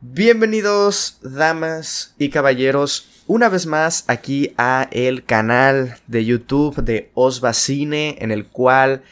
Bienvenidos, 0.00 1.18
damas 1.22 2.14
y 2.20 2.28
caballeros, 2.28 3.24
una 3.26 3.48
vez 3.48 3.66
más 3.66 4.04
aquí 4.06 4.54
a 4.56 4.86
el 4.92 5.24
canal 5.24 5.96
de 6.06 6.24
YouTube 6.24 6.76
de 6.84 7.10
Osva 7.14 7.52
Cine, 7.52 8.16
en 8.20 8.30
el 8.30 8.46
cual 8.46 9.02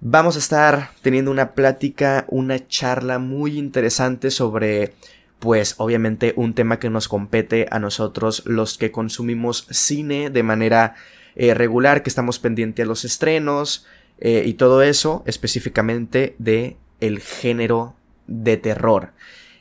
vamos 0.00 0.36
a 0.36 0.38
estar 0.38 0.88
teniendo 1.02 1.30
una 1.30 1.52
plática, 1.52 2.24
una 2.28 2.66
charla 2.66 3.18
muy 3.18 3.58
interesante 3.58 4.30
sobre, 4.30 4.94
pues 5.38 5.74
obviamente 5.76 6.32
un 6.34 6.54
tema 6.54 6.78
que 6.78 6.88
nos 6.88 7.08
compete 7.08 7.66
a 7.70 7.78
nosotros 7.78 8.42
los 8.46 8.78
que 8.78 8.90
consumimos 8.90 9.66
cine 9.70 10.30
de 10.30 10.42
manera 10.42 10.94
eh, 11.36 11.52
regular, 11.52 12.02
que 12.02 12.08
estamos 12.08 12.38
pendientes 12.38 12.84
a 12.84 12.88
los 12.88 13.04
estrenos 13.04 13.84
eh, 14.18 14.44
y 14.46 14.54
todo 14.54 14.80
eso, 14.80 15.24
específicamente 15.26 16.36
de 16.38 16.78
el 17.00 17.20
género 17.20 17.96
de 18.26 18.56
terror. 18.56 19.12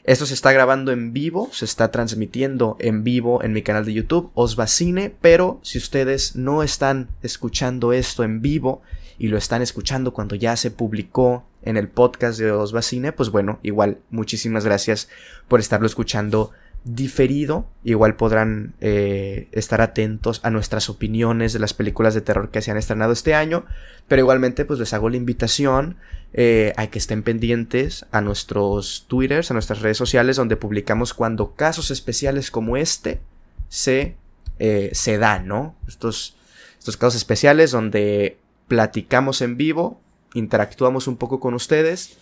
Esto 0.04 0.26
se 0.26 0.34
está 0.34 0.52
grabando 0.52 0.92
en 0.92 1.14
vivo, 1.14 1.50
se 1.52 1.66
está 1.66 1.92
transmitiendo 1.92 2.76
en 2.80 3.04
vivo 3.04 3.44
en 3.44 3.54
mi 3.54 3.62
canal 3.62 3.86
de 3.86 3.94
YouTube, 3.94 4.32
Osva 4.34 4.66
Cine, 4.66 5.14
pero 5.22 5.60
si 5.62 5.78
ustedes 5.78 6.36
no 6.36 6.64
están 6.64 7.10
escuchando 7.22 7.94
esto 7.94 8.24
en 8.24 8.42
vivo 8.42 8.82
y 9.20 9.28
lo 9.28 9.38
están 9.38 9.62
escuchando 9.62 10.12
cuando 10.12 10.34
ya 10.34 10.56
se 10.56 10.72
publicó 10.72 11.46
en 11.62 11.78
el 11.78 11.88
podcast 11.88 12.40
de 12.40 12.52
Osva 12.52 12.82
Cine, 12.82 13.12
pues 13.12 13.30
bueno, 13.30 13.60
igual 13.62 14.00
muchísimas 14.10 14.66
gracias 14.66 15.08
por 15.48 15.60
estarlo 15.60 15.86
escuchando 15.86 16.52
diferido. 16.84 17.68
Igual 17.84 18.16
podrán 18.16 18.74
eh, 18.82 19.48
estar 19.52 19.82
atentos 19.82 20.40
a 20.44 20.50
nuestras 20.50 20.90
opiniones 20.90 21.54
de 21.54 21.60
las 21.60 21.74
películas 21.74 22.14
de 22.14 22.22
terror 22.22 22.50
que 22.50 22.62
se 22.62 22.72
han 22.72 22.78
estrenado 22.78 23.14
este 23.14 23.34
año. 23.34 23.66
Pero 24.08 24.22
igualmente 24.22 24.66
pues 24.66 24.80
les 24.80 24.94
hago 24.94 25.10
la 25.10 25.18
invitación 25.18 25.98
eh, 26.34 26.74
a 26.78 26.88
que 26.88 27.00
estén 27.00 27.24
pendientes 27.24 28.06
a 28.12 28.22
nuestros 28.22 29.06
twitters, 29.08 29.52
a 29.52 29.54
nuestras 29.54 29.82
redes 29.82 29.98
sociales 29.98 30.38
donde 30.38 30.58
publicamos 30.58 31.14
cuando 31.14 31.56
casos 31.56 31.92
especiales 31.92 32.52
como 32.52 32.78
este 32.78 33.22
se, 33.70 34.16
eh, 34.60 34.90
se 34.94 35.18
dan, 35.18 35.48
¿no? 35.48 35.76
Estos, 35.88 36.36
estos 36.80 36.98
casos 36.98 37.16
especiales 37.16 37.72
donde 37.72 38.38
platicamos 38.68 39.42
en 39.42 39.58
vivo, 39.58 40.00
interactuamos 40.34 41.08
un 41.08 41.18
poco 41.18 41.40
con 41.40 41.54
ustedes 41.54 42.18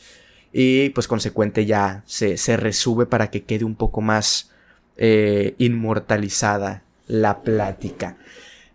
y 0.52 0.90
pues 0.90 1.08
consecuente 1.08 1.66
ya 1.66 2.04
se, 2.06 2.38
se 2.38 2.58
resube 2.58 3.06
para 3.06 3.30
que 3.30 3.44
quede 3.44 3.66
un 3.66 3.76
poco 3.76 4.02
más 4.02 4.52
eh, 4.98 5.56
inmortalizada 5.58 6.84
la 7.08 7.42
plática. 7.42 8.18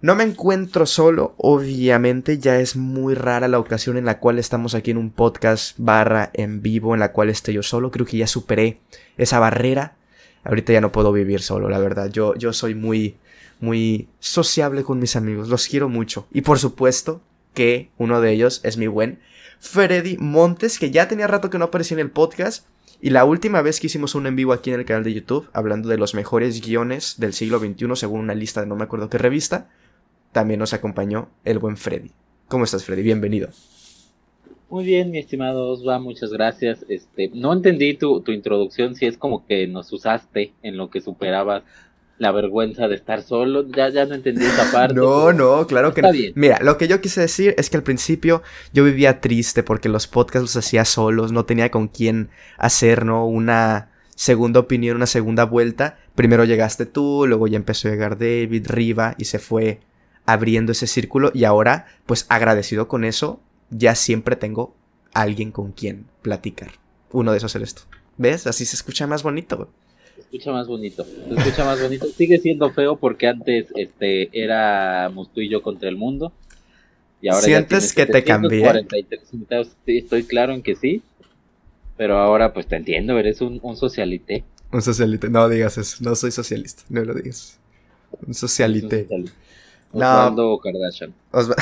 No 0.00 0.14
me 0.14 0.24
encuentro 0.24 0.84
solo, 0.84 1.34
obviamente 1.38 2.38
ya 2.38 2.60
es 2.60 2.76
muy 2.76 3.14
rara 3.14 3.48
la 3.48 3.58
ocasión 3.58 3.96
en 3.96 4.04
la 4.04 4.18
cual 4.18 4.38
estamos 4.38 4.74
aquí 4.74 4.90
en 4.90 4.98
un 4.98 5.10
podcast 5.10 5.78
barra 5.78 6.30
en 6.34 6.60
vivo 6.60 6.92
en 6.92 7.00
la 7.00 7.12
cual 7.12 7.30
esté 7.30 7.54
yo 7.54 7.62
solo, 7.62 7.90
creo 7.90 8.04
que 8.04 8.18
ya 8.18 8.26
superé 8.26 8.80
esa 9.16 9.38
barrera. 9.38 9.96
Ahorita 10.44 10.74
ya 10.74 10.82
no 10.82 10.92
puedo 10.92 11.10
vivir 11.10 11.40
solo, 11.40 11.70
la 11.70 11.78
verdad. 11.78 12.10
Yo, 12.10 12.34
yo 12.34 12.52
soy 12.52 12.74
muy, 12.74 13.16
muy 13.60 14.08
sociable 14.20 14.82
con 14.82 14.98
mis 14.98 15.16
amigos, 15.16 15.48
los 15.48 15.66
quiero 15.68 15.88
mucho. 15.88 16.26
Y 16.32 16.42
por 16.42 16.58
supuesto 16.58 17.22
que 17.54 17.88
uno 17.96 18.20
de 18.20 18.32
ellos 18.32 18.60
es 18.62 18.76
mi 18.76 18.88
buen 18.88 19.20
Freddy 19.64 20.16
Montes, 20.18 20.78
que 20.78 20.90
ya 20.90 21.08
tenía 21.08 21.26
rato 21.26 21.50
que 21.50 21.58
no 21.58 21.64
aparecía 21.64 21.96
en 21.96 22.00
el 22.00 22.10
podcast. 22.10 22.66
Y 23.00 23.10
la 23.10 23.24
última 23.24 23.60
vez 23.62 23.80
que 23.80 23.88
hicimos 23.88 24.14
un 24.14 24.26
en 24.26 24.36
vivo 24.36 24.52
aquí 24.52 24.70
en 24.70 24.78
el 24.78 24.86
canal 24.86 25.04
de 25.04 25.14
YouTube, 25.14 25.48
hablando 25.52 25.88
de 25.88 25.98
los 25.98 26.14
mejores 26.14 26.60
guiones 26.60 27.16
del 27.18 27.32
siglo 27.32 27.58
XXI, 27.58 27.96
según 27.96 28.20
una 28.20 28.34
lista 28.34 28.60
de 28.60 28.66
no 28.66 28.76
me 28.76 28.84
acuerdo 28.84 29.08
qué 29.08 29.18
revista, 29.18 29.68
también 30.32 30.60
nos 30.60 30.74
acompañó 30.74 31.28
el 31.44 31.58
buen 31.58 31.76
Freddy. 31.76 32.12
¿Cómo 32.46 32.64
estás, 32.64 32.84
Freddy? 32.84 33.02
Bienvenido. 33.02 33.48
Muy 34.68 34.84
bien, 34.84 35.10
mi 35.10 35.18
estimado 35.18 35.70
Osva, 35.70 35.98
muchas 35.98 36.30
gracias. 36.30 36.84
Este, 36.88 37.30
no 37.34 37.52
entendí 37.52 37.94
tu, 37.94 38.20
tu 38.20 38.32
introducción, 38.32 38.94
si 38.94 39.06
es 39.06 39.16
como 39.18 39.46
que 39.46 39.66
nos 39.66 39.92
usaste 39.92 40.52
en 40.62 40.76
lo 40.76 40.90
que 40.90 41.00
superabas 41.00 41.64
la 42.18 42.32
vergüenza 42.32 42.88
de 42.88 42.94
estar 42.94 43.22
solo. 43.22 43.66
Ya, 43.68 43.88
ya 43.88 44.06
no 44.06 44.14
entendí 44.14 44.44
esa 44.44 44.70
parte. 44.70 44.94
No, 44.94 45.32
no, 45.32 45.66
claro 45.66 45.94
que 45.94 46.02
no. 46.02 46.10
Mira, 46.34 46.58
lo 46.62 46.78
que 46.78 46.88
yo 46.88 47.00
quise 47.00 47.20
decir 47.20 47.54
es 47.58 47.70
que 47.70 47.76
al 47.76 47.82
principio 47.82 48.42
yo 48.72 48.84
vivía 48.84 49.20
triste 49.20 49.62
porque 49.62 49.88
los 49.88 50.06
podcasts 50.06 50.54
los 50.54 50.64
hacía 50.64 50.84
solos, 50.84 51.32
no 51.32 51.44
tenía 51.44 51.70
con 51.70 51.88
quién 51.88 52.30
hacer, 52.56 53.04
¿no? 53.04 53.26
Una 53.26 53.90
segunda 54.14 54.60
opinión, 54.60 54.96
una 54.96 55.06
segunda 55.06 55.44
vuelta. 55.44 55.98
Primero 56.14 56.44
llegaste 56.44 56.86
tú, 56.86 57.26
luego 57.26 57.46
ya 57.46 57.56
empezó 57.56 57.88
a 57.88 57.90
llegar 57.90 58.18
David, 58.18 58.66
Riva 58.68 59.14
y 59.18 59.24
se 59.24 59.38
fue 59.38 59.80
abriendo 60.26 60.72
ese 60.72 60.86
círculo 60.86 61.30
y 61.34 61.44
ahora, 61.44 61.86
pues 62.06 62.26
agradecido 62.28 62.88
con 62.88 63.04
eso, 63.04 63.40
ya 63.70 63.94
siempre 63.94 64.36
tengo 64.36 64.74
alguien 65.12 65.50
con 65.50 65.72
quien 65.72 66.06
platicar. 66.22 66.72
Uno 67.10 67.32
de 67.32 67.38
esos 67.38 67.54
eres 67.54 67.74
tú. 67.74 67.82
¿Ves? 68.16 68.46
Así 68.46 68.64
se 68.64 68.76
escucha 68.76 69.06
más 69.06 69.22
bonito 69.22 69.70
escucha 70.34 70.52
más 70.52 70.66
bonito. 70.66 71.04
Se 71.04 71.34
escucha 71.34 71.64
más 71.64 71.80
bonito. 71.80 72.06
Sigue 72.06 72.38
siendo 72.38 72.70
feo 72.72 72.96
porque 72.96 73.28
antes 73.28 73.66
este 73.76 74.30
éramos 74.32 75.32
tú 75.32 75.40
y 75.40 75.48
yo 75.48 75.62
contra 75.62 75.88
el 75.88 75.96
mundo. 75.96 76.32
Y 77.20 77.28
ahora 77.28 77.42
¿Sientes 77.42 77.92
que 77.92 78.04
te 78.06 78.24
cambié? 78.24 78.68
Estoy 79.86 80.24
claro 80.24 80.52
en 80.52 80.62
que 80.62 80.74
sí. 80.74 81.02
Pero 81.96 82.18
ahora 82.18 82.52
pues 82.52 82.66
te 82.66 82.74
entiendo, 82.74 83.16
eres 83.16 83.40
un, 83.40 83.60
un 83.62 83.76
socialite. 83.76 84.44
Un 84.72 84.82
socialite. 84.82 85.30
No 85.30 85.48
digas 85.48 85.78
eso. 85.78 85.98
No 86.00 86.16
soy 86.16 86.32
socialista. 86.32 86.82
No 86.88 87.04
lo 87.04 87.14
digas. 87.14 87.60
Un 88.26 88.34
socialite. 88.34 89.06
No. 89.92 90.58
Kardashian. 90.60 91.14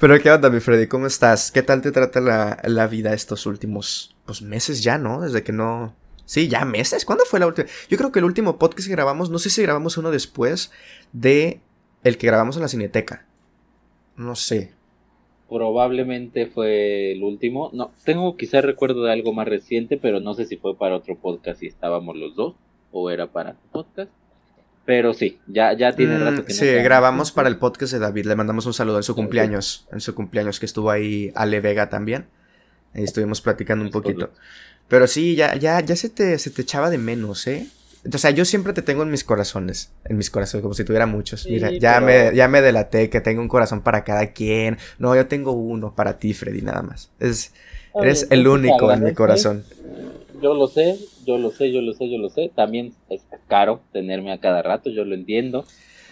Pero 0.00 0.20
qué 0.20 0.30
onda, 0.32 0.50
mi 0.50 0.58
Freddy, 0.58 0.88
¿cómo 0.88 1.06
estás? 1.06 1.52
¿Qué 1.52 1.62
tal 1.62 1.80
te 1.82 1.92
trata 1.92 2.20
la, 2.20 2.60
la 2.64 2.88
vida 2.88 3.14
estos 3.14 3.46
últimos 3.46 4.16
pues, 4.24 4.42
meses 4.42 4.82
ya, 4.82 4.98
no? 4.98 5.20
Desde 5.20 5.44
que 5.44 5.52
no, 5.52 5.94
Sí, 6.24 6.48
ya 6.48 6.64
meses. 6.64 7.04
¿Cuándo 7.04 7.24
fue 7.24 7.40
la 7.40 7.46
última? 7.46 7.68
Yo 7.88 7.98
creo 7.98 8.12
que 8.12 8.18
el 8.18 8.24
último 8.24 8.58
podcast 8.58 8.88
que 8.88 8.94
grabamos, 8.94 9.30
no 9.30 9.38
sé 9.38 9.50
si 9.50 9.62
grabamos 9.62 9.98
uno 9.98 10.10
después 10.10 10.72
de 11.12 11.60
el 12.02 12.18
que 12.18 12.26
grabamos 12.26 12.56
en 12.56 12.62
la 12.62 12.68
Cineteca. 12.68 13.26
No 14.16 14.34
sé. 14.36 14.72
Probablemente 15.48 16.46
fue 16.46 17.12
el 17.12 17.22
último. 17.22 17.70
No, 17.72 17.92
tengo 18.04 18.36
quizás 18.36 18.64
recuerdo 18.64 19.04
de 19.04 19.12
algo 19.12 19.32
más 19.32 19.46
reciente, 19.46 19.98
pero 19.98 20.20
no 20.20 20.34
sé 20.34 20.46
si 20.46 20.56
fue 20.56 20.76
para 20.76 20.96
otro 20.96 21.16
podcast 21.16 21.62
y 21.62 21.66
estábamos 21.66 22.16
los 22.16 22.34
dos 22.34 22.54
o 22.92 23.10
era 23.10 23.26
para 23.26 23.56
podcast. 23.72 24.10
Pero 24.86 25.14
sí, 25.14 25.38
ya, 25.46 25.72
ya 25.72 25.92
tiene 25.92 26.18
rato 26.18 26.42
mm, 26.42 26.44
no 26.48 26.54
Sí, 26.54 26.66
grabamos 26.66 27.32
para 27.32 27.48
el 27.48 27.56
podcast 27.58 27.92
de 27.92 27.98
David. 27.98 28.26
Le 28.26 28.36
mandamos 28.36 28.66
un 28.66 28.74
saludo 28.74 28.98
en 28.98 29.02
su 29.02 29.14
cumpleaños. 29.14 29.86
En 29.90 30.00
su 30.00 30.14
cumpleaños 30.14 30.60
que 30.60 30.66
estuvo 30.66 30.90
ahí 30.90 31.32
Ale 31.34 31.60
Vega 31.60 31.88
también. 31.88 32.26
Ahí 32.94 33.02
estuvimos 33.02 33.40
platicando 33.40 33.84
un 33.84 33.90
poquito. 33.90 34.30
Pero 34.88 35.06
sí, 35.06 35.34
ya, 35.34 35.56
ya, 35.56 35.80
ya 35.80 35.96
se 35.96 36.08
te, 36.10 36.38
se 36.38 36.50
te 36.50 36.62
echaba 36.62 36.90
de 36.90 36.98
menos, 36.98 37.46
¿eh? 37.46 37.66
O 38.12 38.18
sea, 38.18 38.30
yo 38.30 38.44
siempre 38.44 38.74
te 38.74 38.82
tengo 38.82 39.02
en 39.02 39.10
mis 39.10 39.24
corazones. 39.24 39.90
En 40.04 40.18
mis 40.18 40.30
corazones, 40.30 40.62
como 40.62 40.74
si 40.74 40.84
tuviera 40.84 41.06
muchos. 41.06 41.46
Mira, 41.46 41.70
ya, 41.70 42.00
me, 42.00 42.34
ya 42.34 42.48
me 42.48 42.60
delaté 42.60 43.08
que 43.08 43.20
tengo 43.22 43.40
un 43.40 43.48
corazón 43.48 43.80
para 43.80 44.04
cada 44.04 44.32
quien. 44.32 44.76
No, 44.98 45.16
yo 45.16 45.26
tengo 45.26 45.52
uno 45.52 45.94
para 45.94 46.18
ti, 46.18 46.34
Freddy, 46.34 46.60
nada 46.60 46.82
más. 46.82 47.10
Es, 47.18 47.54
eres 47.94 48.26
el 48.30 48.46
único 48.46 48.92
en 48.92 49.04
mi 49.04 49.14
corazón. 49.14 49.64
Yo 50.42 50.52
lo 50.52 50.66
sé, 50.66 50.98
yo 51.24 51.38
lo 51.38 51.50
sé, 51.50 51.72
yo 51.72 51.80
lo 51.80 51.94
sé, 51.94 52.10
yo 52.10 52.18
lo 52.18 52.28
sé. 52.28 52.52
También 52.54 52.92
es 53.08 53.22
caro 53.48 53.80
tenerme 53.92 54.32
a 54.32 54.38
cada 54.38 54.60
rato, 54.60 54.90
yo 54.90 55.06
lo 55.06 55.14
entiendo. 55.14 55.64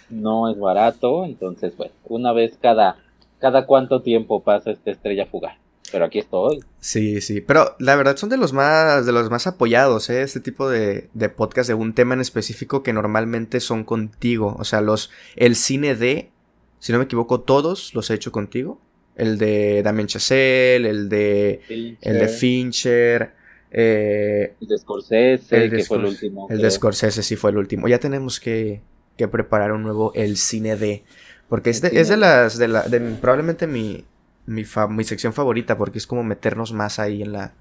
No 0.09 0.50
es 0.50 0.59
barato, 0.59 1.27
entonces, 1.27 1.77
bueno, 1.77 1.93
una 2.04 2.33
vez 2.33 2.59
cada, 2.60 2.97
cada 3.39 3.66
cuánto 3.66 4.00
tiempo 4.00 4.43
pasa 4.43 4.71
esta 4.71 4.91
estrella 4.91 5.27
fugaz 5.27 5.61
pero 5.92 6.06
aquí 6.06 6.19
estoy. 6.19 6.64
Sí, 6.80 7.20
sí, 7.20 7.42
pero 7.42 7.76
la 7.78 7.94
verdad 7.94 8.16
son 8.16 8.30
de 8.30 8.38
los 8.38 8.53
más, 8.53 9.04
de 9.04 9.12
los 9.12 9.30
más 9.30 9.47
apoyados, 9.47 10.08
¿eh? 10.10 10.22
Este 10.22 10.41
tipo 10.41 10.69
de, 10.69 11.10
de 11.12 11.28
podcast 11.28 11.69
de 11.69 11.75
un 11.75 11.92
tema 11.92 12.14
en 12.14 12.20
específico 12.20 12.82
que 12.82 12.94
normalmente 12.94 13.60
son 13.60 13.84
contigo. 13.84 14.56
O 14.58 14.64
sea, 14.64 14.80
los, 14.80 15.10
el 15.36 15.54
cine 15.54 15.94
de, 15.94 16.30
si 16.78 16.92
no 16.92 16.98
me 16.98 17.04
equivoco, 17.04 17.42
todos 17.42 17.94
los 17.94 18.10
he 18.10 18.14
hecho 18.14 18.32
contigo. 18.32 18.80
El 19.14 19.36
de 19.36 19.82
Damien 19.82 20.06
Chazelle, 20.06 20.88
el 20.88 21.08
de, 21.10 21.60
el 22.00 22.19
de 22.19 22.28
Fincher. 22.28 23.34
Eh, 23.70 24.54
el 24.60 24.69
de 24.69 24.78
Scorsese, 24.78 25.70
que 25.70 25.84
fue 25.84 25.98
el 25.98 26.06
último. 26.06 26.47
El 26.50 26.62
de 26.62 26.71
Scorsese 26.71 27.22
sí 27.22 27.36
fue 27.36 27.50
el 27.50 27.59
último. 27.59 27.86
Ya 27.89 27.98
tenemos 27.98 28.41
que, 28.41 28.80
que 29.18 29.28
preparar 29.28 29.72
un 29.72 29.83
nuevo 29.83 30.12
El 30.15 30.39
Cine 30.39 30.77
de. 30.77 31.04
Porque 31.48 31.68
es 31.68 31.83
de, 31.83 31.89
es 32.00 32.09
de 32.09 32.16
las, 32.16 32.56
de 32.56 32.68
la, 32.68 32.83
de 32.84 32.98
probablemente 32.98 33.66
mi, 33.66 34.06
mi, 34.47 34.65
sección 35.04 35.33
favorita 35.33 35.77
porque 35.78 35.98
es 35.98 36.06
como 36.06 36.22
meternos 36.22 36.72
más 36.72 36.98
ahí 36.98 37.22
en 37.22 37.33
la, 37.33 37.53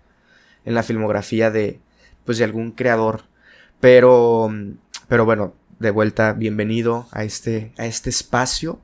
en 0.65 0.75
la 0.75 0.83
filmografía 0.83 1.51
de, 1.51 1.79
pues, 2.25 2.37
de 2.37 2.43
algún 2.43 2.71
creador. 2.71 3.23
Pero, 3.79 4.49
pero 5.07 5.25
bueno, 5.25 5.53
de 5.79 5.91
vuelta, 5.91 6.33
bienvenido 6.33 7.07
a 7.11 7.23
este, 7.23 7.73
a 7.77 7.85
este 7.85 8.09
espacio. 8.09 8.79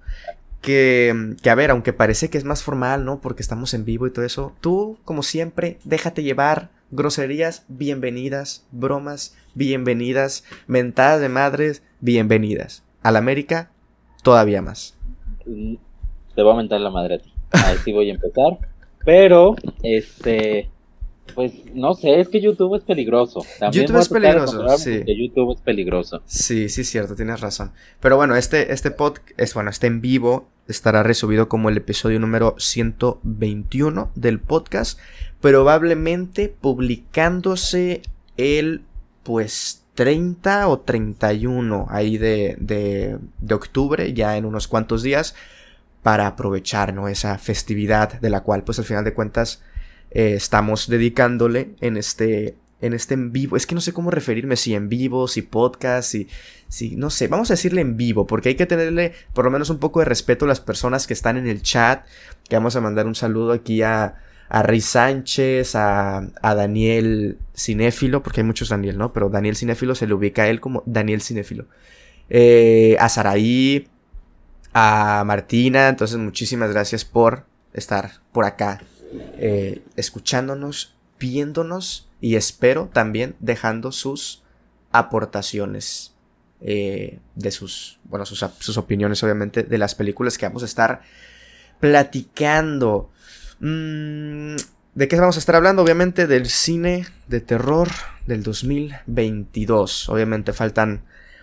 Que, 0.61 1.35
que, 1.41 1.49
a 1.49 1.55
ver, 1.55 1.71
aunque 1.71 1.93
parece 1.93 2.29
que 2.29 2.37
es 2.37 2.43
más 2.43 2.63
formal, 2.63 3.05
¿no? 3.05 3.21
Porque 3.21 3.41
estamos 3.41 3.73
en 3.73 3.85
vivo 3.85 4.07
y 4.07 4.11
todo 4.11 4.25
eso. 4.25 4.53
Tú, 4.59 4.97
como 5.05 5.23
siempre, 5.23 5.77
déjate 5.83 6.23
llevar. 6.23 6.71
Groserías, 6.89 7.63
bienvenidas. 7.67 8.65
Bromas, 8.71 9.35
bienvenidas. 9.53 10.43
Mentadas 10.65 11.21
de 11.21 11.29
madres, 11.29 11.83
bienvenidas. 11.99 12.83
A 13.03 13.11
la 13.11 13.19
América, 13.19 13.69
todavía 14.23 14.61
más. 14.61 14.97
Te 16.35 16.41
voy 16.41 16.53
a 16.53 16.57
mentar 16.57 16.81
la 16.81 16.89
madre 16.89 17.15
a 17.15 17.19
ti. 17.19 17.36
Así 17.51 17.91
voy 17.91 18.09
a 18.09 18.13
empezar. 18.13 18.57
Pero, 19.05 19.55
este, 19.83 20.69
Pues 21.35 21.53
no 21.73 21.93
sé, 21.93 22.19
es 22.19 22.29
que 22.29 22.41
YouTube 22.41 22.75
es 22.75 22.83
peligroso. 22.83 23.41
YouTube 23.71 23.99
es 23.99 24.09
peligroso, 24.09 24.77
sí. 24.77 25.03
YouTube 25.05 25.53
es 25.53 25.61
peligroso. 25.61 26.21
Sí, 26.25 26.67
sí, 26.69 26.83
cierto, 26.83 27.15
tienes 27.15 27.41
razón. 27.41 27.71
Pero 27.99 28.15
bueno, 28.17 28.35
este, 28.35 28.73
este 28.73 28.91
pod 28.91 29.17
es 29.37 29.53
bueno, 29.53 29.69
este 29.69 29.87
en 29.87 30.01
vivo, 30.01 30.47
estará 30.67 31.03
resubido 31.03 31.47
como 31.47 31.69
el 31.69 31.77
episodio 31.77 32.19
número 32.19 32.55
121 32.57 34.11
del 34.15 34.39
podcast, 34.39 34.99
probablemente 35.41 36.49
publicándose 36.49 38.01
el 38.37 38.81
pues 39.23 39.83
30 39.95 40.67
o 40.69 40.79
31 40.79 41.87
ahí 41.89 42.17
de, 42.17 42.55
de, 42.59 43.17
de 43.39 43.53
octubre, 43.55 44.13
ya 44.13 44.37
en 44.37 44.45
unos 44.45 44.67
cuantos 44.67 45.03
días, 45.03 45.35
para 46.07 46.25
aprovechar 46.25 46.93
¿no? 46.93 47.09
esa 47.09 47.37
festividad 47.37 48.21
de 48.21 48.29
la 48.29 48.39
cual 48.39 48.63
pues 48.63 48.79
al 48.79 48.85
final 48.85 49.03
de 49.03 49.13
cuentas 49.13 49.61
eh, 50.09 50.35
estamos 50.35 50.87
dedicándole 50.87 51.71
en 51.81 51.97
este, 51.97 52.55
en 52.79 52.93
este 52.93 53.15
en 53.15 53.33
vivo. 53.33 53.57
Es 53.57 53.67
que 53.67 53.75
no 53.75 53.81
sé 53.81 53.91
cómo 53.91 54.09
referirme, 54.09 54.55
si 54.55 54.73
en 54.73 54.87
vivo, 54.87 55.27
si 55.27 55.41
podcast, 55.41 56.09
si, 56.09 56.29
si, 56.69 56.95
no 56.95 57.09
sé, 57.09 57.27
vamos 57.27 57.51
a 57.51 57.55
decirle 57.55 57.81
en 57.81 57.97
vivo, 57.97 58.25
porque 58.25 58.47
hay 58.47 58.55
que 58.55 58.65
tenerle 58.65 59.11
por 59.33 59.43
lo 59.43 59.51
menos 59.51 59.69
un 59.69 59.79
poco 59.79 59.99
de 59.99 60.05
respeto 60.05 60.45
a 60.45 60.47
las 60.47 60.61
personas 60.61 61.07
que 61.07 61.13
están 61.13 61.35
en 61.35 61.45
el 61.45 61.61
chat, 61.61 62.05
que 62.47 62.55
vamos 62.55 62.77
a 62.77 62.79
mandar 62.79 63.05
un 63.05 63.15
saludo 63.15 63.51
aquí 63.51 63.81
a, 63.81 64.15
a 64.47 64.63
Riz 64.63 64.85
Sánchez, 64.85 65.75
a, 65.75 66.19
a, 66.41 66.55
Daniel 66.55 67.37
Cinéfilo, 67.53 68.23
porque 68.23 68.39
hay 68.39 68.47
muchos 68.47 68.69
Daniel, 68.69 68.97
¿no? 68.97 69.11
Pero 69.11 69.27
Daniel 69.27 69.57
Cinéfilo 69.57 69.93
se 69.93 70.07
le 70.07 70.13
ubica 70.13 70.43
a 70.43 70.47
él 70.47 70.61
como 70.61 70.83
Daniel 70.85 71.21
Cinéfilo. 71.21 71.65
Eh, 72.29 72.95
a 72.97 73.09
Saraí, 73.09 73.89
a 74.79 75.23
Martina, 75.23 75.89
entonces 75.89 76.17
muchísimas 76.17 76.69
gracias 76.69 77.03
por 77.03 77.45
estar 77.73 78.21
por 78.31 78.45
acá, 78.45 78.79
eh, 79.39 79.81
escuchándonos, 79.95 80.95
viéndonos 81.19 82.07
y 82.21 82.35
espero 82.35 82.87
también 82.93 83.35
dejando 83.39 83.91
sus 83.91 84.43
aportaciones 84.91 86.13
eh, 86.61 87.17
de 87.33 87.49
sus, 87.49 87.99
bueno, 88.03 88.27
sus, 88.27 88.45
sus 88.59 88.77
opiniones 88.77 89.23
obviamente 89.23 89.63
de 89.63 89.77
las 89.79 89.95
películas 89.95 90.37
que 90.37 90.45
vamos 90.45 90.61
a 90.61 90.67
estar 90.67 91.01
platicando. 91.79 93.09
Mm, 93.59 94.57
¿De 94.93 95.07
qué 95.07 95.19
vamos 95.19 95.37
a 95.37 95.39
estar 95.39 95.55
hablando? 95.55 95.81
Obviamente 95.81 96.27
del 96.27 96.45
cine 96.45 97.07
de 97.27 97.41
terror 97.41 97.87
del 98.27 98.43
2022. 98.43 100.09
Obviamente 100.09 100.53
faltan 100.53 101.01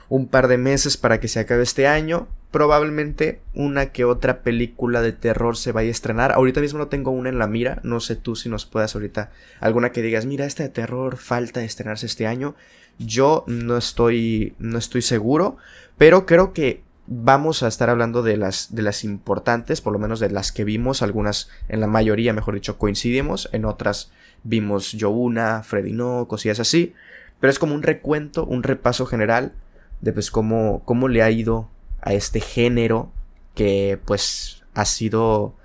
un 0.08 0.28
par 0.28 0.46
de 0.46 0.56
meses 0.56 0.96
para 0.96 1.18
que 1.18 1.26
se 1.26 1.40
acabe 1.40 1.64
este 1.64 1.88
año. 1.88 2.28
Probablemente 2.54 3.40
una 3.52 3.86
que 3.86 4.04
otra 4.04 4.42
película 4.42 5.02
de 5.02 5.10
terror 5.10 5.56
se 5.56 5.72
vaya 5.72 5.88
a 5.88 5.90
estrenar. 5.90 6.30
Ahorita 6.30 6.60
mismo 6.60 6.78
no 6.78 6.86
tengo 6.86 7.10
una 7.10 7.28
en 7.28 7.40
la 7.40 7.48
mira. 7.48 7.80
No 7.82 7.98
sé 7.98 8.14
tú 8.14 8.36
si 8.36 8.48
nos 8.48 8.64
puedas 8.64 8.94
ahorita 8.94 9.32
alguna 9.58 9.90
que 9.90 10.02
digas, 10.02 10.24
mira, 10.24 10.46
esta 10.46 10.62
de 10.62 10.68
terror 10.68 11.16
falta 11.16 11.58
de 11.58 11.66
estrenarse 11.66 12.06
este 12.06 12.28
año. 12.28 12.54
Yo 13.00 13.42
no 13.48 13.76
estoy, 13.76 14.54
no 14.60 14.78
estoy 14.78 15.02
seguro, 15.02 15.56
pero 15.98 16.26
creo 16.26 16.52
que 16.52 16.84
vamos 17.08 17.64
a 17.64 17.66
estar 17.66 17.90
hablando 17.90 18.22
de 18.22 18.36
las, 18.36 18.72
de 18.72 18.82
las 18.82 19.02
importantes, 19.02 19.80
por 19.80 19.92
lo 19.92 19.98
menos 19.98 20.20
de 20.20 20.30
las 20.30 20.52
que 20.52 20.62
vimos, 20.62 21.02
algunas, 21.02 21.50
en 21.68 21.80
la 21.80 21.88
mayoría, 21.88 22.32
mejor 22.34 22.54
dicho, 22.54 22.78
coincidimos, 22.78 23.48
en 23.50 23.64
otras 23.64 24.12
vimos 24.44 24.92
yo 24.92 25.10
una, 25.10 25.64
Freddy 25.64 25.90
no, 25.90 26.28
cosillas 26.28 26.60
así, 26.60 26.94
pero 27.40 27.50
es 27.50 27.58
como 27.58 27.74
un 27.74 27.82
recuento, 27.82 28.46
un 28.46 28.62
repaso 28.62 29.06
general 29.06 29.54
de 30.02 30.12
pues 30.12 30.30
cómo, 30.30 30.82
cómo 30.84 31.08
le 31.08 31.20
ha 31.20 31.32
ido 31.32 31.73
a 32.04 32.12
este 32.12 32.40
género 32.40 33.10
que 33.54 33.98
pues 34.04 34.62
ha 34.74 34.84
sido 34.84 35.56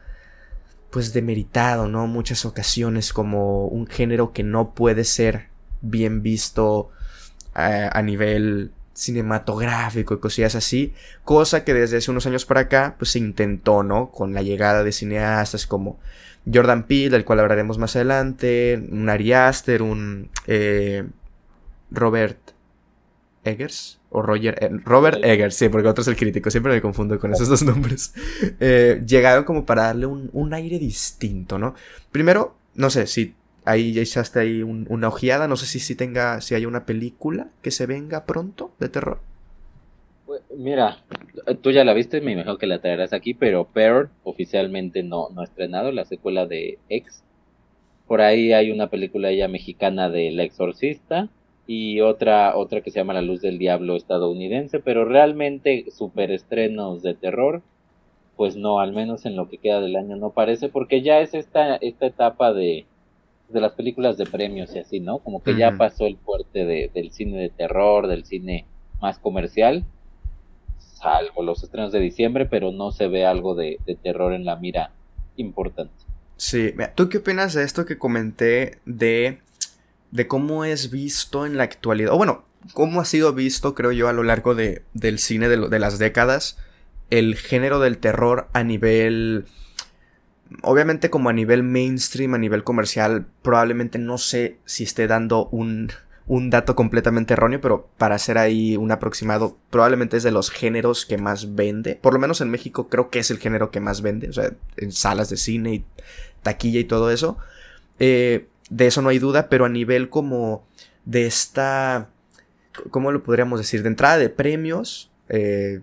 pues 0.90 1.14
demeritado, 1.14 1.88
¿no? 1.88 2.08
Muchas 2.08 2.46
ocasiones 2.46 3.14
como 3.14 3.68
un 3.68 3.86
género 3.86 4.32
que 4.32 4.44
no 4.44 4.74
puede 4.74 5.04
ser 5.04 5.50
bien 5.82 6.24
visto 6.24 6.90
eh, 7.56 7.90
a 7.92 8.02
nivel 8.02 8.72
cinematográfico 8.94 10.14
y 10.14 10.20
cosillas 10.20 10.56
así, 10.56 10.94
cosa 11.24 11.64
que 11.64 11.74
desde 11.74 11.98
hace 11.98 12.12
unos 12.12 12.26
años 12.26 12.46
para 12.46 12.62
acá 12.62 12.96
pues 12.98 13.12
se 13.12 13.20
intentó, 13.20 13.84
¿no? 13.84 14.10
Con 14.10 14.34
la 14.34 14.42
llegada 14.42 14.84
de 14.84 14.92
cineastas 14.92 15.68
como 15.68 16.00
Jordan 16.52 16.88
Peele, 16.88 17.10
del 17.10 17.26
cual 17.26 17.42
hablaremos 17.42 17.78
más 17.78 17.96
adelante, 17.96 18.82
un 18.92 19.10
Ari 19.10 19.34
Aster, 19.34 19.82
un 19.82 20.30
eh, 20.48 21.06
Robert 21.92 22.40
Eggers 23.44 23.99
o 24.12 24.22
Roger 24.22 24.58
eh, 24.62 24.70
Robert 24.84 25.24
Eggers, 25.24 25.56
sí, 25.56 25.70
porque 25.70 25.88
otro 25.88 26.02
es 26.02 26.08
el 26.08 26.16
crítico, 26.16 26.50
siempre 26.50 26.74
me 26.74 26.82
confundo 26.82 27.20
con 27.20 27.32
esos 27.32 27.48
dos 27.48 27.64
nombres. 27.64 28.14
Eh, 28.62 29.02
llegaron 29.06 29.44
como 29.44 29.66
para 29.66 29.84
darle 29.84 30.06
un, 30.06 30.30
un 30.34 30.54
aire 30.54 30.80
distinto, 30.80 31.58
¿no? 31.58 31.76
Primero, 32.12 32.56
no 32.76 32.90
sé 32.90 33.08
si 33.08 33.34
ahí 33.66 33.94
ya 33.94 34.02
echaste 34.02 34.40
ahí 34.40 34.64
una 34.64 35.08
ojeada. 35.08 35.48
No 35.48 35.56
sé 35.56 35.66
si, 35.66 35.80
si 35.80 35.96
tenga, 35.96 36.42
si 36.42 36.56
hay 36.56 36.66
una 36.66 36.86
película 36.86 37.48
que 37.62 37.72
se 37.72 37.86
venga 37.86 38.26
pronto 38.26 38.72
de 38.80 38.90
terror. 38.90 39.20
Pues, 40.26 40.42
mira, 40.56 41.04
tú 41.62 41.72
ya 41.72 41.84
la 41.84 41.94
viste, 41.94 42.22
me 42.22 42.34
imagino 42.34 42.58
que 42.58 42.68
la 42.68 42.80
traerás 42.80 43.14
aquí, 43.14 43.34
pero 43.34 43.66
Pearl 43.66 44.10
oficialmente 44.24 45.04
no, 45.04 45.30
no 45.30 45.42
ha 45.42 45.46
estrenado 45.46 45.92
la 45.92 46.06
secuela 46.06 46.46
de 46.46 46.80
X. 46.90 47.24
Por 48.08 48.22
ahí 48.22 48.54
hay 48.54 48.72
una 48.72 48.90
película 48.90 49.32
ya 49.32 49.48
mexicana 49.48 50.10
de 50.10 50.30
El 50.30 50.40
Exorcista 50.40 51.30
y 51.72 52.02
otra, 52.02 52.58
otra 52.58 52.82
que 52.82 52.90
se 52.90 52.98
llama 52.98 53.14
La 53.14 53.22
Luz 53.22 53.42
del 53.42 53.60
Diablo 53.60 53.96
estadounidense, 53.96 54.80
pero 54.80 55.06
realmente 55.06 55.86
superestrenos 55.92 57.04
de 57.04 57.14
terror, 57.14 57.62
pues 58.36 58.56
no, 58.56 58.80
al 58.80 58.92
menos 58.92 59.28
en 59.28 59.36
lo 59.36 59.48
que 59.48 59.60
queda 59.60 59.80
del 59.80 59.96
año 59.96 60.16
no 60.16 60.32
parece, 60.32 60.70
porque 60.70 61.04
ya 61.04 61.20
es 61.20 61.36
esta, 61.36 61.76
esta 61.76 62.08
etapa 62.08 62.54
de, 62.54 62.88
de 63.50 63.62
las 63.62 63.74
películas 63.74 64.18
de 64.18 64.26
premios 64.26 64.76
y 64.76 64.80
así, 64.80 65.00
¿no? 65.00 65.20
Como 65.20 65.44
que 65.44 65.56
ya 65.56 65.78
pasó 65.78 66.08
el 66.08 66.18
fuerte 66.18 66.66
de, 66.66 66.90
del 66.92 67.12
cine 67.12 67.38
de 67.38 67.50
terror, 67.50 68.08
del 68.08 68.26
cine 68.26 68.66
más 69.00 69.20
comercial, 69.20 69.86
salvo 70.80 71.44
los 71.44 71.62
estrenos 71.62 71.92
de 71.92 72.00
diciembre, 72.00 72.48
pero 72.48 72.72
no 72.72 72.92
se 72.92 73.08
ve 73.08 73.28
algo 73.28 73.54
de, 73.54 73.78
terror 74.02 74.34
en 74.34 74.44
la 74.44 74.56
mira 74.56 74.92
importante. 75.36 75.94
Sí, 76.36 76.74
¿tú 76.96 77.10
qué 77.10 77.20
opinas 77.20 77.54
de 77.54 77.64
esto 77.64 77.86
que 77.86 78.00
comenté 78.00 78.80
de, 78.88 79.38
de 80.12 80.28
cómo 80.28 80.66
es 80.66 80.92
visto 80.92 81.46
en 81.46 81.58
la 81.58 81.64
actualidad? 81.64 82.14
O 82.14 82.18
bueno, 82.18 82.46
cómo 82.74 83.02
ha 83.02 83.06
sido 83.06 83.34
visto, 83.34 83.76
creo 83.76 83.92
yo, 83.92 84.08
a 84.08 84.14
lo 84.14 84.24
largo 84.24 84.56
de, 84.56 84.84
del 84.94 85.20
cine 85.20 85.50
de, 85.50 85.70
de 85.70 85.80
las 85.80 86.00
décadas, 86.00 86.58
el 87.10 87.36
género 87.36 87.80
del 87.80 87.98
terror 87.98 88.48
a 88.54 88.64
nivel 88.64 89.46
obviamente 90.62 91.10
como 91.10 91.30
a 91.30 91.34
nivel 91.34 91.64
mainstream, 91.64 92.34
a 92.34 92.38
nivel 92.38 92.64
comercial, 92.64 93.28
probablemente 93.42 94.00
no 94.00 94.18
sé 94.18 94.58
si 94.66 94.84
esté 94.84 95.08
dando 95.08 95.48
un, 95.48 95.92
un 96.28 96.50
dato 96.50 96.76
completamente 96.76 97.34
erróneo, 97.34 97.62
pero 97.62 97.90
para 97.98 98.16
hacer 98.16 98.38
ahí 98.38 98.78
un 98.78 98.92
aproximado, 98.92 99.58
probablemente 99.70 100.18
es 100.18 100.24
de 100.24 100.32
los 100.32 100.50
géneros 100.50 101.06
que 101.06 101.18
más 101.18 101.56
vende. 101.56 101.96
Por 101.96 102.14
lo 102.14 102.20
menos 102.20 102.42
en 102.42 102.50
México 102.50 102.88
creo 102.90 103.10
que 103.10 103.20
es 103.20 103.32
el 103.32 103.40
género 103.40 103.72
que 103.72 103.80
más 103.80 104.02
vende, 104.02 104.30
o 104.30 104.34
sea, 104.34 104.52
en 104.78 104.92
salas 104.92 105.30
de 105.30 105.38
cine 105.38 105.74
y 105.74 105.86
taquilla 106.44 106.80
y 106.80 106.86
todo 106.86 107.12
eso. 107.12 107.38
Eh, 108.00 108.48
de 108.70 108.88
eso 108.88 109.02
no 109.02 109.10
hay 109.10 109.20
duda, 109.20 109.50
pero 109.50 109.66
a 109.66 109.70
nivel 109.70 110.10
como 110.10 110.66
de 111.06 111.26
esta, 111.26 112.10
¿cómo 112.92 113.12
lo 113.12 113.24
podríamos 113.24 113.60
decir? 113.60 113.82
De 113.82 113.90
entrada 113.90 114.18
de 114.18 114.30
premios, 114.30 115.12
eh, 115.30 115.82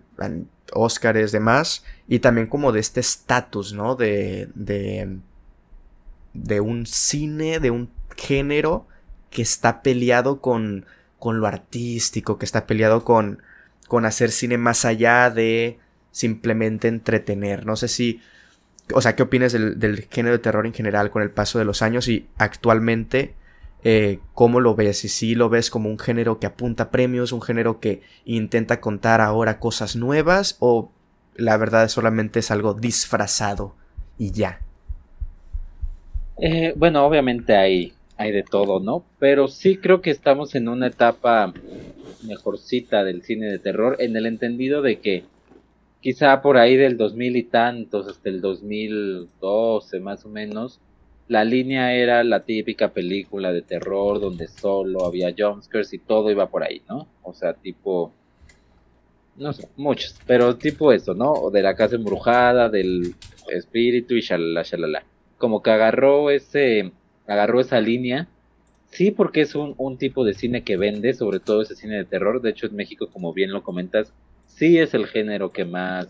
Óscares, 0.72 1.32
demás, 1.32 1.84
y 2.08 2.18
también 2.18 2.46
como 2.48 2.72
de 2.72 2.80
este 2.80 3.00
estatus, 3.00 3.72
¿no? 3.72 3.94
De, 3.94 4.48
de, 4.54 5.18
de 6.34 6.60
un 6.60 6.86
cine, 6.86 7.60
de 7.60 7.70
un 7.70 7.90
género 8.16 8.86
que 9.30 9.42
está 9.42 9.82
peleado 9.82 10.40
con, 10.40 10.86
con 11.18 11.40
lo 11.40 11.46
artístico, 11.46 12.38
que 12.38 12.44
está 12.44 12.66
peleado 12.66 13.04
con, 13.04 13.42
con 13.88 14.04
hacer 14.04 14.30
cine 14.30 14.58
más 14.58 14.84
allá 14.84 15.30
de 15.30 15.78
simplemente 16.10 16.88
entretener. 16.88 17.66
No 17.66 17.76
sé 17.76 17.88
si, 17.88 18.20
o 18.94 19.00
sea, 19.00 19.16
¿qué 19.16 19.22
opinas 19.22 19.52
del, 19.52 20.06
género 20.10 20.36
de 20.36 20.42
terror 20.42 20.66
en 20.66 20.74
general 20.74 21.10
con 21.10 21.22
el 21.22 21.30
paso 21.30 21.58
de 21.58 21.64
los 21.64 21.82
años 21.82 22.08
y 22.08 22.26
actualmente 22.38 23.34
eh, 23.84 24.20
cómo 24.34 24.60
lo 24.60 24.74
ves, 24.74 24.98
si 24.98 25.34
lo 25.34 25.48
ves 25.48 25.70
como 25.70 25.88
un 25.88 25.98
género 25.98 26.38
que 26.38 26.46
apunta 26.46 26.90
premios, 26.90 27.32
un 27.32 27.42
género 27.42 27.80
que 27.80 28.02
intenta 28.24 28.80
contar 28.80 29.20
ahora 29.20 29.58
cosas 29.58 29.96
nuevas, 29.96 30.56
o 30.60 30.90
la 31.36 31.56
verdad 31.56 31.88
solamente 31.88 32.40
es 32.40 32.50
algo 32.50 32.74
disfrazado 32.74 33.74
y 34.18 34.32
ya. 34.32 34.60
Eh, 36.38 36.72
bueno, 36.76 37.06
obviamente 37.06 37.56
hay, 37.56 37.92
hay 38.16 38.32
de 38.32 38.42
todo, 38.42 38.80
¿no? 38.80 39.04
Pero 39.18 39.48
sí 39.48 39.76
creo 39.76 40.00
que 40.00 40.10
estamos 40.10 40.54
en 40.54 40.68
una 40.68 40.88
etapa 40.88 41.52
mejorcita 42.26 43.04
del 43.04 43.22
cine 43.22 43.46
de 43.46 43.58
terror, 43.58 43.96
en 44.00 44.16
el 44.16 44.26
entendido 44.26 44.82
de 44.82 45.00
que 45.00 45.24
quizá 46.06 46.40
por 46.40 46.56
ahí 46.56 46.76
del 46.76 46.96
2000 46.96 47.36
y 47.36 47.42
tantos 47.42 48.06
hasta 48.06 48.28
el 48.28 48.40
2012 48.40 49.98
más 49.98 50.24
o 50.24 50.28
menos, 50.28 50.78
la 51.26 51.42
línea 51.44 51.94
era 51.94 52.22
la 52.22 52.44
típica 52.44 52.92
película 52.92 53.52
de 53.52 53.62
terror 53.62 54.20
donde 54.20 54.46
solo 54.46 55.04
había 55.04 55.34
jumpscares 55.36 55.92
y 55.94 55.98
todo 55.98 56.30
iba 56.30 56.48
por 56.48 56.62
ahí, 56.62 56.80
¿no? 56.88 57.08
O 57.24 57.34
sea, 57.34 57.54
tipo, 57.54 58.12
no 59.36 59.52
sé, 59.52 59.68
muchos, 59.76 60.14
pero 60.28 60.54
tipo 60.54 60.92
eso, 60.92 61.12
¿no? 61.12 61.32
O 61.32 61.50
de 61.50 61.62
la 61.62 61.74
casa 61.74 61.96
embrujada, 61.96 62.68
del 62.68 63.16
espíritu 63.52 64.14
y 64.14 64.20
shalala, 64.20 64.62
shalala. 64.62 65.04
Como 65.38 65.60
que 65.60 65.70
agarró 65.70 66.30
ese, 66.30 66.92
agarró 67.26 67.60
esa 67.60 67.80
línea 67.80 68.28
Sí, 68.92 69.10
porque 69.10 69.40
es 69.40 69.56
un, 69.56 69.74
un, 69.76 69.98
tipo 69.98 70.24
de 70.24 70.32
cine 70.34 70.62
que 70.62 70.76
vende, 70.76 71.12
sobre 71.12 71.40
todo 71.40 71.62
ese 71.62 71.74
cine 71.74 71.96
de 71.96 72.04
terror. 72.04 72.40
De 72.40 72.50
hecho, 72.50 72.66
en 72.66 72.76
México, 72.76 73.08
como 73.12 73.32
bien 73.32 73.50
lo 73.50 73.62
comentas, 73.64 74.12
sí 74.56 74.78
es 74.78 74.94
el 74.94 75.06
género 75.06 75.50
que 75.50 75.64
más 75.64 76.08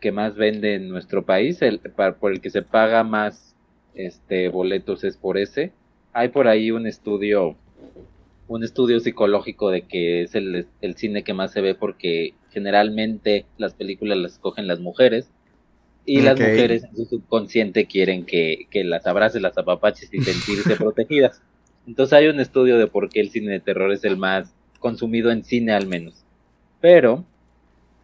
que 0.00 0.12
más 0.12 0.36
vende 0.36 0.76
en 0.76 0.88
nuestro 0.88 1.24
país, 1.24 1.60
el, 1.60 1.80
por 1.80 2.32
el 2.32 2.40
que 2.40 2.50
se 2.50 2.62
paga 2.62 3.02
más 3.02 3.56
este 3.94 4.48
boletos 4.48 5.02
es 5.02 5.16
por 5.16 5.36
ese. 5.36 5.72
Hay 6.12 6.28
por 6.28 6.46
ahí 6.46 6.70
un 6.70 6.86
estudio 6.86 7.56
un 8.46 8.64
estudio 8.64 9.00
psicológico 9.00 9.70
de 9.70 9.82
que 9.82 10.22
es 10.22 10.34
el, 10.34 10.66
el 10.80 10.94
cine 10.96 11.22
que 11.22 11.34
más 11.34 11.52
se 11.52 11.60
ve 11.60 11.74
porque 11.74 12.32
generalmente 12.50 13.44
las 13.58 13.74
películas 13.74 14.16
las 14.16 14.32
escogen 14.32 14.66
las 14.66 14.80
mujeres 14.80 15.28
y 16.06 16.22
las 16.22 16.40
mujeres 16.40 16.84
en 16.84 16.96
su 16.96 17.04
subconsciente 17.04 17.86
quieren 17.86 18.24
que, 18.24 18.66
que 18.70 18.84
las 18.84 19.06
abrace, 19.06 19.40
las 19.40 19.58
apapaches 19.58 20.08
y 20.14 20.22
sentirse 20.22 20.76
protegidas. 20.82 21.42
Entonces 21.86 22.14
hay 22.14 22.28
un 22.28 22.40
estudio 22.40 22.78
de 22.78 22.86
por 22.86 23.10
qué 23.10 23.20
el 23.20 23.30
cine 23.30 23.52
de 23.52 23.60
terror 23.60 23.92
es 23.92 24.04
el 24.04 24.16
más 24.16 24.54
consumido 24.78 25.30
en 25.30 25.44
cine 25.44 25.72
al 25.72 25.86
menos. 25.86 26.24
Pero 26.80 27.26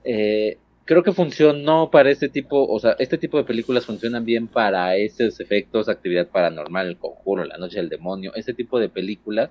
eh, 0.05 0.59
creo 0.85 1.03
que 1.03 1.13
funcionó 1.13 1.91
para 1.91 2.11
este 2.11 2.29
tipo, 2.29 2.67
o 2.67 2.79
sea, 2.79 2.95
este 2.99 3.19
tipo 3.19 3.39
de 3.39 3.45
películas 3.45 3.87
funcionan 3.87 4.25
bien 4.25 4.47
para 4.49 4.97
esos 4.97 5.41
efectos, 5.41 5.89
actividad 5.89 6.29
paranormal, 6.29 6.89
el 6.89 6.99
conjuro, 6.99 7.45
la 7.45 7.57
noche 7.57 7.79
del 7.79 7.89
demonio, 7.89 8.33
ese 8.35 8.55
tipo 8.55 8.79
de 8.79 8.89
películas. 8.89 9.51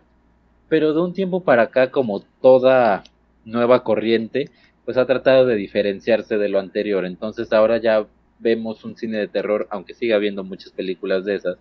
Pero 0.70 0.94
de 0.94 1.02
un 1.02 1.14
tiempo 1.14 1.44
para 1.44 1.64
acá, 1.64 1.92
como 1.92 2.22
toda 2.42 3.04
nueva 3.46 3.84
corriente, 3.84 4.50
pues 4.86 4.98
ha 4.98 5.06
tratado 5.06 5.46
de 5.46 5.56
diferenciarse 5.56 6.38
de 6.38 6.50
lo 6.50 6.60
anterior. 6.60 7.06
Entonces 7.06 7.52
ahora 7.54 7.78
ya 7.78 8.06
vemos 8.40 8.84
un 8.86 8.96
cine 8.96 9.18
de 9.18 9.28
terror, 9.28 9.68
aunque 9.72 9.94
siga 9.94 10.16
habiendo 10.16 10.44
muchas 10.44 10.72
películas 10.72 11.26
de 11.26 11.36
esas, 11.36 11.58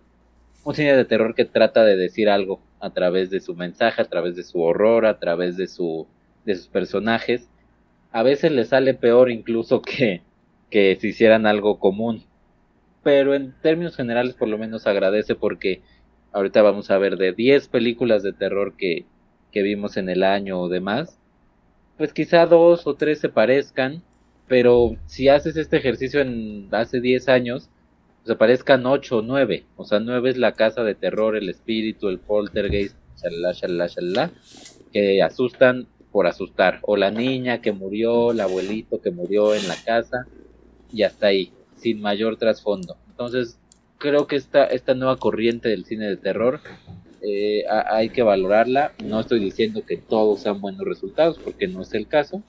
un 0.63 0.75
cine 0.75 0.95
de 0.95 1.05
terror 1.05 1.35
que 1.35 1.45
trata 1.45 1.83
de 1.83 1.97
decir 1.97 2.29
algo 2.29 2.59
a 2.79 2.91
través 2.91 3.29
de 3.29 3.39
su 3.39 3.55
mensaje, 3.55 4.01
a 4.01 4.05
través 4.05 4.35
de 4.35 4.43
su 4.43 4.61
horror, 4.61 5.05
a 5.05 5.19
través 5.19 5.57
de 5.57 5.67
su 5.67 6.07
de 6.45 6.55
sus 6.55 6.67
personajes 6.67 7.47
a 8.13 8.23
veces 8.23 8.51
le 8.51 8.63
sale 8.63 8.93
peor 8.93 9.31
incluso 9.31 9.81
que, 9.81 10.21
que 10.69 10.97
si 11.01 11.09
hicieran 11.09 11.45
algo 11.45 11.79
común. 11.79 12.23
Pero 13.03 13.33
en 13.33 13.53
términos 13.61 13.97
generales 13.97 14.35
por 14.35 14.47
lo 14.47 14.57
menos 14.57 14.87
agradece 14.87 15.35
porque 15.35 15.81
ahorita 16.31 16.61
vamos 16.61 16.89
a 16.91 16.97
ver 16.97 17.17
de 17.17 17.33
10 17.33 17.67
películas 17.67 18.23
de 18.23 18.31
terror 18.31 18.75
que, 18.77 19.05
que 19.51 19.63
vimos 19.63 19.97
en 19.97 20.09
el 20.09 20.23
año 20.23 20.59
o 20.59 20.69
demás, 20.69 21.19
pues 21.97 22.13
quizá 22.13 22.45
dos 22.45 22.87
o 22.87 22.95
tres 22.95 23.19
se 23.19 23.29
parezcan, 23.29 24.03
pero 24.47 24.95
si 25.05 25.27
haces 25.27 25.57
este 25.57 25.77
ejercicio 25.77 26.21
en 26.21 26.69
hace 26.71 27.01
10 27.01 27.29
años, 27.29 27.69
pues 28.23 28.35
aparezcan 28.35 28.85
8 28.85 29.17
o 29.17 29.21
9, 29.21 29.65
o 29.75 29.85
sea, 29.85 29.99
9 29.99 30.29
es 30.29 30.37
la 30.37 30.53
casa 30.53 30.83
de 30.83 30.95
terror, 30.95 31.35
el 31.35 31.49
espíritu, 31.49 32.09
el 32.09 32.19
poltergeist, 32.19 32.95
shalala, 33.17 33.53
shalala, 33.53 33.87
shalala, 33.87 34.31
que 34.91 35.21
asustan 35.21 35.87
por 36.13 36.27
asustar. 36.27 36.79
O 36.83 36.95
la 36.95 37.11
niña 37.11 37.59
que 37.59 37.73
murió, 37.73 38.31
el 38.31 38.39
abuelito 38.39 39.01
que 39.01 39.11
murió 39.11 39.55
en 39.55 39.67
la 39.67 39.75
casa, 39.75 40.27
y 40.93 41.01
hasta 41.01 41.27
ahí, 41.27 41.51
sin 41.75 42.01
mayor 42.01 42.37
trasfondo. 42.37 42.95
Entonces, 43.09 43.57
creo 43.97 44.27
que 44.27 44.35
esta, 44.35 44.63
esta 44.65 44.93
nueva 44.93 45.17
corriente 45.17 45.69
del 45.69 45.85
cine 45.85 46.07
de 46.07 46.17
terror 46.17 46.61
eh, 47.23 47.63
hay 47.67 48.09
que 48.09 48.21
valorarla. 48.21 48.93
No 49.03 49.19
estoy 49.19 49.39
diciendo 49.39 49.83
que 49.85 49.97
todos 49.97 50.41
sean 50.41 50.61
buenos 50.61 50.85
resultados, 50.85 51.39
porque 51.43 51.67
no 51.67 51.81
es 51.81 51.93
el 51.95 52.07
caso, 52.07 52.43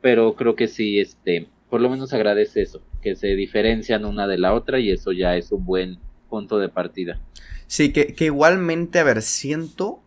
pero 0.00 0.34
creo 0.34 0.56
que 0.56 0.66
sí, 0.66 0.98
este, 0.98 1.48
por 1.68 1.82
lo 1.82 1.90
menos 1.90 2.14
agradece 2.14 2.62
eso, 2.62 2.80
que 3.02 3.14
se 3.14 3.28
diferencian 3.36 4.06
una 4.06 4.26
de 4.26 4.38
la 4.38 4.54
otra 4.54 4.80
y 4.80 4.90
eso 4.90 5.12
ya 5.12 5.36
es 5.36 5.52
un 5.52 5.66
buen 5.66 5.98
punto 6.30 6.58
de 6.58 6.70
partida. 6.70 7.20
Sí, 7.66 7.92
que, 7.92 8.14
que 8.14 8.24
igualmente, 8.26 9.00
a 9.00 9.04
ver, 9.04 9.20
siento 9.20 10.00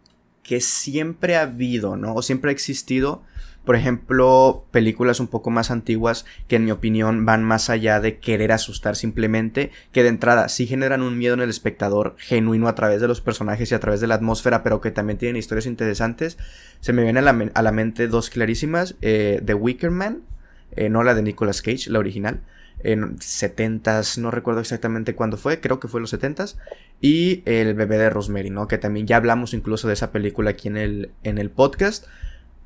que 0.46 0.62
siempre 0.62 1.36
ha 1.36 1.42
habido, 1.42 1.98
¿no? 1.98 2.14
O 2.14 2.22
siempre 2.22 2.52
ha 2.52 2.54
existido, 2.54 3.24
por 3.66 3.76
ejemplo, 3.76 4.64
películas 4.70 5.20
un 5.20 5.28
poco 5.28 5.50
más 5.50 5.72
antiguas 5.72 6.24
que 6.48 6.58
en 6.58 6.66
mi 6.66 6.72
opinión 6.72 7.26
van 7.26 7.44
más 7.44 7.72
allá 7.72 8.00
de 8.00 8.20
querer 8.20 8.52
asustar 8.52 8.96
simplemente, 8.96 9.72
que 9.92 10.04
de 10.04 10.10
entrada 10.10 10.48
sí 10.48 10.68
generan 10.68 11.02
un 11.02 11.18
miedo 11.18 11.34
en 11.34 11.42
el 11.42 11.50
espectador 11.50 12.16
genuino 12.20 12.68
a 12.68 12.76
través 12.76 13.02
de 13.02 13.08
los 13.08 13.22
personajes 13.22 13.72
y 13.72 13.76
a 13.76 13.80
través 13.80 14.02
de 14.02 14.08
la 14.08 14.16
atmósfera, 14.16 14.62
pero 14.62 14.82
que 14.82 14.92
también 14.92 15.18
tienen 15.18 15.36
historias 15.36 15.66
interesantes. 15.66 16.38
Se 16.80 16.94
me 16.94 17.02
vienen 17.02 17.28
a 17.28 17.62
la, 17.64 17.72
mente 17.72 18.08
dos 18.08 18.30
clarísimas, 18.30 18.96
eh, 19.02 19.42
The 19.44 19.56
Wicker 19.56 19.90
Man, 19.90 20.22
eh, 20.76 20.90
no 20.90 21.04
la 21.04 21.16
de 21.16 21.24
Nicolas 21.24 21.64
Cage, 21.64 21.90
la 21.90 21.98
original, 21.98 22.42
en 22.80 23.18
70s, 23.18 24.18
no 24.18 24.32
recuerdo 24.32 24.62
exactamente 24.62 25.16
cuándo 25.16 25.38
fue, 25.38 25.60
creo 25.60 25.80
que 25.80 25.88
fue 25.88 26.02
los 26.02 26.14
70s, 26.14 26.56
y 27.02 27.42
El 27.46 27.74
bebé 27.74 27.98
de 27.98 28.10
Rosemary, 28.10 28.50
¿no? 28.50 28.68
Que 28.68 28.78
también 28.78 29.08
ya 29.08 29.18
hablamos 29.18 29.54
incluso 29.54 29.88
de 29.88 29.94
esa 29.94 30.12
película 30.12 30.52
aquí 30.52 30.68
en 30.68 30.78
el, 30.78 31.12
en 31.24 31.38
el 31.38 31.50
podcast. 31.50 32.06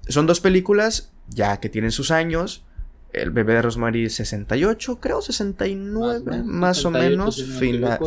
Son 0.08 0.28
dos 0.28 0.40
películas 0.40 1.12
ya 1.30 1.60
que 1.60 1.70
tienen 1.70 1.92
sus 1.92 2.12
años. 2.12 2.64
El 3.12 3.32
bebé 3.32 3.54
de 3.54 3.64
Rosemary 3.64 4.10
68, 4.10 5.00
creo 5.00 5.22
69, 5.22 6.44
más, 6.44 6.86
o 6.86 6.92
menos, 6.92 7.44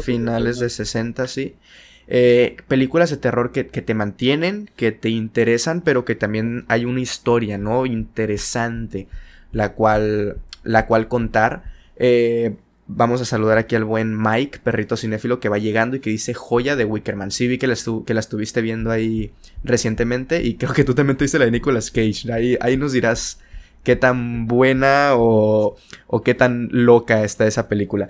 finales 0.04 0.59
de 0.61 0.71
60, 0.71 1.26
sí. 1.26 1.56
Eh, 2.06 2.56
películas 2.68 3.11
de 3.11 3.16
terror 3.16 3.52
que, 3.52 3.66
que, 3.66 3.82
te 3.82 3.94
mantienen, 3.94 4.71
que 4.76 4.92
te 4.92 5.09
interesan, 5.09 5.80
pero 5.80 6.04
que 6.04 6.14
también 6.14 6.64
hay 6.68 6.85
una 6.85 7.00
historia, 7.00 7.59
¿no? 7.59 7.85
Interesante, 7.87 9.09
la 9.50 9.73
cual, 9.73 10.37
la 10.62 10.87
cual 10.87 11.09
contar. 11.09 11.72
Eh, 12.04 12.56
vamos 12.88 13.21
a 13.21 13.25
saludar 13.25 13.59
aquí 13.59 13.76
al 13.76 13.85
buen 13.85 14.21
Mike, 14.21 14.59
perrito 14.64 14.97
cinéfilo, 14.97 15.38
que 15.38 15.49
va 15.49 15.59
llegando 15.59 15.97
y 15.97 16.00
que 16.00 16.11
dice 16.11 16.35
joya 16.35 16.75
de 16.75 16.85
Wickerman. 16.85 17.30
Sí, 17.30 17.47
vi 17.47 17.59
que 17.59 17.68
la, 17.68 17.75
estuviste 17.75 18.61
viendo 18.61 18.90
ahí 18.90 19.30
recientemente 19.62 20.42
y 20.42 20.54
creo 20.54 20.73
que 20.73 20.82
tú 20.82 20.94
también 20.94 21.16
tuviste 21.16 21.38
la 21.38 21.44
de 21.44 21.52
Nicolas 21.52 21.92
Cage. 21.92 22.32
Ahí, 22.32 22.59
ahí 22.61 22.76
nos 22.76 22.92
dirás 22.92 23.38
qué 23.85 23.94
tan 23.94 24.49
buena 24.49 25.12
o, 25.14 25.76
o 26.09 26.23
qué 26.23 26.35
tan 26.35 26.68
loca 26.73 27.23
está 27.23 27.47
esa 27.47 27.68
película. 27.68 28.09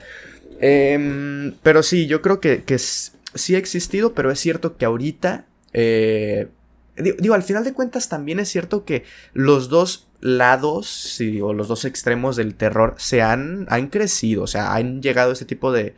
Em, 0.58 1.52
pero 1.62 1.82
sí, 1.82 2.06
yo 2.06 2.22
creo 2.22 2.40
que, 2.40 2.62
que 2.62 2.78
sí 2.78 3.54
ha 3.54 3.58
existido, 3.58 4.14
pero 4.14 4.30
es 4.30 4.40
cierto 4.40 4.76
que 4.78 4.86
ahorita... 4.86 5.44
Eh, 5.74 6.48
digo, 6.96 7.34
al 7.34 7.42
final 7.42 7.64
de 7.64 7.72
cuentas 7.72 8.08
también 8.08 8.40
es 8.40 8.48
cierto 8.48 8.84
que 8.84 9.04
los 9.32 9.68
dos 9.68 10.08
lados 10.20 11.20
o 11.42 11.52
los 11.52 11.68
dos 11.68 11.84
extremos 11.84 12.36
del 12.36 12.54
terror 12.54 12.94
se 12.98 13.22
han, 13.22 13.66
han 13.68 13.88
crecido, 13.88 14.44
o 14.44 14.46
sea, 14.46 14.74
han 14.74 15.02
llegado 15.02 15.32
este 15.32 15.44
tipo 15.44 15.72
de, 15.72 15.94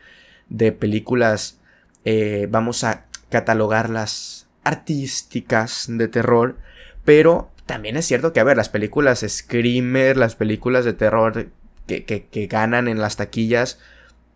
de 0.49 0.71
películas, 0.71 1.59
eh, 2.05 2.47
vamos 2.49 2.83
a 2.83 3.05
catalogarlas 3.29 4.47
artísticas 4.63 5.85
de 5.87 6.07
terror, 6.07 6.57
pero 7.03 7.51
también 7.65 7.97
es 7.97 8.05
cierto 8.05 8.33
que, 8.33 8.39
a 8.39 8.43
ver, 8.43 8.57
las 8.57 8.69
películas 8.69 9.25
Screamer, 9.27 10.17
las 10.17 10.35
películas 10.35 10.85
de 10.85 10.93
terror 10.93 11.49
que, 11.87 12.03
que, 12.05 12.47
ganan 12.47 12.87
en 12.87 12.99
las 12.99 13.17
taquillas, 13.17 13.79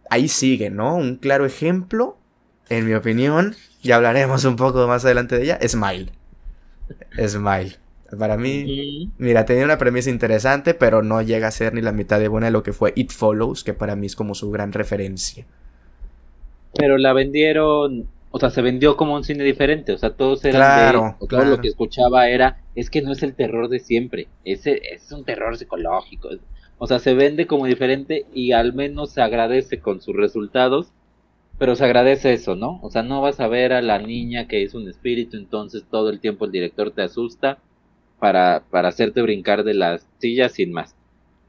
ahí 0.09 0.27
siguen, 0.27 0.75
¿no? 0.75 0.95
Un 0.95 1.15
claro 1.15 1.45
ejemplo, 1.45 2.17
en 2.69 2.85
mi 2.85 2.93
opinión, 2.93 3.55
ya 3.81 3.95
hablaremos 3.95 4.45
un 4.45 4.55
poco 4.55 4.87
más 4.87 5.05
adelante 5.05 5.37
de 5.37 5.43
ella, 5.43 5.59
Smile. 5.67 6.11
Smile. 7.27 7.77
Para 8.17 8.37
mí, 8.37 9.11
mira, 9.17 9.45
tenía 9.45 9.65
una 9.65 9.77
premisa 9.77 10.09
interesante, 10.09 10.73
pero 10.73 11.03
no 11.03 11.21
llega 11.21 11.47
a 11.47 11.51
ser 11.51 11.73
ni 11.73 11.81
la 11.81 11.91
mitad 11.91 12.19
de 12.19 12.27
buena 12.27 12.47
de 12.47 12.51
lo 12.51 12.63
que 12.63 12.73
fue 12.73 12.91
It 12.95 13.11
Follows, 13.11 13.63
que 13.63 13.73
para 13.73 13.95
mí 13.95 14.07
es 14.07 14.15
como 14.15 14.33
su 14.33 14.49
gran 14.49 14.71
referencia. 14.71 15.45
Pero 16.75 16.97
la 16.97 17.13
vendieron, 17.13 18.07
o 18.31 18.39
sea, 18.39 18.49
se 18.49 18.63
vendió 18.63 18.97
como 18.97 19.15
un 19.15 19.23
cine 19.23 19.43
diferente, 19.43 19.91
o 19.91 19.97
sea, 19.97 20.11
todos 20.11 20.43
eran 20.45 20.55
claro, 20.55 21.17
de, 21.21 21.27
todo 21.27 21.45
lo 21.45 21.61
que 21.61 21.67
escuchaba 21.67 22.29
era, 22.29 22.61
es 22.73 22.89
que 22.89 23.01
no 23.03 23.11
es 23.11 23.21
el 23.21 23.35
terror 23.35 23.69
de 23.69 23.79
siempre, 23.79 24.27
ese 24.43 24.81
es 24.91 25.11
un 25.11 25.23
terror 25.23 25.55
psicológico. 25.57 26.29
O 26.79 26.87
sea, 26.87 26.97
se 26.97 27.13
vende 27.13 27.45
como 27.45 27.65
diferente 27.65 28.25
y 28.33 28.53
al 28.53 28.73
menos 28.73 29.11
se 29.11 29.21
agradece 29.21 29.79
con 29.79 30.01
sus 30.01 30.15
resultados, 30.15 30.93
pero 31.59 31.75
se 31.75 31.83
agradece 31.83 32.33
eso, 32.33 32.55
¿no? 32.55 32.79
O 32.81 32.89
sea, 32.89 33.03
no 33.03 33.21
vas 33.21 33.39
a 33.41 33.47
ver 33.47 33.73
a 33.73 33.81
la 33.81 33.99
niña 33.99 34.47
que 34.47 34.63
es 34.63 34.73
un 34.73 34.87
espíritu, 34.87 35.35
entonces 35.35 35.83
todo 35.91 36.09
el 36.09 36.21
tiempo 36.21 36.45
el 36.45 36.51
director 36.51 36.91
te 36.91 37.01
asusta 37.01 37.59
para, 38.17 38.63
para 38.71 38.87
hacerte 38.87 39.21
brincar 39.21 39.65
de 39.65 39.73
las 39.73 40.07
sillas 40.19 40.53
sin 40.53 40.71
más. 40.71 40.95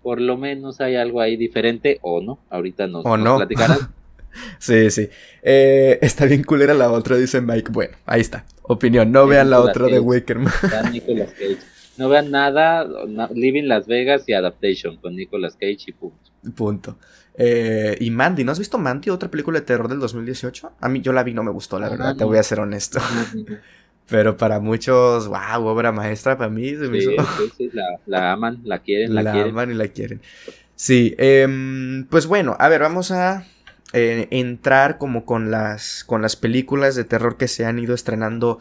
Por 0.02 0.20
lo 0.20 0.36
menos 0.36 0.80
hay 0.80 0.96
algo 0.96 1.20
ahí 1.20 1.36
diferente 1.36 1.98
o 2.02 2.20
no. 2.20 2.40
Ahorita 2.50 2.88
nos, 2.88 3.06
¿O 3.06 3.16
no? 3.16 3.36
platicarán. 3.36 3.78
sí, 4.58 4.90
sí. 4.90 5.08
Eh, 5.42 5.98
está 6.02 6.26
bien 6.26 6.42
culera 6.42 6.74
la 6.74 6.90
otra, 6.90 7.16
dice 7.16 7.40
Mike. 7.40 7.70
Bueno, 7.70 7.96
ahí 8.04 8.20
está. 8.20 8.44
Opinión. 8.62 9.12
No 9.12 9.26
vean 9.26 9.50
la 9.50 9.60
otra 9.60 9.86
de 9.86 10.00
Wickerman. 10.00 10.52
No 11.98 12.08
vean 12.08 12.30
nada. 12.30 12.88
Living 13.34 13.64
Las 13.64 13.86
Vegas 13.86 14.26
y 14.26 14.32
Adaptation 14.32 14.96
con 14.96 15.16
Nicolas 15.16 15.54
Cage 15.54 15.84
y 15.88 15.92
punto. 15.92 16.30
Punto. 16.56 16.96
Eh, 17.34 17.96
y 18.00 18.10
Mandy, 18.10 18.44
¿no 18.44 18.52
has 18.52 18.58
visto 18.58 18.78
Mandy, 18.78 19.10
otra 19.10 19.30
película 19.30 19.60
de 19.60 19.66
terror 19.66 19.88
del 19.88 20.00
2018? 20.00 20.72
A 20.80 20.88
mí 20.88 21.00
yo 21.00 21.12
la 21.12 21.22
vi, 21.22 21.34
no 21.34 21.42
me 21.42 21.50
gustó, 21.50 21.78
la 21.78 21.86
ah, 21.86 21.90
verdad, 21.90 22.16
te 22.16 22.24
voy 22.24 22.38
a 22.38 22.42
ser 22.42 22.60
honesto. 22.60 23.00
Pero 24.08 24.36
para 24.36 24.58
muchos, 24.58 25.28
wow, 25.28 25.64
obra 25.66 25.92
maestra 25.92 26.36
para 26.36 26.50
mí. 26.50 26.70
sí, 26.70 27.16
sí, 27.56 27.70
la, 28.06 28.32
aman, 28.32 28.60
la 28.64 28.80
quieren, 28.80 29.14
la, 29.14 29.22
la 29.22 29.42
aman 29.44 29.70
y 29.70 29.74
la 29.74 29.86
quieren. 29.86 30.20
Sí, 30.74 31.14
em, 31.18 32.06
pues 32.06 32.26
bueno, 32.26 32.56
a 32.58 32.68
ver, 32.68 32.80
vamos 32.80 33.12
a 33.12 33.44
eh, 33.92 34.28
entrar 34.30 34.98
como 34.98 35.24
con 35.24 35.50
las, 35.50 36.04
con 36.04 36.22
las 36.22 36.36
películas 36.36 36.94
de 36.94 37.04
terror 37.04 37.36
que 37.36 37.48
se 37.48 37.66
han 37.66 37.78
ido 37.78 37.94
estrenando 37.94 38.60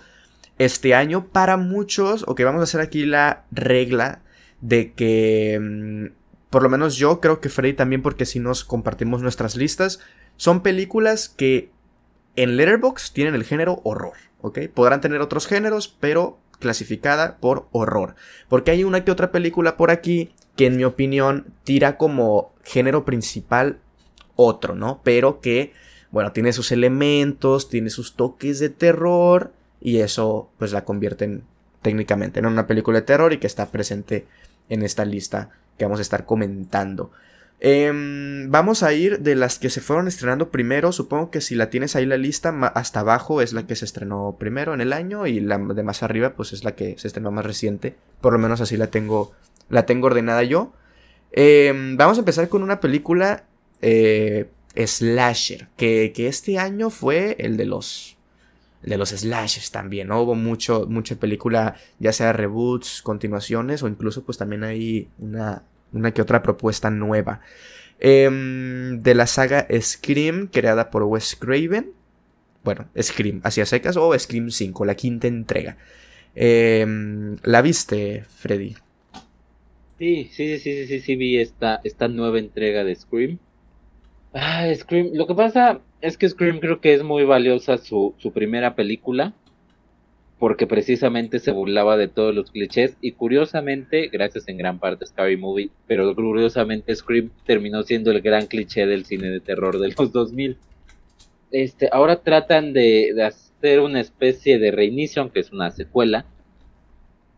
este 0.58 0.94
año. 0.94 1.28
Para 1.28 1.58
muchos, 1.58 2.26
ok, 2.28 2.42
vamos 2.44 2.62
a 2.62 2.64
hacer 2.64 2.82
aquí 2.82 3.06
la 3.06 3.46
regla 3.52 4.22
de 4.62 4.92
que, 4.94 5.60
mm, 5.62 6.06
por 6.50 6.64
lo 6.64 6.70
menos 6.70 6.96
yo 6.96 7.20
creo 7.20 7.40
que 7.40 7.50
Freddy 7.50 7.74
también, 7.74 8.02
porque 8.02 8.26
si 8.26 8.40
nos 8.40 8.64
compartimos 8.64 9.22
nuestras 9.22 9.56
listas, 9.56 10.00
son 10.38 10.62
películas 10.62 11.30
que 11.30 11.72
en 12.36 12.58
Letterboxd 12.58 13.14
tienen 13.14 13.36
el 13.36 13.44
género 13.44 13.82
horror, 13.84 14.14
¿ok? 14.42 14.60
Podrán 14.74 15.02
tener 15.02 15.22
otros 15.22 15.48
géneros, 15.48 15.88
pero 16.00 16.40
clasificada 16.60 17.38
por 17.38 17.68
horror. 17.72 18.16
Porque 18.48 18.72
hay 18.72 18.84
una 18.84 19.04
que 19.04 19.12
otra 19.12 19.32
película 19.32 19.78
por 19.78 19.92
aquí 19.92 20.34
que 20.56 20.68
en 20.68 20.78
mi 20.78 20.84
opinión 20.84 21.54
tira 21.64 21.98
como 21.98 22.54
género 22.64 23.06
principal 23.06 23.80
otro, 24.36 24.76
¿no? 24.76 25.02
Pero 25.04 25.42
que, 25.42 25.74
bueno, 26.12 26.32
tiene 26.32 26.54
sus 26.54 26.72
elementos, 26.72 27.70
tiene 27.70 27.90
sus 27.90 28.16
toques 28.16 28.60
de 28.60 28.70
terror 28.70 29.54
y 29.82 30.00
eso 30.00 30.50
pues 30.58 30.72
la 30.72 30.84
convierte 30.84 31.42
técnicamente 31.82 32.40
en 32.40 32.46
una 32.46 32.68
película 32.68 33.00
de 33.00 33.06
terror 33.06 33.32
y 33.34 33.38
que 33.38 33.48
está 33.48 33.72
presente 33.72 34.26
en 34.68 34.84
esta 34.84 35.06
lista 35.06 35.52
que 35.80 35.86
vamos 35.86 35.98
a 35.98 36.04
estar 36.04 36.26
comentando. 36.26 37.12
Em, 37.62 38.50
vamos 38.50 38.84
a 38.84 38.94
ir 38.94 39.20
de 39.20 39.36
las 39.36 39.60
que 39.60 39.70
se 39.70 39.82
fueron 39.82 40.08
estrenando 40.08 40.50
primero. 40.50 40.92
Supongo 40.92 41.32
que 41.32 41.42
si 41.42 41.56
la 41.56 41.70
tienes 41.70 41.96
ahí 41.96 42.06
la 42.06 42.18
lista, 42.18 42.50
hasta 42.76 43.00
abajo 43.02 43.42
es 43.42 43.54
la 43.54 43.66
que 43.66 43.76
se 43.76 43.86
estrenó 43.86 44.38
primero 44.40 44.74
en 44.74 44.82
el 44.82 44.94
año 44.94 45.28
y 45.28 45.40
la 45.40 45.58
de 45.58 45.84
más 45.84 46.04
arriba 46.04 46.34
pues 46.36 46.54
es 46.54 46.64
la 46.64 46.76
que 46.76 46.98
se 46.98 47.08
estrenó 47.08 47.32
más 47.32 47.46
reciente. 47.46 47.96
Por 48.22 48.34
lo 48.34 48.40
menos 48.40 48.62
así 48.62 48.78
la 48.78 48.88
tengo, 48.88 49.34
la 49.70 49.86
tengo 49.86 50.08
ordenada 50.08 50.44
yo. 50.44 50.74
Em, 51.32 51.98
vamos 51.98 52.18
a 52.18 52.22
empezar 52.22 52.48
con 52.50 52.64
una 52.64 52.80
película 52.80 53.46
eh, 53.82 54.50
slasher, 54.76 55.68
que, 55.78 56.12
que, 56.16 56.28
este 56.28 56.60
año 56.60 56.90
fue 56.90 57.36
el 57.40 57.58
de 57.58 57.66
los... 57.66 58.18
de 58.82 58.98
los 58.98 59.10
slashers 59.10 59.72
también, 59.72 60.08
¿no? 60.08 60.22
Hubo 60.22 60.36
mucho, 60.36 60.86
mucha 60.88 61.16
película, 61.16 61.76
ya 62.00 62.14
sea 62.14 62.34
reboots, 62.34 63.02
continuaciones 63.02 63.84
o 63.84 63.88
incluso 63.88 64.24
pues 64.24 64.38
también 64.38 64.64
hay 64.64 65.10
una 65.18 65.64
una 65.92 66.14
que 66.14 66.22
otra 66.22 66.42
propuesta 66.42 66.90
nueva. 66.90 67.42
Em, 68.00 69.02
de 69.02 69.16
la 69.16 69.28
saga 69.28 69.68
Scream, 69.80 70.48
creada 70.48 70.90
por 70.90 71.04
Wes 71.04 71.36
Craven. 71.36 71.92
Bueno, 72.64 72.88
Scream, 73.00 73.42
hacia 73.44 73.66
secas, 73.66 73.98
o 73.98 74.18
Scream 74.18 74.52
5, 74.52 74.86
la 74.86 74.96
quinta 74.96 75.28
entrega. 75.28 75.78
Em, 76.36 77.38
¿La 77.44 77.62
viste, 77.62 78.24
Freddy? 78.38 78.76
Sí, 79.98 80.30
sí, 80.32 80.60
sí, 80.60 80.60
sí, 80.60 80.88
sí, 80.88 81.00
sí, 81.02 81.16
vi 81.16 81.38
esta, 81.40 81.82
esta 81.84 82.08
nueva 82.08 82.40
entrega 82.40 82.84
de 82.84 82.96
Scream. 82.96 83.40
Ah, 84.34 84.68
Scream, 84.74 85.12
lo 85.14 85.26
que 85.28 85.36
pasa 85.36 85.82
es 86.02 86.18
que 86.18 86.30
Scream 86.30 86.60
creo 86.60 86.80
que 86.82 86.94
es 86.94 87.04
muy 87.04 87.24
valiosa 87.24 87.78
su, 87.78 88.14
su 88.18 88.32
primera 88.32 88.76
película 88.76 89.34
porque 90.40 90.66
precisamente 90.66 91.40
se 91.40 91.52
burlaba 91.52 91.98
de 91.98 92.08
todos 92.08 92.34
los 92.34 92.50
clichés 92.50 92.96
y 93.02 93.12
curiosamente, 93.12 94.08
gracias 94.08 94.48
en 94.48 94.58
gran 94.58 94.80
parte 94.80 95.04
a 95.04 95.08
Scary 95.08 95.36
Movie, 95.36 95.70
pero 95.86 96.16
curiosamente 96.16 96.96
Scream 96.96 97.30
terminó 97.46 97.84
siendo 97.84 98.12
el 98.12 98.22
gran 98.22 98.48
cliché 98.48 98.86
del 98.86 99.06
cine 99.06 99.30
de 99.30 99.42
terror 99.42 99.78
de 99.80 99.90
los 99.90 100.14
2000. 100.14 100.58
Este, 101.52 101.90
ahora 101.92 102.22
tratan 102.22 102.72
de, 102.72 103.14
hacer 103.22 103.82
una 103.82 104.00
especie 104.00 104.60
de 104.60 104.72
reinicio, 104.72 105.22
aunque 105.22 105.42
es 105.42 105.52
una 105.52 105.72
secuela, 105.72 106.26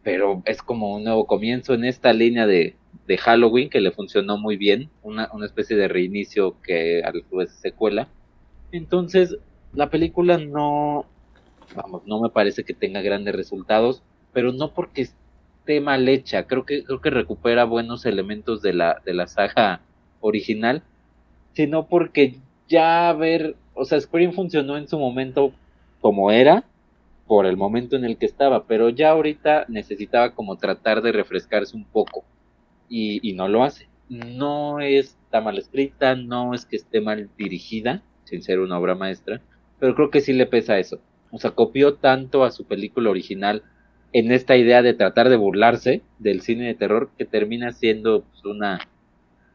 pero 0.03 0.43
es 0.45 0.61
como 0.61 0.95
un 0.95 1.03
nuevo 1.03 1.25
comienzo 1.25 1.73
en 1.73 1.85
esta 1.85 2.13
línea 2.13 2.45
de, 2.45 2.75
de 3.11 3.17
Halloween 3.17 3.69
que 3.69 3.81
le 3.81 3.91
funcionó 3.91 4.37
muy 4.37 4.55
bien, 4.55 4.89
una, 5.03 5.29
una 5.33 5.45
especie 5.45 5.75
de 5.75 5.89
reinicio 5.89 6.55
que 6.61 7.03
a 7.03 7.11
su 7.11 7.45
secuela. 7.61 8.07
Entonces, 8.71 9.35
la 9.73 9.89
película 9.89 10.37
no, 10.37 11.05
vamos, 11.75 12.03
no 12.05 12.21
me 12.21 12.29
parece 12.29 12.63
que 12.63 12.73
tenga 12.73 13.01
grandes 13.01 13.35
resultados, 13.35 14.01
pero 14.31 14.53
no 14.53 14.73
porque 14.73 15.01
esté 15.01 15.81
mal 15.81 16.07
hecha, 16.07 16.47
creo 16.47 16.65
que, 16.65 16.85
creo 16.85 17.01
que 17.01 17.09
recupera 17.09 17.65
buenos 17.65 18.05
elementos 18.05 18.61
de 18.61 18.75
la, 18.75 19.01
de 19.03 19.13
la 19.13 19.27
saga 19.27 19.81
original, 20.21 20.81
sino 21.51 21.87
porque 21.87 22.37
ya 22.69 23.11
ver, 23.11 23.57
o 23.73 23.83
sea, 23.83 23.99
Scream 23.99 24.31
funcionó 24.31 24.77
en 24.77 24.87
su 24.87 24.97
momento 24.97 25.51
como 25.99 26.31
era, 26.31 26.63
por 27.27 27.45
el 27.45 27.57
momento 27.57 27.97
en 27.97 28.05
el 28.05 28.15
que 28.15 28.25
estaba, 28.25 28.67
pero 28.67 28.87
ya 28.87 29.09
ahorita 29.09 29.65
necesitaba 29.67 30.33
como 30.33 30.55
tratar 30.55 31.01
de 31.01 31.11
refrescarse 31.11 31.75
un 31.75 31.83
poco 31.83 32.23
y, 32.91 33.27
y 33.27 33.33
no 33.33 33.47
lo 33.47 33.63
hace. 33.63 33.87
No 34.09 34.79
está 34.79 35.41
mal 35.41 35.57
escrita, 35.57 36.15
no 36.15 36.53
es 36.53 36.65
que 36.65 36.75
esté 36.75 37.01
mal 37.01 37.29
dirigida, 37.37 38.03
sin 38.25 38.43
ser 38.43 38.59
una 38.59 38.77
obra 38.77 38.93
maestra, 38.93 39.41
pero 39.79 39.95
creo 39.95 40.11
que 40.11 40.21
sí 40.21 40.33
le 40.33 40.45
pesa 40.45 40.77
eso 40.77 40.99
o 41.31 41.39
sea, 41.39 41.51
copió 41.51 41.95
tanto 41.95 42.43
a 42.43 42.51
su 42.51 42.65
película 42.65 43.09
original 43.09 43.63
en 44.13 44.31
esta 44.31 44.57
idea 44.57 44.81
de 44.81 44.93
tratar 44.93 45.29
de 45.29 45.37
burlarse 45.37 46.01
del 46.19 46.41
cine 46.41 46.67
de 46.67 46.75
terror 46.75 47.09
que 47.17 47.25
termina 47.25 47.71
siendo 47.71 48.23
pues, 48.23 48.45
una, 48.45 48.79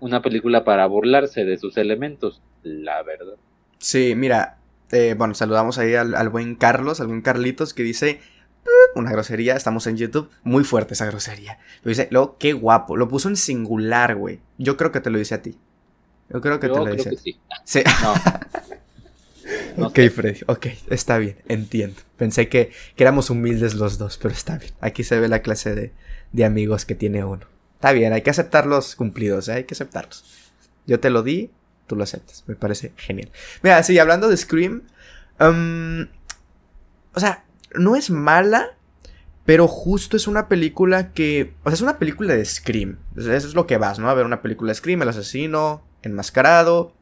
una 0.01 0.23
película 0.23 0.65
para 0.65 0.87
burlarse 0.87 1.45
de 1.45 1.59
sus 1.59 1.77
elementos, 1.77 2.43
la 2.63 3.03
verdad. 3.03 3.35
Sí, 3.79 4.15
mira, 4.17 4.59
eh, 4.91 5.15
bueno, 5.17 5.35
saludamos 5.35 5.79
ahí 5.79 5.95
al, 5.95 6.29
buen 6.31 6.55
Carlos, 6.55 7.01
al 7.01 7.09
buen 7.09 7.21
Carlitos, 7.21 7.75
que 7.75 7.83
dice 7.83 8.21
una 8.97 9.13
grosería, 9.13 9.57
estamos 9.57 9.87
en 9.87 9.97
YouTube, 9.97 10.31
muy 10.43 10.65
fuerte 10.65 10.95
esa 10.95 11.07
grosería. 11.07 11.59
Lo 11.83 11.91
dice, 11.91 12.09
lo 12.11 12.37
qué 12.39 12.53
guapo, 12.53 12.97
lo 12.97 13.09
puso 13.09 13.29
en 13.29 13.37
singular, 13.37 14.17
güey. 14.17 14.41
Yo 14.59 14.77
creo 14.77 14.93
que 14.93 15.01
te 15.01 15.11
lo 15.11 15.19
dice 15.19 15.35
a 15.35 15.43
ti. 15.43 15.57
Yo 16.29 16.41
creo 16.41 16.59
que 16.59 16.69
te 16.69 16.75
lo 16.75 16.87
dice. 16.87 17.17
sí. 17.17 17.37
sí. 17.65 17.83
No. 19.77 19.89
ok, 19.89 19.99
Freddy, 20.15 20.41
ok, 20.47 20.67
está 20.91 21.19
bien, 21.19 21.37
entiendo. 21.49 22.01
Pensé 22.17 22.49
que, 22.49 22.73
éramos 22.97 23.31
humildes 23.31 23.75
los 23.75 23.99
dos, 23.99 24.19
pero 24.19 24.33
está 24.33 24.59
bien. 24.59 24.73
Aquí 24.81 25.05
se 25.05 25.21
ve 25.21 25.29
la 25.29 25.43
clase 25.43 25.93
de, 26.33 26.45
amigos 26.45 26.85
que 26.85 26.95
tiene 26.95 27.25
uno. 27.25 27.47
Está 27.75 27.93
bien, 27.93 28.13
hay 28.13 28.23
que 28.23 28.31
aceptar 28.31 28.67
los 28.67 28.97
cumplidos, 28.97 29.49
¿eh? 29.49 29.53
hay 29.53 29.65
que 29.65 29.75
aceptarlos. 29.75 30.25
Yo 30.87 30.99
te 30.99 31.11
lo 31.11 31.23
di, 31.23 31.51
tú 31.87 31.95
lo 31.95 32.05
aceptas. 32.05 32.45
Me 32.47 32.57
parece 32.57 32.93
genial. 32.97 33.31
Mira, 33.63 33.83
sí, 33.83 33.99
hablando 33.99 34.29
de 34.29 34.37
Scream. 34.37 34.83
Um, 35.39 36.07
o 37.15 37.21
sea, 37.21 37.45
no 37.75 37.97
es 37.97 38.11
mala, 38.11 38.76
pero 39.47 39.69
justo 39.69 40.17
es 40.17 40.27
una 40.27 40.49
película 40.49 41.13
que. 41.13 41.55
O 41.63 41.71
sea, 41.71 41.75
es 41.75 41.81
una 41.81 41.99
película 41.99 42.35
de 42.35 42.45
Scream. 42.45 42.99
Eso 43.17 43.33
es 43.33 43.55
lo 43.55 43.67
que 43.67 43.79
vas, 43.79 43.99
¿no? 43.99 44.11
A 44.11 44.15
ver 44.15 44.27
una 44.27 44.43
película 44.43 44.71
de 44.71 44.75
Scream, 44.75 45.03
el 45.03 45.09
asesino 45.09 45.83
enmascarado, 46.03 46.93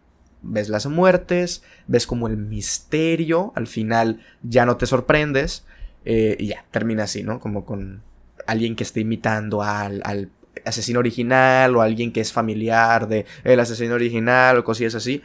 ves 0.43 0.69
las 0.69 0.87
muertes, 0.87 1.63
ves 1.87 2.07
como 2.07 2.29
el 2.29 2.37
misterio, 2.37 3.53
al 3.57 3.67
final 3.67 4.21
ya 4.43 4.67
no 4.67 4.77
te 4.77 4.87
sorprendes 4.87 5.65
eh, 6.05 6.37
y 6.39 6.49
ya, 6.49 6.65
termina 6.71 7.05
así, 7.05 7.23
¿no? 7.23 7.41
Como 7.41 7.65
con 7.65 8.03
alguien 8.47 8.77
que 8.77 8.85
esté 8.85 9.01
imitando 9.01 9.63
al, 9.63 10.03
al, 10.05 10.31
asesino 10.65 11.01
original 11.01 11.75
o 11.77 11.83
alguien 11.83 12.13
que 12.13 12.21
es 12.21 12.33
familiar 12.33 13.09
de 13.09 13.27
el 13.43 13.59
asesino 13.59 13.95
original 13.95 14.59
o 14.59 14.65
cosillas 14.65 14.95
así. 14.95 15.23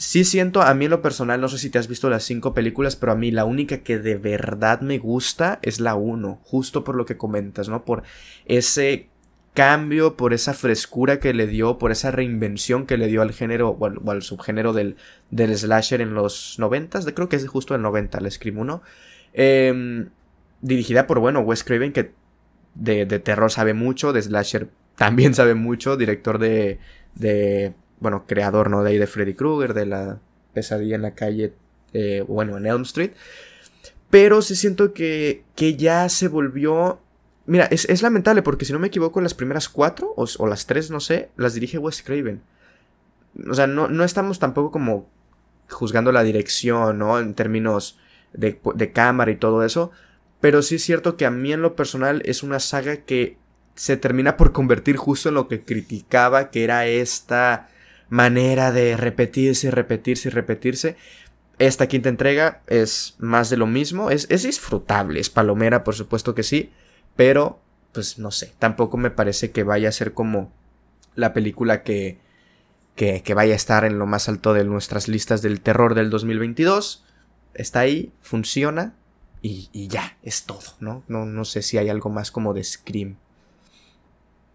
Sí 0.00 0.24
siento, 0.24 0.62
a 0.62 0.72
mí 0.72 0.86
en 0.86 0.92
lo 0.92 1.02
personal, 1.02 1.42
no 1.42 1.48
sé 1.50 1.58
si 1.58 1.68
te 1.68 1.78
has 1.78 1.86
visto 1.86 2.08
las 2.08 2.24
cinco 2.24 2.54
películas, 2.54 2.96
pero 2.96 3.12
a 3.12 3.16
mí 3.16 3.30
la 3.30 3.44
única 3.44 3.82
que 3.82 3.98
de 3.98 4.16
verdad 4.16 4.80
me 4.80 4.96
gusta 4.96 5.58
es 5.60 5.78
la 5.78 5.94
uno, 5.94 6.40
justo 6.42 6.84
por 6.84 6.94
lo 6.94 7.04
que 7.04 7.18
comentas, 7.18 7.68
¿no? 7.68 7.84
Por 7.84 8.02
ese 8.46 9.08
cambio, 9.52 10.16
por 10.16 10.32
esa 10.32 10.54
frescura 10.54 11.20
que 11.20 11.34
le 11.34 11.46
dio, 11.46 11.76
por 11.76 11.92
esa 11.92 12.10
reinvención 12.10 12.86
que 12.86 12.96
le 12.96 13.08
dio 13.08 13.20
al 13.20 13.34
género 13.34 13.76
o 13.78 14.10
al, 14.10 14.22
subgénero 14.22 14.72
del, 14.72 14.96
del, 15.30 15.54
slasher 15.54 16.00
en 16.00 16.14
los 16.14 16.58
noventas, 16.58 17.04
creo 17.14 17.28
que 17.28 17.36
es 17.36 17.46
justo 17.46 17.74
el 17.74 17.82
90, 17.82 18.16
el 18.20 18.30
Scream 18.30 18.56
1. 18.56 18.82
Em, 19.34 20.08
dirigida 20.62 21.06
por, 21.06 21.18
bueno, 21.18 21.40
Wes 21.40 21.62
Craven, 21.62 21.92
que 21.92 22.12
de, 22.74 23.04
terror 23.18 23.52
sabe 23.52 23.74
mucho, 23.74 24.14
de 24.14 24.22
slasher 24.22 24.70
también 24.96 25.34
sabe 25.34 25.54
mucho, 25.54 25.98
director 25.98 26.38
de, 26.38 26.78
de 27.16 27.74
bueno, 28.00 28.24
creador, 28.26 28.70
¿no? 28.70 28.82
De 28.82 28.90
ahí 28.90 28.98
de 28.98 29.06
Freddy 29.06 29.34
Krueger, 29.34 29.74
de 29.74 29.86
la 29.86 30.18
pesadilla 30.52 30.96
en 30.96 31.02
la 31.02 31.14
calle, 31.14 31.52
eh, 31.92 32.24
bueno, 32.26 32.56
en 32.56 32.66
Elm 32.66 32.82
Street. 32.82 33.12
Pero 34.10 34.42
sí 34.42 34.56
siento 34.56 34.92
que, 34.92 35.44
que 35.54 35.76
ya 35.76 36.08
se 36.08 36.28
volvió 36.28 37.00
Mira, 37.50 37.64
es, 37.64 38.02
lamentable 38.02 38.42
porque 38.42 38.64
si 38.64 38.72
no 38.72 38.78
me 38.78 38.86
equivoco, 38.86 39.20
las 39.20 39.34
primeras 39.34 39.68
cuatro 39.68 40.14
o, 40.16 40.46
las 40.46 40.66
tres, 40.66 40.88
no 40.88 41.00
sé, 41.00 41.30
las 41.36 41.52
dirige 41.52 41.78
Wes 41.78 42.00
Craven. 42.00 42.42
O 43.48 43.54
sea, 43.54 43.66
no, 43.66 43.88
no 43.88 44.04
estamos 44.04 44.38
tampoco 44.38 44.70
como 44.70 45.08
juzgando 45.68 46.12
la 46.12 46.22
dirección, 46.22 46.98
¿no? 46.98 47.18
En 47.18 47.34
términos 47.34 47.98
de, 48.32 48.60
de 48.76 48.92
cámara 48.92 49.32
y 49.32 49.36
todo 49.36 49.64
eso. 49.64 49.90
Pero 50.40 50.62
sí 50.62 50.76
es 50.76 50.84
cierto 50.84 51.16
que 51.16 51.26
a 51.26 51.32
mí 51.32 51.52
en 51.52 51.60
lo 51.60 51.74
personal 51.74 52.22
es 52.24 52.44
una 52.44 52.60
saga 52.60 52.98
que 52.98 53.36
se 53.74 53.96
termina 53.96 54.36
por 54.36 54.52
convertir 54.52 54.96
justo 54.96 55.30
en 55.30 55.34
lo 55.34 55.48
que 55.48 55.62
criticaba, 55.64 56.50
que 56.50 56.62
era 56.62 56.86
esta 56.86 57.68
manera 58.10 58.72
de 58.72 58.96
repetirse, 58.96 59.68
y 59.68 59.70
repetirse 59.70 60.28
y 60.28 60.32
repetirse. 60.32 60.96
Esta 61.58 61.86
quinta 61.88 62.08
entrega 62.08 62.62
es 62.66 63.14
más 63.18 63.48
de 63.48 63.56
lo 63.56 63.66
mismo, 63.66 64.10
es, 64.10 64.26
es 64.30 64.42
disfrutable, 64.42 65.20
es 65.20 65.30
palomera, 65.30 65.84
por 65.84 65.94
supuesto 65.94 66.34
que 66.34 66.42
sí, 66.42 66.70
pero, 67.16 67.60
pues 67.92 68.18
no 68.18 68.30
sé, 68.30 68.52
tampoco 68.58 68.96
me 68.96 69.10
parece 69.10 69.50
que 69.50 69.62
vaya 69.62 69.88
a 69.88 69.92
ser 69.92 70.12
como 70.12 70.52
la 71.14 71.32
película 71.32 71.82
que, 71.82 72.18
que, 72.96 73.22
que 73.22 73.34
vaya 73.34 73.52
a 73.52 73.56
estar 73.56 73.84
en 73.84 73.98
lo 73.98 74.06
más 74.06 74.28
alto 74.28 74.54
de 74.54 74.64
nuestras 74.64 75.06
listas 75.08 75.42
del 75.42 75.60
terror 75.60 75.94
del 75.94 76.10
2022. 76.10 77.04
Está 77.54 77.80
ahí, 77.80 78.12
funciona, 78.20 78.94
y, 79.42 79.68
y, 79.72 79.88
ya, 79.88 80.16
es 80.22 80.44
todo, 80.44 80.60
¿no? 80.80 81.02
¿no? 81.08 81.24
No 81.24 81.44
sé 81.44 81.62
si 81.62 81.78
hay 81.78 81.88
algo 81.88 82.10
más 82.10 82.30
como 82.30 82.52
de 82.52 82.64
Scream. 82.64 83.16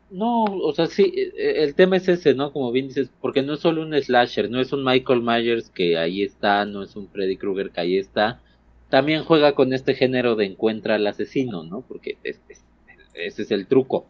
No, 0.09 0.43
o 0.43 0.73
sea, 0.73 0.85
sí, 0.87 1.11
e, 1.15 1.63
el 1.63 1.75
tema 1.75 1.97
es 1.97 2.07
ese, 2.07 2.35
¿no? 2.35 2.51
Como 2.53 2.71
bien 2.71 2.87
dices, 2.87 3.09
porque 3.21 3.41
no 3.41 3.53
es 3.53 3.59
solo 3.59 3.81
un 3.81 3.93
slasher, 4.01 4.49
no 4.49 4.61
es 4.61 4.71
un 4.71 4.83
Michael 4.83 5.21
Myers 5.21 5.69
que 5.69 5.97
ahí 5.97 6.21
está, 6.23 6.65
no 6.65 6.83
es 6.83 6.95
un 6.95 7.09
Freddy 7.09 7.37
Krueger 7.37 7.71
que 7.71 7.81
ahí 7.81 7.97
está. 7.97 8.41
También 8.89 9.23
juega 9.23 9.53
con 9.55 9.73
este 9.73 9.95
género 9.95 10.35
de 10.35 10.45
encuentra 10.45 10.95
al 10.95 11.07
asesino, 11.07 11.63
¿no? 11.63 11.81
Porque 11.87 12.17
ese 12.23 13.41
es 13.41 13.51
el 13.51 13.67
truco. 13.67 14.05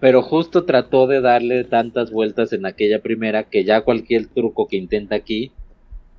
Pero 0.00 0.22
justo 0.22 0.64
trató 0.64 1.06
de 1.06 1.20
darle 1.20 1.64
tantas 1.64 2.10
vueltas 2.10 2.52
en 2.52 2.66
aquella 2.66 3.00
primera 3.00 3.44
que 3.44 3.64
ya 3.64 3.82
cualquier 3.82 4.26
truco 4.26 4.66
que 4.68 4.76
intenta 4.76 5.14
aquí 5.14 5.52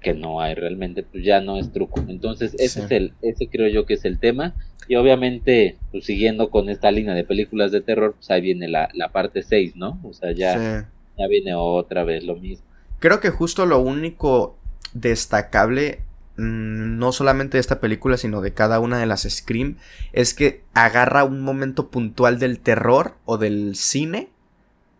que 0.02 0.14
no 0.14 0.42
hay 0.42 0.56
realmente, 0.56 1.04
pues 1.04 1.24
ya 1.24 1.42
no 1.42 1.58
es 1.58 1.72
truco. 1.72 2.04
Entonces, 2.08 2.54
ese 2.60 2.86
es 2.86 2.92
el, 2.92 3.14
ese 3.22 3.48
creo 3.48 3.68
yo 3.68 3.86
que 3.86 3.96
es 3.96 4.06
el 4.06 4.20
tema. 4.20 4.54
Y 4.88 4.96
obviamente, 4.96 5.78
pues 5.92 6.06
siguiendo 6.06 6.50
con 6.50 6.70
esta 6.70 6.92
línea 6.92 7.14
de 7.14 7.24
películas 7.24 7.72
de 7.72 7.82
terror, 7.82 8.14
pues 8.14 8.30
ahí 8.32 8.42
viene 8.42 8.68
la, 8.68 8.90
la 8.94 9.10
parte 9.10 9.44
6, 9.44 9.76
¿no? 9.76 10.00
O 10.04 10.14
sea, 10.14 10.32
ya, 10.32 10.90
ya 11.18 11.28
viene 11.28 11.56
otra 11.56 12.04
vez 12.04 12.24
lo 12.24 12.36
mismo. 12.36 12.66
Creo 13.00 13.20
que 13.20 13.30
justo 13.30 13.66
lo 13.66 13.80
único 13.80 14.58
destacable, 14.94 16.00
mm, 16.38 16.98
no 16.98 17.12
solamente 17.12 17.58
de 17.58 17.62
esta 17.62 17.82
película, 17.82 18.18
sino 18.18 18.42
de 18.42 18.54
cada 18.54 18.80
una 18.80 18.98
de 18.98 19.06
las 19.08 19.24
Scream, 19.24 19.78
es 20.14 20.34
que 20.34 20.64
agarra 20.74 21.26
un 21.26 21.42
momento 21.42 21.90
puntual 21.90 22.40
del 22.40 22.60
terror 22.60 23.16
o 23.26 23.38
del 23.38 23.76
cine 23.76 24.30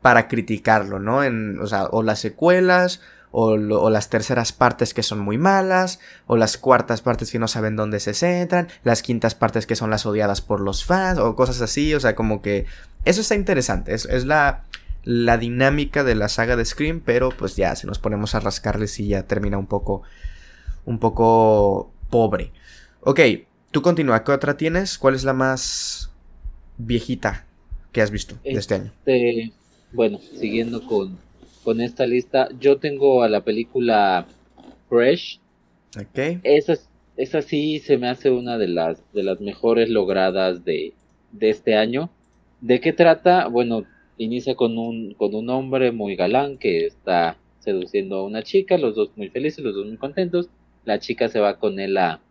para 0.02 0.28
criticarlo, 0.28 1.00
¿no? 1.00 1.24
En, 1.24 1.60
o 1.60 1.68
sea, 1.68 1.86
o 1.86 2.04
las 2.04 2.20
secuelas, 2.20 3.02
o, 3.32 3.58
las 3.90 4.10
terceras 4.10 4.52
partes 4.54 4.94
que 4.94 5.04
son 5.04 5.20
muy 5.20 5.38
malas, 5.38 6.00
o 6.26 6.38
las 6.38 6.58
cuartas 6.58 7.02
partes 7.02 7.32
que 7.32 7.40
no 7.40 7.48
saben 7.48 7.76
dónde 7.76 8.00
se 8.00 8.14
centran, 8.14 8.68
las 8.84 9.02
quintas 9.02 9.36
partes 9.36 9.66
que 9.68 9.76
son 9.76 9.90
las 9.90 10.06
odiadas 10.06 10.42
por 10.42 10.62
los 10.62 10.86
fans, 10.86 11.20
o 11.20 11.36
cosas 11.36 11.62
así, 11.62 11.94
o 11.94 12.00
sea, 12.00 12.16
como 12.16 12.42
que 12.42 12.66
eso 13.06 13.22
está 13.22 13.36
interesante, 13.36 13.94
es, 13.94 14.26
la, 14.26 14.64
la 15.04 15.38
dinámica 15.38 16.04
de 16.04 16.16
la 16.16 16.30
saga 16.30 16.56
de 16.56 16.66
Scream, 16.66 17.02
pero 17.04 17.30
pues 17.30 17.56
ya, 17.56 17.76
si 17.76 17.88
nos 17.88 18.00
ponemos 18.00 18.36
a 18.36 18.40
rascarles 18.40 19.00
y 19.00 19.10
ya 19.10 19.24
termina 19.24 19.58
un 19.58 19.68
poco, 19.68 20.04
un 20.86 21.00
poco 21.00 21.92
pobre. 22.10 22.52
Ok, 23.02 23.20
tú 23.72 23.82
continúa, 23.82 24.24
¿qué 24.24 24.32
otra 24.32 24.58
tienes? 24.58 24.98
¿Cuál 24.98 25.16
es 25.16 25.24
la 25.24 25.34
más 25.34 26.12
viejita 26.78 27.46
que 27.92 28.02
has 28.02 28.12
visto 28.12 28.36
de 28.44 28.54
este 28.54 28.76
año? 28.76 28.92
Este, 29.06 29.52
bueno, 29.92 30.20
siguiendo 30.40 30.86
con 30.86 31.18
con 31.68 31.82
esta 31.82 32.08
lista. 32.08 32.48
Yo 32.62 32.78
tengo 32.78 33.24
a 33.24 33.28
la 33.28 33.44
película 33.44 34.26
Fresh. 34.88 35.42
Ok. 36.00 36.40
Esa, 36.44 36.76
esa 37.18 37.42
sí 37.42 37.80
se 37.80 37.98
me 37.98 38.08
hace 38.08 38.30
una 38.30 38.58
de 38.58 38.70
las, 38.70 39.04
de 39.12 39.22
las 39.22 39.42
mejores 39.42 39.90
logradas 39.90 40.64
de, 40.64 40.94
de 41.34 41.50
este 41.50 41.76
año. 41.76 42.10
¿De 42.62 42.80
qué 42.80 42.94
trata? 42.94 43.50
Bueno, 43.50 43.84
inicia 44.18 44.56
con 44.56 44.78
un, 44.78 45.14
con 45.16 45.36
un 45.36 45.50
hombre 45.50 45.92
muy 45.92 46.16
galán 46.16 46.58
que 46.58 46.86
está 46.86 47.36
seduciendo 47.60 48.20
a 48.20 48.24
una 48.24 48.44
chica, 48.44 48.78
los 48.78 48.96
dos 48.96 49.12
muy 49.18 49.28
felices, 49.28 49.62
los 49.62 49.76
dos 49.76 49.88
muy 49.88 49.98
contentos. 49.98 50.50
La 50.86 51.00
chica 51.00 51.28
se 51.28 51.42
va 51.42 51.60
con 51.60 51.82
él 51.82 51.98
a, 51.98 52.22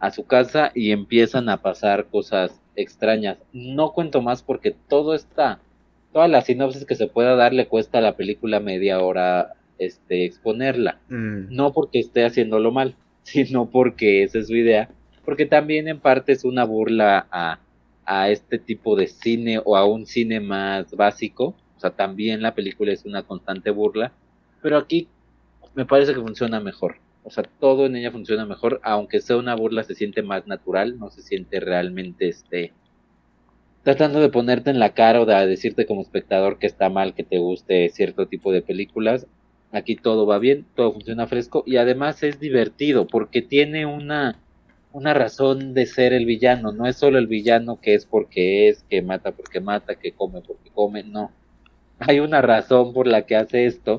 a 0.00 0.10
su 0.10 0.26
casa 0.26 0.70
y 0.74 0.90
empiezan 0.90 1.48
a 1.48 1.62
pasar 1.62 2.08
cosas 2.08 2.60
extrañas. 2.76 3.38
No 3.54 3.94
cuento 3.94 4.20
más 4.20 4.42
porque 4.42 4.76
todo 4.86 5.14
está 5.14 5.60
toda 6.12 6.28
la 6.28 6.42
sinopsis 6.42 6.84
que 6.84 6.94
se 6.94 7.06
pueda 7.06 7.34
dar 7.36 7.52
le 7.52 7.66
cuesta 7.66 7.98
a 7.98 8.02
la 8.02 8.16
película 8.16 8.60
media 8.60 9.00
hora 9.00 9.54
este 9.78 10.24
exponerla. 10.24 11.00
Mm. 11.08 11.54
No 11.54 11.72
porque 11.72 11.98
esté 11.98 12.24
haciéndolo 12.24 12.70
mal, 12.70 12.94
sino 13.22 13.70
porque 13.70 14.22
esa 14.22 14.38
es 14.38 14.48
su 14.48 14.56
idea. 14.56 14.90
Porque 15.24 15.46
también 15.46 15.88
en 15.88 16.00
parte 16.00 16.32
es 16.32 16.44
una 16.44 16.64
burla 16.64 17.26
a, 17.30 17.60
a 18.04 18.30
este 18.30 18.58
tipo 18.58 18.96
de 18.96 19.06
cine 19.06 19.60
o 19.64 19.76
a 19.76 19.86
un 19.86 20.06
cine 20.06 20.40
más 20.40 20.94
básico. 20.94 21.54
O 21.76 21.80
sea, 21.80 21.90
también 21.90 22.42
la 22.42 22.54
película 22.54 22.92
es 22.92 23.04
una 23.04 23.22
constante 23.22 23.70
burla. 23.70 24.12
Pero 24.60 24.76
aquí 24.76 25.08
me 25.74 25.86
parece 25.86 26.14
que 26.14 26.20
funciona 26.20 26.60
mejor. 26.60 26.96
O 27.24 27.30
sea, 27.30 27.44
todo 27.60 27.86
en 27.86 27.96
ella 27.96 28.10
funciona 28.10 28.44
mejor. 28.46 28.80
Aunque 28.82 29.20
sea 29.20 29.36
una 29.36 29.54
burla, 29.54 29.84
se 29.84 29.94
siente 29.94 30.22
más 30.22 30.46
natural. 30.46 30.98
No 30.98 31.10
se 31.10 31.22
siente 31.22 31.60
realmente 31.60 32.28
este 32.28 32.72
tratando 33.82 34.20
de 34.20 34.28
ponerte 34.28 34.70
en 34.70 34.78
la 34.78 34.94
cara 34.94 35.20
o 35.20 35.26
de 35.26 35.46
decirte 35.46 35.86
como 35.86 36.02
espectador 36.02 36.58
que 36.58 36.66
está 36.66 36.88
mal 36.88 37.14
que 37.14 37.24
te 37.24 37.38
guste 37.38 37.88
cierto 37.88 38.26
tipo 38.26 38.52
de 38.52 38.62
películas. 38.62 39.26
Aquí 39.72 39.96
todo 39.96 40.26
va 40.26 40.38
bien, 40.38 40.66
todo 40.76 40.92
funciona 40.92 41.26
fresco 41.26 41.64
y 41.66 41.76
además 41.76 42.22
es 42.22 42.38
divertido 42.38 43.06
porque 43.06 43.42
tiene 43.42 43.86
una, 43.86 44.38
una 44.92 45.14
razón 45.14 45.74
de 45.74 45.86
ser 45.86 46.12
el 46.12 46.26
villano. 46.26 46.72
No 46.72 46.86
es 46.86 46.96
solo 46.96 47.18
el 47.18 47.26
villano 47.26 47.80
que 47.80 47.94
es 47.94 48.04
porque 48.06 48.68
es, 48.68 48.84
que 48.88 49.02
mata 49.02 49.32
porque 49.32 49.60
mata, 49.60 49.96
que 49.96 50.12
come 50.12 50.42
porque 50.42 50.70
come, 50.70 51.02
no. 51.02 51.32
Hay 51.98 52.20
una 52.20 52.42
razón 52.42 52.92
por 52.92 53.06
la 53.06 53.22
que 53.22 53.36
hace 53.36 53.66
esto 53.66 53.98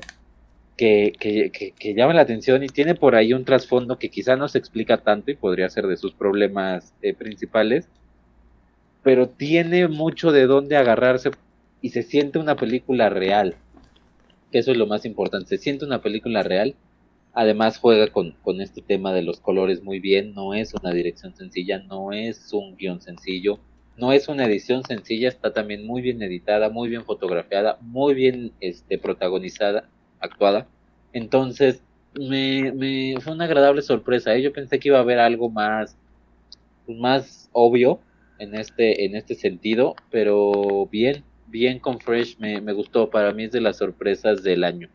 que, 0.76 1.12
que, 1.18 1.50
que, 1.50 1.94
llama 1.94 2.14
la 2.14 2.22
atención 2.22 2.62
y 2.64 2.68
tiene 2.68 2.94
por 2.94 3.14
ahí 3.14 3.32
un 3.32 3.44
trasfondo 3.44 3.98
que 3.98 4.10
quizá 4.10 4.36
no 4.36 4.48
se 4.48 4.58
explica 4.58 4.98
tanto 4.98 5.30
y 5.30 5.36
podría 5.36 5.68
ser 5.70 5.86
de 5.86 5.96
sus 5.96 6.14
problemas 6.14 6.92
eh, 7.02 7.14
principales 7.14 7.88
pero 9.04 9.28
tiene 9.28 9.86
mucho 9.86 10.32
de 10.32 10.46
dónde 10.46 10.76
agarrarse 10.76 11.30
y 11.80 11.90
se 11.90 12.02
siente 12.02 12.38
una 12.40 12.56
película 12.56 13.10
real. 13.10 13.54
Eso 14.50 14.72
es 14.72 14.78
lo 14.78 14.86
más 14.86 15.04
importante, 15.04 15.48
se 15.48 15.58
siente 15.58 15.84
una 15.84 16.00
película 16.00 16.42
real. 16.42 16.74
Además 17.34 17.78
juega 17.78 18.08
con, 18.08 18.32
con 18.42 18.60
este 18.60 18.80
tema 18.80 19.12
de 19.12 19.22
los 19.22 19.40
colores 19.40 19.82
muy 19.82 20.00
bien, 20.00 20.34
no 20.34 20.54
es 20.54 20.72
una 20.72 20.92
dirección 20.92 21.36
sencilla, 21.36 21.78
no 21.80 22.12
es 22.12 22.52
un 22.52 22.76
guion 22.76 23.00
sencillo, 23.02 23.58
no 23.96 24.12
es 24.12 24.28
una 24.28 24.46
edición 24.46 24.84
sencilla, 24.84 25.28
está 25.28 25.52
también 25.52 25.86
muy 25.86 26.00
bien 26.00 26.22
editada, 26.22 26.70
muy 26.70 26.88
bien 26.88 27.04
fotografiada, 27.04 27.78
muy 27.82 28.14
bien 28.14 28.52
este, 28.60 28.98
protagonizada, 28.98 29.88
actuada. 30.20 30.66
Entonces, 31.12 31.82
me, 32.18 32.72
me 32.72 33.16
fue 33.20 33.34
una 33.34 33.44
agradable 33.44 33.82
sorpresa. 33.82 34.34
¿eh? 34.34 34.42
Yo 34.42 34.52
pensé 34.52 34.78
que 34.78 34.88
iba 34.88 34.98
a 34.98 35.02
haber 35.02 35.18
algo 35.18 35.50
más, 35.50 35.96
más 36.86 37.50
obvio, 37.52 38.00
en 38.38 38.54
este, 38.54 39.04
en 39.04 39.16
este 39.16 39.34
sentido, 39.34 39.94
pero 40.10 40.86
bien, 40.90 41.24
bien 41.46 41.78
con 41.78 42.00
Fresh, 42.00 42.38
me, 42.38 42.60
me 42.60 42.72
gustó, 42.72 43.10
para 43.10 43.32
mí 43.32 43.44
es 43.44 43.52
de 43.52 43.60
las 43.60 43.78
sorpresas 43.78 44.42
del 44.42 44.64
año. 44.64 44.88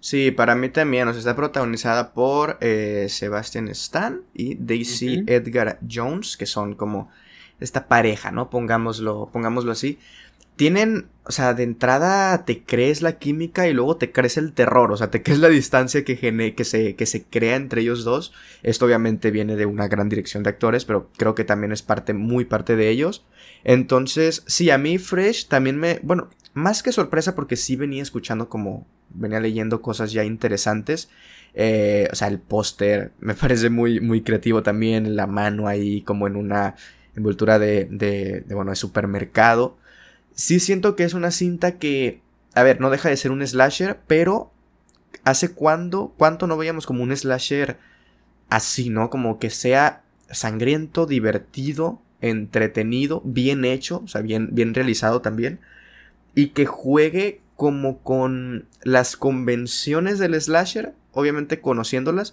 Sí, 0.00 0.30
para 0.30 0.54
mí 0.54 0.70
también, 0.70 1.06
o 1.08 1.12
sea, 1.12 1.18
está 1.18 1.36
protagonizada 1.36 2.14
por 2.14 2.56
eh, 2.62 3.06
Sebastian 3.10 3.68
Stan 3.68 4.22
y 4.32 4.54
Daisy 4.54 5.24
Edgar 5.26 5.78
Jones, 5.88 6.38
que 6.38 6.46
son 6.46 6.74
como 6.74 7.10
esta 7.60 7.86
pareja, 7.86 8.30
¿no? 8.30 8.48
Pongámoslo, 8.48 9.28
pongámoslo 9.30 9.72
así 9.72 9.98
tienen, 10.60 11.06
o 11.24 11.32
sea, 11.32 11.54
de 11.54 11.62
entrada 11.62 12.44
te 12.44 12.62
crees 12.64 13.00
la 13.00 13.18
química 13.18 13.66
y 13.66 13.72
luego 13.72 13.96
te 13.96 14.12
crees 14.12 14.36
el 14.36 14.52
terror, 14.52 14.92
o 14.92 14.96
sea, 14.98 15.10
te 15.10 15.22
crees 15.22 15.40
la 15.40 15.48
distancia 15.48 16.04
que, 16.04 16.18
que, 16.54 16.64
se, 16.64 16.96
que 16.96 17.06
se 17.06 17.24
crea 17.24 17.56
entre 17.56 17.80
ellos 17.80 18.04
dos. 18.04 18.34
Esto 18.62 18.84
obviamente 18.84 19.30
viene 19.30 19.56
de 19.56 19.64
una 19.64 19.88
gran 19.88 20.10
dirección 20.10 20.42
de 20.42 20.50
actores, 20.50 20.84
pero 20.84 21.08
creo 21.16 21.34
que 21.34 21.44
también 21.44 21.72
es 21.72 21.80
parte, 21.80 22.12
muy 22.12 22.44
parte 22.44 22.76
de 22.76 22.90
ellos. 22.90 23.24
Entonces, 23.64 24.44
sí, 24.48 24.68
a 24.68 24.76
mí 24.76 24.98
Fresh 24.98 25.48
también 25.48 25.78
me, 25.78 25.98
bueno, 26.02 26.28
más 26.52 26.82
que 26.82 26.92
sorpresa 26.92 27.34
porque 27.34 27.56
sí 27.56 27.74
venía 27.74 28.02
escuchando 28.02 28.50
como, 28.50 28.86
venía 29.08 29.40
leyendo 29.40 29.80
cosas 29.80 30.12
ya 30.12 30.24
interesantes. 30.24 31.08
Eh, 31.54 32.06
o 32.12 32.14
sea, 32.14 32.28
el 32.28 32.38
póster 32.38 33.12
me 33.18 33.32
parece 33.40 33.70
muy, 33.70 33.98
muy 34.00 34.20
creativo 34.20 34.62
también, 34.62 35.16
la 35.16 35.26
mano 35.26 35.68
ahí 35.68 36.02
como 36.02 36.26
en 36.26 36.36
una 36.36 36.74
envoltura 37.16 37.58
de, 37.58 37.86
de, 37.90 38.44
de 38.46 38.54
bueno, 38.54 38.72
de 38.72 38.76
supermercado 38.76 39.79
sí 40.40 40.58
siento 40.58 40.96
que 40.96 41.04
es 41.04 41.12
una 41.12 41.30
cinta 41.30 41.78
que, 41.78 42.22
a 42.54 42.62
ver, 42.62 42.80
no 42.80 42.88
deja 42.88 43.10
de 43.10 43.16
ser 43.18 43.30
un 43.30 43.46
slasher, 43.46 44.00
pero 44.06 44.50
hace 45.22 45.52
cuando, 45.52 46.14
cuánto 46.16 46.46
no 46.46 46.56
veíamos 46.56 46.86
como 46.86 47.02
un 47.02 47.14
slasher 47.14 47.78
así, 48.48 48.88
¿no? 48.88 49.10
Como 49.10 49.38
que 49.38 49.50
sea 49.50 50.02
sangriento, 50.30 51.04
divertido, 51.04 52.00
entretenido, 52.22 53.20
bien 53.22 53.66
hecho, 53.66 54.00
o 54.02 54.08
sea, 54.08 54.22
bien, 54.22 54.48
bien 54.52 54.72
realizado 54.72 55.20
también, 55.20 55.60
y 56.34 56.48
que 56.48 56.64
juegue 56.64 57.42
como 57.54 57.98
con 57.98 58.66
las 58.82 59.18
convenciones 59.18 60.18
del 60.18 60.40
slasher, 60.40 60.94
obviamente 61.12 61.60
conociéndolas, 61.60 62.32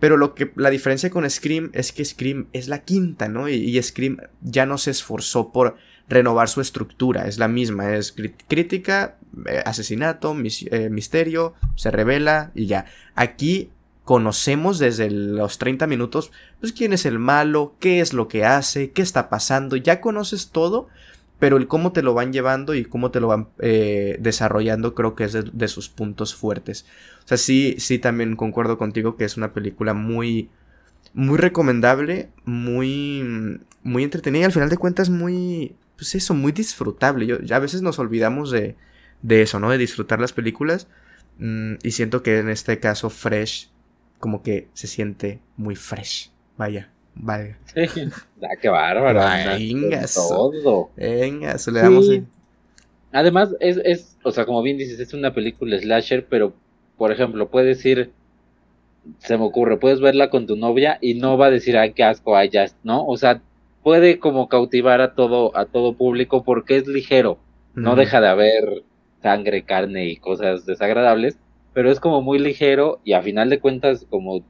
pero 0.00 0.16
lo 0.16 0.34
que 0.34 0.50
la 0.56 0.70
diferencia 0.70 1.10
con 1.10 1.28
Scream 1.28 1.70
es 1.74 1.92
que 1.92 2.04
Scream 2.06 2.48
es 2.54 2.68
la 2.68 2.78
quinta, 2.78 3.28
¿no? 3.28 3.50
Y, 3.50 3.56
y 3.56 3.82
Scream 3.82 4.16
ya 4.40 4.64
no 4.64 4.78
se 4.78 4.90
esforzó 4.90 5.52
por 5.52 5.76
renovar 6.08 6.48
su 6.48 6.60
estructura, 6.60 7.26
es 7.26 7.38
la 7.38 7.48
misma, 7.48 7.94
es 7.94 8.14
crítica, 8.48 9.16
eh, 9.46 9.62
asesinato, 9.64 10.36
eh, 10.70 10.90
misterio, 10.90 11.54
se 11.74 11.90
revela 11.90 12.50
y 12.54 12.66
ya. 12.66 12.86
Aquí 13.14 13.70
conocemos 14.04 14.78
desde 14.78 15.10
los 15.10 15.58
30 15.58 15.86
minutos, 15.86 16.32
pues 16.60 16.72
quién 16.72 16.92
es 16.92 17.06
el 17.06 17.18
malo, 17.18 17.74
qué 17.78 18.00
es 18.00 18.12
lo 18.12 18.28
que 18.28 18.44
hace, 18.44 18.90
qué 18.90 19.02
está 19.02 19.28
pasando, 19.28 19.76
ya 19.76 20.00
conoces 20.00 20.50
todo, 20.50 20.88
pero 21.38 21.56
el 21.56 21.66
cómo 21.66 21.92
te 21.92 22.02
lo 22.02 22.14
van 22.14 22.32
llevando 22.32 22.74
y 22.74 22.84
cómo 22.84 23.10
te 23.10 23.20
lo 23.20 23.28
van 23.28 23.48
eh, 23.58 24.16
desarrollando 24.20 24.94
creo 24.94 25.14
que 25.14 25.24
es 25.24 25.32
de, 25.32 25.44
de, 25.52 25.68
sus 25.68 25.88
puntos 25.88 26.34
fuertes. 26.34 26.84
O 27.24 27.28
sea, 27.28 27.36
sí, 27.36 27.76
sí 27.78 27.98
también 27.98 28.36
concuerdo 28.36 28.78
contigo 28.78 29.16
que 29.16 29.24
es 29.24 29.36
una 29.36 29.52
película 29.52 29.94
muy 29.94 30.50
muy 31.14 31.38
recomendable, 31.38 32.30
muy, 32.44 33.60
muy 33.82 34.04
entretenida 34.04 34.42
y 34.42 34.44
al 34.44 34.52
final 34.52 34.70
de 34.70 34.78
cuentas 34.78 35.10
muy, 35.10 35.74
pues 36.02 36.14
eso, 36.16 36.34
muy 36.34 36.52
disfrutable. 36.52 37.26
Yo, 37.26 37.40
ya 37.40 37.56
a 37.56 37.60
veces 37.60 37.82
nos 37.82 37.98
olvidamos 37.98 38.50
de, 38.50 38.76
de 39.22 39.42
eso, 39.42 39.60
¿no? 39.60 39.70
De 39.70 39.78
disfrutar 39.78 40.20
las 40.20 40.32
películas. 40.32 40.88
Mm, 41.38 41.74
y 41.82 41.92
siento 41.92 42.22
que 42.22 42.38
en 42.38 42.48
este 42.48 42.78
caso 42.80 43.08
Fresh 43.10 43.72
como 44.22 44.44
que 44.44 44.68
se 44.72 44.86
siente 44.86 45.40
muy 45.56 45.74
fresh. 45.74 46.30
Vaya, 46.56 46.92
vaya. 47.14 47.58
Ah, 48.40 48.56
qué 48.60 48.68
bárbaro. 48.68 49.20
Venga, 49.58 50.04
todo. 50.06 50.90
Venga, 50.96 51.56
le 51.72 51.80
damos. 51.80 52.08
Además, 53.10 53.54
es, 53.58 53.80
es, 53.84 54.18
o 54.22 54.30
sea, 54.30 54.46
como 54.46 54.62
bien 54.62 54.78
dices, 54.78 55.00
es 55.00 55.12
una 55.12 55.34
película 55.34 55.76
slasher, 55.78 56.26
pero, 56.26 56.54
por 56.96 57.10
ejemplo, 57.10 57.50
puedes 57.50 57.84
ir, 57.84 58.12
se 59.18 59.36
me 59.36 59.44
ocurre, 59.44 59.76
puedes 59.78 60.00
verla 60.00 60.30
con 60.30 60.46
tu 60.46 60.54
novia 60.56 60.98
y 61.00 61.14
no 61.14 61.36
va 61.36 61.46
a 61.46 61.50
decir, 61.50 61.76
ay, 61.76 61.92
qué 61.92 62.04
asco, 62.04 62.36
ay, 62.36 62.48
ya, 62.50 62.66
¿no? 62.84 63.04
O 63.04 63.16
sea, 63.16 63.42
puede 63.82 64.18
como 64.18 64.48
cautivar 64.48 65.00
a 65.00 65.14
todo, 65.14 65.56
a 65.56 65.66
todo 65.66 65.96
público 65.96 66.44
porque 66.44 66.76
es 66.76 66.86
ligero, 66.86 67.38
no 67.74 67.96
deja 67.96 68.20
de 68.20 68.28
haber 68.28 68.82
sangre, 69.22 69.64
carne 69.64 70.08
y 70.08 70.16
cosas 70.16 70.66
desagradables, 70.66 71.38
pero 71.72 71.90
es 71.90 72.00
como 72.00 72.22
muy 72.22 72.38
ligero 72.38 73.00
y 73.04 73.14
a 73.14 73.22
final 73.22 73.50
de 73.50 73.60
cuentas, 73.60 74.06
como 74.10 74.44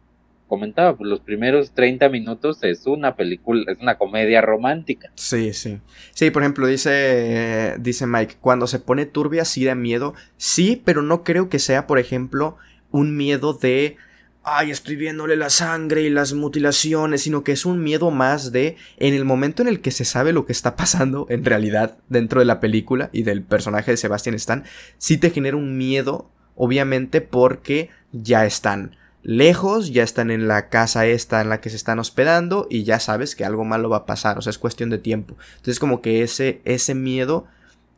comentaba, 0.48 0.96
pues 0.96 1.08
los 1.08 1.20
primeros 1.20 1.72
30 1.72 2.10
minutos 2.10 2.62
es 2.62 2.86
una 2.86 3.16
película, 3.16 3.72
es 3.72 3.78
una 3.80 3.96
comedia 3.96 4.42
romántica. 4.42 5.10
Sí, 5.14 5.54
sí. 5.54 5.78
Sí, 6.12 6.30
por 6.30 6.42
ejemplo, 6.42 6.66
dice, 6.66 7.76
dice 7.80 8.06
Mike, 8.06 8.34
cuando 8.38 8.66
se 8.66 8.78
pone 8.78 9.06
turbia 9.06 9.46
sí 9.46 9.64
da 9.64 9.74
miedo, 9.74 10.12
sí, 10.36 10.82
pero 10.84 11.00
no 11.00 11.24
creo 11.24 11.48
que 11.48 11.58
sea, 11.58 11.86
por 11.86 11.98
ejemplo, 11.98 12.58
un 12.90 13.16
miedo 13.16 13.54
de 13.54 13.96
ay, 14.44 14.70
estoy 14.70 14.96
viéndole 14.96 15.36
la 15.36 15.50
sangre 15.50 16.02
y 16.02 16.10
las 16.10 16.32
mutilaciones, 16.32 17.22
sino 17.22 17.44
que 17.44 17.52
es 17.52 17.64
un 17.64 17.82
miedo 17.82 18.10
más 18.10 18.52
de, 18.52 18.76
en 18.98 19.14
el 19.14 19.24
momento 19.24 19.62
en 19.62 19.68
el 19.68 19.80
que 19.80 19.90
se 19.90 20.04
sabe 20.04 20.32
lo 20.32 20.46
que 20.46 20.52
está 20.52 20.76
pasando 20.76 21.26
en 21.28 21.44
realidad 21.44 21.98
dentro 22.08 22.40
de 22.40 22.46
la 22.46 22.60
película 22.60 23.10
y 23.12 23.22
del 23.22 23.42
personaje 23.42 23.92
de 23.92 23.96
Sebastian 23.96 24.34
Stan, 24.34 24.64
sí 24.98 25.16
te 25.16 25.30
genera 25.30 25.56
un 25.56 25.76
miedo, 25.76 26.30
obviamente, 26.56 27.20
porque 27.20 27.90
ya 28.12 28.44
están 28.44 28.96
lejos, 29.22 29.92
ya 29.92 30.02
están 30.02 30.30
en 30.30 30.48
la 30.48 30.68
casa 30.68 31.06
esta 31.06 31.40
en 31.40 31.48
la 31.48 31.60
que 31.60 31.70
se 31.70 31.76
están 31.76 32.00
hospedando 32.00 32.66
y 32.68 32.82
ya 32.82 32.98
sabes 32.98 33.36
que 33.36 33.44
algo 33.44 33.64
malo 33.64 33.88
va 33.88 33.98
a 33.98 34.06
pasar, 34.06 34.38
o 34.38 34.42
sea, 34.42 34.50
es 34.50 34.58
cuestión 34.58 34.90
de 34.90 34.98
tiempo. 34.98 35.36
Entonces 35.52 35.78
como 35.78 36.02
que 36.02 36.22
ese, 36.22 36.60
ese 36.64 36.94
miedo 36.94 37.46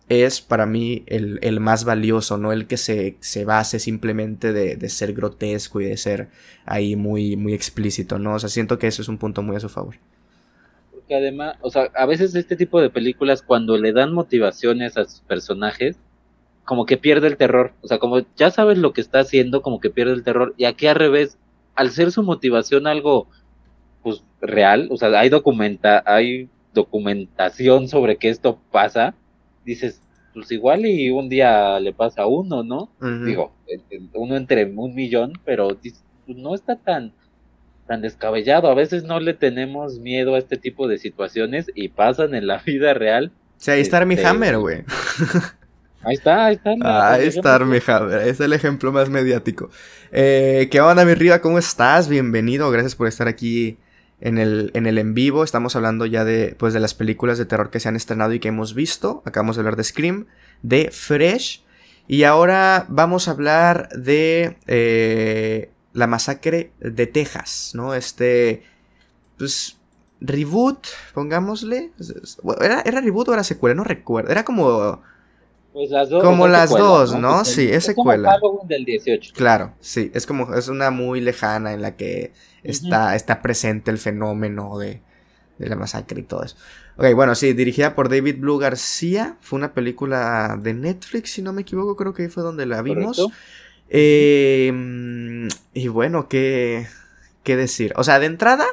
es 0.09 0.41
para 0.41 0.67
mí 0.67 1.05
el, 1.07 1.61
más 1.61 1.85
valioso, 1.85 2.37
no 2.37 2.53
el 2.53 2.67
que 2.67 2.77
se, 2.77 3.17
se 3.21 3.45
base 3.45 3.79
simplemente 3.79 4.53
de, 4.53 4.77
de, 4.77 4.89
ser 4.89 5.15
grotesco 5.15 5.81
y 5.81 5.87
de 5.87 5.97
ser 5.97 6.29
ahí 6.67 6.95
muy, 6.95 7.37
muy 7.37 7.55
explícito, 7.55 8.19
¿no? 8.19 8.35
O 8.35 8.39
sea, 8.39 8.49
siento 8.49 8.79
que 8.79 8.87
eso 8.87 9.03
es 9.03 9.09
un 9.09 9.19
punto 9.19 9.43
muy 9.43 9.57
a 9.57 9.61
su 9.61 9.69
favor. 9.69 9.97
Porque 10.93 11.15
además, 11.15 11.57
o 11.63 11.71
sea, 11.71 11.91
a 11.95 12.07
veces 12.07 12.35
este 12.35 12.57
tipo 12.57 12.81
de 12.81 12.91
películas 12.91 13.43
cuando 13.43 13.79
le 13.79 13.93
dan 13.93 14.13
motivaciones 14.13 14.97
a 14.97 15.05
sus 15.05 15.21
personajes, 15.21 15.97
como 16.65 16.87
que 16.87 16.97
pierde 16.97 17.27
el 17.27 17.37
terror, 17.37 17.73
o 17.83 17.89
sea, 17.89 17.99
como 17.99 18.21
ya 18.37 18.51
sabes 18.51 18.79
lo 18.79 18.93
que 18.93 19.01
está 19.01 19.21
haciendo, 19.21 19.63
como 19.63 19.81
que 19.81 19.91
pierde 19.91 20.13
el 20.13 20.25
terror, 20.25 20.55
y 20.57 20.65
aquí 20.65 20.87
al 20.87 20.97
revés, 20.97 21.39
al 21.75 21.91
ser 21.91 22.11
su 22.11 22.23
motivación 22.23 22.87
algo, 22.87 23.27
pues, 24.03 24.23
real, 24.41 24.89
o 24.91 24.97
sea, 24.97 25.09
hay 25.19 25.29
documenta, 25.29 26.03
hay 26.07 26.49
documentación 26.73 27.89
sobre 27.89 28.17
que 28.17 28.29
esto 28.29 28.59
pasa, 28.71 29.15
dices, 29.65 30.01
pues 30.35 30.51
igual 30.51 30.85
y 30.87 31.11
un 31.11 31.29
día 31.29 31.79
le 31.81 31.93
pasa 31.93 32.23
a 32.23 32.27
uno, 32.27 32.63
¿no? 32.63 32.91
Digo, 33.25 33.53
uno 34.15 34.37
entre 34.37 34.65
un 34.65 34.95
millón, 34.95 35.33
pero 35.45 35.79
pues 35.81 36.03
no 36.27 36.55
está 36.55 36.77
tan, 36.77 37.13
tan 37.87 38.03
descabellado. 38.03 38.69
A 38.69 38.75
veces 38.75 39.05
no 39.05 39.21
le 39.21 39.35
tenemos 39.35 39.99
miedo 40.01 40.35
a 40.35 40.39
este 40.39 40.57
tipo 40.57 40.89
de 40.89 40.99
situaciones 40.99 41.71
y 41.75 41.89
pasan 41.89 42.35
en 42.35 42.47
la 42.47 42.59
vida 42.67 42.95
real. 42.95 43.33
Sí, 43.57 43.71
ahí 43.71 43.81
está 43.81 44.05
mi 44.05 44.15
este, 44.15 44.27
Hammer, 44.27 44.59
güey. 44.59 44.85
Ahí 46.03 46.15
está, 46.15 46.47
ahí 46.47 46.55
está. 46.57 47.13
Ahí 47.13 47.29
está 47.29 47.55
Armie 47.55 47.83
Hammer, 47.87 48.29
es 48.29 48.41
el 48.41 48.53
ejemplo 48.53 48.93
más 48.93 49.09
mediático. 49.09 49.71
Eh, 50.13 50.69
¿Qué 50.71 50.81
onda, 50.81 51.05
mi 51.05 51.15
Riva? 51.15 51.41
¿Cómo 51.41 51.59
estás? 51.59 52.09
Bienvenido, 52.09 52.71
gracias 52.71 52.95
por 52.95 53.07
estar 53.07 53.27
aquí 53.27 53.79
en 54.21 54.39
el, 54.39 54.71
en 54.75 54.87
el 54.87 54.99
en 54.99 55.15
vivo. 55.15 55.45
Estamos 55.45 55.77
hablando 55.77 56.07
ya 56.07 56.25
de, 56.25 56.55
pues, 56.59 56.75
de 56.75 56.81
las 56.81 56.95
películas 56.95 57.39
de 57.39 57.47
terror 57.47 57.71
que 57.71 57.81
se 57.81 57.89
han 57.89 57.97
estrenado 57.97 58.33
y 58.33 58.41
que 58.41 58.49
hemos 58.49 58.75
visto. 58.75 59.23
Acabamos 59.25 59.57
de 59.57 59.61
hablar 59.61 59.77
de 59.77 59.85
Scream, 59.85 60.27
de 60.63 60.91
Fresh. 60.91 61.63
Y 62.07 62.25
ahora 62.25 62.87
vamos 62.89 63.29
a 63.29 63.33
hablar 63.33 63.89
de 63.91 64.59
eh, 64.67 65.71
la 65.93 66.07
masacre 66.07 66.73
de 66.81 67.07
Texas, 67.07 67.73
¿no? 67.75 67.95
Este, 67.95 68.63
pues, 69.39 69.79
reboot, 70.21 70.87
pongámosle. 71.15 71.93
¿Era, 72.61 72.83
¿Era 72.83 73.01
reboot 73.01 73.29
o 73.29 73.35
era 73.35 73.45
secuela? 73.45 73.75
No 73.75 73.85
recuerdo. 73.85 74.31
Era 74.31 74.45
como 74.45 75.03
pues 75.75 75.91
las 75.91 76.09
dos. 76.09 76.23
Como 76.23 76.47
las 76.47 76.71
dos, 76.71 77.17
¿no? 77.19 77.45
Sí, 77.45 77.69
es, 77.69 77.85
secuela. 77.85 78.39
del 78.69 78.85
18. 78.85 79.33
Claro, 79.35 79.75
sí, 79.81 80.09
es 80.15 80.25
como, 80.25 80.55
es 80.55 80.69
una 80.69 80.93
muy 80.93 81.21
lejana 81.21 81.73
en 81.73 81.83
la 81.83 81.97
que 81.97 82.33
está, 82.65 83.15
está 83.15 83.43
presente 83.43 83.91
el 83.91 83.99
fenómeno 83.99 84.79
de, 84.79 85.01
de, 85.59 85.69
la 85.69 85.77
masacre 85.77 86.21
y 86.21 86.25
todo 86.25 86.43
eso. 86.43 86.57
Ok, 86.97 87.15
bueno, 87.15 87.35
sí, 87.35 87.53
dirigida 87.53 87.95
por 87.95 88.09
David 88.09 88.37
Blue 88.39 88.59
García, 88.59 89.37
fue 89.41 89.59
una 89.59 89.75
película 89.75 90.59
de 90.61 90.75
Netflix, 90.75 91.33
si 91.33 91.43
no 91.43 91.53
me 91.53 91.63
equivoco, 91.63 91.97
creo 91.97 92.15
que 92.15 92.23
ahí 92.23 92.29
fue 92.29 92.43
donde 92.43 92.67
la 92.67 92.83
vimos. 92.83 93.29
Eh, 93.89 94.73
y 95.75 95.89
bueno, 95.89 96.29
¿qué, 96.29 96.87
¿qué 97.43 97.57
decir? 97.57 97.93
O 97.97 98.05
sea, 98.05 98.19
de 98.19 98.27
entrada, 98.27 98.67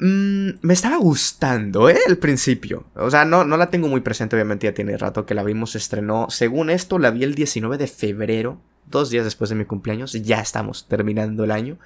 Mm, 0.00 0.50
me 0.62 0.74
estaba 0.74 0.96
gustando, 0.96 1.88
¿eh? 1.88 1.98
El 2.06 2.18
principio. 2.18 2.84
O 2.94 3.10
sea, 3.10 3.24
no, 3.24 3.44
no 3.44 3.56
la 3.56 3.70
tengo 3.70 3.88
muy 3.88 4.00
presente, 4.00 4.36
obviamente 4.36 4.66
ya 4.66 4.74
tiene 4.74 4.96
rato 4.96 5.26
que 5.26 5.34
la 5.34 5.42
vimos, 5.42 5.72
se 5.72 5.78
estrenó. 5.78 6.28
Según 6.30 6.70
esto, 6.70 6.98
la 6.98 7.10
vi 7.10 7.24
el 7.24 7.34
19 7.34 7.78
de 7.78 7.88
febrero, 7.88 8.60
dos 8.86 9.10
días 9.10 9.24
después 9.24 9.50
de 9.50 9.56
mi 9.56 9.64
cumpleaños. 9.64 10.12
Ya 10.12 10.40
estamos 10.40 10.86
terminando 10.88 11.44
el 11.44 11.50
año. 11.50 11.78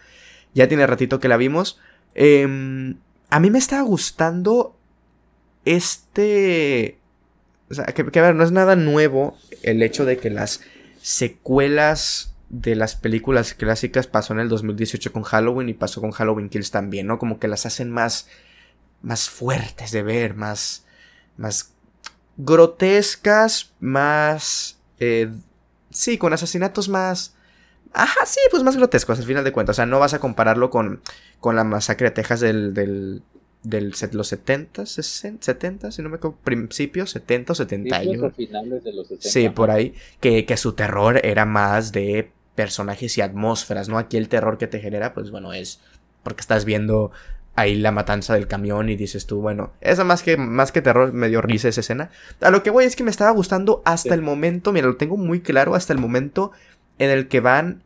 Ya 0.55 0.69
tiene 0.69 0.87
ratito 0.87 1.21
que 1.21 1.29
la 1.29 1.37
vimos. 1.37 1.81
Em, 2.15 2.99
a 3.31 3.41
mí 3.41 3.51
me 3.51 3.59
estaba 3.59 3.83
gustando 3.83 4.77
este... 5.65 6.99
O 7.71 7.75
sea, 7.75 7.87
que, 7.87 8.03
a 8.19 8.23
ver, 8.23 8.35
no 8.35 8.45
es 8.45 8.53
nada 8.53 8.77
nuevo 8.77 9.37
el 9.63 9.83
hecho 9.83 10.05
de 10.05 10.19
que 10.19 10.29
las 10.29 10.61
secuelas 11.01 12.35
de 12.51 12.75
las 12.75 12.97
películas 12.97 13.55
clásicas 13.55 14.07
pasó 14.07 14.35
en 14.35 14.41
el 14.41 14.51
2018 14.51 15.11
con 15.11 15.23
Halloween 15.23 15.71
y 15.71 15.75
pasó 15.75 16.03
con 16.03 16.11
Halloween 16.11 16.51
Kills 16.51 16.71
también, 16.71 17.07
¿no? 17.07 17.19
Como 17.19 17.39
que 17.39 17.49
las 17.49 17.65
hacen 17.65 17.91
más, 17.91 18.29
más 19.01 19.31
fuertes 19.31 19.91
de 19.91 20.03
ver, 20.03 20.35
más, 20.35 20.85
más 21.39 21.73
grotescas, 22.37 23.73
más, 23.81 24.79
eh, 25.01 25.33
sí, 25.91 26.19
con 26.19 26.35
asesinatos 26.35 26.91
más, 26.91 27.35
ajá, 27.93 28.27
sí, 28.27 28.41
pues 28.51 28.63
más 28.63 28.77
grotescos 28.77 29.19
al 29.19 29.25
final 29.25 29.45
de 29.45 29.53
cuentas, 29.53 29.75
o 29.75 29.77
sea, 29.77 29.87
no 29.87 29.99
vas 29.99 30.15
a 30.15 30.19
compararlo 30.21 30.71
con, 30.71 31.01
con 31.41 31.57
la 31.57 31.65
masacre 31.65 32.09
de 32.09 32.11
Texas 32.13 32.41
del, 32.41 32.75
del, 32.75 33.23
del 33.63 33.95
los 34.13 34.29
70, 34.29 34.87
60, 34.87 35.45
70, 35.45 35.93
si 35.93 36.03
no 36.03 36.09
me 36.09 36.17
equivoco, 36.17 36.39
principios 36.43 37.11
70 37.11 37.53
o 37.53 37.57
71. 37.57 38.29
Sí, 38.29 38.47
finales 38.47 38.85
de 38.85 38.93
los 38.93 39.09
70. 39.09 39.29
Sí, 39.29 39.49
por 39.49 39.71
ahí, 39.71 39.95
que, 40.21 40.45
que 40.47 40.57
su 40.57 40.73
terror 40.73 41.21
era 41.25 41.45
más 41.45 41.93
de 41.93 42.31
personajes 42.55 43.17
y 43.19 43.21
atmósferas, 43.21 43.89
¿no? 43.89 43.99
Aquí 43.99 44.17
el 44.17 44.29
terror 44.29 44.59
que 44.59 44.67
te 44.67 44.81
genera, 44.81 45.15
pues 45.15 45.31
bueno, 45.31 45.53
es 45.53 45.81
porque 46.23 46.41
estás 46.41 46.65
viendo 46.65 47.11
ahí 47.55 47.75
la 47.75 47.93
matanza 47.93 48.35
del 48.35 48.47
camión 48.47 48.89
y 48.89 48.97
dices 48.97 49.27
tú, 49.27 49.41
bueno, 49.41 49.73
esa 49.81 50.05
más 50.05 50.23
que, 50.23 50.37
más 50.37 50.73
que 50.73 50.81
terror 50.81 51.13
me 51.13 51.29
dio 51.29 51.43
risa 51.43 51.69
esa 51.69 51.81
escena. 51.81 52.11
A 52.41 52.51
lo 52.51 52.63
que 52.63 52.71
voy 52.71 52.85
es 52.85 52.97
que 52.97 53.05
me 53.05 53.11
estaba 53.11 53.31
gustando 53.31 53.83
hasta 53.85 54.15
el 54.15 54.23
momento, 54.23 54.73
mira, 54.73 54.87
lo 54.87 54.97
tengo 54.97 55.17
muy 55.17 55.41
claro, 55.41 55.75
hasta 55.75 55.93
el 55.93 55.99
momento 55.99 56.53
en 57.03 57.11
el 57.11 57.29
que 57.29 57.41
van, 57.41 57.83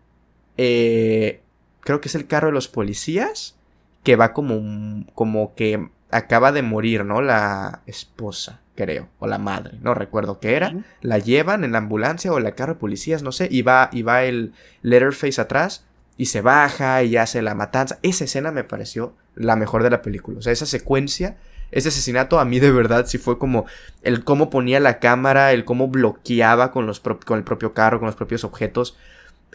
eh, 0.57 1.41
creo 1.81 2.01
que 2.01 2.09
es 2.09 2.15
el 2.15 2.27
carro 2.27 2.49
de 2.49 2.55
los 2.55 2.69
policías, 2.69 3.57
que 4.03 4.17
va 4.17 4.33
como, 4.33 5.07
como 5.15 5.55
que 5.55 5.89
acaba 6.11 6.53
de 6.53 6.63
morir, 6.63 7.05
¿no? 7.05 7.23
La 7.23 7.83
esposa 7.87 8.61
creo, 8.75 9.09
o 9.19 9.27
la 9.27 9.39
madre, 9.39 9.79
no 9.81 9.95
recuerdo 9.95 10.39
qué 10.39 10.55
era, 10.55 10.75
la 11.01 11.19
llevan 11.19 11.65
en 11.65 11.73
la 11.73 11.79
ambulancia 11.79 12.31
o 12.31 12.37
en 12.37 12.45
la 12.45 12.55
carro 12.55 12.75
de 12.75 12.81
policías, 12.81 13.23
no 13.23 13.33
sé, 13.33 13.49
y 13.51 13.63
va, 13.63 13.89
y 13.91 14.03
va 14.03 14.25
el 14.25 14.53
Letterface 14.83 15.41
atrás 15.41 15.87
y 16.19 16.27
se 16.27 16.43
baja 16.43 17.03
y 17.03 17.17
hace 17.17 17.41
la 17.41 17.55
matanza. 17.55 17.99
Esa 18.03 18.25
escena 18.25 18.53
me 18.53 18.65
pareció 18.65 19.15
la 19.35 19.57
mejor 19.57 19.83
de 19.83 19.91
la 19.91 20.03
película, 20.03 20.39
o 20.39 20.43
sea, 20.43 20.53
esa 20.53 20.67
secuencia, 20.67 21.39
ese 21.71 21.89
asesinato 21.89 22.39
a 22.39 22.45
mí 22.45 22.61
de 22.61 22.71
verdad 22.71 23.07
sí 23.07 23.19
fue 23.19 23.39
como 23.39 23.67
el 24.03 24.25
cómo 24.25 24.51
ponía 24.51 24.81
la 24.81 24.99
cámara, 24.99 25.53
el 25.53 25.65
cómo 25.65 25.89
bloqueaba 25.89 26.71
con, 26.71 26.87
los 26.87 27.01
con 27.01 27.39
el 27.39 27.45
propio 27.45 27.75
carro, 27.75 27.99
con 27.99 28.07
los 28.07 28.17
propios 28.17 28.45
objetos. 28.45 28.97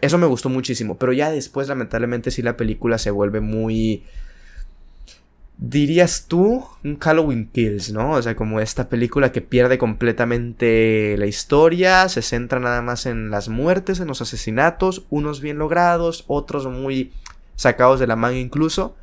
Eso 0.00 0.18
me 0.18 0.26
gustó 0.26 0.48
muchísimo, 0.48 0.98
pero 0.98 1.12
ya 1.12 1.30
después 1.30 1.68
lamentablemente 1.68 2.30
sí 2.30 2.42
la 2.42 2.56
película 2.56 2.98
se 2.98 3.10
vuelve 3.10 3.40
muy 3.40 4.04
dirías 5.58 6.26
tú 6.26 6.64
un 6.82 6.98
Halloween 6.98 7.48
Kills, 7.52 7.92
¿no? 7.92 8.12
O 8.12 8.22
sea, 8.22 8.34
como 8.34 8.58
esta 8.58 8.88
película 8.88 9.30
que 9.30 9.42
pierde 9.42 9.78
completamente 9.78 11.14
la 11.18 11.26
historia, 11.26 12.08
se 12.08 12.20
centra 12.20 12.58
nada 12.58 12.82
más 12.82 13.06
en 13.06 13.30
las 13.30 13.48
muertes, 13.48 14.00
en 14.00 14.08
los 14.08 14.20
asesinatos, 14.20 15.06
unos 15.08 15.40
bien 15.40 15.58
logrados, 15.58 16.24
otros 16.26 16.66
muy 16.66 17.12
sacados 17.54 18.00
de 18.00 18.08
la 18.08 18.16
manga 18.16 18.38
incluso, 18.38 18.96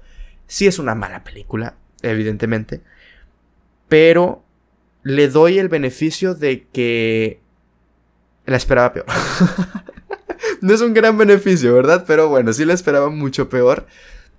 Sí 0.49 0.65
es 0.65 0.79
una 0.79 0.95
mala 0.95 1.23
película, 1.23 1.75
evidentemente. 2.01 2.81
Pero 3.89 4.43
le 5.03 5.27
doy 5.27 5.59
el 5.59 5.67
beneficio 5.67 6.35
de 6.35 6.67
que 6.71 7.41
la 8.45 8.57
esperaba 8.57 8.93
peor. 8.93 9.05
no 10.61 10.73
es 10.73 10.81
un 10.81 10.93
gran 10.93 11.17
beneficio, 11.17 11.73
¿verdad? 11.75 12.05
Pero 12.07 12.29
bueno, 12.29 12.53
sí 12.53 12.63
la 12.63 12.73
esperaba 12.73 13.09
mucho 13.09 13.49
peor. 13.49 13.87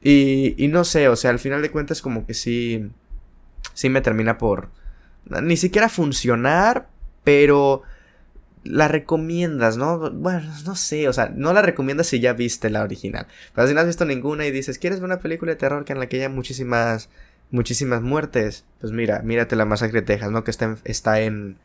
Y, 0.03 0.55
y 0.57 0.69
no 0.69 0.85
sé, 0.85 1.09
o 1.09 1.17
sea, 1.17 1.31
al 1.31 1.39
final 1.39 1.61
de 1.61 1.71
cuentas 1.71 2.01
como 2.01 2.27
que 2.27 2.33
sí, 2.33 2.91
sí 3.75 3.91
me 3.91 4.01
termina 4.01 4.39
por 4.39 4.71
ni 5.43 5.57
siquiera 5.57 5.89
funcionar, 5.89 6.89
pero 7.25 7.83
la 8.65 8.89
recomiendas, 8.89 9.77
¿no? 9.77 10.11
Bueno, 10.11 10.43
no 10.65 10.75
sé, 10.75 11.09
o 11.09 11.13
sea, 11.13 11.33
no 11.35 11.53
la 11.53 11.63
recomiendas 11.63 12.09
si 12.09 12.21
ya 12.21 12.33
viste 12.33 12.69
la 12.69 12.83
original. 12.83 13.27
Pero 13.55 13.69
si 13.69 13.75
no 13.75 13.81
has 13.81 13.87
visto 13.87 14.05
ninguna 14.05 14.47
y 14.47 14.51
dices, 14.51 14.79
¿quieres 14.79 15.01
ver 15.01 15.07
una 15.07 15.21
película 15.21 15.53
de 15.53 15.57
terror 15.57 15.85
que 15.85 15.93
en 15.93 16.01
la 16.01 16.09
que 16.09 16.17
haya 16.17 16.29
muchísimas, 16.29 17.09
muchísimas 17.51 18.03
muertes? 18.03 18.65
Pues 18.81 18.93
mira, 18.93 19.21
mírate 19.23 19.57
la 19.57 19.65
masacre 19.65 20.01
de 20.01 20.07
Texas, 20.07 20.31
¿no? 20.31 20.45
Que 20.45 20.51
está 20.51 20.67
en, 20.67 20.79
está 20.85 21.21
en, 21.21 21.59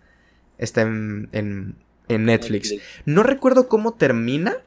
está 0.58 0.82
en, 0.82 1.30
en, 1.32 1.76
en 2.08 2.26
Netflix. 2.26 2.76
No 3.06 3.24
recuerdo 3.24 3.68
cómo 3.68 3.94
termina, 3.94 4.58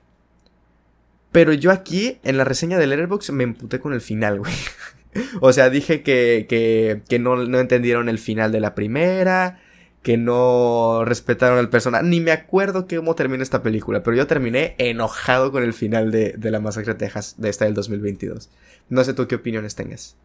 pero 1.33 1.53
yo 1.53 1.71
aquí, 1.71 2.19
en 2.25 2.37
la 2.37 2.45
reseña 2.45 2.79
de 2.79 2.87
Letterboxd, 2.87 3.33
me 3.33 3.45
emputé 3.45 3.81
con 3.81 3.93
el 3.93 4.01
final, 4.01 4.39
güey. 4.39 4.55
o 5.41 5.53
sea, 5.53 5.71
dije 5.71 6.03
que, 6.03 6.47
que, 6.49 7.03
que 7.09 7.19
no, 7.19 7.37
no 7.37 7.59
entendieron 7.59 8.09
el 8.09 8.19
final 8.19 8.53
de 8.53 8.61
la 8.61 8.75
primera 8.75 9.61
que 10.03 10.17
no 10.17 11.05
respetaron 11.05 11.59
al 11.59 11.71
personaje. 11.71 12.05
Ni 12.05 12.21
me 12.21 12.33
acuerdo 12.33 12.87
cómo 12.89 13.15
termina 13.15 13.43
esta 13.43 13.63
película, 13.63 14.03
pero 14.03 14.17
yo 14.17 14.27
terminé 14.27 14.75
enojado 14.79 15.53
con 15.53 15.63
el 15.63 15.75
final 15.75 16.11
de, 16.11 16.33
de 16.33 16.51
La 16.51 16.61
Masacre 16.61 16.95
de 16.95 16.99
Texas, 16.99 17.35
de 17.39 17.49
esta 17.49 17.65
del 17.65 17.75
2022. 17.75 18.51
No 18.89 19.05
sé 19.05 19.13
tú 19.13 19.27
qué 19.27 19.35
opiniones 19.35 19.75
tengas. 19.75 20.17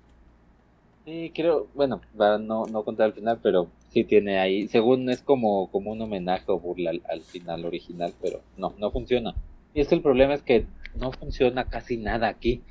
Sí, 1.06 1.32
creo, 1.36 1.68
bueno, 1.74 2.00
para 2.18 2.38
no, 2.38 2.66
no 2.66 2.84
contar 2.84 3.08
el 3.08 3.14
final, 3.14 3.40
pero 3.44 3.68
sí 3.90 4.06
tiene 4.06 4.40
ahí, 4.40 4.68
según 4.70 5.10
es 5.10 5.22
como, 5.22 5.70
como 5.70 5.92
un 5.92 6.02
homenaje 6.02 6.46
o 6.48 6.60
burla 6.60 6.92
al, 7.10 7.22
final 7.22 7.66
original, 7.66 8.14
pero 8.22 8.42
no, 8.58 8.74
no 8.80 8.90
funciona. 8.90 9.36
Y 9.74 9.82
es 9.82 9.90
que 9.90 9.96
el 9.96 10.02
problema 10.02 10.34
es 10.34 10.42
que 10.44 10.66
no 10.96 11.12
funciona 11.12 11.66
casi 11.66 11.98
nada 11.98 12.30
aquí. 12.30 12.62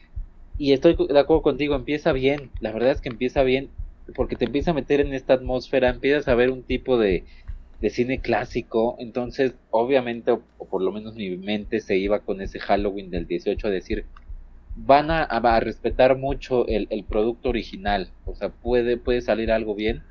Y 0.56 0.72
estoy 0.72 0.96
de 0.96 1.18
acuerdo 1.18 1.42
contigo, 1.42 1.74
empieza 1.74 2.12
bien, 2.12 2.50
la 2.60 2.72
verdad 2.72 2.92
es 2.92 3.00
que 3.02 3.10
empieza 3.10 3.42
bien, 3.42 3.68
porque 4.14 4.36
te 4.36 4.46
empieza 4.46 4.70
a 4.70 4.74
meter 4.74 5.00
en 5.00 5.12
esta 5.12 5.34
atmósfera, 5.34 5.90
empiezas 5.90 6.28
a 6.28 6.34
ver 6.34 6.50
un 6.50 6.62
tipo 6.62 6.98
de, 6.98 7.24
de 7.82 7.90
cine 7.90 8.20
clásico, 8.20 8.96
entonces 8.98 9.54
obviamente, 9.70 10.30
o, 10.30 10.40
por 10.70 10.82
lo 10.82 10.92
menos 10.92 11.16
mi 11.16 11.36
mente 11.36 11.80
se 11.80 11.96
iba 11.98 12.20
con 12.20 12.40
ese 12.40 12.60
Halloween 12.60 13.10
del 13.10 13.26
18 13.26 13.66
a 13.66 13.70
decir, 13.70 14.06
van 14.76 15.10
a, 15.10 15.24
a 15.24 15.60
respetar 15.60 16.16
mucho 16.16 16.66
el, 16.66 16.86
el, 16.90 17.04
producto 17.04 17.50
original, 17.50 18.10
o 18.24 18.34
sea, 18.34 18.48
puede, 18.48 18.96
puede 18.96 19.20
salir 19.20 19.52
algo 19.52 19.74
bien. 19.74 20.02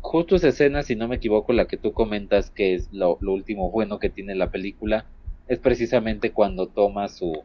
Justo 0.00 0.36
esa 0.36 0.48
escena, 0.48 0.82
si 0.82 0.94
no 0.94 1.08
me 1.08 1.16
equivoco, 1.16 1.52
la 1.52 1.66
que 1.66 1.76
tú 1.76 1.92
comentas 1.92 2.50
que 2.50 2.74
es 2.74 2.92
lo, 2.92 3.18
lo 3.20 3.32
último 3.32 3.70
bueno 3.70 3.98
que 3.98 4.10
tiene 4.10 4.34
la 4.34 4.50
película, 4.50 5.06
es 5.48 5.58
precisamente 5.58 6.30
cuando 6.30 6.68
toma 6.68 7.08
su, 7.08 7.42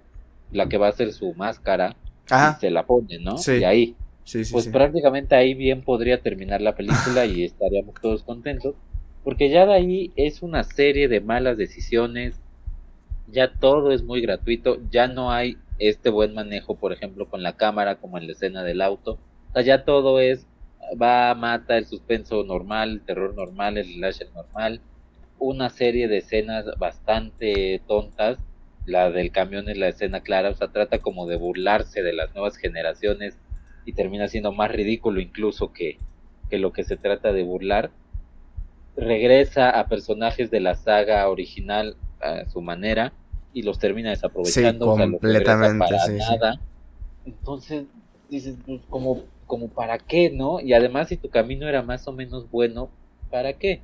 la 0.51 0.69
que 0.69 0.77
va 0.77 0.87
a 0.87 0.91
ser 0.91 1.13
su 1.13 1.33
máscara, 1.33 1.95
y 2.29 2.59
se 2.59 2.69
la 2.69 2.85
pone, 2.85 3.19
¿no? 3.19 3.37
Sí. 3.37 3.53
Y 3.53 3.63
ahí, 3.63 3.95
pues 4.51 4.67
prácticamente 4.67 5.35
ahí 5.35 5.55
bien 5.55 5.81
podría 5.81 6.21
terminar 6.21 6.61
la 6.61 6.75
película 6.75 7.25
y 7.25 7.43
estaríamos 7.43 7.95
todos 8.01 8.23
contentos, 8.23 8.75
porque 9.23 9.49
ya 9.49 9.65
de 9.65 9.73
ahí 9.73 10.11
es 10.15 10.43
una 10.43 10.63
serie 10.63 11.07
de 11.07 11.21
malas 11.21 11.57
decisiones, 11.57 12.39
ya 13.27 13.51
todo 13.51 13.91
es 13.91 14.03
muy 14.03 14.21
gratuito, 14.21 14.77
ya 14.91 15.07
no 15.07 15.31
hay 15.31 15.57
este 15.89 16.09
buen 16.09 16.33
manejo, 16.33 16.75
por 16.75 16.93
ejemplo, 16.93 17.27
con 17.29 17.43
la 17.43 17.57
cámara 17.57 17.95
como 17.95 18.17
en 18.17 18.27
la 18.27 18.33
escena 18.33 18.63
del 18.63 18.81
auto, 18.81 19.19
o 19.49 19.53
sea, 19.53 19.61
ya 19.61 19.85
todo 19.85 20.19
es 20.19 20.47
va, 21.01 21.33
mata 21.35 21.77
el 21.77 21.85
suspenso 21.85 22.43
normal, 22.43 22.91
el 22.91 23.01
terror 23.01 23.35
normal, 23.35 23.77
el 23.77 23.93
slasher 23.93 24.31
normal, 24.33 24.81
una 25.39 25.69
serie 25.69 26.07
de 26.07 26.17
escenas 26.17 26.65
bastante 26.77 27.81
tontas, 27.87 28.37
la 28.85 29.11
del 29.11 29.31
camión 29.31 29.69
es 29.69 29.77
la 29.77 29.87
escena 29.87 30.21
clara, 30.21 30.49
o 30.49 30.55
sea, 30.55 30.67
trata 30.69 30.99
como 30.99 31.25
de 31.25 31.37
burlarse 31.37 32.03
de 32.03 32.13
las 32.13 32.33
nuevas 32.33 32.57
generaciones 32.57 33.37
y 33.85 33.93
termina 33.93 34.27
siendo 34.27 34.51
más 34.51 34.71
ridículo 34.71 35.19
incluso 35.19 35.71
que, 35.73 35.97
que 36.49 36.57
lo 36.59 36.73
que 36.73 36.83
se 36.83 36.97
trata 36.97 37.31
de 37.31 37.43
burlar. 37.43 37.91
Regresa 38.95 39.69
a 39.69 39.87
personajes 39.87 40.51
de 40.51 40.59
la 40.59 40.75
saga 40.75 41.27
original 41.29 41.95
a 42.21 42.45
su 42.49 42.61
manera 42.61 43.13
y 43.53 43.61
los 43.61 43.79
termina 43.79 44.09
desaprovechando. 44.09 44.85
completamente. 44.85 45.85
para 45.85 46.07
nada. 46.07 46.59
Entonces 47.25 47.85
dices, 48.29 48.55
pues, 48.65 48.81
como, 48.89 49.23
como 49.47 49.69
para 49.69 49.97
qué, 49.97 50.31
¿no? 50.31 50.59
Y 50.59 50.73
además 50.73 51.09
si 51.09 51.17
tu 51.17 51.29
camino 51.29 51.67
era 51.67 51.81
más 51.81 52.07
o 52.07 52.11
menos 52.13 52.49
bueno, 52.49 52.89
¿para 53.29 53.53
qué? 53.53 53.81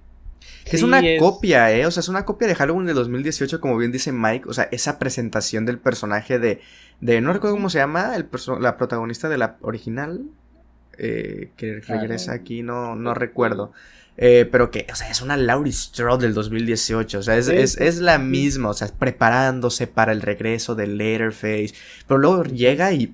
es 0.65 0.83
una 0.83 1.01
copia, 1.19 1.71
¿eh? 1.71 1.85
O 1.85 1.91
sea, 1.91 2.01
es 2.01 2.09
una 2.09 2.25
copia 2.25 2.47
de 2.47 2.55
Halloween 2.55 2.87
de 2.87 2.93
2018, 2.93 3.59
como 3.59 3.77
bien 3.77 3.91
dice 3.91 4.11
Mike. 4.11 4.47
O 4.47 4.53
sea, 4.53 4.69
esa 4.71 4.99
presentación 4.99 5.65
del 5.65 5.79
personaje 5.79 6.39
de. 6.39 6.61
de 7.01 7.21
no 7.21 7.33
recuerdo 7.33 7.55
cómo 7.55 7.69
se 7.69 7.79
llama, 7.79 8.15
el 8.15 8.27
la 8.59 8.77
protagonista 8.77 9.29
de 9.29 9.37
la 9.37 9.57
original. 9.61 10.23
Eh, 11.01 11.51
que 11.55 11.79
regresa 11.79 12.33
aquí, 12.33 12.61
no, 12.61 12.95
no 12.95 13.13
recuerdo. 13.13 13.71
Eh, 14.21 14.45
pero 14.51 14.69
que, 14.69 14.85
o 14.91 14.95
sea, 14.95 15.09
es 15.09 15.21
una 15.21 15.37
Laurie 15.37 15.71
Strode 15.71 16.23
del 16.23 16.33
2018. 16.33 17.19
O 17.19 17.23
sea, 17.23 17.37
es, 17.37 17.47
es, 17.47 17.77
es, 17.79 17.99
la 17.99 18.17
misma. 18.19 18.69
O 18.69 18.73
sea, 18.73 18.89
preparándose 18.89 19.87
para 19.87 20.11
el 20.11 20.21
regreso 20.21 20.75
de 20.75 20.87
Letterface. 20.87 21.73
Pero 22.05 22.17
luego 22.17 22.43
llega 22.43 22.91
y. 22.91 23.13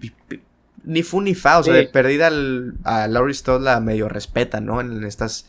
ni 0.84 1.04
fu 1.04 1.22
ni 1.22 1.36
fa. 1.36 1.60
O 1.60 1.63
sea, 1.63 1.76
de 1.76 1.86
perdida 1.86 2.32
a 2.84 3.08
Laurie 3.08 3.36
Strode 3.36 3.63
la 3.63 3.80
medio 3.80 4.10
respeta, 4.10 4.62
¿no? 4.62 4.82
En 4.82 5.04
estas 5.04 5.48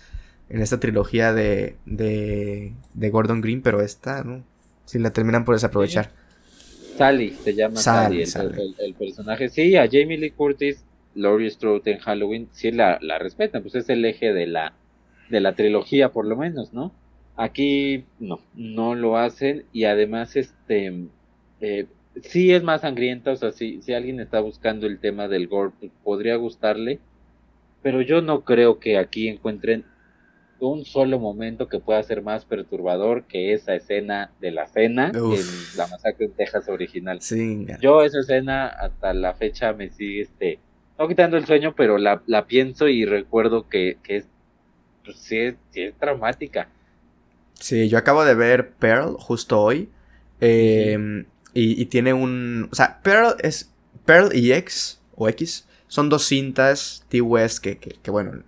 en 0.48 0.60
esta 0.60 0.78
trilogía 0.78 1.32
de, 1.32 1.76
de, 1.86 2.72
de 2.94 3.10
Gordon 3.10 3.40
Green, 3.40 3.62
pero 3.62 3.80
esta, 3.80 4.22
¿no? 4.22 4.44
Si 4.84 4.98
la 4.98 5.10
terminan 5.10 5.44
por 5.44 5.54
desaprovechar. 5.54 6.10
Sally, 6.96 7.30
se 7.42 7.54
llama 7.54 7.76
Sally, 7.76 8.22
el, 8.22 8.94
personaje. 8.94 9.48
Sí, 9.48 9.74
a 9.76 9.88
Jamie 9.90 10.18
Lee 10.18 10.30
Curtis, 10.30 10.84
Laurie 11.14 11.50
Strode 11.50 11.92
en 11.92 11.98
Halloween, 11.98 12.48
sí 12.52 12.70
la, 12.70 12.98
la 13.00 13.18
respetan, 13.18 13.62
pues 13.62 13.74
es 13.74 13.88
el 13.88 14.04
eje 14.04 14.32
de 14.32 14.46
la, 14.46 14.72
de 15.28 15.40
la 15.40 15.54
trilogía, 15.54 16.10
por 16.10 16.26
lo 16.26 16.36
menos, 16.36 16.72
¿no? 16.72 16.92
Aquí 17.36 18.04
no, 18.18 18.40
no 18.54 18.94
lo 18.94 19.16
hacen 19.18 19.64
y 19.72 19.84
además, 19.84 20.36
este, 20.36 21.06
eh, 21.60 21.86
sí 22.22 22.52
es 22.52 22.62
más 22.62 22.80
sangrienta, 22.80 23.32
o 23.32 23.36
sea, 23.36 23.52
si, 23.52 23.82
si 23.82 23.92
alguien 23.92 24.20
está 24.20 24.40
buscando 24.40 24.86
el 24.86 24.98
tema 24.98 25.28
del 25.28 25.48
gore, 25.48 25.72
pues, 25.78 25.92
podría 26.02 26.36
gustarle, 26.36 26.98
pero 27.82 28.00
yo 28.00 28.22
no 28.22 28.44
creo 28.44 28.78
que 28.78 28.98
aquí 28.98 29.28
encuentren 29.28 29.84
un 30.58 30.84
solo 30.84 31.18
momento 31.18 31.68
que 31.68 31.80
pueda 31.80 32.02
ser 32.02 32.22
más 32.22 32.46
perturbador 32.46 33.24
que 33.24 33.52
esa 33.52 33.74
escena 33.74 34.32
de 34.40 34.50
la 34.50 34.66
cena 34.66 35.12
en 35.14 35.76
la 35.76 35.86
masacre 35.86 36.26
en 36.26 36.32
Texas 36.32 36.68
original. 36.68 37.20
Yo 37.80 38.02
esa 38.02 38.20
escena 38.20 38.66
hasta 38.66 39.12
la 39.12 39.34
fecha 39.34 39.72
me 39.74 39.90
sigue 39.90 40.22
este 40.22 40.58
no 40.98 41.08
quitando 41.08 41.36
el 41.36 41.44
sueño, 41.44 41.74
pero 41.76 41.98
la, 41.98 42.22
la 42.26 42.46
pienso 42.46 42.88
y 42.88 43.04
recuerdo 43.04 43.68
que, 43.68 43.98
que 44.02 44.16
es 44.16 44.28
pues, 45.06 45.16
sí, 45.18 45.38
es, 45.38 45.54
sí 45.70 45.82
es 45.82 45.94
traumática. 45.94 46.68
Sí, 47.54 47.88
yo 47.88 47.96
acabo 47.96 48.24
de 48.24 48.34
ver 48.34 48.72
Pearl 48.72 49.16
justo 49.18 49.60
hoy. 49.60 49.88
Em, 50.40 51.24
y, 51.54 51.80
y, 51.80 51.86
tiene 51.86 52.12
un. 52.12 52.68
O 52.70 52.74
sea, 52.74 53.00
Pearl 53.02 53.36
es. 53.40 53.72
Pearl 54.04 54.36
y 54.36 54.52
X, 54.52 55.00
o 55.16 55.28
X, 55.28 55.66
son 55.88 56.08
dos 56.08 56.26
cintas 56.26 57.04
T-West 57.08 57.58
que, 57.58 57.78
que, 57.78 57.96
que, 58.02 58.10
bueno, 58.10 58.42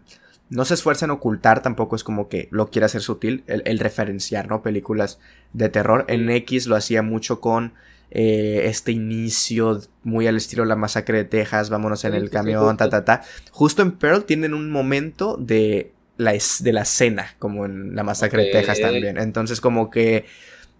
no 0.50 0.64
se 0.64 0.74
esfuerza 0.74 1.04
en 1.04 1.10
ocultar, 1.10 1.62
tampoco 1.62 1.96
es 1.96 2.04
como 2.04 2.28
que 2.28 2.48
lo 2.50 2.70
quiera 2.70 2.86
hacer 2.86 3.02
sutil, 3.02 3.44
el, 3.46 3.78
referenciar, 3.78 4.48
¿no? 4.48 4.62
Películas 4.62 5.18
de 5.52 5.68
terror. 5.68 6.04
En 6.08 6.30
X 6.30 6.66
lo 6.66 6.76
hacía 6.76 7.02
mucho 7.02 7.40
con 7.40 7.74
eh, 8.10 8.62
este 8.64 8.92
inicio 8.92 9.80
muy 10.04 10.26
al 10.26 10.36
estilo 10.36 10.64
La 10.64 10.76
Masacre 10.76 11.18
de 11.18 11.24
Texas, 11.24 11.68
vámonos 11.68 12.04
en 12.04 12.14
el 12.14 12.30
camión, 12.30 12.76
ta, 12.76 12.88
ta, 12.88 13.04
ta. 13.04 13.22
Justo 13.50 13.82
en 13.82 13.92
Pearl 13.92 14.24
tienen 14.24 14.54
un 14.54 14.70
momento 14.70 15.36
de 15.36 15.92
la, 16.18 16.34
de 16.60 16.72
la 16.74 16.84
cena, 16.84 17.34
como 17.38 17.64
en 17.64 17.96
La 17.96 18.04
Masacre 18.04 18.44
de 18.44 18.50
Texas 18.50 18.80
también. 18.80 19.18
Entonces 19.18 19.60
como 19.62 19.90
que... 19.90 20.26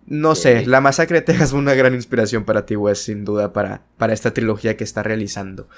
No 0.06 0.34
sé, 0.34 0.66
La 0.66 0.80
Masacre 0.80 1.20
de 1.20 1.26
Texas 1.26 1.50
fue 1.50 1.58
una 1.60 1.74
gran 1.74 1.94
inspiración 1.94 2.44
para 2.44 2.66
ti, 2.66 2.76
Wes, 2.76 2.98
sin 2.98 3.24
duda, 3.26 3.52
para, 3.52 3.82
para 3.98 4.14
esta 4.14 4.32
trilogía 4.34 4.76
que 4.76 4.84
está 4.84 5.02
realizando. 5.02 5.68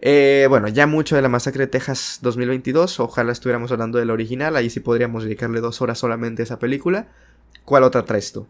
Eh, 0.00 0.46
bueno, 0.48 0.68
ya 0.68 0.86
mucho 0.88 1.16
de 1.16 1.22
la 1.22 1.28
masacre 1.28 1.66
de 1.66 1.68
Texas 1.68 2.18
2022. 2.22 3.00
Ojalá 3.00 3.32
estuviéramos 3.32 3.70
hablando 3.72 3.98
del 3.98 4.10
original. 4.10 4.56
Ahí 4.56 4.70
sí 4.70 4.80
podríamos 4.80 5.24
dedicarle 5.24 5.60
dos 5.60 5.80
horas 5.80 5.98
solamente 5.98 6.42
a 6.42 6.44
esa 6.44 6.58
película. 6.58 7.08
¿Cuál 7.64 7.84
otra 7.84 8.04
traes 8.04 8.32
tú? 8.32 8.48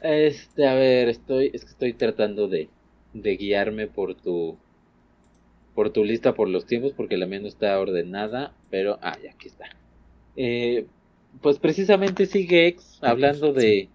Este, 0.00 0.66
a 0.66 0.74
ver, 0.74 1.08
estoy, 1.08 1.50
es 1.52 1.64
que 1.64 1.70
estoy 1.70 1.92
tratando 1.94 2.48
de, 2.48 2.70
de 3.12 3.36
guiarme 3.36 3.88
por 3.88 4.14
tu, 4.14 4.58
por 5.76 5.90
tu 5.90 6.02
lista, 6.02 6.34
por 6.34 6.48
los 6.48 6.66
tiempos, 6.66 6.92
porque 6.96 7.16
la 7.16 7.26
mía 7.26 7.38
no 7.38 7.46
está 7.46 7.78
ordenada. 7.78 8.52
Pero, 8.68 8.98
ah, 9.02 9.16
ya 9.22 9.30
aquí 9.30 9.46
está. 9.46 9.66
Eh, 10.34 10.86
pues 11.40 11.60
precisamente 11.60 12.26
sigue 12.26 12.66
X, 12.66 12.98
hablando 13.02 13.52
de, 13.52 13.88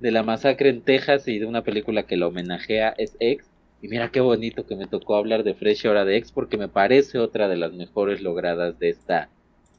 de 0.00 0.10
la 0.10 0.22
masacre 0.22 0.68
en 0.68 0.82
Texas 0.82 1.26
y 1.26 1.38
de 1.38 1.46
una 1.46 1.62
película 1.62 2.02
que 2.02 2.18
la 2.18 2.26
homenajea, 2.26 2.94
es 2.98 3.16
X 3.18 3.50
Y 3.82 3.88
mira 3.88 4.10
qué 4.10 4.20
bonito 4.20 4.66
que 4.66 4.76
me 4.76 4.86
tocó 4.86 5.16
hablar 5.16 5.42
de 5.42 5.54
Fresh 5.54 5.86
Hora 5.86 6.04
de 6.04 6.16
X 6.16 6.32
porque 6.32 6.58
me 6.58 6.68
parece 6.68 7.18
otra 7.18 7.48
de 7.48 7.56
las 7.56 7.72
mejores 7.72 8.20
logradas 8.20 8.78
de 8.78 8.90
esta, 8.90 9.30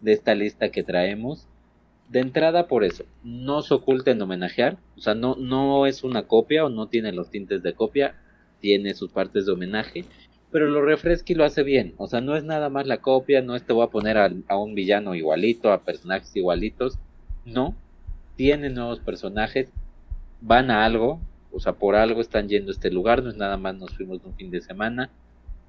de 0.02 0.14
esta 0.14 0.34
lista 0.34 0.72
que 0.72 0.84
traemos. 0.84 1.48
De 2.10 2.20
entrada 2.20 2.68
por 2.68 2.84
eso, 2.84 3.06
no 3.24 3.62
se 3.62 3.74
oculta 3.74 4.12
en 4.12 4.22
homenajear, 4.22 4.78
o 4.98 5.00
sea, 5.00 5.16
no, 5.16 5.36
no 5.36 5.86
es 5.86 6.04
una 6.04 6.24
copia 6.24 6.66
o 6.66 6.70
no 6.70 6.88
tiene 6.88 7.14
los 7.14 7.30
tintes 7.30 7.64
de 7.64 7.74
copia, 7.74 8.16
tiene 8.60 8.96
sus 8.96 9.12
partes 9.12 9.46
de 9.46 9.54
homenaje, 9.54 10.04
pero 10.52 10.68
lo 10.68 10.82
refresca 10.82 11.34
y 11.34 11.36
lo 11.36 11.46
hace 11.46 11.64
bien, 11.64 11.94
o 11.98 12.08
sea, 12.08 12.22
no 12.22 12.36
es 12.36 12.44
nada 12.44 12.70
más 12.70 12.88
la 12.88 12.98
copia, 12.98 13.42
no 13.42 13.56
es 13.56 13.64
te 13.64 13.74
voy 13.74 13.86
a 13.86 13.90
poner 13.90 14.18
a, 14.18 14.32
a 14.48 14.58
un 14.58 14.76
villano 14.76 15.16
igualito, 15.16 15.72
a 15.72 15.82
personajes 15.84 16.36
igualitos, 16.36 17.00
no, 17.46 17.76
tiene 18.36 18.70
nuevos 18.70 19.00
personajes, 19.00 19.70
van 20.42 20.72
a 20.72 20.86
algo, 20.86 21.20
o 21.52 21.60
sea, 21.60 21.74
por 21.74 21.96
algo 21.96 22.22
están 22.22 22.48
yendo 22.48 22.72
a 22.72 22.74
este 22.74 22.92
lugar, 22.92 23.24
no 23.24 23.30
es 23.30 23.36
nada 23.36 23.58
más 23.58 23.76
nos 23.76 23.96
fuimos 23.96 24.22
de 24.22 24.30
un 24.30 24.36
fin 24.36 24.52
de 24.52 24.62
semana. 24.62 25.10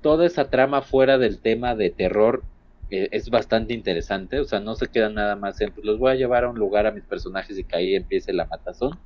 Toda 0.01 0.27
esa 0.27 0.49
trama 0.49 0.83
fuera 0.83 1.19
del 1.19 1.39
tema 1.39 1.75
de 1.75 1.91
terror 1.91 2.43
eh, 2.91 3.09
es 3.13 3.31
bastante 3.31 3.75
interesante, 3.75 4.41
o 4.41 4.45
sea, 4.45 4.61
no 4.61 4.75
se 4.75 4.89
queda 4.89 5.09
nada 5.09 5.37
más 5.37 5.61
en, 5.61 5.73
los 5.83 5.99
voy 5.99 6.13
a 6.13 6.15
llevar 6.17 6.45
a 6.45 6.51
un 6.51 6.59
lugar 6.59 6.87
a 6.87 6.93
mis 6.93 7.05
personajes 7.05 7.59
y 7.59 7.65
que 7.65 7.77
ahí 7.77 7.95
empiece 7.95 8.33
la 8.33 8.47
matazón. 8.47 8.99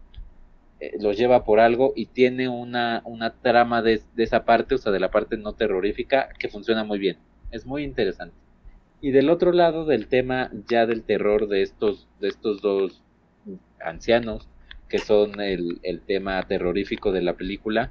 Eh, 0.81 0.93
los 1.01 1.17
lleva 1.17 1.45
por 1.45 1.59
algo 1.59 1.93
y 1.97 2.07
tiene 2.07 2.49
una, 2.49 3.03
una 3.05 3.35
trama 3.35 3.81
de, 3.83 4.03
de, 4.15 4.25
esa 4.25 4.45
parte, 4.45 4.75
o 4.75 4.79
sea, 4.79 4.93
de 4.93 5.01
la 5.01 5.11
parte 5.11 5.37
no 5.37 5.55
terrorífica, 5.55 6.29
que 6.39 6.49
funciona 6.49 6.85
muy 6.85 6.99
bien. 6.99 7.17
Es 7.51 7.65
muy 7.65 7.83
interesante. 7.83 8.37
Y 9.01 9.11
del 9.11 9.31
otro 9.31 9.53
lado 9.53 9.85
del 9.87 10.09
tema 10.09 10.51
ya 10.69 10.87
del 10.87 11.03
terror 11.03 11.49
de 11.49 11.63
estos, 11.63 12.09
de 12.21 12.29
estos 12.29 12.61
dos 12.61 13.03
ancianos, 13.81 14.49
que 14.89 14.99
son 14.99 15.41
el, 15.41 15.81
el 15.83 16.01
tema 16.01 16.43
terrorífico 16.43 17.13
de 17.13 17.23
la 17.23 17.35
película, 17.35 17.91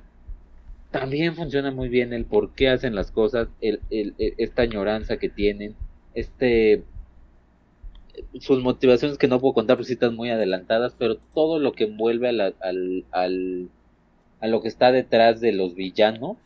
también 0.91 1.36
funciona 1.36 1.71
muy 1.71 1.89
bien 1.89 2.13
el 2.13 2.25
por 2.25 2.53
qué 2.53 2.69
hacen 2.69 2.95
las 2.95 3.11
cosas, 3.11 3.49
el, 3.61 3.81
el, 3.89 4.13
esta 4.17 4.61
añoranza 4.61 5.17
que 5.17 5.29
tienen, 5.29 5.75
este 6.13 6.83
sus 8.39 8.61
motivaciones 8.61 9.18
que 9.18 9.28
no 9.28 9.39
puedo 9.39 9.53
contar 9.53 9.78
porque 9.78 10.09
muy 10.11 10.30
adelantadas, 10.30 10.95
pero 10.97 11.18
todo 11.34 11.59
lo 11.59 11.74
que 11.74 11.86
envuelve 11.86 12.30
a, 12.30 12.32
la, 12.32 12.53
al, 12.61 13.05
al, 13.11 13.70
a 14.41 14.47
lo 14.47 14.61
que 14.61 14.68
está 14.68 14.91
detrás 14.91 15.41
de 15.41 15.51
los 15.51 15.76
villanos, 15.76 16.38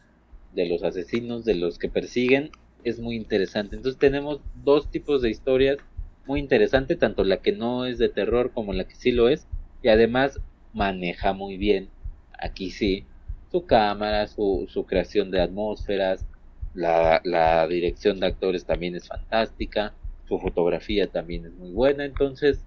de 0.54 0.68
los 0.68 0.84
asesinos, 0.84 1.46
de 1.46 1.56
los 1.56 1.78
que 1.78 1.90
persiguen, 1.90 2.52
es 2.84 3.00
muy 3.00 3.16
interesante. 3.16 3.76
Entonces 3.76 4.00
tenemos 4.00 4.42
dos 4.64 4.90
tipos 4.90 5.22
de 5.22 5.30
historias 5.30 5.78
muy 6.26 6.40
interesantes, 6.40 7.00
tanto 7.00 7.24
la 7.24 7.38
que 7.38 7.52
no 7.52 7.86
es 7.86 7.98
de 7.98 8.10
terror 8.10 8.52
como 8.54 8.74
la 8.74 8.86
que 8.86 8.96
sí 8.96 9.12
lo 9.12 9.30
es, 9.30 9.48
y 9.82 9.90
además 9.90 10.40
maneja 10.74 11.34
muy 11.34 11.58
bien, 11.58 11.90
aquí 12.38 12.70
sí, 12.72 13.06
su 13.52 13.66
cámara, 13.66 14.28
su, 14.28 14.68
su 14.70 14.86
creación 14.86 15.32
de 15.32 15.42
atmósferas, 15.42 16.26
la, 16.74 17.22
la, 17.24 17.68
dirección 17.68 18.20
de 18.20 18.28
actores 18.28 18.66
también 18.66 18.96
es 18.96 19.08
fantástica, 19.08 19.94
su 20.30 20.40
fotografía 20.40 21.08
también 21.08 21.46
es 21.46 21.54
muy 21.54 21.72
buena, 21.72 22.06
entonces, 22.06 22.60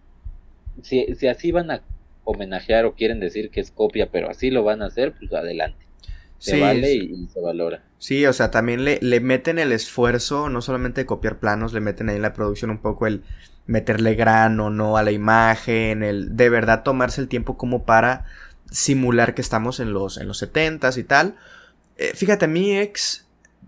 si, 0.82 1.06
si 1.14 1.28
así 1.28 1.52
van 1.52 1.70
a 1.70 1.82
homenajear 2.24 2.84
o 2.84 2.94
quieren 2.94 3.20
decir 3.20 3.50
que 3.50 3.60
es 3.60 3.70
copia, 3.70 4.10
pero 4.10 4.28
así 4.28 4.50
lo 4.50 4.62
van 4.62 4.82
a 4.82 4.86
hacer, 4.86 5.14
pues 5.18 5.32
adelante. 5.32 5.86
Se 6.38 6.56
sí, 6.56 6.60
vale 6.60 6.92
y, 6.92 6.98
y, 6.98 7.28
se 7.28 7.40
valora. 7.40 7.84
Sí, 7.98 8.26
o 8.26 8.32
sea, 8.32 8.50
también 8.50 8.84
le, 8.84 8.98
le 9.00 9.20
meten 9.20 9.60
el 9.60 9.70
esfuerzo, 9.70 10.48
no 10.48 10.60
solamente 10.60 11.02
de 11.02 11.06
copiar 11.06 11.38
planos, 11.38 11.72
le 11.72 11.80
meten 11.80 12.08
ahí 12.08 12.16
en 12.16 12.22
la 12.22 12.34
producción 12.34 12.70
un 12.70 12.78
poco 12.78 13.06
el 13.06 13.22
meterle 13.66 14.14
grano, 14.16 14.68
¿no? 14.68 14.96
A 14.96 15.04
la 15.04 15.12
imagen, 15.12 16.02
el 16.02 16.36
de 16.36 16.50
verdad 16.50 16.82
tomarse 16.82 17.20
el 17.20 17.28
tiempo 17.28 17.56
como 17.56 17.84
para 17.84 18.24
simular 18.72 19.34
que 19.34 19.42
estamos 19.42 19.78
en 19.78 19.92
los, 19.92 20.18
en 20.18 20.26
los 20.26 20.42
70s 20.42 20.98
y 20.98 21.04
tal. 21.04 21.36
Eh, 21.96 22.12
fíjate, 22.14 22.48
mi 22.48 22.76
ex, 22.76 23.26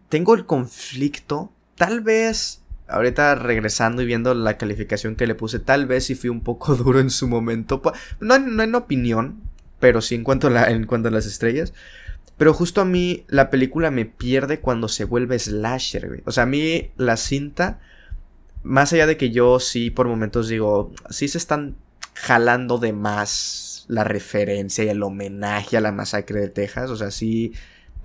tengo 0.09 0.35
el 0.35 0.47
conflicto, 0.47 1.53
tal 1.77 2.01
vez, 2.01 2.64
ahorita 2.89 3.35
regresando 3.35 4.03
y 4.03 4.07
viendo 4.07 4.35
la 4.35 4.59
calificación 4.59 5.17
que 5.17 5.27
le 5.27 5.35
puse, 5.35 5.59
tal 5.59 5.87
vez 5.87 6.07
si 6.07 6.15
fui 6.15 6.31
un 6.31 6.43
poco 6.43 6.75
duro 6.77 7.01
en 7.01 7.11
su 7.11 7.29
momento, 7.29 7.83
no, 8.21 8.39
no 8.39 8.63
en 8.63 8.75
opinión, 8.75 9.43
pero 9.81 10.01
sí 10.01 10.15
en 10.15 10.25
cuanto, 10.25 10.51
la, 10.51 10.71
en 10.71 10.87
cuanto 10.87 11.09
a 11.09 11.13
las 11.13 11.27
estrellas. 11.27 11.73
Pero 12.37 12.53
justo 12.53 12.81
a 12.81 12.85
mí 12.85 13.25
la 13.29 13.51
película 13.51 13.91
me 13.91 14.07
pierde 14.07 14.59
cuando 14.61 14.89
se 14.89 15.05
vuelve 15.05 15.39
slasher, 15.39 16.09
güey. 16.09 16.23
O 16.25 16.33
sea, 16.33 16.45
a 16.45 16.47
mí 16.47 16.91
la 16.97 17.17
cinta, 17.17 17.81
más 18.65 18.93
allá 18.93 19.07
de 19.07 19.17
que 19.17 19.31
yo 19.31 19.61
sí 19.61 19.91
por 19.91 20.09
momentos 20.09 20.49
digo, 20.49 20.93
sí 21.11 21.29
se 21.29 21.39
están 21.39 21.77
jalando 22.15 22.79
de 22.79 22.93
más 22.93 23.85
la 23.89 24.05
referencia 24.05 24.85
y 24.85 24.89
el 24.89 25.03
homenaje 25.03 25.77
a 25.77 25.81
la 25.81 25.93
masacre 25.93 26.41
de 26.41 26.49
Texas. 26.49 26.91
O 26.91 26.97
sea, 26.97 27.11
sí, 27.11 27.53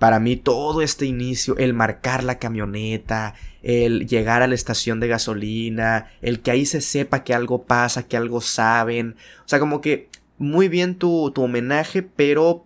para 0.00 0.18
mí 0.18 0.36
todo 0.36 0.80
este 0.80 1.04
inicio, 1.04 1.58
el 1.58 1.74
marcar 1.74 2.24
la 2.24 2.38
camioneta, 2.38 3.34
el 3.62 4.08
llegar 4.08 4.40
a 4.40 4.46
la 4.46 4.54
estación 4.54 4.98
de 4.98 5.08
gasolina, 5.08 6.10
el 6.22 6.40
que 6.40 6.50
ahí 6.50 6.64
se 6.64 6.80
sepa 6.80 7.22
que 7.22 7.34
algo 7.34 7.64
pasa, 7.64 8.08
que 8.08 8.16
algo 8.16 8.40
saben. 8.40 9.16
O 9.44 9.48
sea, 9.48 9.60
como 9.60 9.82
que 9.82 10.08
muy 10.38 10.68
bien 10.68 10.94
tu, 10.94 11.30
tu 11.32 11.42
homenaje, 11.42 12.02
pero 12.02 12.64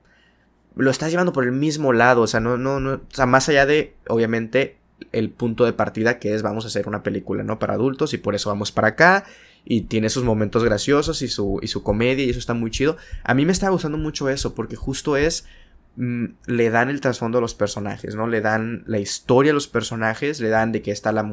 lo 0.76 0.92
estás 0.92 1.10
llevando 1.10 1.32
por 1.32 1.42
el 1.42 1.50
mismo 1.50 1.92
lado. 1.92 2.22
O 2.22 2.28
sea, 2.28 2.38
no, 2.38 2.56
no, 2.56 2.78
no. 2.78 2.92
O 2.92 3.00
sea, 3.08 3.26
más 3.26 3.48
allá 3.48 3.66
de, 3.66 3.96
obviamente, 4.06 4.76
el 5.10 5.28
punto 5.30 5.64
de 5.64 5.72
partida 5.72 6.20
que 6.20 6.36
es 6.36 6.42
vamos 6.42 6.64
a 6.64 6.68
hacer 6.68 6.86
una 6.86 7.02
película, 7.02 7.42
¿no? 7.42 7.58
Para 7.58 7.74
adultos 7.74 8.14
y 8.14 8.18
por 8.18 8.36
eso 8.36 8.48
vamos 8.48 8.70
para 8.70 8.88
acá 8.88 9.24
y 9.64 9.82
tiene 9.82 10.08
sus 10.08 10.22
momentos 10.22 10.62
graciosos 10.62 11.20
y 11.22 11.26
su, 11.26 11.58
y 11.62 11.66
su 11.66 11.82
comedia 11.82 12.24
y 12.24 12.30
eso 12.30 12.38
está 12.38 12.54
muy 12.54 12.70
chido. 12.70 12.96
A 13.24 13.34
mí 13.34 13.44
me 13.44 13.50
está 13.50 13.70
gustando 13.70 13.98
mucho 13.98 14.28
eso 14.28 14.54
porque 14.54 14.76
justo 14.76 15.16
es... 15.16 15.48
Mm, 15.96 16.24
le 16.46 16.70
dan 16.70 16.90
el 16.90 17.00
trasfondo 17.00 17.38
a 17.38 17.40
los 17.40 17.54
personajes, 17.54 18.16
¿no? 18.16 18.26
Le 18.26 18.40
dan 18.40 18.82
la 18.86 18.98
historia 18.98 19.52
a 19.52 19.54
los 19.54 19.68
personajes, 19.68 20.40
le 20.40 20.48
dan 20.48 20.72
de 20.72 20.82
que 20.82 20.90
está 20.90 21.12
la, 21.12 21.24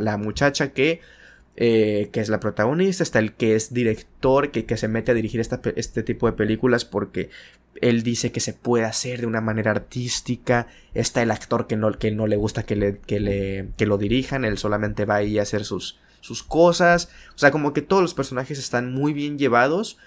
la, 0.00 0.16
muchacha 0.16 0.72
que, 0.72 1.00
eh, 1.54 2.10
que 2.12 2.20
es 2.20 2.28
la 2.28 2.40
protagonista, 2.40 3.04
está 3.04 3.20
el 3.20 3.34
que 3.34 3.54
es 3.54 3.72
director, 3.72 4.50
que, 4.50 4.64
que 4.64 4.76
se 4.76 4.88
mete 4.88 5.12
a 5.12 5.14
dirigir 5.14 5.40
este 5.40 6.02
tipo 6.02 6.26
de 6.26 6.32
películas 6.32 6.84
porque 6.84 7.30
él 7.80 8.02
dice 8.02 8.32
que 8.32 8.40
se 8.40 8.52
puede 8.52 8.84
hacer 8.84 9.20
de 9.20 9.26
una 9.26 9.40
manera 9.40 9.70
artística, 9.70 10.66
está 10.92 11.22
el 11.22 11.30
actor 11.30 11.68
que 11.68 11.76
no, 11.76 11.92
que 11.92 12.10
no 12.10 12.26
le 12.26 12.36
gusta 12.36 12.64
que, 12.64 12.74
le, 12.74 12.98
que, 12.98 13.20
le, 13.20 13.68
que 13.76 13.86
lo 13.86 13.96
dirijan, 13.96 14.44
él 14.44 14.58
solamente 14.58 15.04
va 15.04 15.16
ahí 15.16 15.38
a 15.38 15.42
hacer 15.42 15.64
sus, 15.64 16.00
sus 16.20 16.42
cosas. 16.42 17.10
O 17.36 17.38
sea, 17.38 17.52
como 17.52 17.72
que 17.72 17.82
todos 17.82 18.02
los 18.02 18.14
personajes 18.14 18.58
están 18.58 18.92
muy 18.92 19.12
bien 19.12 19.38
llevados. 19.38 19.98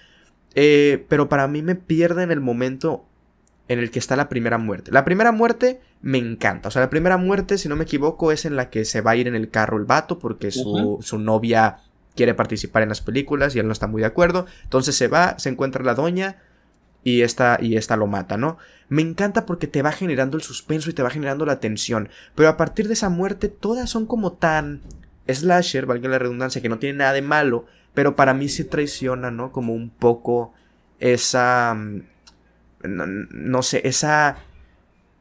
Eh, 0.54 1.04
pero 1.08 1.28
para 1.28 1.48
mí 1.48 1.62
me 1.62 1.74
pierde 1.74 2.22
en 2.22 2.30
el 2.30 2.40
momento 2.40 3.06
en 3.68 3.78
el 3.78 3.90
que 3.90 3.98
está 3.98 4.16
la 4.16 4.28
primera 4.28 4.58
muerte. 4.58 4.92
La 4.92 5.04
primera 5.04 5.32
muerte 5.32 5.80
me 6.02 6.18
encanta. 6.18 6.68
O 6.68 6.70
sea, 6.70 6.82
la 6.82 6.90
primera 6.90 7.16
muerte, 7.16 7.56
si 7.58 7.68
no 7.68 7.76
me 7.76 7.84
equivoco, 7.84 8.30
es 8.30 8.44
en 8.44 8.56
la 8.56 8.68
que 8.70 8.84
se 8.84 9.00
va 9.00 9.12
a 9.12 9.16
ir 9.16 9.26
en 9.26 9.34
el 9.34 9.50
carro 9.50 9.78
el 9.78 9.84
vato 9.84 10.18
porque 10.18 10.50
su, 10.50 10.68
uh 10.68 10.98
-huh. 10.98 11.02
su 11.02 11.18
novia 11.18 11.78
quiere 12.14 12.34
participar 12.34 12.82
en 12.82 12.90
las 12.90 13.00
películas 13.00 13.54
y 13.54 13.58
él 13.58 13.66
no 13.66 13.72
está 13.72 13.86
muy 13.86 14.00
de 14.00 14.06
acuerdo. 14.06 14.46
Entonces 14.64 14.94
se 14.96 15.08
va, 15.08 15.38
se 15.38 15.48
encuentra 15.48 15.82
la 15.82 15.94
doña 15.94 16.36
y 17.02 17.22
esta, 17.22 17.58
y 17.60 17.76
esta 17.76 17.96
lo 17.96 18.06
mata, 18.06 18.36
¿no? 18.36 18.58
Me 18.88 19.02
encanta 19.02 19.46
porque 19.46 19.66
te 19.66 19.82
va 19.82 19.92
generando 19.92 20.36
el 20.36 20.42
suspenso 20.42 20.90
y 20.90 20.92
te 20.92 21.02
va 21.02 21.10
generando 21.10 21.46
la 21.46 21.60
tensión. 21.60 22.08
Pero 22.34 22.48
a 22.48 22.56
partir 22.56 22.86
de 22.86 22.94
esa 22.94 23.08
muerte, 23.08 23.48
todas 23.48 23.90
son 23.90 24.06
como 24.06 24.32
tan 24.32 24.82
slasher, 25.26 25.86
valga 25.86 26.08
la 26.08 26.18
redundancia, 26.18 26.60
que 26.60 26.68
no 26.68 26.78
tiene 26.78 26.98
nada 26.98 27.12
de 27.12 27.22
malo, 27.22 27.66
pero 27.94 28.14
para 28.14 28.34
mí 28.34 28.48
sí 28.48 28.64
traiciona, 28.64 29.30
¿no? 29.30 29.52
Como 29.52 29.72
un 29.72 29.90
poco 29.90 30.52
esa... 30.98 31.76
No, 32.88 33.06
no 33.06 33.62
sé, 33.62 33.82
esa 33.84 34.36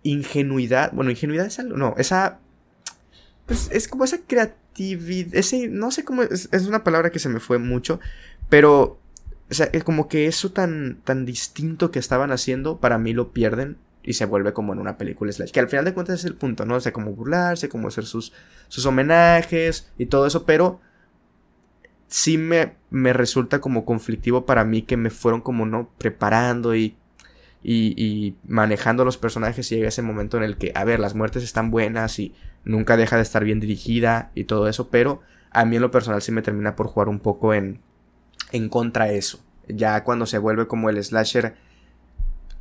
ingenuidad, 0.03 0.91
bueno, 0.93 1.11
ingenuidad 1.11 1.45
es 1.45 1.59
algo, 1.59 1.78
no, 1.78 1.95
esa... 1.97 2.39
Pues 3.45 3.70
es 3.72 3.89
como 3.89 4.05
esa 4.05 4.20
creatividad, 4.26 5.36
ese, 5.36 5.68
no 5.68 5.91
sé 5.91 6.05
cómo, 6.05 6.24
es, 6.24 6.47
es 6.51 6.66
una 6.66 6.84
palabra 6.84 7.09
que 7.09 7.20
se 7.20 7.28
me 7.28 7.41
fue 7.41 7.57
mucho, 7.57 7.99
pero 8.49 8.99
o 9.49 9.53
sea, 9.53 9.70
es 9.72 9.84
como 9.84 10.07
que 10.07 10.26
eso 10.26 10.51
tan, 10.51 11.01
tan 11.03 11.26
distinto 11.26 11.91
que 11.91 11.99
estaban 11.99 12.32
haciendo, 12.32 12.80
para 12.80 12.97
mí 12.97 13.14
lo 13.14 13.34
pierden 13.34 13.78
y 14.01 14.14
se 14.14 14.26
vuelve 14.26 14.53
como 14.53 14.74
en 14.74 14.80
una 14.80 14.97
película 14.97 15.32
slash. 15.32 15.51
Que 15.51 15.59
al 15.59 15.70
final 15.70 15.86
de 15.86 15.93
cuentas 15.93 16.20
es 16.20 16.26
el 16.26 16.36
punto, 16.36 16.66
¿no? 16.66 16.76
O 16.76 16.80
sea, 16.80 16.91
como 16.91 17.14
burlarse, 17.14 17.70
como 17.70 17.88
hacer 17.88 18.05
sus, 18.05 18.34
sus 18.68 18.86
homenajes 18.86 19.91
y 19.97 20.07
todo 20.07 20.26
eso, 20.26 20.45
pero 20.45 20.82
sí 22.07 22.38
me, 22.38 22.74
me 22.89 23.14
resulta 23.14 23.61
como 23.61 23.86
conflictivo 23.86 24.45
para 24.45 24.66
mí 24.66 24.82
que 24.82 24.97
me 24.97 25.09
fueron 25.09 25.41
como 25.41 25.66
no 25.66 25.89
preparando 25.97 26.76
y, 26.76 26.95
y, 27.64 28.36
manejando 28.45 29.05
los 29.05 29.18
personajes 29.18 29.70
llega 29.70 29.88
ese 29.88 30.01
momento 30.01 30.38
en 30.38 30.43
el 30.43 30.57
que, 30.57 30.74
a 30.76 30.84
ver, 30.84 30.99
las 30.99 31.16
muertes 31.16 31.43
están 31.43 31.72
buenas 31.72 32.20
y 32.20 32.36
nunca 32.66 32.97
deja 32.97 33.16
de 33.16 33.22
estar 33.22 33.43
bien 33.43 33.59
dirigida 33.59 34.32
y 34.36 34.43
todo 34.43 34.68
eso, 34.68 34.89
pero 34.89 35.22
a 35.51 35.64
mí 35.66 35.78
en 35.78 35.82
lo 35.82 35.91
personal 35.91 36.22
sí 36.22 36.32
me 36.32 36.41
termina 36.41 36.76
por 36.76 36.88
jugar 36.88 37.07
un 37.07 37.20
poco 37.20 37.53
en, 37.53 37.80
en 38.51 38.68
contra 38.70 39.05
de 39.05 39.18
eso. 39.18 39.39
Ya 39.68 40.03
cuando 40.03 40.26
se 40.26 40.39
vuelve 40.39 40.68
como 40.68 40.89
el 40.89 41.01
slasher 41.01 41.55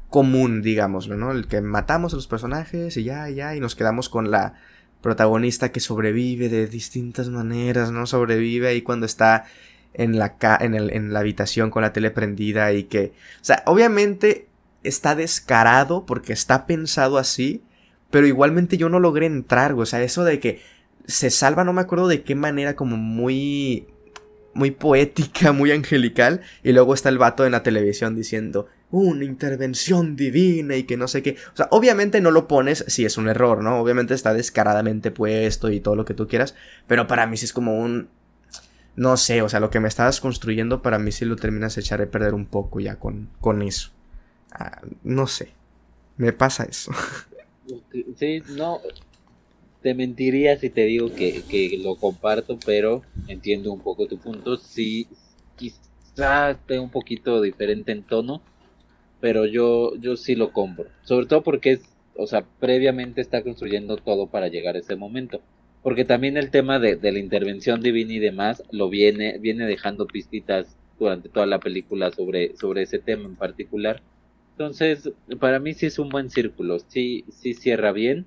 común, 0.09 0.63
digamos, 0.63 1.09
¿no? 1.09 1.33
El 1.33 1.49
que 1.49 1.61
matamos 1.61 2.13
a 2.13 2.17
los 2.17 2.29
personajes 2.29 2.97
y 2.97 3.03
ya, 3.03 3.29
ya, 3.29 3.57
y 3.57 3.61
nos 3.61 3.75
quedamos 3.75 4.09
con 4.09 4.31
la 4.31 4.55
protagonista 5.01 5.73
que 5.73 5.81
sobrevive 5.81 6.49
de 6.49 6.69
distintas 6.69 7.29
maneras, 7.29 7.91
¿no? 7.91 8.07
Sobrevive 8.07 8.69
ahí 8.69 8.83
cuando 8.83 9.07
está 9.07 9.47
en 9.95 10.19
la, 10.19 10.37
en, 10.61 10.75
el, 10.75 10.93
en 10.93 11.13
la 11.13 11.21
habitación 11.21 11.71
con 11.71 11.83
la 11.83 11.93
tele 11.93 12.13
prendida 12.13 12.73
y 12.73 12.85
que... 12.85 13.13
O 13.41 13.45
sea, 13.45 13.65
obviamente 13.67 14.47
está 14.83 15.15
descarado 15.15 16.07
porque 16.07 16.33
está 16.33 16.67
pensado 16.67 17.19
así, 17.19 17.63
pero 18.11 18.27
igualmente 18.27 18.77
yo 18.77 18.89
no 18.89 19.01
logré 19.01 19.27
entrar. 19.27 19.73
O 19.73 19.87
sea, 19.87 20.03
eso 20.03 20.25
de 20.25 20.41
que 20.41 20.61
se 21.07 21.31
salva, 21.31 21.65
no 21.65 21.73
me 21.73 21.81
acuerdo 21.81 22.09
de 22.09 22.23
qué 22.23 22.35
manera, 22.35 22.77
como 22.77 22.97
muy. 22.97 23.87
Muy 24.55 24.71
poética, 24.71 25.53
muy 25.53 25.73
angelical. 25.73 26.43
Y 26.63 26.73
luego 26.73 26.93
está 26.93 27.09
el 27.09 27.17
vato 27.17 27.47
en 27.47 27.53
la 27.53 27.63
televisión 27.63 28.15
diciendo 28.15 28.69
una 28.91 29.25
intervención 29.25 30.15
divina 30.17 30.77
y 30.77 30.85
que 30.85 30.99
no 30.99 31.09
sé 31.09 31.23
qué. 31.23 31.37
O 31.55 31.57
sea, 31.57 31.69
obviamente 31.71 32.21
no 32.21 32.31
lo 32.31 32.47
pones 32.47 32.85
si 32.87 33.07
es 33.07 33.17
un 33.17 33.29
error, 33.29 33.65
¿no? 33.65 33.81
Obviamente 33.81 34.13
está 34.13 34.35
descaradamente 34.35 35.11
puesto 35.11 35.71
y 35.71 35.81
todo 35.81 35.97
lo 35.97 36.05
que 36.05 36.13
tú 36.13 36.29
quieras. 36.29 36.55
Pero 36.87 37.07
para 37.07 37.27
mí 37.27 37.39
sí 37.39 37.47
es 37.47 37.53
como 37.55 37.79
un. 37.79 38.11
No 38.95 39.17
sé, 39.17 39.41
o 39.41 39.49
sea, 39.49 39.59
lo 39.59 39.71
que 39.71 39.81
me 39.81 39.89
estabas 39.89 40.21
construyendo 40.21 40.83
para 40.83 40.99
mí 40.99 41.13
sí 41.13 41.25
lo 41.25 41.37
terminas 41.37 41.75
de 41.75 41.81
echar 41.81 42.03
a 42.03 42.11
perder 42.11 42.35
un 42.35 42.45
poco 42.45 42.79
ya 42.79 42.97
con, 42.97 43.31
con 43.41 43.63
eso. 43.63 43.91
Ah, 44.53 44.83
no 45.03 45.27
sé. 45.27 45.49
Me 46.17 46.33
pasa 46.33 46.65
eso. 46.65 46.93
Sí, 48.17 48.43
no, 48.57 48.81
te 49.83 49.95
mentiría 49.95 50.59
si 50.59 50.69
te 50.69 50.85
digo 50.85 51.15
que, 51.15 51.43
que, 51.49 51.79
lo 51.79 51.97
comparto, 51.97 52.59
pero 52.65 53.03
entiendo 53.29 53.73
un 53.73 53.81
poco 53.81 54.07
tu 54.07 54.19
punto. 54.19 54.57
Sí, 54.57 55.07
quizá 55.57 56.51
esté 56.51 56.79
un 56.79 56.91
poquito 56.91 57.41
diferente 57.41 57.93
en 57.93 58.03
tono, 58.03 58.43
pero 59.21 59.47
yo, 59.47 59.95
yo 59.97 60.17
sí 60.17 60.35
lo 60.35 60.53
compro. 60.53 60.87
Sobre 61.03 61.27
todo 61.27 61.43
porque 61.43 61.73
es, 61.73 61.83
o 62.17 62.27
sea, 62.27 62.45
previamente 62.61 63.21
está 63.21 63.43
construyendo 63.43 63.97
todo 63.97 64.27
para 64.27 64.49
llegar 64.49 64.77
a 64.77 64.81
ese 64.81 64.97
momento. 64.97 65.41
Porque 65.83 66.05
también 66.05 66.37
el 66.37 66.51
tema 66.51 66.79
de, 66.79 66.97
de 66.97 67.13
la 67.13 67.19
intervención 67.19 67.81
divina 67.81 68.13
y 68.13 68.19
demás 68.19 68.63
lo 68.71 68.89
viene, 68.89 69.39
viene 69.39 69.67
dejando 69.67 70.07
pistitas 70.07 70.77
durante 70.99 71.29
toda 71.29 71.47
la 71.47 71.59
película 71.59 72.13
sobre, 72.13 72.57
sobre 72.57 72.83
ese 72.83 72.99
tema 72.99 73.25
en 73.25 73.35
particular. 73.35 74.01
Entonces, 74.53 75.11
para 75.41 75.59
mí 75.59 75.75
sí 75.75 75.87
es 75.87 75.99
un 75.99 76.09
buen 76.09 76.31
círculo, 76.31 76.79
sí, 76.79 77.25
sí 77.31 77.55
cierra 77.55 77.93
bien 77.93 78.27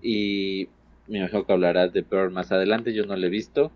y 0.00 0.68
me 1.08 1.18
imagino 1.18 1.44
que 1.44 1.52
hablarás 1.52 1.92
de 1.92 2.02
Pearl 2.02 2.30
más 2.30 2.52
adelante, 2.52 2.94
yo 2.94 3.04
no 3.04 3.16
lo 3.16 3.26
he 3.26 3.30
visto. 3.30 3.72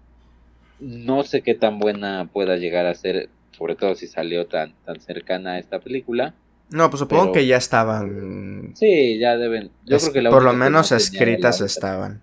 No 0.79 1.23
sé 1.23 1.43
qué 1.43 1.55
tan 1.55 1.79
buena 1.79 2.29
pueda 2.33 2.57
llegar 2.57 2.87
a 2.87 2.95
ser, 2.95 3.29
sobre 3.53 3.75
todo 3.75 3.95
si 3.95 4.07
salió 4.07 4.47
tan, 4.47 4.75
tan 4.85 5.01
cercana 5.01 5.53
a 5.53 5.59
esta 5.59 5.81
película. 5.81 6.35
No, 6.71 6.89
pues 6.91 7.01
supongo 7.01 7.33
que 7.33 7.47
ya 7.47 7.57
estaban. 7.57 8.73
Sí, 8.75 9.19
ya 9.19 9.37
deben. 9.37 9.71
Yo 9.85 9.99
creo 9.99 10.13
que 10.13 10.23
por 10.31 10.43
lo 10.43 10.53
menos 10.53 10.93
escritas 10.93 11.61
estaban. 11.61 12.21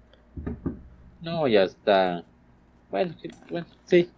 No, 1.21 1.47
ya 1.47 1.63
está. 1.63 2.23
Bueno, 2.89 3.15
bueno, 3.49 3.67
sí. 3.85 4.09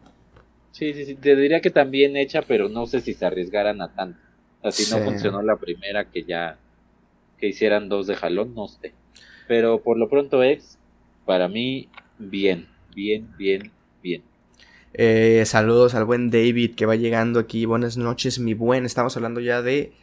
Sí, 0.71 0.93
sí, 0.93 1.05
sí. 1.05 1.15
Te 1.15 1.35
diría 1.35 1.59
que 1.59 1.69
también 1.69 2.15
hecha, 2.15 2.41
pero 2.41 2.69
no 2.69 2.85
sé 2.85 3.01
si 3.01 3.13
se 3.13 3.25
arriesgaran 3.25 3.81
a 3.81 3.93
tanto. 3.93 4.19
Así 4.63 4.91
no 4.91 4.99
funcionó 5.03 5.41
la 5.41 5.55
primera 5.55 6.05
que 6.05 6.23
ya 6.23 6.57
que 7.39 7.47
hicieran 7.47 7.89
dos 7.89 8.07
de 8.07 8.15
jalón, 8.15 8.53
no 8.53 8.67
sé. 8.67 8.93
Pero 9.47 9.81
por 9.81 9.97
lo 9.97 10.07
pronto 10.07 10.43
ex, 10.43 10.77
para 11.25 11.47
mí, 11.47 11.89
bien, 12.19 12.67
bien, 12.95 13.27
bien, 13.37 13.71
bien. 14.03 14.21
Eh, 14.93 15.43
saludos 15.45 15.95
al 15.95 16.05
buen 16.05 16.29
David 16.29 16.75
que 16.75 16.85
va 16.85 16.95
llegando 16.95 17.39
aquí. 17.39 17.65
Buenas 17.65 17.97
noches, 17.97 18.39
mi 18.39 18.53
buen. 18.53 18.85
Estamos 18.85 19.15
hablando 19.17 19.39
ya 19.39 19.61
de, 19.61 19.93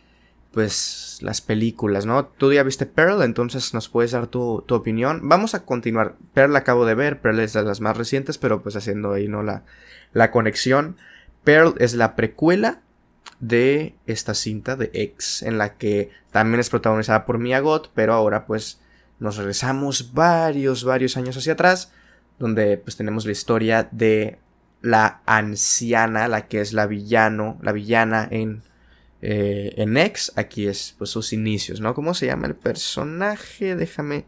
pues, 0.51 1.19
las 1.23 1.41
películas, 1.41 2.07
¿no? 2.07 2.27
Tú 2.27 2.53
ya 2.53 2.63
viste 2.65 2.87
Pearl, 2.87 3.23
entonces 3.23 3.73
nos 3.75 3.89
puedes 3.89 4.11
dar 4.11 4.27
tu, 4.27 4.65
tu 4.67 4.75
opinión. 4.75 5.21
Vamos 5.29 5.55
a 5.55 5.65
continuar. 5.65 6.17
Pearl 6.35 6.53
la 6.53 6.61
acabo 6.61 6.85
de 6.87 6.95
ver, 6.95 7.21
Pearl 7.21 7.39
es 7.41 7.53
de 7.53 7.63
las 7.63 7.81
más 7.81 7.97
recientes, 7.97 8.39
pero 8.39 8.63
pues 8.63 8.75
haciendo 8.75 9.13
ahí, 9.13 9.29
¿no? 9.29 9.43
La, 9.43 9.65
la 10.13 10.31
conexión. 10.33 10.97
Pearl 11.45 11.75
es 11.79 11.95
la 11.95 12.17
precuela 12.17 12.81
de 13.41 13.95
esta 14.07 14.35
cinta 14.35 14.77
de 14.77 14.91
X, 14.93 15.43
en 15.43 15.59
la 15.59 15.77
que 15.77 16.11
también 16.33 16.61
es 16.61 16.71
protagonizada 16.71 17.25
por 17.25 17.39
Mia 17.39 17.61
Goth, 17.61 17.91
pero 17.95 18.15
ahora 18.15 18.47
pues 18.47 18.81
nos 19.21 19.37
regresamos 19.37 20.13
varios, 20.13 20.85
varios 20.85 21.17
años 21.17 21.37
hacia 21.37 21.55
atrás, 21.55 21.93
donde 22.39 22.79
pues 22.79 22.97
tenemos 22.97 23.27
la 23.27 23.33
historia 23.33 23.89
de 23.91 24.39
la 24.81 25.23
anciana, 25.27 26.29
la 26.29 26.47
que 26.47 26.61
es 26.61 26.73
la 26.73 26.87
villano, 26.87 27.59
la 27.63 27.73
villana 27.73 28.29
en, 28.31 28.63
eh, 29.23 29.75
en 29.77 29.97
X, 29.97 30.33
aquí 30.37 30.69
es 30.69 30.95
pues 30.99 31.11
sus 31.11 31.33
inicios, 31.33 31.81
¿no? 31.81 31.95
¿Cómo 31.95 32.15
se 32.15 32.27
llama 32.27 32.47
el 32.47 32.55
personaje? 32.55 33.75
Déjame, 33.75 34.25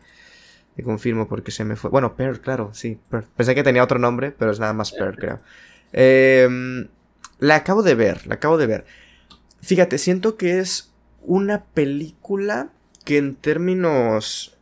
te 0.74 0.82
confirmo 0.82 1.28
porque 1.28 1.52
se 1.52 1.64
me 1.64 1.76
fue. 1.76 1.90
Bueno, 1.90 2.16
Pearl, 2.16 2.40
claro, 2.40 2.70
sí, 2.74 2.98
Pensé 3.36 3.54
que 3.54 3.62
tenía 3.62 3.84
otro 3.84 3.98
nombre, 3.98 4.32
pero 4.32 4.50
es 4.50 4.58
nada 4.58 4.72
más 4.72 4.92
Pearl, 4.92 5.16
creo. 5.16 5.40
Eh, 5.92 6.88
la 7.40 7.56
acabo 7.56 7.82
de 7.82 7.94
ver, 7.94 8.26
la 8.26 8.34
acabo 8.34 8.58
de 8.58 8.66
ver. 8.66 8.86
Fíjate, 9.62 9.98
siento 9.98 10.36
que 10.36 10.58
es 10.58 10.92
una 11.22 11.64
película 11.64 12.70
que 13.04 13.18
en 13.18 13.34
términos 13.34 14.56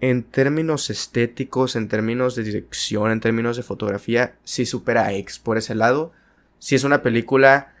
en 0.00 0.22
términos 0.22 0.90
estéticos, 0.90 1.76
en 1.76 1.88
términos 1.88 2.34
de 2.34 2.42
dirección, 2.42 3.10
en 3.10 3.20
términos 3.20 3.56
de 3.56 3.62
fotografía, 3.62 4.34
sí 4.44 4.66
supera 4.66 5.06
a 5.06 5.14
X 5.14 5.38
por 5.38 5.56
ese 5.56 5.74
lado. 5.74 6.12
Sí 6.58 6.74
es 6.74 6.84
una 6.84 7.02
película 7.02 7.72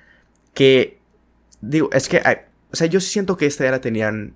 que 0.54 0.98
digo, 1.60 1.90
es 1.92 2.08
que 2.08 2.22
o 2.72 2.76
sea, 2.76 2.86
yo 2.86 3.00
siento 3.00 3.36
que 3.36 3.46
esta 3.46 3.64
ya 3.64 3.70
la 3.70 3.80
tenían 3.80 4.34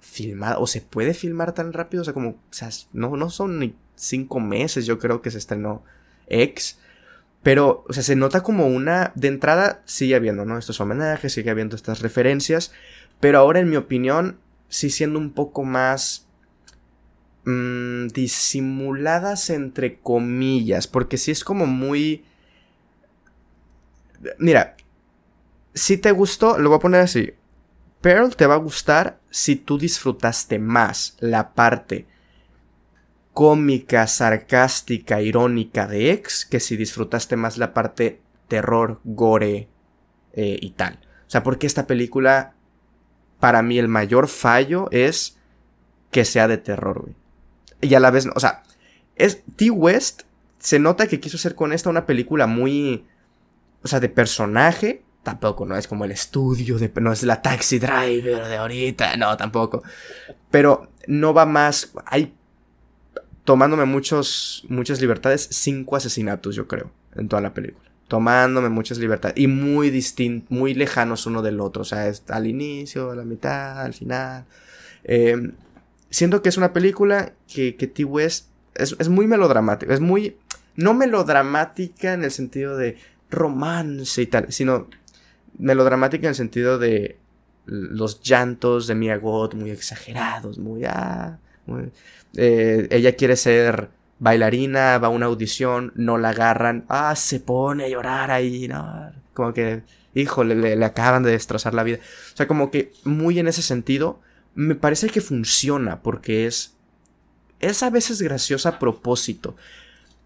filmada 0.00 0.58
o 0.58 0.66
se 0.66 0.80
puede 0.80 1.12
filmar 1.12 1.52
tan 1.52 1.72
rápido, 1.72 2.02
o 2.02 2.04
sea, 2.04 2.14
como 2.14 2.30
o 2.30 2.38
sea, 2.50 2.70
no 2.92 3.16
no 3.16 3.30
son 3.30 3.58
ni 3.58 3.74
cinco 3.94 4.40
meses, 4.40 4.86
yo 4.86 4.98
creo 4.98 5.20
que 5.20 5.30
se 5.30 5.38
estrenó 5.38 5.82
X. 6.28 6.78
Pero, 7.42 7.84
o 7.88 7.92
sea, 7.92 8.02
se 8.02 8.16
nota 8.16 8.42
como 8.42 8.66
una. 8.66 9.12
De 9.14 9.28
entrada 9.28 9.82
sigue 9.84 10.14
habiendo, 10.14 10.44
¿no? 10.44 10.58
Estos 10.58 10.80
homenajes, 10.80 11.32
sigue 11.32 11.50
habiendo 11.50 11.76
estas 11.76 12.00
referencias. 12.00 12.72
Pero 13.20 13.38
ahora, 13.38 13.60
en 13.60 13.70
mi 13.70 13.76
opinión, 13.76 14.38
sí 14.68 14.90
siendo 14.90 15.18
un 15.18 15.32
poco 15.32 15.64
más. 15.64 16.26
Mmm, 17.44 18.08
disimuladas 18.08 19.50
entre 19.50 19.98
comillas. 20.00 20.86
Porque 20.86 21.16
sí 21.16 21.30
es 21.30 21.44
como 21.44 21.66
muy. 21.66 22.24
Mira. 24.38 24.76
Si 25.74 25.96
te 25.96 26.10
gustó, 26.10 26.58
lo 26.58 26.70
voy 26.70 26.78
a 26.78 26.80
poner 26.80 27.00
así. 27.02 27.34
Pearl 28.00 28.34
te 28.34 28.46
va 28.46 28.54
a 28.54 28.58
gustar 28.58 29.20
si 29.30 29.54
tú 29.54 29.78
disfrutaste 29.78 30.58
más 30.58 31.16
la 31.20 31.54
parte 31.54 32.06
cómica, 33.38 34.08
sarcástica, 34.08 35.22
irónica 35.22 35.86
de 35.86 36.10
X, 36.10 36.44
que 36.44 36.58
si 36.58 36.76
disfrutaste 36.76 37.36
más 37.36 37.56
la 37.56 37.72
parte 37.72 38.20
terror, 38.48 39.00
gore 39.04 39.68
eh, 40.32 40.58
y 40.60 40.70
tal. 40.70 40.98
O 41.24 41.30
sea, 41.30 41.44
porque 41.44 41.68
esta 41.68 41.86
película, 41.86 42.54
para 43.38 43.62
mí 43.62 43.78
el 43.78 43.86
mayor 43.86 44.26
fallo 44.26 44.88
es 44.90 45.38
que 46.10 46.24
sea 46.24 46.48
de 46.48 46.58
terror, 46.58 47.02
güey. 47.02 47.14
Y 47.80 47.94
a 47.94 48.00
la 48.00 48.10
vez, 48.10 48.26
o 48.34 48.40
sea, 48.40 48.64
es 49.14 49.44
T. 49.54 49.70
West, 49.70 50.22
se 50.58 50.80
nota 50.80 51.06
que 51.06 51.20
quiso 51.20 51.36
hacer 51.36 51.54
con 51.54 51.72
esta 51.72 51.90
una 51.90 52.06
película 52.06 52.48
muy, 52.48 53.06
o 53.84 53.86
sea, 53.86 54.00
de 54.00 54.08
personaje, 54.08 55.04
tampoco, 55.22 55.64
no 55.64 55.76
es 55.76 55.86
como 55.86 56.04
el 56.04 56.10
estudio, 56.10 56.76
de, 56.76 56.90
no 57.00 57.12
es 57.12 57.22
la 57.22 57.40
taxi 57.40 57.78
driver 57.78 58.48
de 58.48 58.56
ahorita, 58.56 59.16
no, 59.16 59.36
tampoco. 59.36 59.84
Pero 60.50 60.90
no 61.06 61.32
va 61.32 61.46
más, 61.46 61.92
hay 62.04 62.34
tomándome 63.48 63.86
muchos, 63.86 64.62
muchas 64.68 65.00
libertades, 65.00 65.48
cinco 65.50 65.96
asesinatos, 65.96 66.54
yo 66.54 66.68
creo, 66.68 66.90
en 67.14 67.28
toda 67.28 67.40
la 67.40 67.54
película. 67.54 67.90
Tomándome 68.06 68.68
muchas 68.68 68.98
libertades. 68.98 69.38
Y 69.38 69.46
muy 69.46 69.88
distintos, 69.88 70.50
muy 70.50 70.74
lejanos 70.74 71.24
uno 71.24 71.40
del 71.40 71.58
otro. 71.60 71.80
O 71.80 71.84
sea, 71.86 72.08
es 72.08 72.24
al 72.28 72.46
inicio, 72.46 73.10
a 73.10 73.16
la 73.16 73.24
mitad, 73.24 73.80
al 73.80 73.94
final. 73.94 74.44
Eh, 75.02 75.50
siento 76.10 76.42
que 76.42 76.50
es 76.50 76.58
una 76.58 76.74
película 76.74 77.32
que, 77.50 77.74
que 77.76 77.86
T. 77.86 78.04
West 78.04 78.48
es, 78.74 78.94
es 78.98 79.08
muy 79.08 79.26
melodramática. 79.26 79.94
Es 79.94 80.00
muy. 80.00 80.36
No 80.76 80.92
melodramática 80.92 82.12
en 82.12 82.24
el 82.24 82.30
sentido 82.30 82.76
de 82.76 82.98
romance 83.30 84.20
y 84.20 84.26
tal, 84.26 84.52
sino 84.52 84.88
melodramática 85.56 86.26
en 86.26 86.30
el 86.32 86.34
sentido 86.34 86.78
de 86.78 87.16
los 87.64 88.20
llantos 88.20 88.86
de 88.88 88.94
Mia 88.94 89.16
Goth 89.16 89.54
muy 89.54 89.70
exagerados, 89.70 90.58
muy, 90.58 90.84
ah, 90.84 91.38
eh, 92.36 92.88
ella 92.90 93.16
quiere 93.16 93.36
ser 93.36 93.90
bailarina, 94.18 94.98
va 94.98 95.08
a 95.08 95.10
una 95.10 95.26
audición, 95.26 95.92
no 95.94 96.18
la 96.18 96.30
agarran, 96.30 96.84
ah, 96.88 97.14
se 97.16 97.40
pone 97.40 97.84
a 97.84 97.88
llorar 97.88 98.30
ahí. 98.30 98.68
Como 99.34 99.52
que, 99.52 99.82
híjole, 100.14 100.54
le, 100.54 100.76
le 100.76 100.84
acaban 100.84 101.22
de 101.22 101.30
destrozar 101.30 101.74
la 101.74 101.84
vida. 101.84 101.98
O 102.32 102.36
sea, 102.36 102.48
como 102.48 102.70
que 102.70 102.92
muy 103.04 103.38
en 103.38 103.48
ese 103.48 103.62
sentido, 103.62 104.20
me 104.54 104.74
parece 104.74 105.08
que 105.08 105.20
funciona 105.20 106.02
porque 106.02 106.46
es, 106.46 106.74
es 107.60 107.82
a 107.82 107.90
veces 107.90 108.20
graciosa 108.20 108.70
a 108.70 108.78
propósito. 108.78 109.56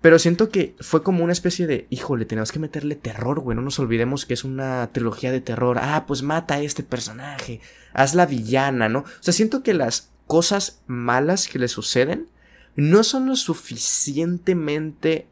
Pero 0.02 0.18
siento 0.18 0.48
que 0.48 0.74
fue 0.80 1.04
como 1.04 1.22
una 1.22 1.32
especie 1.32 1.68
de, 1.68 1.86
híjole, 1.88 2.24
tenemos 2.24 2.50
que 2.50 2.58
meterle 2.58 2.96
terror, 2.96 3.38
güey. 3.38 3.54
No 3.54 3.62
nos 3.62 3.78
olvidemos 3.78 4.26
que 4.26 4.34
es 4.34 4.42
una 4.42 4.90
trilogía 4.92 5.30
de 5.30 5.40
terror. 5.40 5.78
Ah, 5.80 6.06
pues 6.08 6.22
mata 6.22 6.54
a 6.54 6.60
este 6.60 6.82
personaje. 6.82 7.60
Haz 7.92 8.14
la 8.14 8.26
villana, 8.26 8.88
¿no? 8.88 9.00
O 9.00 9.06
sea, 9.20 9.32
siento 9.32 9.62
que 9.62 9.74
las 9.74 10.10
cosas 10.26 10.82
malas 10.86 11.48
que 11.48 11.58
le 11.58 11.68
suceden 11.68 12.28
no 12.74 13.04
son 13.04 13.26
lo 13.26 13.36
suficientemente 13.36 15.26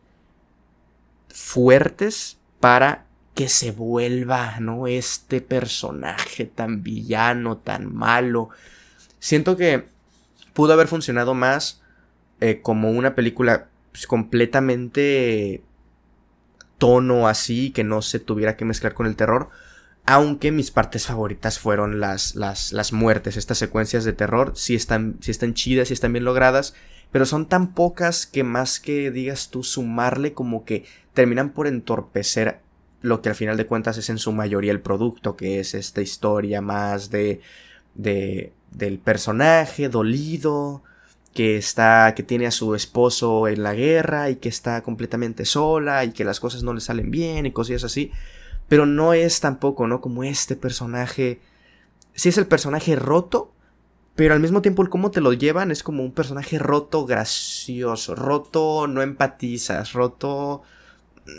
fuertes 1.28 2.38
para 2.60 3.06
que 3.34 3.48
se 3.48 3.70
vuelva, 3.70 4.60
¿no? 4.60 4.86
Este 4.86 5.40
personaje 5.40 6.44
tan 6.44 6.82
villano, 6.82 7.56
tan 7.58 7.94
malo. 7.94 8.50
Siento 9.18 9.56
que 9.56 9.86
pudo 10.52 10.72
haber 10.74 10.88
funcionado 10.88 11.34
más 11.34 11.80
eh, 12.40 12.60
como 12.60 12.90
una 12.90 13.14
película 13.14 13.68
pues, 13.92 14.06
completamente 14.06 15.62
tono 16.78 17.28
así, 17.28 17.70
que 17.70 17.84
no 17.84 18.02
se 18.02 18.18
tuviera 18.18 18.56
que 18.56 18.64
mezclar 18.64 18.94
con 18.94 19.06
el 19.06 19.16
terror. 19.16 19.50
Aunque 20.06 20.50
mis 20.50 20.70
partes 20.70 21.06
favoritas 21.06 21.58
fueron 21.58 22.00
las, 22.00 22.34
las, 22.34 22.72
las 22.72 22.92
muertes, 22.92 23.36
estas 23.36 23.58
secuencias 23.58 24.04
de 24.04 24.12
terror, 24.12 24.52
sí 24.56 24.74
están, 24.74 25.16
sí 25.20 25.30
están 25.30 25.54
chidas, 25.54 25.88
sí 25.88 25.94
están 25.94 26.12
bien 26.12 26.24
logradas, 26.24 26.74
pero 27.12 27.26
son 27.26 27.46
tan 27.46 27.74
pocas 27.74 28.26
que 28.26 28.42
más 28.42 28.80
que 28.80 29.10
digas 29.10 29.50
tú 29.50 29.62
sumarle 29.62 30.32
como 30.32 30.64
que 30.64 30.84
terminan 31.14 31.50
por 31.50 31.66
entorpecer 31.66 32.60
lo 33.02 33.22
que 33.22 33.30
al 33.30 33.34
final 33.34 33.56
de 33.56 33.66
cuentas 33.66 33.98
es 33.98 34.10
en 34.10 34.18
su 34.18 34.32
mayoría 34.32 34.72
el 34.72 34.80
producto, 34.80 35.36
que 35.36 35.60
es 35.60 35.74
esta 35.74 36.02
historia 36.02 36.60
más 36.60 37.10
de, 37.10 37.40
de 37.94 38.52
del 38.70 38.98
personaje 38.98 39.88
dolido, 39.88 40.82
que 41.34 41.56
está, 41.56 42.12
que 42.14 42.22
tiene 42.22 42.46
a 42.46 42.50
su 42.50 42.74
esposo 42.74 43.46
en 43.48 43.62
la 43.62 43.74
guerra 43.74 44.30
y 44.30 44.36
que 44.36 44.48
está 44.48 44.82
completamente 44.82 45.44
sola 45.44 46.04
y 46.04 46.12
que 46.12 46.24
las 46.24 46.40
cosas 46.40 46.62
no 46.62 46.74
le 46.74 46.80
salen 46.80 47.10
bien 47.10 47.46
y 47.46 47.52
cosas 47.52 47.84
así. 47.84 48.10
Pero 48.70 48.86
no 48.86 49.14
es 49.14 49.40
tampoco, 49.40 49.86
¿no? 49.86 50.00
Como 50.00 50.24
este 50.24 50.54
personaje. 50.56 51.40
Sí 52.14 52.28
es 52.28 52.38
el 52.38 52.46
personaje 52.46 52.94
roto, 52.94 53.52
pero 54.14 54.32
al 54.32 54.40
mismo 54.40 54.62
tiempo 54.62 54.82
el 54.82 54.88
cómo 54.88 55.10
te 55.10 55.20
lo 55.20 55.32
llevan 55.32 55.70
es 55.72 55.82
como 55.82 56.04
un 56.04 56.12
personaje 56.12 56.58
roto 56.58 57.04
gracioso. 57.04 58.14
Roto 58.14 58.86
no 58.86 59.02
empatizas, 59.02 59.92
roto. 59.92 60.62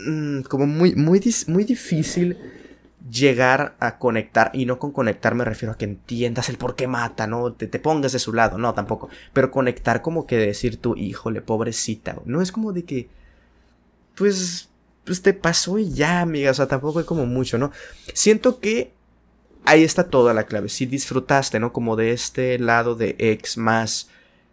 Mm, 0.06 0.42
como 0.42 0.66
muy, 0.66 0.94
muy, 0.94 1.20
muy 1.48 1.64
difícil 1.64 2.36
llegar 3.10 3.76
a 3.80 3.98
conectar, 3.98 4.50
y 4.54 4.66
no 4.66 4.78
con 4.78 4.92
conectar 4.92 5.34
me 5.34 5.44
refiero 5.44 5.72
a 5.72 5.78
que 5.78 5.86
entiendas 5.86 6.48
el 6.48 6.58
por 6.58 6.76
qué 6.76 6.86
mata, 6.86 7.26
no 7.26 7.52
te, 7.52 7.66
te 7.66 7.78
pongas 7.78 8.12
de 8.12 8.18
su 8.18 8.32
lado, 8.32 8.58
no, 8.58 8.74
tampoco, 8.74 9.08
pero 9.32 9.50
conectar 9.50 10.02
como 10.02 10.26
que 10.26 10.36
decir 10.36 10.76
tu 10.80 10.96
híjole, 10.96 11.40
pobrecita, 11.40 12.16
no 12.26 12.40
es 12.42 12.52
como 12.52 12.72
de 12.72 12.84
que, 12.84 13.08
pues, 14.14 14.71
pues 15.04 15.22
te 15.22 15.32
pasó 15.34 15.78
y 15.78 15.92
ya, 15.92 16.20
amiga, 16.20 16.50
o 16.50 16.54
sea, 16.54 16.68
tampoco 16.68 17.00
es 17.00 17.06
como 17.06 17.26
mucho, 17.26 17.58
¿no? 17.58 17.72
Siento 18.14 18.60
que 18.60 18.92
ahí 19.64 19.84
está 19.84 20.04
toda 20.10 20.34
la 20.34 20.44
clave, 20.44 20.68
si 20.68 20.86
disfrutaste, 20.86 21.60
¿no? 21.60 21.72
Como 21.72 21.96
de 21.96 22.12
este 22.12 22.58
lado 22.58 22.94
de 22.94 23.16
ex 23.18 23.56
más, 23.56 24.08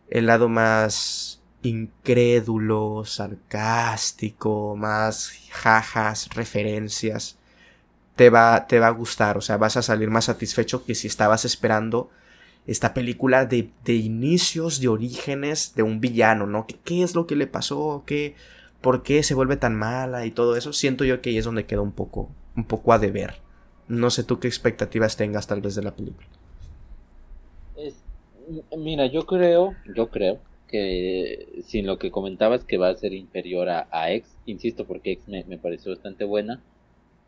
el 0.09 0.27
lado 0.27 0.49
más 0.49 1.41
incrédulo, 1.61 3.03
sarcástico, 3.05 4.75
más 4.75 5.33
jajas, 5.51 6.29
referencias 6.33 7.39
te 8.19 8.29
va, 8.29 8.67
te 8.67 8.79
va 8.79 8.87
a 8.87 8.91
gustar, 8.91 9.37
o 9.37 9.41
sea, 9.41 9.55
vas 9.55 9.77
a 9.77 9.81
salir 9.81 10.09
más 10.09 10.25
satisfecho 10.25 10.83
que 10.83 10.93
si 10.93 11.07
estabas 11.07 11.45
esperando 11.45 12.09
esta 12.67 12.93
película 12.93 13.45
de, 13.45 13.69
de 13.85 13.93
inicios, 13.93 14.81
de 14.81 14.89
orígenes 14.89 15.73
de 15.73 15.83
un 15.83 16.01
villano, 16.01 16.45
¿no? 16.45 16.67
¿Qué, 16.67 16.77
¿Qué, 16.83 17.01
es 17.01 17.15
lo 17.15 17.25
que 17.25 17.37
le 17.37 17.47
pasó? 17.47 18.03
¿Qué, 18.05 18.35
¿Por 18.82 19.03
qué 19.03 19.23
se 19.23 19.36
vuelve 19.36 19.57
tan 19.57 19.75
mala 19.75 20.25
y 20.25 20.32
todo 20.32 20.55
eso? 20.55 20.73
Siento 20.73 21.03
yo 21.05 21.21
que 21.21 21.30
ahí 21.32 21.38
es 21.38 21.45
donde 21.45 21.65
queda 21.65 21.82
un 21.82 21.91
poco, 21.91 22.30
un 22.55 22.65
poco 22.65 22.93
a 22.93 22.99
deber. 22.99 23.36
No 23.88 24.09
sé 24.09 24.23
tú 24.23 24.39
qué 24.39 24.47
expectativas 24.47 25.17
tengas 25.17 25.47
tal 25.47 25.61
vez 25.61 25.75
de 25.75 25.84
la 25.84 25.95
película. 25.95 26.27
mira, 28.77 29.05
yo 29.07 29.25
creo, 29.25 29.75
yo 29.95 30.09
creo 30.09 30.39
que 30.67 31.61
sin 31.65 31.88
lo 31.88 31.97
que 31.97 32.11
comentabas 32.11 32.63
que 32.63 32.77
va 32.77 32.89
a 32.89 32.95
ser 32.95 33.13
inferior 33.13 33.69
a, 33.69 33.88
a 33.91 34.11
X, 34.13 34.30
insisto 34.45 34.86
porque 34.86 35.11
X 35.13 35.27
me, 35.27 35.43
me 35.45 35.57
pareció 35.57 35.91
bastante 35.91 36.25
buena, 36.25 36.61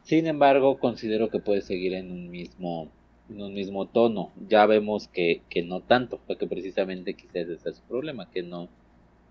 sin 0.04 0.28
embargo, 0.28 0.80
considero 0.80 1.30
que 1.30 1.40
puede 1.40 1.62
seguir 1.62 1.94
en 1.94 2.12
un 2.12 2.30
mismo, 2.30 2.92
en 3.30 3.42
un 3.42 3.54
mismo 3.54 3.88
tono. 3.88 4.32
Ya 4.50 4.66
vemos 4.66 5.08
que, 5.08 5.42
que 5.50 5.64
no 5.64 5.82
tanto, 5.82 6.20
porque 6.28 6.48
precisamente 6.48 7.14
quizás 7.16 7.50
ese 7.50 7.70
es 7.70 7.78
su 7.78 7.84
problema, 7.84 8.30
que 8.32 8.44
no, 8.44 8.70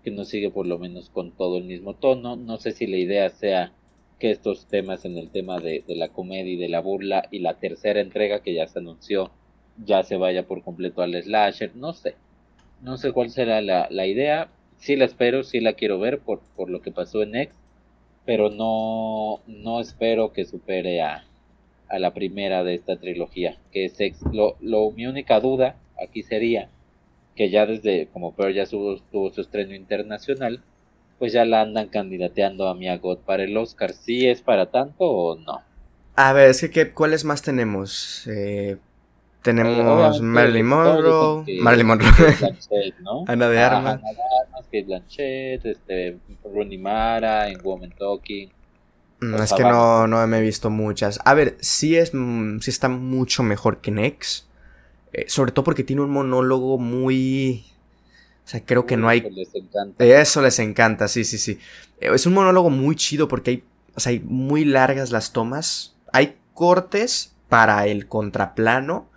que 0.03 0.11
no 0.11 0.25
sigue 0.25 0.49
por 0.49 0.67
lo 0.67 0.77
menos 0.79 1.09
con 1.09 1.31
todo 1.31 1.57
el 1.57 1.65
mismo 1.65 1.95
tono. 1.95 2.35
No 2.35 2.57
sé 2.57 2.71
si 2.71 2.87
la 2.87 2.97
idea 2.97 3.29
sea 3.29 3.73
que 4.19 4.31
estos 4.31 4.67
temas 4.67 5.05
en 5.05 5.17
el 5.17 5.29
tema 5.29 5.59
de, 5.59 5.83
de 5.87 5.95
la 5.95 6.09
comedia 6.09 6.53
y 6.53 6.57
de 6.57 6.69
la 6.69 6.79
burla 6.81 7.27
y 7.31 7.39
la 7.39 7.55
tercera 7.59 8.01
entrega 8.01 8.41
que 8.41 8.53
ya 8.53 8.67
se 8.67 8.79
anunció 8.79 9.31
ya 9.83 10.03
se 10.03 10.17
vaya 10.17 10.45
por 10.45 10.63
completo 10.63 11.01
al 11.01 11.21
slasher, 11.23 11.75
no 11.75 11.93
sé. 11.93 12.15
No 12.81 12.97
sé 12.97 13.11
cuál 13.13 13.29
será 13.29 13.61
la, 13.61 13.87
la 13.89 14.05
idea. 14.05 14.49
Sí 14.77 14.95
la 14.95 15.05
espero, 15.05 15.43
sí 15.43 15.59
la 15.59 15.73
quiero 15.73 15.99
ver 15.99 16.19
por, 16.19 16.41
por 16.55 16.69
lo 16.69 16.81
que 16.81 16.91
pasó 16.91 17.23
en 17.23 17.35
X 17.35 17.55
pero 18.25 18.49
no, 18.49 19.41
no 19.47 19.79
espero 19.79 20.31
que 20.31 20.45
supere 20.45 21.01
a, 21.01 21.25
a 21.89 21.99
la 21.99 22.13
primera 22.13 22.63
de 22.63 22.75
esta 22.75 22.97
trilogía, 22.97 23.57
que 23.71 23.85
es 23.85 23.97
lo, 24.31 24.55
lo, 24.61 24.91
mi 24.91 25.07
única 25.07 25.39
duda 25.39 25.75
aquí 26.01 26.23
sería 26.23 26.69
que 27.35 27.49
ya 27.49 27.65
desde, 27.65 28.07
como 28.11 28.33
Pearl 28.33 28.53
ya 28.53 28.65
tuvo 28.65 29.31
su 29.31 29.41
estreno 29.41 29.75
internacional, 29.75 30.61
pues 31.19 31.33
ya 31.33 31.45
la 31.45 31.61
andan 31.61 31.87
candidateando 31.87 32.67
a 32.67 32.73
Mia 32.73 32.97
God 32.97 33.19
para 33.19 33.43
el 33.43 33.55
Oscar. 33.55 33.93
¿Sí 33.93 34.27
es 34.27 34.41
para 34.41 34.71
tanto 34.71 35.05
o 35.05 35.37
no? 35.37 35.61
A 36.15 36.33
ver, 36.33 36.49
es 36.49 36.67
que 36.69 36.91
¿cuáles 36.93 37.25
más 37.25 37.41
tenemos? 37.41 38.27
Eh, 38.27 38.77
tenemos 39.41 40.19
eh, 40.19 40.21
Marilyn 40.23 40.65
Monroe, 40.65 41.45
Marilyn 41.61 41.87
Monroe, 41.87 42.09
Ana 43.27 43.49
de 43.49 43.59
Armas. 43.59 43.93
Ana 43.95 44.11
de 44.11 44.45
Armas, 44.45 44.65
Kate 44.65 44.83
Blanchett, 44.83 45.65
este, 45.65 46.17
Rooney 46.43 46.77
Mara, 46.77 47.49
en 47.49 47.61
Woman 47.61 47.93
Talking. 47.97 48.51
Mm, 49.19 49.35
es 49.35 49.53
que 49.53 49.63
no, 49.63 50.07
no 50.07 50.25
me 50.27 50.39
he 50.39 50.41
visto 50.41 50.69
muchas. 50.69 51.19
A 51.23 51.33
ver, 51.33 51.55
sí, 51.59 51.95
es, 51.95 52.13
mm, 52.13 52.59
sí 52.59 52.71
está 52.71 52.89
mucho 52.89 53.43
mejor 53.43 53.77
que 53.77 53.91
Nex. 53.91 54.47
Eh, 55.13 55.25
sobre 55.27 55.51
todo 55.51 55.63
porque 55.63 55.83
tiene 55.83 56.01
un 56.01 56.11
monólogo 56.11 56.77
muy... 56.77 57.65
O 58.45 58.47
sea, 58.47 58.65
creo 58.65 58.85
que 58.85 58.97
no 58.97 59.07
hay... 59.07 59.21
Les 59.21 59.53
encanta. 59.53 60.03
Eso 60.03 60.41
les 60.41 60.59
encanta, 60.59 61.07
sí, 61.07 61.23
sí, 61.23 61.37
sí. 61.37 61.59
Eh, 61.99 62.09
es 62.13 62.25
un 62.25 62.33
monólogo 62.33 62.69
muy 62.69 62.95
chido 62.95 63.27
porque 63.27 63.51
hay, 63.51 63.63
o 63.95 63.99
sea, 63.99 64.11
hay 64.11 64.19
muy 64.19 64.65
largas 64.65 65.11
las 65.11 65.31
tomas. 65.31 65.95
Hay 66.11 66.37
cortes 66.53 67.35
para 67.49 67.87
el 67.87 68.07
contraplano 68.07 69.11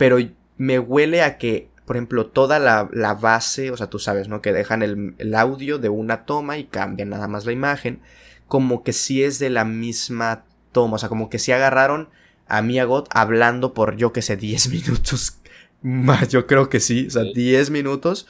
pero 0.00 0.16
me 0.56 0.78
huele 0.78 1.20
a 1.20 1.36
que, 1.36 1.68
por 1.84 1.96
ejemplo, 1.96 2.28
toda 2.28 2.58
la, 2.58 2.84
base, 3.20 3.70
o 3.70 3.76
sea, 3.76 3.90
tú 3.90 3.98
sabes, 3.98 4.28
¿no? 4.28 4.40
Que 4.40 4.54
dejan 4.54 4.82
el, 4.82 5.34
audio 5.34 5.76
de 5.76 5.90
una 5.90 6.24
toma 6.24 6.56
y 6.56 6.64
cambian 6.64 7.10
nada 7.10 7.28
más 7.28 7.44
la 7.44 7.52
imagen, 7.52 8.00
como 8.48 8.82
que 8.82 8.94
sí 8.94 9.22
es 9.22 9.38
de 9.38 9.50
la 9.50 9.66
misma 9.66 10.44
toma, 10.72 10.94
o 10.94 10.98
sea, 10.98 11.10
como 11.10 11.28
que 11.28 11.38
sí 11.38 11.52
agarraron 11.52 12.08
a 12.48 12.62
Miyagot 12.62 13.08
hablando 13.10 13.74
por, 13.74 13.96
yo 13.96 14.14
que 14.14 14.22
sé, 14.22 14.38
10 14.38 14.68
minutos 14.70 15.36
yo 16.28 16.46
creo 16.46 16.68
que 16.68 16.80
sí, 16.80 17.06
o 17.06 17.10
sea, 17.10 17.22
10 17.22 17.70
minutos 17.70 18.26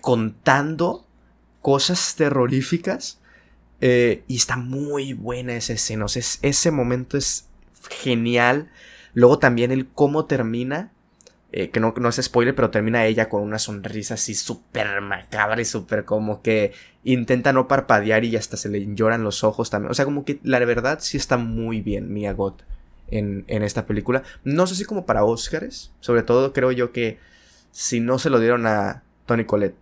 contando 0.00 1.06
cosas 1.62 2.14
terroríficas. 2.16 3.20
Eh, 3.80 4.22
y 4.26 4.36
está 4.36 4.56
muy 4.56 5.12
buena 5.12 5.54
esa 5.54 5.74
escena. 5.74 6.06
O 6.06 6.08
sea, 6.08 6.22
ese 6.42 6.70
momento 6.70 7.18
es 7.18 7.48
genial. 7.90 8.70
Luego 9.14 9.38
también 9.38 9.70
el 9.70 9.86
cómo 9.88 10.26
termina, 10.26 10.92
eh, 11.52 11.70
que 11.70 11.80
no, 11.80 11.94
no 11.98 12.08
es 12.08 12.20
spoiler, 12.22 12.54
pero 12.54 12.70
termina 12.70 13.04
ella 13.04 13.28
con 13.28 13.42
una 13.42 13.58
sonrisa 13.58 14.14
así 14.14 14.34
súper 14.34 15.00
macabra 15.00 15.60
y 15.60 15.64
súper 15.64 16.04
como 16.04 16.42
que 16.42 16.72
intenta 17.04 17.52
no 17.52 17.68
parpadear 17.68 18.24
y 18.24 18.36
hasta 18.36 18.56
se 18.56 18.68
le 18.68 18.94
lloran 18.94 19.24
los 19.24 19.44
ojos 19.44 19.70
también. 19.70 19.90
O 19.90 19.94
sea, 19.94 20.04
como 20.04 20.24
que 20.24 20.40
la 20.42 20.58
verdad 20.60 20.98
sí 21.00 21.16
está 21.16 21.36
muy 21.36 21.80
bien 21.80 22.12
Mia 22.12 22.32
Goth 22.32 22.62
en, 23.10 23.44
en 23.48 23.62
esta 23.62 23.86
película. 23.86 24.22
No 24.44 24.66
sé 24.66 24.74
si 24.74 24.84
como 24.84 25.06
para 25.06 25.24
Oscars, 25.24 25.92
sobre 26.00 26.22
todo 26.22 26.52
creo 26.52 26.72
yo 26.72 26.92
que 26.92 27.18
si 27.70 28.00
no 28.00 28.18
se 28.18 28.30
lo 28.30 28.40
dieron 28.40 28.66
a 28.66 29.02
Tony 29.26 29.44
Collette, 29.44 29.76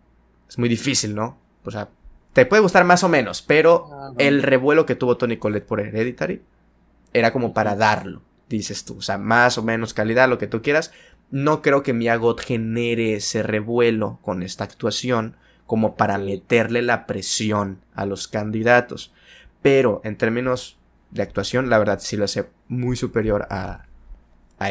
es 0.48 0.58
muy 0.58 0.68
difícil, 0.68 1.14
¿no? 1.14 1.38
O 1.64 1.70
sea, 1.70 1.88
te 2.32 2.46
puede 2.46 2.62
gustar 2.62 2.84
más 2.84 3.04
o 3.04 3.08
menos, 3.08 3.42
pero 3.42 3.88
ah, 3.92 4.12
el 4.18 4.42
revuelo 4.42 4.86
que 4.86 4.94
tuvo 4.94 5.16
Tony 5.16 5.36
Collette 5.36 5.66
por 5.66 5.80
Hereditary 5.80 6.42
era 7.12 7.32
como 7.32 7.54
para 7.54 7.76
darlo 7.76 8.22
dices 8.48 8.84
tú, 8.84 8.98
o 8.98 9.02
sea, 9.02 9.18
más 9.18 9.58
o 9.58 9.62
menos 9.62 9.94
calidad, 9.94 10.28
lo 10.28 10.38
que 10.38 10.46
tú 10.46 10.62
quieras. 10.62 10.92
No 11.30 11.62
creo 11.62 11.82
que 11.82 11.92
Miyagot 11.92 12.40
genere 12.40 13.14
ese 13.14 13.42
revuelo 13.42 14.18
con 14.22 14.42
esta 14.42 14.64
actuación 14.64 15.36
como 15.66 15.96
para 15.96 16.18
meterle 16.18 16.82
la 16.82 17.06
presión 17.06 17.80
a 17.94 18.06
los 18.06 18.28
candidatos. 18.28 19.12
Pero 19.62 20.00
en 20.04 20.16
términos 20.16 20.78
de 21.14 21.22
actuación, 21.22 21.70
la 21.70 21.78
verdad 21.78 21.98
sí 22.00 22.16
lo 22.16 22.24
hace 22.24 22.44
muy 22.68 22.96
superior 22.96 23.46
a, 23.48 23.86
a. 24.58 24.70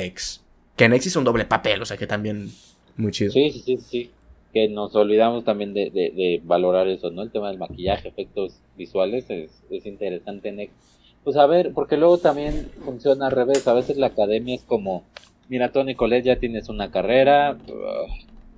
Que 0.76 0.86
en 0.86 0.94
X 0.94 1.08
hizo 1.08 1.20
un 1.20 1.26
doble 1.26 1.46
papel, 1.46 1.82
o 1.82 1.86
sea 1.86 1.98
que 1.98 2.06
también 2.06 2.52
muy 2.98 3.12
chido. 3.12 3.32
Sí, 3.32 3.52
sí, 3.52 3.62
sí, 3.62 3.78
sí. 3.78 4.12
Que 4.54 4.70
nos 4.70 4.96
olvidamos 4.96 5.44
también 5.44 5.74
de, 5.74 5.90
de, 5.90 6.42
valorar 6.44 6.88
eso, 6.88 7.10
¿no? 7.10 7.24
El 7.24 7.32
tema 7.32 7.50
del 7.50 7.58
maquillaje, 7.58 8.10
efectos 8.10 8.60
visuales, 8.78 9.26
es, 9.30 9.64
es 9.72 9.86
interesante 9.88 10.50
en 10.50 10.60
X 10.60 10.76
pues 11.24 11.38
a 11.38 11.46
ver, 11.46 11.72
porque 11.74 11.98
luego 11.98 12.18
también 12.18 12.70
funciona 12.84 13.28
al 13.28 13.32
revés. 13.32 13.68
A 13.68 13.74
veces 13.74 13.98
la 13.98 14.08
academia 14.08 14.56
es 14.56 14.64
como, 14.64 15.04
mira, 15.50 15.72
Tony 15.72 15.96
Colette, 15.96 16.26
ya 16.26 16.40
tienes 16.40 16.70
una 16.70 16.92
carrera, 16.92 17.58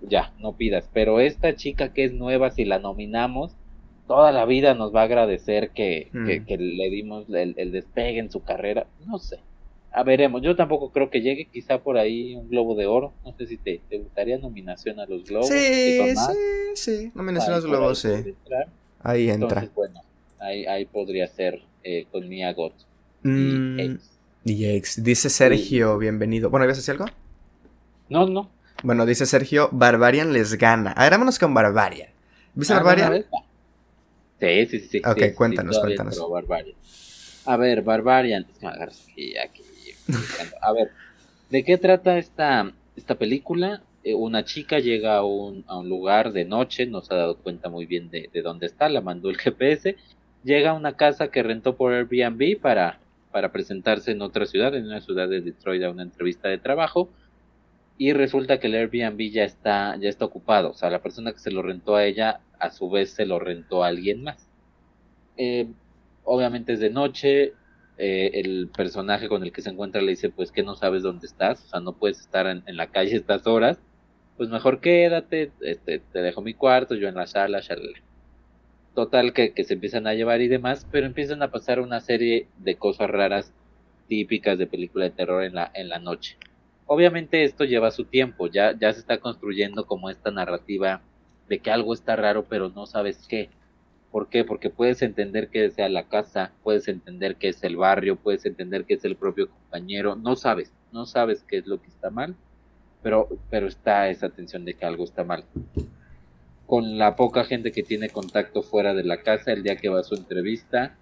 ya, 0.01 0.33
no 0.39 0.53
pidas. 0.53 0.89
Pero 0.93 1.19
esta 1.19 1.55
chica 1.55 1.93
que 1.93 2.05
es 2.05 2.13
nueva, 2.13 2.51
si 2.51 2.65
la 2.65 2.79
nominamos, 2.79 3.51
toda 4.07 4.31
la 4.31 4.45
vida 4.45 4.73
nos 4.73 4.93
va 4.93 5.01
a 5.01 5.05
agradecer 5.05 5.71
que, 5.71 6.09
mm. 6.13 6.53
le 6.57 6.89
dimos 6.89 7.25
el, 7.29 7.71
despegue 7.71 8.19
en 8.19 8.31
su 8.31 8.43
carrera. 8.43 8.87
No 9.05 9.19
sé. 9.19 9.39
a 9.91 10.03
veremos. 10.03 10.41
Yo 10.41 10.55
tampoco 10.55 10.91
creo 10.91 11.09
que 11.09 11.21
llegue, 11.21 11.45
quizá 11.45 11.79
por 11.79 11.97
ahí 11.97 12.35
un 12.35 12.49
Globo 12.49 12.75
de 12.75 12.85
Oro. 12.85 13.13
No 13.23 13.33
sé 13.37 13.47
si 13.47 13.57
te, 13.57 13.81
te 13.89 13.97
gustaría 13.97 14.37
nominación 14.37 14.99
a 14.99 15.05
los 15.05 15.25
Globos. 15.25 15.49
Sí, 15.49 16.15
sí, 16.15 16.75
sí. 16.75 17.11
Nominación 17.15 17.53
a 17.53 17.57
los 17.57 17.65
Globos, 17.65 17.99
sí. 17.99 18.33
Ahí 19.01 19.29
entra. 19.29 19.61
Entonces, 19.61 19.75
bueno, 19.75 20.01
ahí, 20.39 20.65
ahí 20.65 20.85
podría 20.85 21.27
ser 21.27 21.61
eh, 21.83 22.07
con 22.11 22.27
Mia 22.27 22.53
Gott. 22.53 22.73
Mm, 23.23 23.97
y 24.43 24.65
ex. 24.65 25.03
Dice 25.03 25.29
Sergio, 25.29 25.97
bienvenido. 25.97 26.49
Bueno, 26.49 26.65
¿ibas 26.65 26.77
a 26.77 26.81
decir 26.81 26.91
algo? 26.93 27.05
No, 28.09 28.27
no. 28.27 28.49
Bueno, 28.83 29.05
dice 29.05 29.25
Sergio, 29.25 29.69
Barbarian 29.71 30.33
les 30.33 30.55
gana. 30.55 30.91
A 30.91 31.03
ver, 31.03 31.11
vámonos 31.11 31.39
con 31.39 31.53
Barbarian. 31.53 32.09
¿Viste 32.53 32.73
ah, 32.73 32.77
Barbarian? 32.77 33.25
Sí, 34.39 34.65
sí, 34.65 34.79
sí. 34.79 35.01
Ok, 35.05 35.33
cuéntanos, 35.35 35.79
cuéntanos. 35.79 36.19
A 37.45 37.57
ver, 37.57 37.83
Barbarian. 37.83 38.45
A 40.61 40.73
ver, 40.73 40.89
¿de 41.49 41.63
qué 41.63 41.77
trata 41.77 42.17
esta, 42.17 42.71
esta 42.95 43.15
película? 43.15 43.81
Eh, 44.03 44.13
una 44.13 44.43
chica 44.43 44.79
llega 44.79 45.17
a 45.17 45.23
un, 45.23 45.63
a 45.67 45.77
un, 45.77 45.89
lugar 45.89 46.31
de 46.31 46.45
noche, 46.45 46.85
no 46.85 47.01
se 47.01 47.13
ha 47.13 47.17
dado 47.17 47.37
cuenta 47.37 47.69
muy 47.69 47.85
bien 47.85 48.09
de, 48.09 48.29
de, 48.31 48.41
dónde 48.41 48.67
está, 48.67 48.89
la 48.89 49.01
mandó 49.01 49.29
el 49.29 49.37
GPS, 49.39 49.95
llega 50.43 50.71
a 50.71 50.73
una 50.73 50.95
casa 50.95 51.29
que 51.29 51.43
rentó 51.43 51.75
por 51.75 51.93
Airbnb 51.93 52.59
para, 52.59 52.99
para 53.31 53.51
presentarse 53.51 54.11
en 54.11 54.21
otra 54.21 54.45
ciudad, 54.45 54.75
en 54.75 54.85
una 54.85 55.01
ciudad 55.01 55.27
de 55.27 55.41
Detroit, 55.41 55.83
a 55.83 55.89
una 55.89 56.03
entrevista 56.03 56.49
de 56.49 56.57
trabajo, 56.57 57.09
y 57.97 58.13
resulta 58.13 58.59
que 58.59 58.67
el 58.67 58.75
Airbnb 58.75 59.31
ya 59.31 59.43
está, 59.43 59.95
ya 59.97 60.09
está 60.09 60.25
ocupado, 60.25 60.71
o 60.71 60.73
sea, 60.73 60.89
la 60.89 61.01
persona 61.01 61.31
que 61.31 61.39
se 61.39 61.51
lo 61.51 61.61
rentó 61.61 61.95
a 61.95 62.05
ella, 62.05 62.41
a 62.59 62.71
su 62.71 62.89
vez 62.89 63.11
se 63.11 63.25
lo 63.25 63.39
rentó 63.39 63.83
a 63.83 63.87
alguien 63.87 64.23
más. 64.23 64.49
Eh, 65.37 65.67
obviamente 66.23 66.73
es 66.73 66.79
de 66.79 66.89
noche, 66.89 67.53
eh, 67.97 68.31
el 68.33 68.69
personaje 68.75 69.29
con 69.29 69.43
el 69.43 69.53
que 69.53 69.61
se 69.61 69.69
encuentra 69.69 70.01
le 70.01 70.11
dice, 70.11 70.29
pues 70.29 70.51
que 70.51 70.63
no 70.63 70.75
sabes 70.75 71.03
dónde 71.03 71.27
estás, 71.27 71.63
o 71.63 71.67
sea, 71.69 71.79
no 71.79 71.93
puedes 71.93 72.19
estar 72.19 72.47
en, 72.47 72.63
la 72.75 72.87
calle 72.87 73.15
estas 73.15 73.47
horas, 73.47 73.79
pues 74.35 74.49
mejor 74.49 74.81
quédate, 74.81 75.51
este, 75.61 75.99
te 75.99 76.21
dejo 76.21 76.41
mi 76.41 76.53
cuarto, 76.53 76.95
yo 76.95 77.07
en 77.07 77.15
la 77.15 77.27
sala, 77.27 77.61
shalala. 77.61 77.99
Total 78.93 79.33
que, 79.33 79.53
que 79.53 79.63
se 79.63 79.75
empiezan 79.75 80.07
a 80.07 80.13
llevar 80.13 80.41
y 80.41 80.47
demás, 80.49 80.87
pero 80.91 81.05
empiezan 81.05 81.41
a 81.43 81.51
pasar 81.51 81.79
una 81.79 82.01
serie 82.01 82.47
de 82.57 82.75
cosas 82.75 83.09
raras 83.09 83.53
típicas 84.07 84.57
de 84.57 84.67
película 84.67 85.05
de 85.05 85.11
terror 85.11 85.43
en 85.43 85.55
la, 85.55 85.71
en 85.73 85.89
la 85.89 85.99
noche. 85.99 86.37
Obviamente 86.87 87.43
esto 87.43 87.63
lleva 87.63 87.91
su 87.91 88.05
tiempo, 88.05 88.47
ya, 88.47 88.77
ya 88.77 88.93
se 88.93 88.99
está 88.99 89.17
construyendo 89.19 89.85
como 89.85 90.09
esta 90.09 90.29
narrativa 90.29 91.01
de 91.49 91.59
que 91.59 91.71
algo 91.71 91.93
está 91.93 92.15
raro 92.15 92.45
pero 92.47 92.69
no 92.69 92.85
sabes 92.85 93.25
qué. 93.27 93.49
¿Por 94.11 94.29
qué? 94.29 94.45
Porque 94.45 94.69
puedes 94.69 95.01
entender 95.01 95.49
que 95.49 95.69
sea 95.71 95.89
la 95.89 96.07
casa, 96.07 96.51
puedes 96.63 96.87
entender 96.87 97.35
que 97.35 97.49
es 97.49 97.63
el 97.63 97.75
barrio, 97.75 98.15
puedes 98.15 98.45
entender 98.45 98.85
que 98.85 98.93
es 98.93 99.03
el 99.03 99.17
propio 99.17 99.49
compañero, 99.49 100.15
no 100.15 100.35
sabes, 100.35 100.71
no 100.93 101.05
sabes 101.05 101.43
qué 101.43 101.57
es 101.57 101.67
lo 101.67 101.81
que 101.81 101.87
está 101.87 102.09
mal, 102.11 102.35
pero, 103.03 103.27
pero 103.49 103.67
está 103.67 104.09
esa 104.09 104.29
tensión 104.29 104.63
de 104.63 104.75
que 104.75 104.85
algo 104.85 105.03
está 105.03 105.23
mal. 105.25 105.43
Con 106.65 106.97
la 106.97 107.15
poca 107.15 107.43
gente 107.43 107.71
que 107.71 107.83
tiene 107.83 108.09
contacto 108.09 108.61
fuera 108.61 108.93
de 108.93 109.03
la 109.03 109.21
casa, 109.21 109.51
el 109.51 109.63
día 109.63 109.75
que 109.75 109.89
va 109.89 109.99
a 109.99 110.03
su 110.03 110.15
entrevista, 110.15 110.95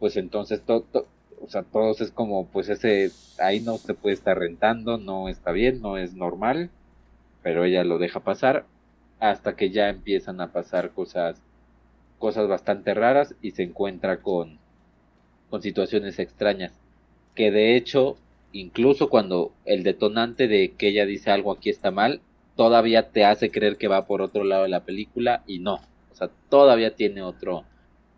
pues 0.00 0.16
entonces 0.16 0.60
todo, 0.62 1.06
o 1.40 1.48
sea, 1.48 1.62
todos 1.62 2.00
es 2.00 2.10
como, 2.10 2.46
pues 2.46 2.68
ese, 2.68 3.10
ahí 3.38 3.60
no 3.60 3.78
se 3.78 3.94
puede 3.94 4.14
estar 4.14 4.38
rentando, 4.38 4.98
no 4.98 5.28
está 5.28 5.52
bien, 5.52 5.80
no 5.80 5.98
es 5.98 6.14
normal, 6.14 6.70
pero 7.42 7.64
ella 7.64 7.84
lo 7.84 7.98
deja 7.98 8.20
pasar 8.20 8.66
hasta 9.20 9.56
que 9.56 9.70
ya 9.70 9.88
empiezan 9.88 10.40
a 10.40 10.52
pasar 10.52 10.90
cosas 10.90 11.40
cosas 12.18 12.48
bastante 12.48 12.94
raras 12.94 13.34
y 13.42 13.52
se 13.52 13.62
encuentra 13.62 14.22
con, 14.22 14.58
con 15.50 15.62
situaciones 15.62 16.18
extrañas. 16.18 16.72
Que 17.34 17.50
de 17.50 17.76
hecho, 17.76 18.16
incluso 18.52 19.08
cuando 19.08 19.52
el 19.64 19.82
detonante 19.82 20.48
de 20.48 20.72
que 20.72 20.88
ella 20.88 21.06
dice 21.06 21.30
algo 21.30 21.52
aquí 21.52 21.70
está 21.70 21.90
mal, 21.90 22.20
todavía 22.56 23.10
te 23.10 23.24
hace 23.24 23.50
creer 23.50 23.76
que 23.76 23.88
va 23.88 24.06
por 24.06 24.22
otro 24.22 24.44
lado 24.44 24.62
de 24.62 24.70
la 24.70 24.84
película 24.84 25.42
y 25.46 25.58
no. 25.58 25.74
O 26.10 26.14
sea, 26.14 26.30
todavía 26.48 26.94
tiene 26.94 27.22
otro, 27.22 27.64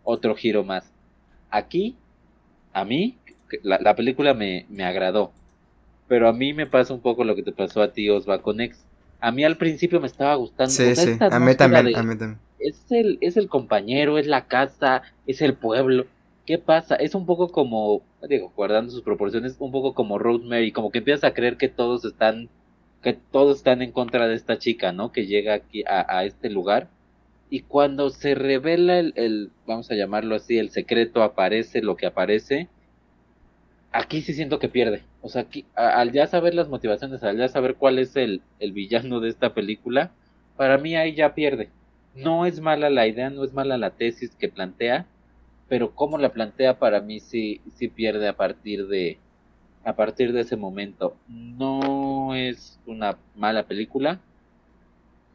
otro 0.03 0.35
giro 0.35 0.63
más. 0.63 0.91
Aquí, 1.49 1.97
a 2.73 2.85
mí, 2.85 3.17
la, 3.63 3.79
la 3.79 3.95
película 3.95 4.33
me, 4.33 4.65
me, 4.69 4.83
agradó. 4.83 5.31
Pero 6.07 6.27
a 6.27 6.33
mí 6.33 6.53
me 6.53 6.65
pasa 6.65 6.93
un 6.93 7.01
poco 7.01 7.23
lo 7.23 7.35
que 7.35 7.43
te 7.43 7.51
pasó 7.51 7.81
a 7.81 7.93
ti, 7.93 8.09
Osva, 8.09 8.41
con. 8.41 8.57
A 9.21 9.31
mí 9.31 9.43
al 9.43 9.57
principio 9.57 9.99
me 9.99 10.07
estaba 10.07 10.35
gustando. 10.35 10.71
Sí, 10.71 10.95
sí, 10.95 11.17
a 11.19 11.39
mí 11.39 11.55
también, 11.55 11.95
a 11.95 12.03
mí 12.03 12.15
también 12.17 12.37
es 12.59 12.91
el, 12.91 13.17
es 13.21 13.37
el 13.37 13.47
compañero, 13.47 14.17
es 14.17 14.27
la 14.27 14.45
casa, 14.47 15.01
es 15.25 15.41
el 15.41 15.55
pueblo. 15.55 16.05
¿Qué 16.45 16.57
pasa? 16.57 16.95
Es 16.95 17.15
un 17.15 17.25
poco 17.25 17.51
como, 17.51 18.01
digo, 18.27 18.51
guardando 18.55 18.91
sus 18.91 19.01
proporciones, 19.03 19.55
un 19.59 19.71
poco 19.71 19.93
como 19.93 20.17
Rosemary, 20.19 20.71
como 20.71 20.91
que 20.91 20.99
empiezas 20.99 21.23
a 21.23 21.33
creer 21.33 21.57
que 21.57 21.69
todos 21.69 22.05
están, 22.05 22.49
que 23.01 23.13
todos 23.13 23.57
están 23.57 23.81
en 23.81 23.91
contra 23.91 24.27
de 24.27 24.35
esta 24.35 24.57
chica, 24.57 24.91
¿no? 24.91 25.11
Que 25.11 25.25
llega 25.25 25.53
aquí 25.53 25.83
a, 25.87 26.05
a 26.17 26.25
este 26.25 26.49
lugar. 26.49 26.89
Y 27.49 27.61
cuando 27.61 28.09
se 28.09 28.35
revela 28.35 28.99
el, 28.99 29.51
vamos 29.65 29.89
a 29.91 29.95
llamarlo 29.95 30.35
así, 30.35 30.57
el 30.57 30.69
secreto 30.69 31.23
aparece, 31.23 31.81
lo 31.81 31.95
que 31.95 32.05
aparece, 32.05 32.67
aquí 33.91 34.21
sí 34.21 34.33
siento 34.33 34.59
que 34.59 34.69
pierde. 34.69 35.03
O 35.21 35.29
sea, 35.29 35.47
al 35.75 36.11
ya 36.11 36.27
saber 36.27 36.53
las 36.53 36.69
motivaciones, 36.69 37.23
al 37.23 37.37
ya 37.37 37.47
saber 37.47 37.75
cuál 37.75 37.99
es 37.99 38.15
el, 38.15 38.41
el 38.59 38.71
villano 38.71 39.19
de 39.19 39.29
esta 39.29 39.53
película, 39.53 40.11
para 40.57 40.77
mí 40.77 40.95
ahí 40.95 41.15
ya 41.15 41.33
pierde 41.33 41.69
no 42.15 42.45
es 42.45 42.59
mala 42.59 42.89
la 42.89 43.07
idea, 43.07 43.29
no 43.29 43.43
es 43.43 43.53
mala 43.53 43.77
la 43.77 43.91
tesis 43.91 44.35
que 44.35 44.49
plantea, 44.49 45.05
pero 45.67 45.93
cómo 45.95 46.17
la 46.17 46.29
plantea 46.29 46.79
para 46.79 47.01
mí 47.01 47.19
sí, 47.19 47.61
sí 47.75 47.87
pierde 47.87 48.27
a 48.27 48.35
partir 48.35 48.87
de 48.87 49.17
a 49.85 49.95
partir 49.95 50.33
de 50.33 50.41
ese 50.41 50.57
momento. 50.57 51.15
No 51.27 52.35
es 52.35 52.79
una 52.85 53.17
mala 53.35 53.63
película, 53.63 54.19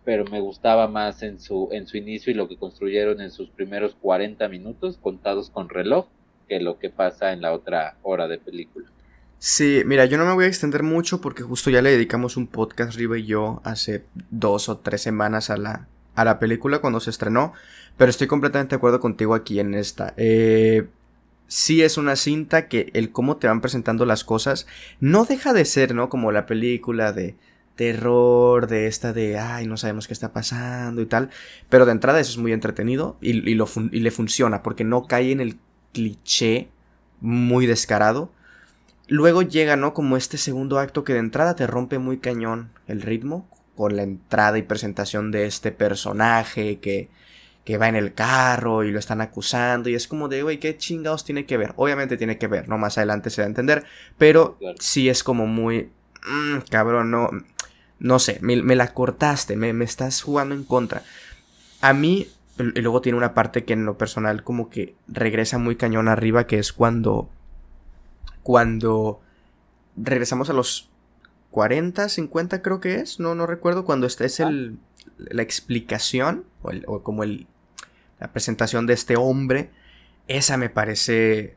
pero 0.05 0.24
me 0.24 0.40
gustaba 0.40 0.88
más 0.88 1.22
en 1.22 1.40
su 1.40 1.68
en 1.72 1.86
su 1.86 1.96
inicio 1.96 2.30
y 2.30 2.34
lo 2.34 2.48
que 2.48 2.57
construyeron 2.57 3.20
en 3.20 3.30
sus 3.30 3.48
primeros 3.50 3.96
40 4.00 4.48
minutos 4.48 4.98
contados 5.00 5.50
con 5.50 5.68
reloj 5.68 6.07
que 6.48 6.61
lo 6.61 6.78
que 6.78 6.90
pasa 6.90 7.32
en 7.32 7.40
la 7.40 7.52
otra 7.52 7.96
hora 8.02 8.28
de 8.28 8.38
película. 8.38 8.88
Sí, 9.38 9.82
mira, 9.84 10.07
yo 10.07 10.16
no 10.16 10.24
me 10.24 10.32
voy 10.32 10.44
a 10.44 10.48
extender 10.48 10.82
mucho 10.82 11.20
porque 11.20 11.42
justo 11.42 11.70
ya 11.70 11.82
le 11.82 11.90
dedicamos 11.90 12.36
un 12.36 12.46
podcast, 12.46 12.96
Riva 12.96 13.18
y 13.18 13.26
yo, 13.26 13.61
hace 13.64 14.05
dos 14.30 14.68
o 14.68 14.78
tres 14.78 15.02
semanas 15.02 15.50
a 15.50 15.57
la, 15.57 15.86
a 16.14 16.24
la 16.24 16.38
película 16.38 16.78
cuando 16.78 17.00
se 17.00 17.11
estrenó, 17.11 17.52
pero 17.96 18.11
estoy 18.11 18.26
completamente 18.26 18.70
de 18.70 18.76
acuerdo 18.76 19.00
contigo 19.00 19.34
aquí 19.34 19.61
en 19.61 19.74
esta. 19.74 20.14
Eh, 20.16 20.86
sí 21.46 21.82
es 21.82 21.98
una 21.98 22.16
cinta 22.16 22.68
que 22.68 22.90
el 22.94 23.12
cómo 23.12 23.36
te 23.36 23.46
van 23.46 23.61
presentando 23.61 24.07
las 24.07 24.24
cosas 24.24 24.66
no 25.00 25.24
deja 25.24 25.52
de 25.52 25.64
ser, 25.64 25.94
¿no? 25.94 26.09
Como 26.09 26.32
la 26.32 26.46
película 26.46 27.12
de 27.12 27.36
terror, 27.76 28.66
de 28.66 28.86
esta 28.86 29.12
de, 29.12 29.38
ay, 29.38 29.66
no 29.66 29.76
sabemos 29.76 30.06
qué 30.06 30.12
está 30.12 30.32
pasando 30.32 31.02
y 31.02 31.06
tal, 31.06 31.30
pero 31.68 31.86
de 31.86 31.92
entrada 31.92 32.20
eso 32.20 32.30
es 32.30 32.38
muy 32.38 32.52
entretenido 32.52 33.16
y, 33.20 33.54
lo 33.54 33.68
y 33.90 34.00
le 34.00 34.10
funciona 34.10 34.62
porque 34.62 34.84
no 34.84 35.06
cae 35.06 35.32
en 35.32 35.40
el 35.40 35.58
cliché 35.92 36.68
muy 37.20 37.66
descarado. 37.66 38.32
Luego 39.06 39.42
llega, 39.42 39.76
¿no? 39.76 39.92
Como 39.92 40.16
este 40.16 40.38
segundo 40.38 40.78
acto 40.78 41.04
que 41.04 41.12
de 41.12 41.18
entrada 41.18 41.56
te 41.56 41.66
rompe 41.66 41.98
muy 41.98 42.18
cañón 42.18 42.70
el 42.86 43.02
ritmo, 43.02 43.48
con 43.76 43.96
la 43.96 44.02
entrada 44.02 44.56
y 44.58 44.62
presentación 44.62 45.30
de 45.30 45.46
este 45.46 45.72
personaje 45.72 46.78
que, 46.78 47.10
que 47.64 47.76
va 47.76 47.88
en 47.88 47.96
el 47.96 48.14
carro 48.14 48.84
y 48.84 48.92
lo 48.92 48.98
están 48.98 49.20
acusando 49.20 49.88
y 49.88 49.94
es 49.94 50.06
como 50.06 50.28
de, 50.28 50.42
güey, 50.42 50.58
¿qué 50.58 50.76
chingados 50.76 51.24
tiene 51.24 51.46
que 51.46 51.56
ver? 51.56 51.72
Obviamente 51.76 52.16
tiene 52.16 52.38
que 52.38 52.46
ver, 52.46 52.68
¿no? 52.68 52.78
Más 52.78 52.98
adelante 52.98 53.30
se 53.30 53.42
va 53.42 53.46
a 53.46 53.48
entender, 53.48 53.84
pero 54.16 54.58
sí 54.78 55.08
es 55.08 55.24
como 55.24 55.46
muy, 55.46 55.90
mm, 56.24 56.58
cabrón, 56.70 57.10
no, 57.10 57.30
no 57.98 58.18
sé, 58.18 58.38
me, 58.42 58.56
la 58.76 58.92
cortaste, 58.92 59.56
me, 59.56 59.72
me, 59.72 59.84
estás 59.84 60.22
jugando 60.22 60.54
en 60.54 60.64
contra. 60.64 61.02
A 61.80 61.92
mí, 61.92 62.28
y 62.58 62.80
luego 62.80 63.00
tiene 63.00 63.18
una 63.18 63.34
parte 63.34 63.64
que 63.64 63.72
en 63.72 63.84
lo 63.84 63.98
personal 63.98 64.44
como 64.44 64.70
que 64.70 64.94
regresa 65.08 65.58
muy 65.58 65.76
cañón 65.76 66.08
arriba, 66.08 66.46
que 66.46 66.58
es 66.58 66.72
cuando, 66.72 67.28
cuando 68.42 69.20
regresamos 69.96 70.50
a 70.50 70.52
los 70.52 70.90
40, 71.50 72.08
50 72.08 72.62
creo 72.62 72.80
que 72.80 72.96
es, 72.96 73.20
no, 73.20 73.34
no 73.34 73.46
recuerdo, 73.46 73.84
cuando 73.84 74.06
esta 74.06 74.24
es 74.24 74.40
el, 74.40 74.78
la 75.18 75.42
explicación 75.42 76.44
o, 76.86 77.02
como 77.02 77.22
el, 77.22 77.46
la 78.18 78.32
presentación 78.32 78.86
de 78.86 78.94
este 78.94 79.16
hombre, 79.16 79.70
esa 80.26 80.56
me 80.56 80.68
parece, 80.68 81.56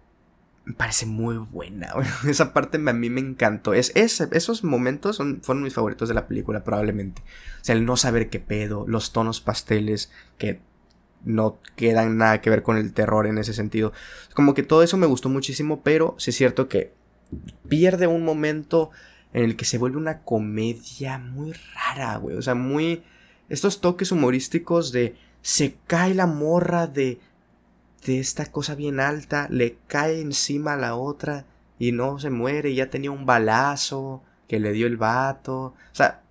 me 0.67 0.73
parece 0.73 1.05
muy 1.05 1.37
buena, 1.37 1.93
esa 2.27 2.53
parte 2.53 2.77
a 2.77 2.93
mí 2.93 3.09
me 3.09 3.21
encantó, 3.21 3.73
es, 3.73 3.91
esos 3.95 4.63
momentos 4.63 5.15
son, 5.15 5.41
fueron 5.41 5.63
mis 5.63 5.73
favoritos 5.73 6.09
de 6.09 6.15
la 6.15 6.27
película 6.27 6.63
probablemente, 6.63 7.21
o 7.61 7.63
sea, 7.63 7.75
el 7.75 7.85
no 7.85 7.95
saber 7.95 8.29
qué 8.29 8.39
pedo, 8.39 8.85
los 8.87 9.13
tonos 9.13 9.39
pasteles 9.41 10.11
que 10.37 10.59
no 11.23 11.59
quedan 11.75 12.17
nada 12.17 12.41
que 12.41 12.49
ver 12.49 12.63
con 12.63 12.77
el 12.77 12.93
terror 12.93 13.27
en 13.27 13.37
ese 13.37 13.53
sentido, 13.53 13.93
como 14.33 14.53
que 14.53 14.63
todo 14.63 14.83
eso 14.83 14.97
me 14.97 15.07
gustó 15.07 15.29
muchísimo, 15.29 15.81
pero 15.83 16.15
sí 16.17 16.31
es 16.31 16.35
cierto 16.35 16.67
que 16.67 16.93
pierde 17.67 18.07
un 18.07 18.23
momento 18.23 18.91
en 19.33 19.43
el 19.43 19.55
que 19.55 19.65
se 19.65 19.77
vuelve 19.77 19.97
una 19.97 20.21
comedia 20.21 21.17
muy 21.17 21.53
rara, 21.73 22.17
güey. 22.17 22.37
O 22.37 22.41
sea, 22.41 22.55
muy... 22.55 23.03
Estos 23.49 23.81
toques 23.81 24.11
humorísticos 24.11 24.91
de... 24.91 25.15
Se 25.41 25.75
cae 25.87 26.13
la 26.13 26.27
morra 26.27 26.87
de... 26.87 27.19
De 28.05 28.19
esta 28.19 28.45
cosa 28.51 28.75
bien 28.75 28.99
alta, 28.99 29.47
le 29.49 29.77
cae 29.87 30.21
encima 30.21 30.73
a 30.73 30.77
la 30.77 30.95
otra 30.95 31.45
y 31.79 31.91
no 31.91 32.19
se 32.19 32.29
muere, 32.29 32.73
ya 32.73 32.89
tenía 32.89 33.11
un 33.11 33.25
balazo 33.25 34.23
que 34.47 34.59
le 34.59 34.71
dio 34.71 34.87
el 34.87 34.97
vato. 34.97 35.57
O 35.57 35.75
sea, 35.95 36.21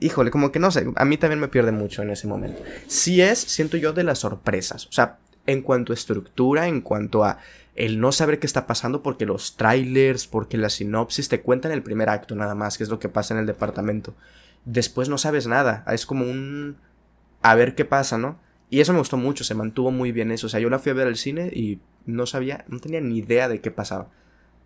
híjole, 0.00 0.30
como 0.30 0.50
que 0.50 0.58
no 0.58 0.70
sé, 0.70 0.86
a 0.96 1.04
mí 1.04 1.16
también 1.16 1.40
me 1.40 1.48
pierde 1.48 1.72
mucho 1.72 2.02
en 2.02 2.10
ese 2.10 2.26
momento. 2.26 2.62
Sí 2.86 3.20
es, 3.20 3.38
siento 3.38 3.76
yo, 3.76 3.92
de 3.92 4.04
las 4.04 4.20
sorpresas. 4.20 4.86
O 4.86 4.92
sea, 4.92 5.18
en 5.46 5.62
cuanto 5.62 5.92
a 5.92 5.94
estructura, 5.94 6.66
en 6.66 6.80
cuanto 6.80 7.24
a 7.24 7.38
el 7.74 8.00
no 8.00 8.12
saber 8.12 8.38
qué 8.38 8.46
está 8.46 8.66
pasando 8.66 9.02
porque 9.02 9.26
los 9.26 9.56
trailers, 9.56 10.26
porque 10.26 10.58
la 10.58 10.68
sinopsis 10.68 11.28
te 11.28 11.40
cuentan 11.40 11.72
el 11.72 11.82
primer 11.82 12.08
acto 12.08 12.34
nada 12.34 12.54
más, 12.54 12.76
que 12.76 12.84
es 12.84 12.90
lo 12.90 12.98
que 12.98 13.08
pasa 13.08 13.34
en 13.34 13.40
el 13.40 13.46
departamento. 13.46 14.14
Después 14.64 15.08
no 15.08 15.18
sabes 15.18 15.46
nada, 15.46 15.84
es 15.88 16.04
como 16.04 16.24
un... 16.24 16.76
a 17.40 17.54
ver 17.54 17.74
qué 17.74 17.84
pasa, 17.84 18.18
¿no? 18.18 18.38
Y 18.70 18.80
eso 18.80 18.92
me 18.92 19.00
gustó 19.00 19.16
mucho, 19.16 19.42
se 19.42 19.54
mantuvo 19.54 19.90
muy 19.90 20.12
bien 20.12 20.30
eso. 20.30 20.46
O 20.46 20.50
sea, 20.50 20.60
yo 20.60 20.70
la 20.70 20.78
fui 20.78 20.90
a 20.90 20.94
ver 20.94 21.08
al 21.08 21.16
cine 21.16 21.50
y 21.52 21.80
no 22.06 22.24
sabía, 22.26 22.64
no 22.68 22.78
tenía 22.78 23.00
ni 23.00 23.18
idea 23.18 23.48
de 23.48 23.60
qué 23.60 23.72
pasaba. 23.72 24.08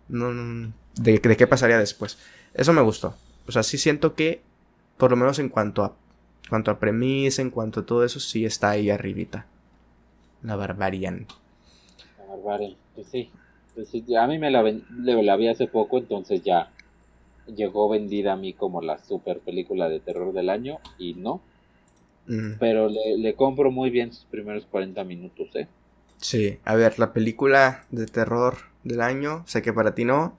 No, 0.07 0.71
de, 1.01 1.19
qué 1.19 1.47
pasaría 1.47 1.79
después. 1.79 2.19
Eso 2.53 2.71
me 2.71 2.81
gustó. 2.81 3.15
O 3.47 3.51
sea, 3.51 3.63
sí 3.63 3.79
siento 3.79 4.13
que, 4.13 4.41
por 4.97 5.09
lo 5.09 5.17
menos 5.17 5.39
en 5.39 5.49
cuanto 5.49 5.83
a, 5.83 5.95
cuanto 6.49 6.69
a 6.69 6.79
premisa, 6.79 7.41
en 7.41 7.49
cuanto 7.49 7.79
a 7.79 7.85
todo 7.85 8.03
eso, 8.03 8.19
sí 8.19 8.45
está 8.45 8.69
ahí 8.69 8.91
arribita. 8.91 9.47
La 10.43 10.55
Barbarian. 10.55 11.25
La 12.19 12.35
Barbarian, 12.35 12.75
pues 12.93 13.07
sí. 13.07 13.31
Pues 13.73 13.89
sí 13.89 14.05
a 14.15 14.27
mí 14.27 14.37
me 14.37 14.51
la, 14.51 14.63
la 14.63 15.35
vi 15.35 15.47
hace 15.47 15.67
poco, 15.67 15.97
entonces 15.97 16.43
ya 16.43 16.71
llegó 17.47 17.89
vendida 17.89 18.33
a 18.33 18.37
mí 18.37 18.53
como 18.53 18.81
la 18.81 18.97
super 18.99 19.39
película 19.39 19.89
de 19.89 19.99
terror 19.99 20.31
del 20.31 20.49
año 20.49 20.77
y 20.97 21.15
no. 21.15 21.41
Mm. 22.27 22.53
Pero 22.59 22.89
le, 22.89 23.17
le, 23.17 23.35
compro 23.35 23.71
muy 23.71 23.89
bien 23.89 24.11
sus 24.11 24.25
primeros 24.25 24.65
40 24.65 25.03
minutos, 25.03 25.47
¿eh? 25.55 25.67
Sí, 26.17 26.59
a 26.65 26.75
ver, 26.75 26.97
la 26.97 27.13
película 27.13 27.83
de 27.91 28.05
terror 28.07 28.57
del 28.83 29.01
año, 29.01 29.43
sé 29.45 29.61
que 29.61 29.73
para 29.73 29.93
ti 29.93 30.05
no, 30.05 30.37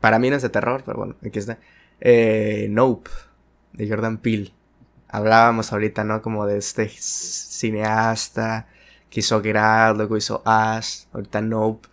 para 0.00 0.18
mí 0.18 0.30
no 0.30 0.36
es 0.36 0.42
de 0.42 0.48
terror, 0.48 0.82
pero 0.84 0.98
bueno, 0.98 1.14
aquí 1.24 1.38
está. 1.38 1.58
Eh, 2.00 2.66
nope, 2.70 3.10
de 3.72 3.88
Jordan 3.88 4.18
Peele. 4.18 4.52
Hablábamos 5.08 5.72
ahorita, 5.72 6.04
¿no? 6.04 6.22
Como 6.22 6.46
de 6.46 6.58
este 6.58 6.88
cineasta 6.88 8.68
que 9.10 9.20
hizo 9.20 9.42
Get 9.42 9.56
luego 9.96 10.16
hizo 10.16 10.42
Us, 10.46 11.08
ahorita 11.12 11.40
Nope. 11.40 11.88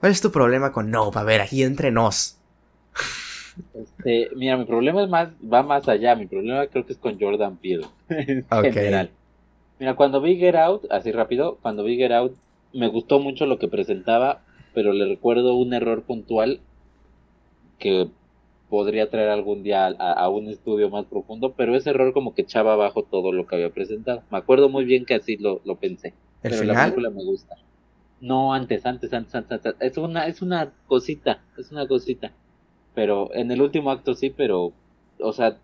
¿Cuál 0.00 0.12
es 0.12 0.20
tu 0.20 0.30
problema 0.30 0.72
con 0.72 0.90
Nope? 0.90 1.18
A 1.18 1.22
ver, 1.22 1.40
aquí 1.40 1.62
entre 1.62 1.90
nos. 1.90 2.36
Este, 3.74 4.30
mira, 4.36 4.56
mi 4.56 4.64
problema 4.64 5.02
es 5.02 5.08
más, 5.08 5.30
va 5.40 5.62
más 5.62 5.88
allá. 5.88 6.14
Mi 6.14 6.26
problema 6.26 6.66
creo 6.66 6.86
que 6.86 6.92
es 6.92 6.98
con 6.98 7.18
Jordan 7.18 7.56
Peele. 7.56 7.86
en 8.08 8.44
general. 8.72 9.10
Mira, 9.78 9.94
cuando 9.94 10.20
vi 10.20 10.36
Get 10.36 10.56
Out, 10.56 10.86
así 10.90 11.12
rápido, 11.12 11.58
cuando 11.62 11.84
vi 11.84 11.96
Get 11.96 12.12
Out, 12.12 12.34
me 12.72 12.88
gustó 12.88 13.20
mucho 13.20 13.46
lo 13.46 13.58
que 13.58 13.68
presentaba, 13.68 14.42
pero 14.74 14.92
le 14.92 15.06
recuerdo 15.06 15.54
un 15.54 15.72
error 15.72 16.02
puntual 16.02 16.60
que 17.78 18.08
podría 18.68 19.08
traer 19.08 19.30
algún 19.30 19.62
día 19.62 19.86
a, 19.86 20.28
un 20.28 20.48
estudio 20.48 20.90
más 20.90 21.06
profundo, 21.06 21.54
pero 21.56 21.74
ese 21.74 21.90
error 21.90 22.12
como 22.12 22.34
que 22.34 22.42
echaba 22.42 22.74
abajo 22.74 23.02
todo 23.02 23.32
lo 23.32 23.46
que 23.46 23.54
había 23.54 23.70
presentado. 23.70 24.22
Me 24.30 24.38
acuerdo 24.38 24.68
muy 24.68 24.84
bien 24.84 25.06
que 25.06 25.14
así 25.14 25.36
lo, 25.36 25.60
lo 25.64 25.76
pensé. 25.76 26.12
¿El 26.42 26.52
pero 26.52 26.64
la 26.64 26.84
película 26.84 27.10
me 27.10 27.24
gusta. 27.24 27.56
No, 28.20 28.52
antes, 28.52 28.84
antes, 28.84 29.12
antes, 29.12 29.34
antes, 29.34 29.74
Es 29.80 29.96
una, 29.96 30.26
es 30.26 30.42
una 30.42 30.72
cosita, 30.86 31.40
es 31.56 31.70
una 31.70 31.86
cosita. 31.86 32.32
Pero 32.98 33.32
en 33.32 33.52
el 33.52 33.62
último 33.62 33.92
acto 33.92 34.14
sí, 34.14 34.28
pero, 34.28 34.72
o 35.20 35.32
sea, 35.32 35.56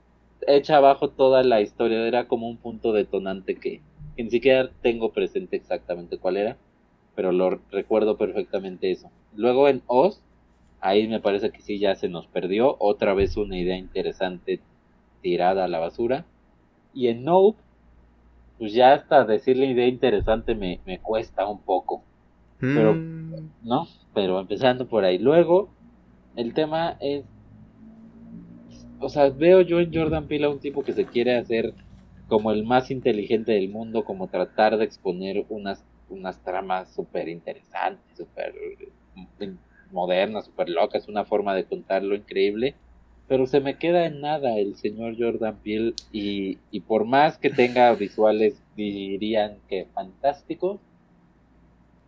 echa 0.47 0.77
abajo 0.77 1.09
toda 1.09 1.43
la 1.43 1.61
historia. 1.61 2.07
Era 2.07 2.29
como 2.29 2.49
un 2.49 2.59
punto 2.59 2.93
detonante 2.93 3.57
que, 3.57 3.81
que 4.17 4.23
ni 4.23 4.31
siquiera 4.31 4.71
tengo 4.83 5.11
presente 5.11 5.57
exactamente 5.57 6.17
cuál 6.17 6.37
era, 6.37 6.57
pero 7.17 7.33
lo 7.33 7.59
recuerdo 7.73 8.17
perfectamente 8.17 8.93
eso. 8.93 9.11
Luego 9.35 9.67
en 9.69 9.83
Oz, 9.89 10.21
ahí 10.81 11.09
me 11.09 11.19
parece 11.19 11.51
que 11.51 11.61
sí 11.61 11.81
ya 11.81 11.97
se 11.97 12.09
nos 12.09 12.29
perdió. 12.29 12.77
Otra 12.79 13.15
vez 13.15 13.37
una 13.37 13.59
idea 13.59 13.79
interesante 13.79 14.61
tirada 15.21 15.65
a 15.65 15.69
la 15.69 15.81
basura. 15.81 16.27
Y 16.95 17.09
en 17.09 17.25
Nope, 17.25 17.59
pues 18.61 18.75
ya 18.75 18.93
hasta 18.93 19.25
decirle 19.25 19.67
idea 19.67 19.89
interesante 19.89 20.55
me, 20.55 20.79
me 20.87 21.01
cuesta 21.01 21.49
un 21.49 21.59
poco. 21.59 22.05
Pero, 22.61 22.95
mm. 22.95 23.51
¿no? 23.65 23.89
Pero 24.15 24.39
empezando 24.39 24.87
por 24.87 25.05
ahí. 25.05 25.19
Luego, 25.19 25.74
el 26.37 26.55
tema 26.55 26.97
es. 27.01 27.25
O 29.01 29.09
sea, 29.09 29.29
veo 29.31 29.61
yo 29.61 29.81
en 29.81 29.93
Jordan 29.93 30.27
Peele 30.27 30.47
a 30.47 30.51
un 30.51 30.61
tipo 30.61 30.83
que 30.83 30.93
se 30.93 31.05
quiere 31.05 31.37
hacer 31.37 31.75
como 32.29 32.53
el 32.53 32.65
más 32.65 32.91
inteligente 32.91 33.53
del 33.53 33.69
mundo, 33.69 34.05
como 34.05 34.29
tratar 34.29 34.79
de 34.79 34.85
exponer 34.85 35.45
unas, 35.49 35.85
unas 36.09 36.43
tramas 36.43 36.93
súper 36.93 37.29
interesantes, 37.29 38.17
súper 38.17 38.55
moderna, 39.93 40.43
súper 40.43 40.71
loca, 40.71 40.99
es 40.99 41.09
una 41.09 41.25
forma 41.25 41.55
de 41.55 41.65
contarlo 41.65 42.15
increíble, 42.15 42.75
pero 43.29 43.47
se 43.47 43.61
me 43.61 43.79
queda 43.79 44.07
en 44.07 44.21
nada 44.21 44.57
el 44.57 44.77
señor 44.77 45.17
Jordan 45.19 45.57
Peele 45.63 45.95
y, 46.13 46.59
y 46.71 46.81
por 46.81 47.05
más 47.05 47.39
que 47.39 47.51
tenga 47.51 47.93
visuales 47.95 48.61
dirían 48.77 49.59
que 49.69 49.87
fantásticos. 49.95 50.81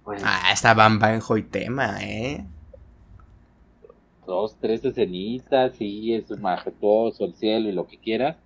Pues, 0.04 0.22
ah, 0.24 0.50
está 0.52 0.74
Bamba 0.74 1.14
en 1.14 1.20
tema, 1.50 1.98
¿eh? 2.02 2.44
Dos, 4.26 4.56
tres 4.60 4.84
escenitas, 4.84 5.76
sí, 5.76 6.12
es 6.14 6.28
majestuoso 6.40 7.24
el 7.24 7.34
cielo 7.34 7.68
y 7.68 7.72
lo 7.72 7.86
que 7.86 7.98
quieras, 7.98 8.36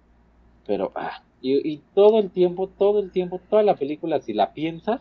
pero 0.67 0.93
ah, 0.95 1.23
y, 1.41 1.67
y 1.69 1.81
todo 1.95 2.19
el 2.19 2.31
tiempo, 2.31 2.69
todo 2.69 3.01
el 3.01 3.11
tiempo, 3.11 3.41
toda 3.49 3.63
la 3.63 3.77
película, 3.77 4.21
si 4.21 4.35
la 4.35 4.53
piensas, 4.53 5.01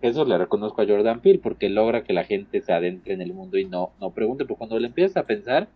eso 0.00 0.24
le 0.24 0.38
reconozco 0.38 0.80
a 0.80 0.86
Jordan 0.86 1.20
Peele 1.20 1.40
porque 1.40 1.68
logra 1.68 2.04
que 2.04 2.12
la 2.12 2.24
gente 2.24 2.60
se 2.60 2.72
adentre 2.72 3.14
en 3.14 3.20
el 3.20 3.34
mundo 3.34 3.58
y 3.58 3.64
no, 3.64 3.90
no 4.00 4.10
pregunte, 4.10 4.44
pero 4.44 4.56
cuando 4.56 4.78
le 4.78 4.86
empiezas 4.86 5.16
a 5.16 5.24
pensar, 5.24 5.68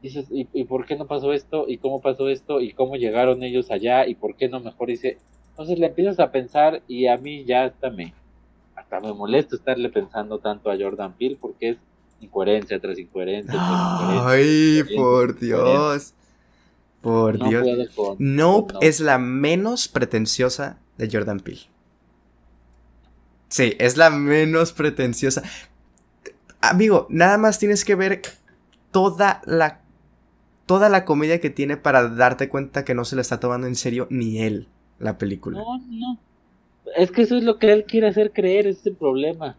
dices, 0.00 0.28
¿y, 0.30 0.46
¿y, 0.52 0.64
por 0.64 0.86
qué 0.86 0.96
no 0.96 1.06
pasó 1.06 1.32
esto? 1.32 1.64
¿Y 1.68 1.78
cómo 1.78 2.00
pasó 2.00 2.28
esto? 2.28 2.60
¿Y 2.60 2.72
cómo 2.72 2.94
llegaron 2.94 3.42
ellos 3.42 3.70
allá? 3.72 4.06
¿Y 4.06 4.14
por 4.14 4.36
qué 4.36 4.48
no 4.48 4.60
mejor 4.60 4.88
dice? 4.88 5.18
Entonces 5.50 5.78
le 5.78 5.86
empiezas 5.86 6.20
a 6.20 6.30
pensar 6.30 6.82
y 6.86 7.06
a 7.08 7.16
mí 7.16 7.44
ya 7.44 7.64
hasta 7.64 7.90
me, 7.90 8.14
hasta 8.76 9.00
me 9.00 9.12
molesta 9.12 9.56
estarle 9.56 9.88
pensando 9.90 10.38
tanto 10.38 10.70
a 10.70 10.76
Jordan 10.78 11.14
Peele 11.14 11.36
porque 11.40 11.70
es 11.70 11.78
incoherencia 12.22 12.80
tras 12.80 12.98
incoherencia. 12.98 13.54
Ay, 13.56 14.82
por 14.96 15.38
Dios. 15.38 16.14
Por 17.00 17.48
Dios. 17.48 17.66
nope 18.18 18.74
es 18.80 19.00
la 19.00 19.18
menos 19.18 19.88
pretenciosa 19.88 20.78
de 20.98 21.08
Jordan 21.10 21.40
Peele. 21.40 21.62
Sí, 23.48 23.74
es 23.78 23.96
la 23.96 24.10
menos 24.10 24.72
pretenciosa. 24.72 25.42
Amigo, 26.60 27.06
nada 27.10 27.38
más 27.38 27.58
tienes 27.58 27.84
que 27.84 27.96
ver 27.96 28.22
toda 28.92 29.42
la 29.44 29.82
toda 30.66 30.88
la 30.88 31.04
comedia 31.04 31.40
que 31.40 31.50
tiene 31.50 31.76
para 31.76 32.08
darte 32.08 32.48
cuenta 32.48 32.84
que 32.84 32.94
no 32.94 33.04
se 33.04 33.16
la 33.16 33.22
está 33.22 33.40
tomando 33.40 33.66
en 33.66 33.74
serio 33.74 34.06
ni 34.10 34.38
él 34.40 34.68
la 34.98 35.18
película. 35.18 35.58
No, 35.58 35.78
no. 35.78 36.18
Es 36.96 37.10
que 37.10 37.22
eso 37.22 37.36
es 37.36 37.42
lo 37.42 37.58
que 37.58 37.72
él 37.72 37.84
quiere 37.84 38.08
hacer 38.08 38.32
creer, 38.32 38.66
es 38.66 38.86
el 38.86 38.94
problema. 38.94 39.56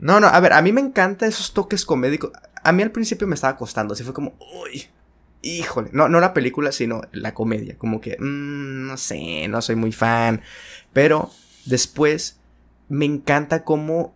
No, 0.00 0.18
no, 0.18 0.26
a 0.26 0.40
ver, 0.40 0.54
a 0.54 0.62
mí 0.62 0.72
me 0.72 0.80
encantan 0.80 1.28
esos 1.28 1.52
toques 1.52 1.84
comédicos. 1.84 2.32
A 2.62 2.72
mí 2.72 2.82
al 2.82 2.90
principio 2.90 3.26
me 3.26 3.34
estaba 3.34 3.56
costando, 3.56 3.94
así 3.94 4.02
fue 4.02 4.14
como, 4.14 4.34
uy, 4.62 4.86
híjole. 5.42 5.90
No, 5.92 6.08
no 6.08 6.20
la 6.20 6.32
película, 6.34 6.72
sino 6.72 7.02
la 7.12 7.34
comedia. 7.34 7.76
Como 7.76 8.00
que, 8.00 8.16
mmm, 8.18 8.86
no 8.86 8.96
sé, 8.96 9.46
no 9.48 9.60
soy 9.62 9.76
muy 9.76 9.92
fan. 9.92 10.42
Pero 10.92 11.30
después 11.66 12.40
me 12.88 13.04
encanta 13.04 13.62
cómo, 13.62 14.14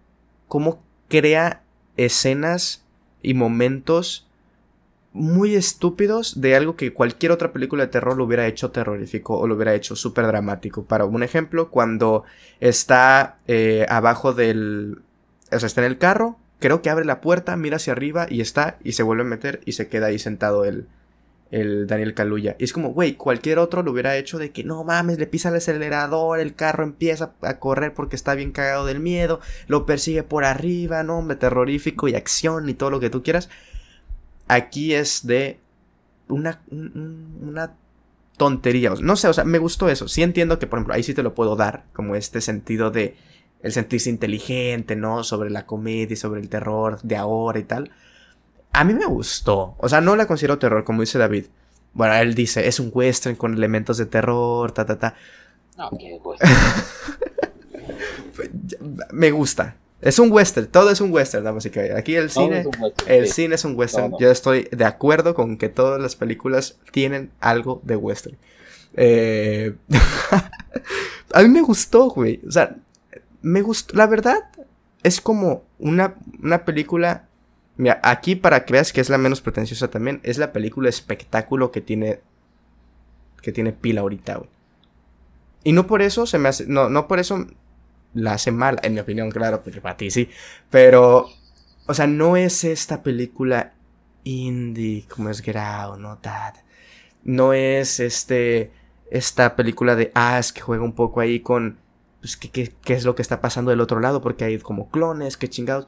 cómo 0.49 0.83
crea 1.09 1.63
escenas 1.97 2.85
y 3.23 3.35
momentos 3.35 4.27
muy 5.13 5.55
estúpidos 5.55 6.41
de 6.41 6.57
algo 6.57 6.75
que 6.75 6.93
cualquier 6.93 7.31
otra 7.31 7.53
película 7.53 7.85
de 7.85 7.93
terror 7.93 8.17
lo 8.17 8.25
hubiera 8.25 8.49
hecho 8.49 8.73
terrorífico 8.73 9.39
o 9.39 9.47
lo 9.47 9.55
hubiera 9.55 9.75
hecho 9.75 9.95
súper 9.95 10.27
dramático. 10.27 10.85
Para 10.85 11.05
un 11.05 11.23
ejemplo, 11.23 11.71
cuando 11.71 12.25
está 12.59 13.39
eh, 13.47 13.87
abajo 13.89 14.33
del... 14.33 15.03
O 15.55 15.61
sea, 15.61 15.67
está 15.67 15.81
en 15.81 15.87
el 15.87 15.99
carro, 15.99 16.39
creo 16.59 16.83
que 16.83 16.91
abre 16.91 17.05
la 17.05 17.21
puerta, 17.21 17.57
mira 17.57 17.77
hacia 17.77 17.93
arriba 17.93 18.27
y 18.29 18.41
está 18.41 18.79
y 18.83 18.93
se 18.93 19.03
vuelve 19.03 19.23
a 19.23 19.27
meter 19.27 19.61
y 19.65 19.73
se 19.73 19.89
queda 19.89 20.07
ahí 20.07 20.19
sentado 20.19 20.65
el, 20.65 20.89
el 21.51 21.87
Daniel 21.87 22.15
Kaluuya. 22.15 22.57
Y 22.59 22.65
es 22.65 22.73
como, 22.73 22.91
güey, 22.91 23.15
cualquier 23.15 23.59
otro 23.59 23.83
lo 23.83 23.93
hubiera 23.93 24.17
hecho 24.17 24.39
de 24.39 24.51
que 24.51 24.65
no 24.65 24.83
mames, 24.83 25.19
le 25.19 25.27
pisa 25.27 25.51
el 25.51 25.57
acelerador, 25.57 26.41
el 26.41 26.55
carro 26.55 26.85
empieza 26.85 27.35
a 27.43 27.59
correr 27.59 27.95
porque 27.95 28.17
está 28.17 28.35
bien 28.35 28.51
cagado 28.51 28.87
del 28.87 29.01
miedo, 29.01 29.41
lo 29.69 29.87
persigue 29.87 30.23
por 30.23 30.45
arriba, 30.45 31.03
no, 31.03 31.19
hombre, 31.19 31.37
terrorífico 31.37 32.09
y 32.09 32.15
acción 32.15 32.69
y 32.69 32.75
todo 32.75 32.91
lo 32.91 33.01
que 33.01 33.11
tú 33.11 33.23
quieras. 33.23 33.51
Aquí 34.49 34.95
es 34.95 35.27
de 35.27 35.61
una, 36.29 36.61
una 36.71 37.75
tontería. 38.37 38.93
No 39.01 39.17
sé, 39.17 39.29
o 39.29 39.33
sea, 39.33 39.45
me 39.45 39.59
gustó 39.59 39.89
eso. 39.89 40.09
Sí 40.09 40.23
entiendo 40.23 40.59
que, 40.59 40.67
por 40.67 40.79
ejemplo, 40.79 40.95
ahí 40.95 41.03
sí 41.03 41.15
te 41.15 41.23
lo 41.23 41.35
puedo 41.35 41.57
dar, 41.57 41.85
como 41.93 42.17
este 42.17 42.41
sentido 42.41 42.91
de 42.91 43.17
el 43.65 43.73
sentirse 43.73 44.11
inteligente, 44.11 44.95
¿no? 44.95 45.25
Sobre 45.25 45.49
la 45.49 45.65
comedia 45.65 46.15
sobre 46.17 46.43
el 46.43 46.51
terror 46.51 47.01
de 47.03 47.17
ahora 47.17 47.59
y 47.59 47.65
tal. 47.65 47.91
A 48.73 48.85
mí 48.85 48.93
me 48.93 49.07
gustó. 49.07 49.75
O 49.79 49.89
sea, 49.89 50.03
no 50.03 50.17
la 50.17 50.27
considero 50.27 50.59
terror, 50.59 50.85
como 50.85 51.01
dice 51.01 51.19
David. 51.19 51.47
Bueno, 51.95 52.15
él 52.15 52.35
dice, 52.35 52.69
es 52.69 52.79
un 52.79 52.91
western 52.93 53.37
con 53.37 53.55
elementos 53.55 53.97
de 53.97 54.05
terror, 54.05 54.71
ta, 54.73 54.85
ta, 54.85 54.99
ta. 54.99 55.15
No, 55.79 55.91
qué 55.99 56.21
me 59.13 59.31
gusta. 59.31 59.77
Es 60.03 60.19
un 60.19 60.31
western, 60.31 60.67
todo 60.67 60.91
es 60.91 61.01
un 61.01 61.11
western, 61.11 61.45
damas 61.45 61.65
y 61.65 61.71
caballeros. 61.71 61.99
Aquí 61.99 62.17
el 62.17 62.31
cine, 62.31 62.67
el 63.07 63.29
cine 63.29 63.55
es 63.55 63.65
un 63.65 63.79
western. 63.79 64.13
Yo 64.21 64.31
estoy 64.31 64.69
de 64.71 64.85
acuerdo 64.85 65.35
con 65.35 65.57
que 65.57 65.71
todas 65.71 66.03
las 66.03 66.17
películas 66.17 66.77
tienen 66.93 67.31
algo 67.41 67.81
de 67.83 67.97
western. 67.97 68.37
Eh... 68.95 69.75
a 71.33 71.43
mí 71.43 71.49
me 71.49 71.63
gustó, 71.63 72.11
güey. 72.11 72.43
O 72.47 72.53
sea, 72.53 72.77
me 73.45 73.63
gustó. 73.63 73.95
La 73.97 74.07
verdad, 74.07 74.51
es 75.03 75.21
como 75.21 75.65
una, 75.79 76.17
una 76.43 76.65
película. 76.65 77.29
Mira, 77.77 78.01
aquí 78.03 78.35
para 78.35 78.65
que 78.65 78.73
veas 78.73 78.93
que 78.93 79.01
es 79.01 79.11
la 79.11 79.19
menos 79.19 79.41
pretenciosa 79.41 79.89
también, 79.89 80.21
es 80.23 80.39
la 80.39 80.53
película 80.53 80.89
espectáculo 80.89 81.71
que 81.71 81.81
tiene. 81.81 82.21
que 83.43 83.53
tiene 83.53 83.73
pila 83.73 84.01
ahorita, 84.01 84.37
güey. 84.37 84.51
Y 85.63 85.73
no 85.73 85.87
por 85.87 86.03
eso 86.03 86.27
se 86.27 86.39
me 86.39 86.49
hace. 86.49 86.67
No, 86.67 86.89
no 86.89 87.07
por 87.07 87.21
eso 87.21 87.47
la 88.15 88.35
hace 88.35 88.51
mal, 88.51 88.79
en 88.83 88.95
mi 88.95 89.01
opinión, 89.01 89.31
claro, 89.31 89.63
porque 89.63 89.81
para 89.81 89.97
ti 89.97 90.11
sí. 90.11 90.31
Pero, 90.71 91.29
o 91.87 91.95
sea, 91.95 92.07
no 92.07 92.37
es 92.37 92.65
esta 92.65 93.03
película 93.03 93.75
indie 94.25 95.05
como 95.09 95.29
es 95.29 95.43
Out, 95.47 95.99
no 95.99 96.19
That. 96.19 96.55
No 97.25 97.53
es 97.53 98.01
este, 98.01 98.71
esta 99.11 99.57
película 99.57 99.97
de 99.97 100.13
ah, 100.15 100.39
es 100.39 100.53
que 100.53 100.61
juega 100.61 100.85
un 100.85 100.95
poco 100.95 101.21
ahí 101.21 101.41
con, 101.41 101.79
pues, 102.25 102.39
¿qué, 102.39 102.95
es 102.95 103.05
lo 103.05 103.15
que 103.15 103.21
está 103.21 103.43
pasando 103.43 103.71
del 103.71 103.83
otro 103.83 104.01
lado, 104.01 104.23
porque 104.23 104.45
hay 104.45 104.59
como 104.59 104.89
clones, 104.89 105.37
qué 105.37 105.51
chingados. 105.51 105.87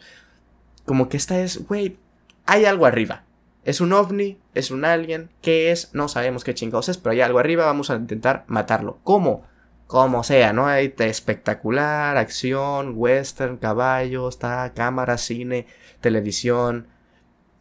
Como 0.84 1.08
que 1.08 1.16
esta 1.16 1.40
es, 1.40 1.66
güey, 1.66 1.96
hay 2.44 2.66
algo 2.66 2.84
arriba. 2.84 3.24
Es 3.64 3.80
un 3.80 3.94
ovni, 3.94 4.38
es 4.52 4.70
un 4.70 4.84
alien, 4.84 5.30
¿qué 5.40 5.70
es? 5.70 5.94
No 5.94 6.08
sabemos 6.08 6.44
qué 6.44 6.52
chingados 6.52 6.90
es, 6.90 6.98
pero 6.98 7.12
hay 7.12 7.22
algo 7.22 7.38
arriba, 7.38 7.64
vamos 7.64 7.88
a 7.88 7.96
intentar 7.96 8.44
matarlo. 8.48 8.98
¿Cómo? 9.02 9.44
como 9.86 10.24
sea, 10.24 10.52
¿no? 10.52 10.66
Hay 10.66 10.92
espectacular, 10.98 12.18
acción, 12.18 12.92
western, 12.96 13.56
caballos, 13.56 14.34
está 14.34 14.74
cámara, 14.74 15.16
cine, 15.16 15.66
televisión, 16.02 16.86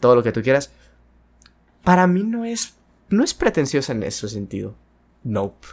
todo 0.01 0.15
lo 0.15 0.23
que 0.23 0.33
tú 0.33 0.41
quieras. 0.41 0.73
Para 1.81 2.07
mí 2.07 2.23
no 2.23 2.43
es 2.43 2.75
no 3.07 3.23
es 3.23 3.33
pretenciosa 3.33 3.93
en 3.93 4.03
ese 4.03 4.27
sentido. 4.27 4.75
Nope. 5.23 5.65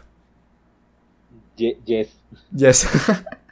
yes. 1.56 2.21
Yes. 2.54 2.88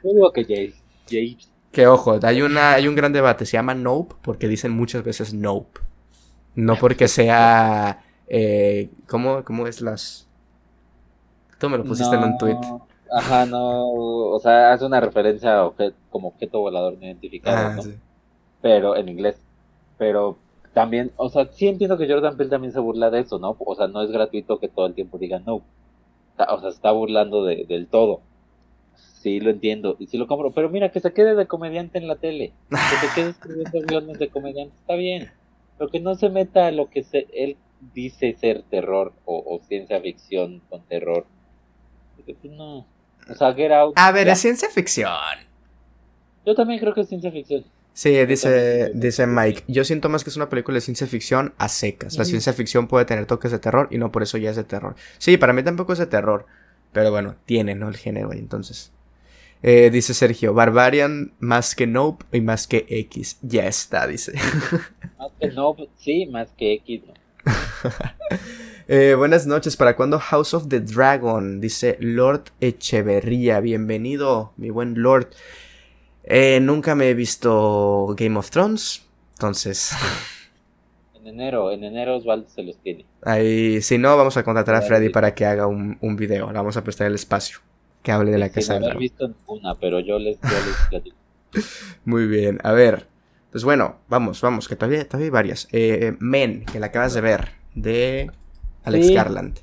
Yo 0.03 0.09
digo 0.13 0.31
que 0.31 0.45
yes. 0.45 1.47
Que 1.71 1.87
ojo, 1.87 2.19
hay 2.21 2.41
una 2.41 2.73
hay 2.73 2.87
un 2.87 2.95
gran 2.95 3.13
debate, 3.13 3.45
se 3.45 3.53
llama 3.53 3.73
nope 3.73 4.15
porque 4.21 4.47
dicen 4.47 4.71
muchas 4.71 5.03
veces 5.03 5.33
nope. 5.33 5.79
No 6.55 6.75
porque 6.75 7.07
sea 7.07 8.03
eh, 8.27 8.89
¿cómo, 9.07 9.43
¿cómo 9.43 9.67
es 9.67 9.81
las 9.81 10.27
Tú 11.61 11.69
me 11.69 11.77
lo 11.77 11.83
pusiste 11.83 12.15
en 12.15 12.23
un 12.23 12.37
tweet. 12.39 12.57
Ajá, 13.11 13.45
no, 13.45 13.87
o 13.89 14.39
sea, 14.39 14.73
hace 14.73 14.85
una 14.85 14.99
referencia 14.99 15.61
a 15.61 15.71
como 16.09 16.29
objeto 16.29 16.59
volador 16.59 16.97
no 16.97 17.05
identificado, 17.05 17.55
ah, 17.55 17.75
¿no? 17.75 17.83
Pero 18.61 18.95
en 18.95 19.09
inglés. 19.09 19.39
Pero 19.97 20.37
también, 20.73 21.11
o 21.17 21.29
sea, 21.29 21.45
sí 21.51 21.67
entiendo 21.67 21.97
que 21.97 22.09
Jordan 22.09 22.37
Peele 22.37 22.49
también 22.49 22.73
se 22.73 22.79
burla 22.79 23.11
de 23.11 23.19
eso, 23.19 23.37
¿no? 23.37 23.55
O 23.59 23.75
sea, 23.75 23.87
no 23.87 24.01
es 24.01 24.11
gratuito 24.11 24.59
que 24.59 24.69
todo 24.69 24.87
el 24.87 24.95
tiempo 24.95 25.19
diga 25.19 25.39
no. 25.39 25.55
O 25.55 25.63
sea, 26.35 26.47
se 26.61 26.69
está 26.69 26.91
burlando 26.91 27.43
de, 27.43 27.65
del 27.65 27.87
todo. 27.87 28.21
Sí, 29.21 29.39
lo 29.39 29.51
entiendo 29.51 29.97
y 29.99 30.07
sí 30.07 30.17
lo 30.17 30.27
compro. 30.27 30.51
Pero 30.51 30.69
mira, 30.69 30.91
que 30.91 30.99
se 30.99 31.13
quede 31.13 31.35
de 31.35 31.47
comediante 31.47 31.97
en 31.99 32.07
la 32.07 32.15
tele. 32.15 32.53
Que 32.69 33.07
se 33.07 33.13
quede 33.13 33.29
escribiendo 33.29 33.81
guiones 33.87 34.19
de 34.19 34.29
comediante. 34.29 34.75
Está 34.81 34.95
bien. 34.95 35.31
Pero 35.77 35.91
que 35.91 35.99
no 35.99 36.15
se 36.15 36.29
meta 36.29 36.67
a 36.67 36.71
lo 36.71 36.89
que 36.89 37.03
se, 37.03 37.27
él 37.33 37.57
dice 37.93 38.35
ser 38.39 38.63
terror 38.63 39.13
o, 39.25 39.43
o 39.45 39.59
ciencia 39.67 40.01
ficción 40.01 40.61
con 40.69 40.81
terror. 40.83 41.25
Porque 42.15 42.35
pues 42.35 42.53
no. 42.53 42.85
A 43.95 44.11
ver, 44.11 44.27
es 44.27 44.39
ciencia 44.39 44.69
ficción. 44.69 45.09
Yo 46.45 46.55
también 46.55 46.79
creo 46.79 46.93
que 46.93 47.01
es 47.01 47.07
ciencia 47.07 47.31
ficción. 47.31 47.63
Sí, 47.93 48.25
dice, 48.25 48.91
dice 48.95 49.27
Mike. 49.27 49.63
Yo 49.67 49.83
siento 49.83 50.09
más 50.09 50.23
que 50.23 50.29
es 50.29 50.37
una 50.37 50.49
película 50.49 50.75
de 50.75 50.81
ciencia 50.81 51.07
ficción 51.07 51.53
a 51.57 51.67
secas. 51.67 52.17
La 52.17 52.25
ciencia 52.25 52.53
ficción 52.53 52.87
puede 52.87 53.05
tener 53.05 53.25
toques 53.25 53.51
de 53.51 53.59
terror 53.59 53.89
y 53.91 53.97
no 53.97 54.11
por 54.11 54.23
eso 54.23 54.37
ya 54.37 54.49
es 54.49 54.55
de 54.55 54.63
terror. 54.63 54.95
Sí, 55.17 55.37
para 55.37 55.53
mí 55.53 55.61
tampoco 55.61 55.93
es 55.93 55.99
de 55.99 56.07
terror. 56.07 56.45
Pero 56.91 57.11
bueno, 57.11 57.35
tiene, 57.45 57.75
¿no? 57.75 57.89
El 57.89 57.97
género, 57.97 58.33
entonces. 58.33 58.91
Eh, 59.63 59.89
dice 59.91 60.13
Sergio, 60.13 60.53
Barbarian 60.53 61.33
más 61.39 61.75
que 61.75 61.85
Nope 61.85 62.25
y 62.31 62.41
más 62.41 62.67
que 62.67 62.85
X. 62.89 63.37
Ya 63.41 63.67
está, 63.67 64.07
dice. 64.07 64.33
Más 65.19 65.31
que 65.39 65.49
Nope, 65.49 65.87
sí, 65.97 66.25
más 66.25 66.49
que 66.57 66.73
X. 66.73 67.03
Eh, 68.87 69.15
buenas 69.15 69.47
noches, 69.47 69.77
¿para 69.77 69.95
cuándo 69.95 70.19
House 70.19 70.53
of 70.53 70.67
the 70.67 70.81
Dragon? 70.81 71.61
Dice 71.61 71.95
Lord 72.01 72.51
Echeverría. 72.59 73.61
Bienvenido, 73.61 74.51
mi 74.57 74.69
buen 74.69 75.01
Lord. 75.01 75.29
Eh, 76.25 76.59
nunca 76.61 76.93
me 76.93 77.09
he 77.09 77.13
visto 77.13 78.13
Game 78.17 78.37
of 78.37 78.49
Thrones, 78.49 79.03
entonces... 79.35 79.91
En 81.21 81.27
enero, 81.27 81.71
en 81.71 81.83
enero 81.83 82.17
Osvaldo 82.17 82.49
se 82.49 82.63
los 82.63 82.77
tiene. 82.77 83.05
Ahí, 83.21 83.79
si 83.81 83.99
no, 83.99 84.17
vamos 84.17 84.37
a 84.37 84.43
contratar 84.43 84.73
a 84.73 84.81
Freddy 84.81 85.09
para 85.09 85.35
que 85.35 85.45
haga 85.45 85.67
un, 85.67 86.15
video. 86.17 86.47
Le 86.47 86.57
vamos 86.57 86.77
a 86.77 86.83
prestar 86.83 87.05
el 87.05 87.13
espacio. 87.13 87.59
Que 88.01 88.11
hable 88.11 88.31
de 88.31 88.39
la 88.39 88.49
casa 88.49 88.79
no 88.79 88.89
he 88.89 88.97
visto 88.97 89.31
una, 89.45 89.75
pero 89.75 89.99
yo 89.99 90.17
les, 90.17 90.37
platico. 90.89 91.15
Muy 92.05 92.25
bien, 92.25 92.57
a 92.63 92.71
ver. 92.71 93.05
Pues 93.51 93.63
bueno, 93.63 93.97
vamos, 94.07 94.41
vamos, 94.41 94.67
que 94.67 94.75
todavía, 94.75 95.05
todavía 95.05 95.25
hay 95.25 95.29
varias. 95.29 95.67
Eh, 95.71 96.15
Men, 96.19 96.65
que 96.65 96.79
la 96.79 96.87
acabas 96.87 97.13
de 97.13 97.21
ver, 97.21 97.49
de 97.75 98.31
Alex 98.83 99.11
Garland. 99.11 99.59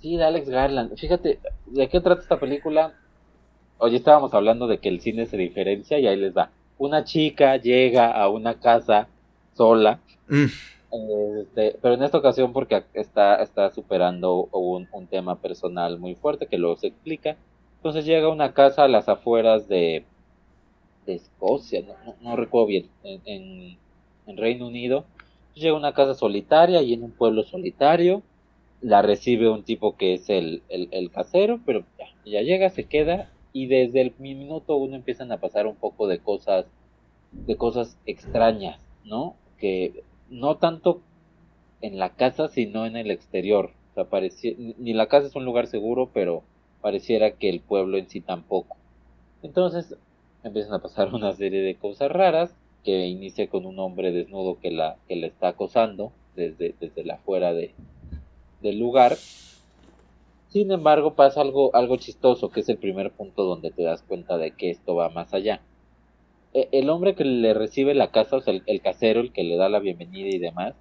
Sí, 0.00 0.16
de 0.16 0.24
Alex 0.24 0.48
Garland. 0.48 0.96
Fíjate, 0.96 1.38
¿de 1.66 1.88
qué 1.88 2.00
trata 2.00 2.22
esta 2.22 2.40
película? 2.40 2.94
Hoy 3.76 3.94
estábamos 3.94 4.34
hablando 4.34 4.66
de 4.66 4.78
que 4.78 4.88
el 4.88 5.00
cine 5.00 5.26
se 5.26 5.36
diferencia 5.36 6.00
y 6.00 6.08
ahí 6.08 6.16
les 6.16 6.36
va. 6.36 6.50
Una 6.78 7.04
chica 7.04 7.56
llega 7.56 8.10
a 8.10 8.28
una 8.28 8.54
casa 8.58 9.06
sola, 9.54 10.00
mm. 10.28 10.46
Este, 10.90 11.76
pero 11.82 11.94
en 11.94 12.02
esta 12.02 12.18
ocasión 12.18 12.52
porque 12.52 12.82
está, 12.94 13.42
está 13.42 13.70
superando 13.70 14.48
un, 14.52 14.88
tema 15.08 15.40
personal 15.40 15.98
muy 15.98 16.14
fuerte 16.14 16.46
que 16.46 16.58
luego 16.58 16.76
se 16.76 16.88
explica. 16.88 17.36
Entonces 17.76 18.04
llega 18.04 18.26
a 18.26 18.32
una 18.32 18.52
casa 18.52 18.84
a 18.84 18.88
las 18.88 19.08
afueras 19.08 19.68
de, 19.68 20.04
Escocia, 21.06 21.82
no, 22.20 22.36
recuerdo 22.36 22.66
bien, 22.66 22.90
en, 23.02 23.78
en 24.26 24.36
Reino 24.36 24.66
Unido. 24.66 25.04
Llega 25.54 25.74
a 25.74 25.78
una 25.78 25.94
casa 25.94 26.14
solitaria 26.14 26.82
y 26.82 26.92
en 26.92 27.02
un 27.02 27.12
pueblo 27.12 27.44
solitario 27.44 28.22
la 28.80 29.02
recibe 29.02 29.48
un 29.48 29.64
tipo 29.64 29.96
que 29.96 30.14
es 30.14 30.28
el, 30.28 30.62
el, 30.68 31.10
casero, 31.10 31.60
pero 31.66 31.84
ya, 31.98 32.06
ya 32.24 32.42
llega, 32.42 32.70
se 32.70 32.84
queda 32.84 33.30
y 33.52 33.66
desde 33.66 34.02
el 34.02 34.14
minuto 34.18 34.76
uno 34.76 34.94
empiezan 34.94 35.32
a 35.32 35.38
pasar 35.38 35.66
un 35.66 35.74
poco 35.74 36.06
de 36.06 36.18
cosas, 36.18 36.66
de 37.32 37.56
cosas 37.56 37.98
extrañas, 38.06 38.78
¿no? 39.04 39.34
Que 39.58 40.04
no 40.30 40.56
tanto 40.56 41.00
en 41.80 41.98
la 41.98 42.10
casa, 42.10 42.48
sino 42.48 42.86
en 42.86 42.96
el 42.96 43.10
exterior. 43.10 43.70
O 43.92 43.94
sea, 43.94 44.04
parecía, 44.04 44.54
ni 44.56 44.92
la 44.92 45.06
casa 45.06 45.28
es 45.28 45.36
un 45.36 45.44
lugar 45.44 45.66
seguro, 45.66 46.10
pero 46.12 46.42
pareciera 46.80 47.32
que 47.32 47.48
el 47.48 47.60
pueblo 47.60 47.98
en 47.98 48.08
sí 48.08 48.20
tampoco. 48.20 48.76
Entonces 49.42 49.96
empiezan 50.42 50.74
a 50.74 50.82
pasar 50.82 51.08
una 51.14 51.32
serie 51.32 51.60
de 51.60 51.74
cosas 51.76 52.10
raras 52.10 52.54
que 52.84 53.06
inicia 53.06 53.48
con 53.48 53.66
un 53.66 53.78
hombre 53.78 54.12
desnudo 54.12 54.58
que 54.60 54.70
la, 54.70 54.96
que 55.08 55.16
la 55.16 55.26
está 55.26 55.48
acosando 55.48 56.12
desde, 56.36 56.74
desde 56.80 57.04
la 57.04 57.14
afuera 57.14 57.52
de, 57.52 57.74
del 58.62 58.78
lugar. 58.78 59.16
Sin 60.48 60.70
embargo, 60.70 61.14
pasa 61.14 61.42
algo, 61.42 61.74
algo 61.74 61.96
chistoso, 61.96 62.50
que 62.50 62.60
es 62.60 62.68
el 62.68 62.78
primer 62.78 63.10
punto 63.10 63.44
donde 63.44 63.70
te 63.70 63.82
das 63.82 64.02
cuenta 64.02 64.38
de 64.38 64.52
que 64.52 64.70
esto 64.70 64.94
va 64.94 65.10
más 65.10 65.34
allá. 65.34 65.60
E, 66.54 66.68
el 66.72 66.90
hombre 66.90 67.14
que 67.14 67.24
le 67.24 67.54
recibe 67.54 67.94
la 67.94 68.10
casa, 68.10 68.36
o 68.36 68.40
sea, 68.40 68.54
el, 68.64 68.80
casero, 68.80 69.20
el 69.20 69.32
que 69.32 69.44
le 69.44 69.56
da 69.56 69.68
la 69.68 69.78
bienvenida 69.78 70.28
y 70.28 70.38
demás, 70.38 70.74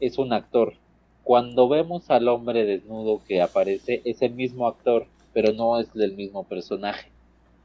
es 0.00 0.18
un 0.18 0.32
actor. 0.32 0.74
Cuando 1.22 1.68
vemos 1.68 2.10
al 2.10 2.28
hombre 2.28 2.64
desnudo 2.64 3.22
que 3.26 3.40
aparece, 3.40 4.02
es 4.04 4.22
el 4.22 4.34
mismo 4.34 4.66
actor, 4.66 5.06
pero 5.32 5.52
no 5.52 5.78
es 5.80 5.92
del 5.94 6.14
mismo 6.14 6.44
personaje. 6.44 7.10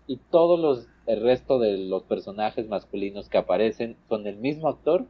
Y 0.08 0.18
todos 0.32 0.60
los, 0.60 0.88
el 1.08 1.22
resto 1.22 1.60
de 1.60 1.78
los 1.78 2.04
personajes 2.04 2.68
masculinos 2.68 3.30
que 3.30 3.38
aparecen 3.38 3.96
son 4.08 4.28
el 4.28 4.38
mismo 4.38 4.70
actor, 4.70 5.06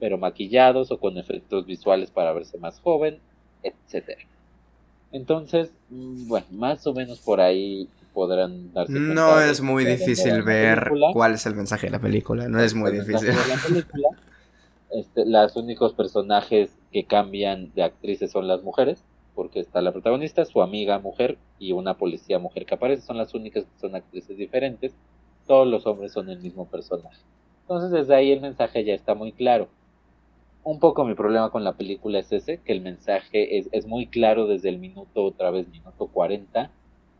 pero 0.00 0.18
maquillados 0.18 0.90
o 0.90 0.98
con 0.98 1.18
efectos 1.18 1.66
visuales 1.66 2.10
para 2.10 2.32
verse 2.32 2.58
más 2.58 2.80
joven 2.80 3.20
etcétera. 3.62 4.20
Entonces, 5.12 5.72
mm, 5.90 6.28
bueno, 6.28 6.46
más 6.50 6.86
o 6.86 6.92
menos 6.92 7.20
por 7.20 7.40
ahí 7.40 7.88
podrán 8.18 8.72
darse 8.72 8.92
cuenta. 8.92 9.14
No 9.14 9.40
es 9.40 9.60
muy 9.60 9.84
difícil 9.84 10.42
ver 10.42 10.90
cuál 11.12 11.34
es 11.34 11.46
el 11.46 11.54
mensaje 11.54 11.86
de 11.86 11.92
la 11.92 12.00
película, 12.00 12.48
no 12.48 12.60
es 12.60 12.74
muy 12.74 12.90
difícil. 12.90 13.30
este, 14.90 15.24
los 15.24 15.54
únicos 15.54 15.92
personajes 15.92 16.76
que 16.90 17.04
cambian 17.04 17.72
de 17.76 17.84
actrices 17.84 18.32
son 18.32 18.48
las 18.48 18.64
mujeres, 18.64 19.04
porque 19.36 19.60
está 19.60 19.80
la 19.82 19.92
protagonista, 19.92 20.44
su 20.44 20.62
amiga 20.62 20.98
mujer 20.98 21.38
y 21.60 21.70
una 21.70 21.94
policía 21.94 22.40
mujer 22.40 22.66
que 22.66 22.74
aparece, 22.74 23.02
son 23.02 23.18
las 23.18 23.34
únicas 23.34 23.62
que 23.62 23.80
son 23.80 23.94
actrices 23.94 24.36
diferentes, 24.36 24.96
todos 25.46 25.68
los 25.68 25.86
hombres 25.86 26.10
son 26.10 26.28
el 26.28 26.40
mismo 26.40 26.66
personaje. 26.66 27.22
Entonces 27.62 27.92
desde 27.92 28.16
ahí 28.16 28.32
el 28.32 28.40
mensaje 28.40 28.84
ya 28.84 28.94
está 28.94 29.14
muy 29.14 29.30
claro 29.30 29.68
un 30.64 30.80
poco 30.80 31.04
mi 31.06 31.14
problema 31.14 31.50
con 31.50 31.64
la 31.64 31.72
película 31.72 32.18
es 32.18 32.30
ese, 32.30 32.58
que 32.58 32.72
el 32.72 32.82
mensaje 32.82 33.56
es, 33.56 33.70
es 33.72 33.86
muy 33.86 34.06
claro 34.06 34.46
desde 34.46 34.68
el 34.68 34.78
minuto, 34.78 35.24
otra 35.24 35.50
vez 35.50 35.66
minuto 35.68 36.08
40, 36.08 36.70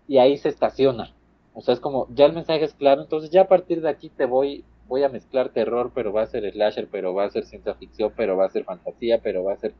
y 0.09 0.18
ahí 0.18 0.36
se 0.36 0.48
estaciona. 0.48 1.14
O 1.52 1.61
sea, 1.61 1.74
es 1.74 1.80
como, 1.80 2.09
ya 2.14 2.26
el 2.26 2.32
mensaje 2.32 2.64
es 2.64 2.74
claro, 2.74 3.02
entonces 3.02 3.30
ya 3.30 3.42
a 3.42 3.48
partir 3.48 3.80
de 3.80 3.88
aquí 3.88 4.09
te 4.09 4.24
voy 4.24 4.64
voy 4.88 5.04
a 5.04 5.09
mezclar 5.09 5.50
terror, 5.50 5.92
pero 5.94 6.12
va 6.12 6.22
a 6.22 6.26
ser 6.26 6.50
slasher, 6.50 6.88
pero 6.90 7.14
va 7.14 7.26
a 7.26 7.30
ser 7.30 7.44
ciencia 7.44 7.74
ficción, 7.74 8.12
pero 8.16 8.36
va 8.36 8.46
a 8.46 8.50
ser 8.50 8.64
fantasía, 8.64 9.20
pero 9.22 9.44
va 9.44 9.52
a 9.52 9.59
ser... 9.59 9.74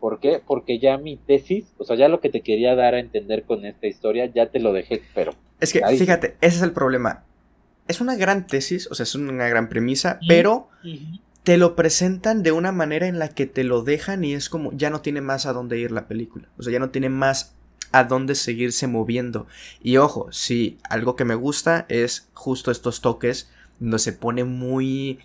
¿Por 0.00 0.18
qué? 0.20 0.42
Porque 0.44 0.78
ya 0.78 0.98
mi 0.98 1.16
tesis, 1.16 1.72
o 1.78 1.84
sea, 1.84 1.96
ya 1.96 2.08
lo 2.08 2.20
que 2.20 2.28
te 2.28 2.40
quería 2.40 2.74
dar 2.74 2.94
a 2.94 3.00
entender 3.00 3.44
con 3.44 3.64
esta 3.64 3.86
historia, 3.86 4.26
ya 4.26 4.46
te 4.46 4.60
lo 4.60 4.72
dejé, 4.72 5.02
pero... 5.14 5.32
Es 5.60 5.72
que, 5.72 5.80
fíjate, 5.86 6.36
ese 6.40 6.56
es 6.56 6.62
el 6.62 6.72
problema. 6.72 7.24
Es 7.88 8.00
una 8.00 8.16
gran 8.16 8.46
tesis, 8.46 8.90
o 8.90 8.94
sea, 8.94 9.04
es 9.04 9.14
una 9.14 9.48
gran 9.48 9.68
premisa, 9.68 10.18
pero 10.28 10.68
te 11.44 11.56
lo 11.56 11.76
presentan 11.76 12.42
de 12.42 12.52
una 12.52 12.72
manera 12.72 13.06
en 13.06 13.18
la 13.18 13.28
que 13.28 13.46
te 13.46 13.64
lo 13.64 13.82
dejan 13.82 14.24
y 14.24 14.34
es 14.34 14.50
como, 14.50 14.72
ya 14.72 14.90
no 14.90 15.00
tiene 15.00 15.20
más 15.20 15.46
a 15.46 15.52
dónde 15.52 15.78
ir 15.78 15.92
la 15.92 16.08
película. 16.08 16.48
O 16.58 16.62
sea, 16.62 16.72
ya 16.72 16.78
no 16.78 16.90
tiene 16.90 17.08
más 17.08 17.55
a 17.92 18.04
dónde 18.04 18.34
seguirse 18.34 18.86
moviendo. 18.86 19.46
Y 19.82 19.96
ojo, 19.96 20.28
sí, 20.32 20.78
algo 20.88 21.16
que 21.16 21.24
me 21.24 21.34
gusta 21.34 21.86
es 21.88 22.28
justo 22.34 22.70
estos 22.70 23.00
toques 23.00 23.50
donde 23.78 23.98
se 23.98 24.12
pone 24.12 24.44
muy 24.44 25.18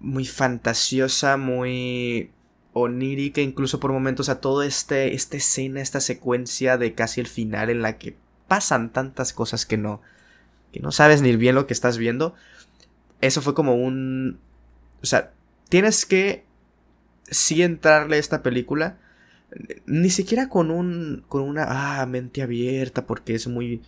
muy 0.00 0.24
fantasiosa, 0.24 1.36
muy 1.36 2.30
onírica, 2.72 3.40
incluso 3.40 3.78
por 3.78 3.92
momentos 3.92 4.28
a 4.28 4.40
todo 4.40 4.62
este 4.62 5.14
esta 5.14 5.36
escena, 5.36 5.80
esta 5.80 6.00
secuencia 6.00 6.76
de 6.76 6.94
casi 6.94 7.20
el 7.20 7.28
final 7.28 7.70
en 7.70 7.82
la 7.82 7.98
que 7.98 8.16
pasan 8.48 8.92
tantas 8.92 9.32
cosas 9.32 9.64
que 9.64 9.76
no 9.76 10.00
que 10.72 10.80
no 10.80 10.90
sabes 10.90 11.22
ni 11.22 11.34
bien 11.36 11.54
lo 11.54 11.66
que 11.66 11.74
estás 11.74 11.98
viendo. 11.98 12.34
Eso 13.20 13.42
fue 13.42 13.54
como 13.54 13.76
un 13.76 14.40
o 15.02 15.06
sea, 15.06 15.32
tienes 15.68 16.06
que 16.06 16.44
sí 17.30 17.62
entrarle 17.62 18.16
a 18.16 18.20
esta 18.20 18.42
película 18.42 18.98
ni 19.86 20.10
siquiera 20.10 20.48
con 20.48 20.70
un 20.70 21.24
con 21.28 21.42
una 21.42 22.00
ah, 22.00 22.06
mente 22.06 22.42
abierta 22.42 23.06
porque 23.06 23.34
es 23.34 23.46
muy 23.46 23.82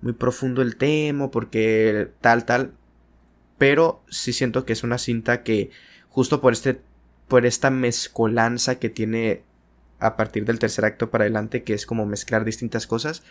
muy 0.00 0.12
profundo 0.12 0.62
el 0.62 0.76
tema, 0.76 1.30
porque 1.30 2.10
tal 2.20 2.44
tal, 2.44 2.72
pero 3.58 4.02
sí 4.08 4.32
siento 4.32 4.64
que 4.64 4.72
es 4.72 4.82
una 4.84 4.98
cinta 4.98 5.42
que 5.42 5.70
justo 6.08 6.40
por 6.40 6.52
este 6.52 6.80
por 7.28 7.46
esta 7.46 7.70
mezcolanza 7.70 8.78
que 8.78 8.90
tiene 8.90 9.42
a 9.98 10.16
partir 10.16 10.44
del 10.44 10.58
tercer 10.58 10.84
acto 10.84 11.10
para 11.10 11.24
adelante 11.24 11.62
que 11.62 11.74
es 11.74 11.86
como 11.86 12.06
mezclar 12.06 12.44
distintas 12.44 12.86
cosas 12.86 13.22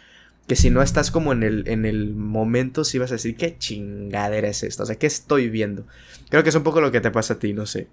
que 0.47 0.55
si 0.55 0.69
no 0.69 0.81
estás 0.81 1.11
como 1.11 1.31
en 1.31 1.43
el, 1.43 1.67
en 1.67 1.85
el 1.85 2.13
momento, 2.13 2.83
si 2.83 2.99
vas 2.99 3.11
a 3.11 3.15
decir, 3.15 3.35
¿qué 3.35 3.57
chingadera 3.57 4.47
es 4.47 4.63
esto? 4.63 4.83
O 4.83 4.85
sea, 4.85 4.97
¿qué 4.97 5.07
estoy 5.07 5.49
viendo? 5.49 5.87
Creo 6.29 6.43
que 6.43 6.49
es 6.49 6.55
un 6.55 6.63
poco 6.63 6.81
lo 6.81 6.91
que 6.91 7.01
te 7.01 7.09
pasa 7.11 7.35
a 7.35 7.39
ti, 7.39 7.53
no 7.53 7.65
sé. 7.65 7.87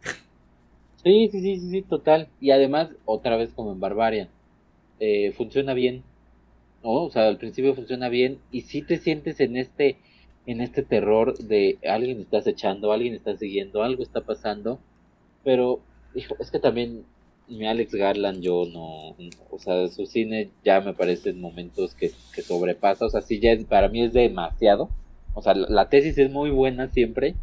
Sí, 1.05 1.29
sí, 1.33 1.41
sí, 1.41 1.59
sí, 1.59 1.83
total. 1.83 2.29
Y 2.41 2.51
además, 2.53 2.91
otra 3.05 3.37
vez 3.37 3.53
como 3.55 3.73
en 3.73 3.81
Barbarian, 3.81 4.29
eh, 5.01 5.33
funciona 5.33 5.75
bien, 5.75 6.05
¿no? 6.85 6.91
O 7.05 7.11
sea, 7.11 7.29
al 7.29 7.39
principio 7.39 7.75
funciona 7.75 8.09
bien 8.09 8.39
y 8.53 8.63
si 8.63 8.83
te 8.83 8.99
sientes 8.99 9.41
en 9.41 9.57
este, 9.57 9.97
en 10.47 10.61
este 10.61 10.83
terror 10.83 11.37
de 11.39 11.79
alguien 11.89 12.21
está 12.21 12.39
acechando, 12.39 12.93
alguien 12.93 13.15
está 13.15 13.37
siguiendo, 13.37 13.83
algo 13.83 14.03
está 14.03 14.21
pasando, 14.23 14.79
pero, 15.45 15.81
hijo, 16.15 16.37
es 16.41 16.51
que 16.51 16.61
también 16.61 17.05
mi 17.49 17.67
Alex 17.67 17.95
Garland 17.95 18.41
yo 18.43 18.65
no, 18.67 19.17
o 19.51 19.59
sea, 19.59 19.89
su 19.89 20.07
cine 20.07 20.51
ya 20.65 20.81
me 20.81 20.95
parece 20.95 21.31
en 21.31 21.41
momentos 21.41 21.95
que, 21.95 22.13
que 22.35 22.43
sobrepasa, 22.43 23.07
o 23.07 23.11
sea, 23.11 23.23
sí 23.23 23.41
ya 23.41 23.53
es, 23.53 23.65
para 23.65 23.89
mí 23.89 24.03
es 24.03 24.13
demasiado, 24.13 24.89
o 25.35 25.43
sea, 25.43 25.55
la 25.55 25.89
tesis 25.89 26.17
es 26.19 26.31
muy 26.31 26.51
buena 26.51 26.89
siempre, 26.89 27.35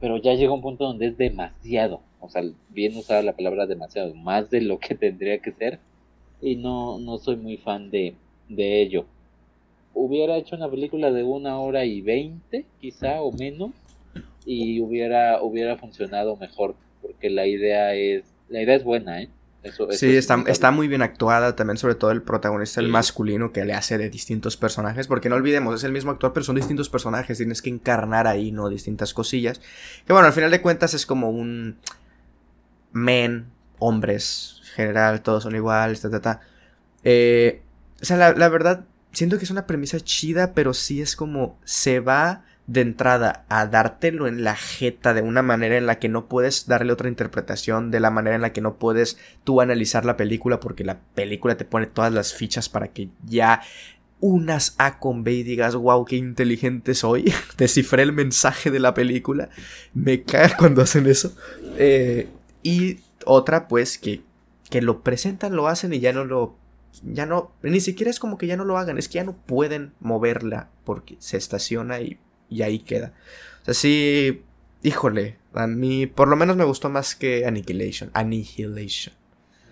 pero 0.00 0.16
ya 0.16 0.34
llega 0.34 0.52
un 0.52 0.62
punto 0.62 0.84
donde 0.84 1.08
es 1.08 1.18
demasiado, 1.18 2.00
o 2.22 2.30
sea, 2.30 2.42
bien 2.70 2.96
usada 2.96 3.22
la 3.22 3.36
palabra 3.36 3.66
demasiado, 3.66 4.14
más 4.14 4.48
de 4.48 4.60
lo 4.62 4.78
que 4.78 4.94
tendría 4.94 5.38
que 5.38 5.52
ser, 5.52 5.78
y 6.40 6.56
no, 6.56 6.98
no 6.98 7.18
soy 7.18 7.36
muy 7.36 7.56
fan 7.56 7.90
de, 7.90 8.14
de 8.48 8.82
ello. 8.82 9.04
Hubiera 9.94 10.36
hecho 10.38 10.56
una 10.56 10.70
película 10.70 11.10
de 11.10 11.22
una 11.22 11.58
hora 11.58 11.84
y 11.84 12.00
veinte, 12.00 12.64
quizá, 12.80 13.20
o 13.20 13.32
menos, 13.32 13.72
y 14.46 14.80
hubiera, 14.80 15.42
hubiera 15.42 15.76
funcionado 15.76 16.36
mejor, 16.36 16.74
porque 17.02 17.28
la 17.28 17.46
idea 17.46 17.94
es, 17.94 18.24
la 18.48 18.62
idea 18.62 18.76
es 18.76 18.84
buena, 18.84 19.20
¿eh? 19.20 19.28
sí, 19.90 20.16
está, 20.16 20.42
está, 20.46 20.70
muy 20.70 20.88
bien 20.88 21.02
actuada 21.02 21.54
también, 21.54 21.76
sobre 21.76 21.94
todo 21.94 22.10
el 22.10 22.22
protagonista, 22.22 22.80
el 22.80 22.88
masculino, 22.88 23.52
que 23.52 23.64
le 23.64 23.74
hace 23.74 23.96
de 23.96 24.10
distintos 24.10 24.56
personajes, 24.56 25.06
porque 25.06 25.28
no 25.28 25.36
olvidemos, 25.36 25.74
es 25.76 25.84
el 25.84 25.92
mismo 25.92 26.10
actor, 26.10 26.32
pero 26.32 26.44
son 26.44 26.56
distintos 26.56 26.88
personajes, 26.88 27.38
tienes 27.38 27.62
que 27.62 27.70
encarnar 27.70 28.26
ahí, 28.26 28.50
¿no? 28.50 28.68
Distintas 28.68 29.14
cosillas. 29.14 29.60
Que 30.06 30.12
bueno, 30.12 30.26
al 30.26 30.32
final 30.32 30.50
de 30.50 30.60
cuentas 30.60 30.94
es 30.94 31.06
como 31.06 31.30
un 31.30 31.76
men, 32.92 33.46
hombres, 33.78 34.62
general, 34.74 35.22
todos 35.22 35.42
son 35.42 35.54
iguales, 35.54 36.00
ta, 36.00 36.10
ta, 36.10 36.20
ta. 36.20 36.40
Eh, 37.04 37.62
o 38.00 38.04
sea, 38.04 38.16
la, 38.16 38.32
la 38.32 38.48
verdad, 38.48 38.84
siento 39.12 39.38
que 39.38 39.44
es 39.44 39.50
una 39.50 39.66
premisa 39.66 40.00
chida, 40.00 40.54
pero 40.54 40.74
sí 40.74 41.00
es 41.00 41.16
como 41.16 41.58
se 41.64 42.00
va 42.00 42.44
de 42.66 42.80
entrada 42.80 43.44
a 43.48 43.66
dártelo 43.66 44.28
en 44.28 44.44
la 44.44 44.54
jeta 44.54 45.14
de 45.14 45.22
una 45.22 45.42
manera 45.42 45.76
en 45.76 45.86
la 45.86 45.98
que 45.98 46.08
no 46.08 46.26
puedes 46.26 46.66
darle 46.66 46.92
otra 46.92 47.08
interpretación, 47.08 47.90
de 47.90 48.00
la 48.00 48.10
manera 48.10 48.36
en 48.36 48.42
la 48.42 48.52
que 48.52 48.60
no 48.60 48.76
puedes 48.76 49.18
tú 49.44 49.60
analizar 49.60 50.04
la 50.04 50.16
película 50.16 50.60
porque 50.60 50.84
la 50.84 50.98
película 51.14 51.56
te 51.56 51.64
pone 51.64 51.86
todas 51.86 52.12
las 52.12 52.34
fichas 52.34 52.68
para 52.68 52.88
que 52.88 53.08
ya 53.26 53.62
unas 54.20 54.76
A 54.78 55.00
con 55.00 55.24
B 55.24 55.32
y 55.32 55.42
digas, 55.42 55.74
wow, 55.74 56.04
qué 56.04 56.14
inteligente 56.16 56.94
soy. 56.94 57.32
Descifré 57.58 58.04
el 58.04 58.12
mensaje 58.12 58.70
de 58.70 58.78
la 58.78 58.94
película. 58.94 59.48
Me 59.94 60.22
cae 60.22 60.56
cuando 60.56 60.82
hacen 60.82 61.06
eso. 61.08 61.36
Eh, 61.76 62.28
y 62.62 63.00
otra, 63.24 63.68
pues, 63.68 63.98
que, 63.98 64.22
que 64.70 64.82
lo 64.82 65.02
presentan, 65.02 65.56
lo 65.56 65.68
hacen 65.68 65.92
y 65.92 66.00
ya 66.00 66.12
no 66.12 66.24
lo 66.24 66.56
ya 67.02 67.24
no, 67.24 67.52
ni 67.62 67.80
siquiera 67.80 68.10
es 68.10 68.20
como 68.20 68.36
que 68.36 68.46
ya 68.46 68.56
no 68.58 68.66
lo 68.66 68.76
hagan, 68.76 68.98
es 68.98 69.08
que 69.08 69.14
ya 69.14 69.24
no 69.24 69.34
pueden 69.34 69.94
moverla 70.00 70.68
porque 70.84 71.16
se 71.20 71.38
estaciona 71.38 72.02
y 72.02 72.18
y 72.52 72.62
ahí 72.62 72.80
queda. 72.80 73.12
O 73.62 73.64
sea, 73.64 73.74
sí, 73.74 74.42
híjole, 74.82 75.38
a 75.54 75.66
mí 75.66 76.06
por 76.06 76.28
lo 76.28 76.36
menos 76.36 76.56
me 76.56 76.64
gustó 76.64 76.90
más 76.90 77.14
que 77.14 77.46
Annihilation. 77.46 78.10
Annihilation. 78.12 79.14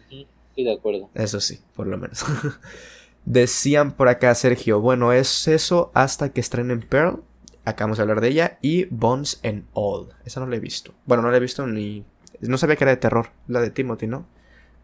Sí, 0.08 0.64
de 0.64 0.72
acuerdo. 0.72 1.10
Eso 1.14 1.40
sí, 1.40 1.60
por 1.76 1.86
lo 1.86 1.98
menos. 1.98 2.24
Decían 3.24 3.92
por 3.92 4.08
acá, 4.08 4.34
Sergio, 4.34 4.80
bueno, 4.80 5.12
es 5.12 5.46
eso 5.46 5.90
hasta 5.94 6.30
que 6.30 6.40
estrenen 6.40 6.80
Pearl. 6.80 7.22
Acabamos 7.64 7.98
de 7.98 8.02
hablar 8.02 8.20
de 8.20 8.28
ella. 8.28 8.58
Y 8.62 8.86
Bones 8.86 9.38
and 9.44 9.66
All. 9.74 10.08
Esa 10.24 10.40
no 10.40 10.46
la 10.46 10.56
he 10.56 10.60
visto. 10.60 10.94
Bueno, 11.04 11.22
no 11.22 11.30
la 11.30 11.36
he 11.36 11.40
visto 11.40 11.66
ni... 11.66 12.04
No 12.40 12.58
sabía 12.58 12.76
que 12.76 12.84
era 12.84 12.92
de 12.92 12.96
terror. 12.96 13.30
La 13.48 13.60
de 13.60 13.70
Timothy, 13.70 14.06
¿no? 14.06 14.26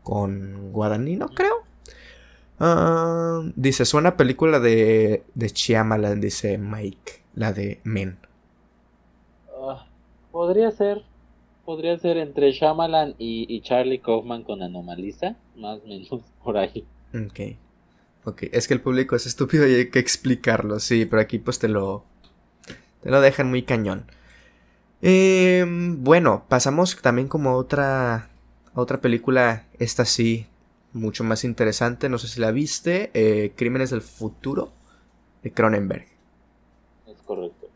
Con 0.02 0.72
Guadagnino, 0.72 1.28
creo. 1.28 1.64
Ah, 2.58 3.42
dice, 3.54 3.84
suena 3.84 4.16
película 4.16 4.60
de, 4.60 5.24
de 5.34 5.50
Chiamalan, 5.50 6.20
dice 6.20 6.58
Mike 6.58 7.26
la 7.36 7.52
de 7.52 7.80
Men. 7.84 8.18
Ah, 9.54 9.86
podría 10.32 10.70
ser, 10.72 11.04
podría 11.64 11.96
ser 11.98 12.16
entre 12.16 12.50
Shyamalan 12.50 13.14
y, 13.18 13.60
Charlie 13.60 14.00
Kaufman 14.00 14.42
con 14.42 14.62
Anomalisa, 14.62 15.36
más 15.54 15.78
o 15.84 15.86
menos 15.86 16.08
por 16.44 16.56
ahí. 16.56 16.84
Ok. 17.14 17.56
Ok, 18.24 18.42
es 18.50 18.66
que 18.66 18.74
el 18.74 18.80
público 18.80 19.14
es 19.14 19.24
estúpido 19.26 19.68
y 19.68 19.74
hay 19.74 19.90
que 19.90 20.00
explicarlo, 20.00 20.80
sí, 20.80 21.06
pero 21.06 21.22
aquí 21.22 21.38
pues 21.38 21.60
te 21.60 21.68
lo, 21.68 22.02
te 23.00 23.08
lo 23.08 23.20
dejan 23.20 23.48
muy 23.50 23.62
cañón. 23.62 24.06
Em, 25.02 26.02
bueno, 26.02 26.44
pasamos 26.48 26.96
también 27.02 27.28
como 27.28 27.50
a 27.50 27.56
otra, 27.56 28.30
otra 28.74 29.00
película, 29.00 29.66
esta 29.78 30.04
sí, 30.04 30.46
mucho 30.92 31.24
más 31.24 31.44
interesante, 31.44 32.08
no 32.08 32.18
sé 32.18 32.28
si 32.28 32.40
la 32.40 32.50
viste, 32.50 33.10
eh, 33.14 33.52
Crímenes 33.56 33.90
del 33.90 34.02
Futuro, 34.02 34.72
de 35.42 35.52
Cronenberg 35.52 36.16
correcto. 37.26 37.66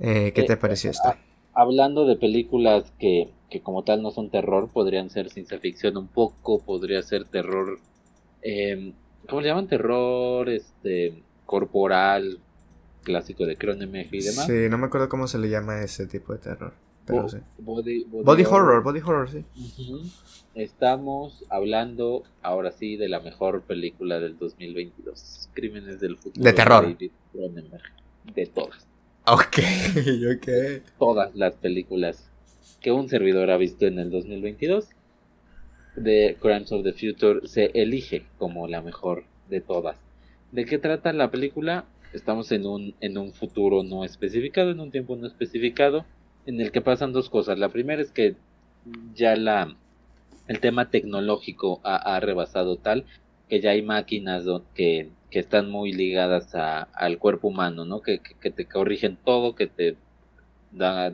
Eh, 0.00 0.32
¿Qué 0.34 0.42
te 0.42 0.54
eh, 0.54 0.56
pareció 0.58 0.90
esto? 0.90 1.14
Hablando 1.54 2.04
de 2.04 2.16
películas 2.16 2.92
que, 2.98 3.30
que, 3.48 3.62
como 3.62 3.82
tal 3.82 4.02
no 4.02 4.10
son 4.10 4.28
terror, 4.28 4.68
podrían 4.70 5.08
ser 5.08 5.30
ciencia 5.30 5.58
ficción 5.58 5.96
un 5.96 6.08
poco, 6.08 6.60
podría 6.60 7.00
ser 7.02 7.24
terror, 7.24 7.78
eh, 8.42 8.92
¿cómo 9.26 9.40
le 9.40 9.48
llaman? 9.48 9.68
Terror 9.68 10.50
este 10.50 11.22
corporal, 11.46 12.40
clásico 13.06 13.46
de 13.46 13.56
Cronenberg 13.56 14.12
y 14.12 14.22
demás. 14.22 14.46
Sí, 14.46 14.68
no 14.68 14.76
me 14.78 14.86
acuerdo 14.86 15.08
cómo 15.08 15.28
se 15.28 15.38
le 15.38 15.48
llama 15.48 15.80
ese 15.82 16.06
tipo 16.06 16.32
de 16.32 16.40
terror. 16.40 16.74
Pero 17.06 17.28
sí. 17.28 17.38
body, 17.58 18.04
body, 18.04 18.44
horror, 18.44 18.82
body 18.82 19.00
horror, 19.00 19.30
sí. 19.30 19.44
Estamos 20.56 21.44
hablando 21.48 22.24
ahora 22.42 22.72
sí 22.72 22.96
de 22.96 23.08
la 23.08 23.20
mejor 23.20 23.62
película 23.62 24.18
del 24.18 24.36
2022, 24.36 25.50
Crímenes 25.54 26.00
del 26.00 26.18
Futuro. 26.18 26.42
De 26.44 26.52
terror. 26.52 26.96
De 28.34 28.46
todas. 28.46 28.88
Ok, 29.26 29.58
ok. 30.36 30.48
Todas 30.98 31.32
las 31.36 31.54
películas 31.54 32.28
que 32.80 32.90
un 32.90 33.08
servidor 33.08 33.52
ha 33.52 33.56
visto 33.56 33.86
en 33.86 34.00
el 34.00 34.10
2022 34.10 34.88
de 35.94 36.36
Crimes 36.40 36.72
of 36.72 36.82
the 36.82 36.92
Future 36.92 37.46
se 37.46 37.66
elige 37.74 38.26
como 38.36 38.66
la 38.66 38.82
mejor 38.82 39.24
de 39.48 39.60
todas. 39.60 39.96
¿De 40.50 40.64
qué 40.64 40.78
trata 40.78 41.12
la 41.12 41.30
película? 41.30 41.84
Estamos 42.16 42.50
en 42.52 42.66
un, 42.66 42.94
en 43.00 43.18
un 43.18 43.32
futuro 43.32 43.82
no 43.82 44.04
especificado, 44.04 44.70
en 44.70 44.80
un 44.80 44.90
tiempo 44.90 45.16
no 45.16 45.26
especificado, 45.26 46.04
en 46.46 46.60
el 46.60 46.72
que 46.72 46.80
pasan 46.80 47.12
dos 47.12 47.30
cosas. 47.30 47.58
La 47.58 47.68
primera 47.68 48.02
es 48.02 48.10
que 48.10 48.36
ya 49.14 49.36
la, 49.36 49.76
el 50.48 50.60
tema 50.60 50.90
tecnológico 50.90 51.80
ha, 51.84 51.96
ha 51.96 52.20
rebasado 52.20 52.76
tal 52.76 53.04
que 53.48 53.60
ya 53.60 53.70
hay 53.70 53.82
máquinas 53.82 54.44
que 54.74 55.10
que 55.30 55.40
están 55.40 55.70
muy 55.70 55.92
ligadas 55.92 56.54
a, 56.54 56.82
al 56.94 57.18
cuerpo 57.18 57.48
humano, 57.48 57.84
¿no? 57.84 58.00
Que, 58.00 58.20
que, 58.20 58.50
te 58.50 58.66
corrigen 58.66 59.18
todo, 59.22 59.54
que 59.54 59.66
te 59.66 59.96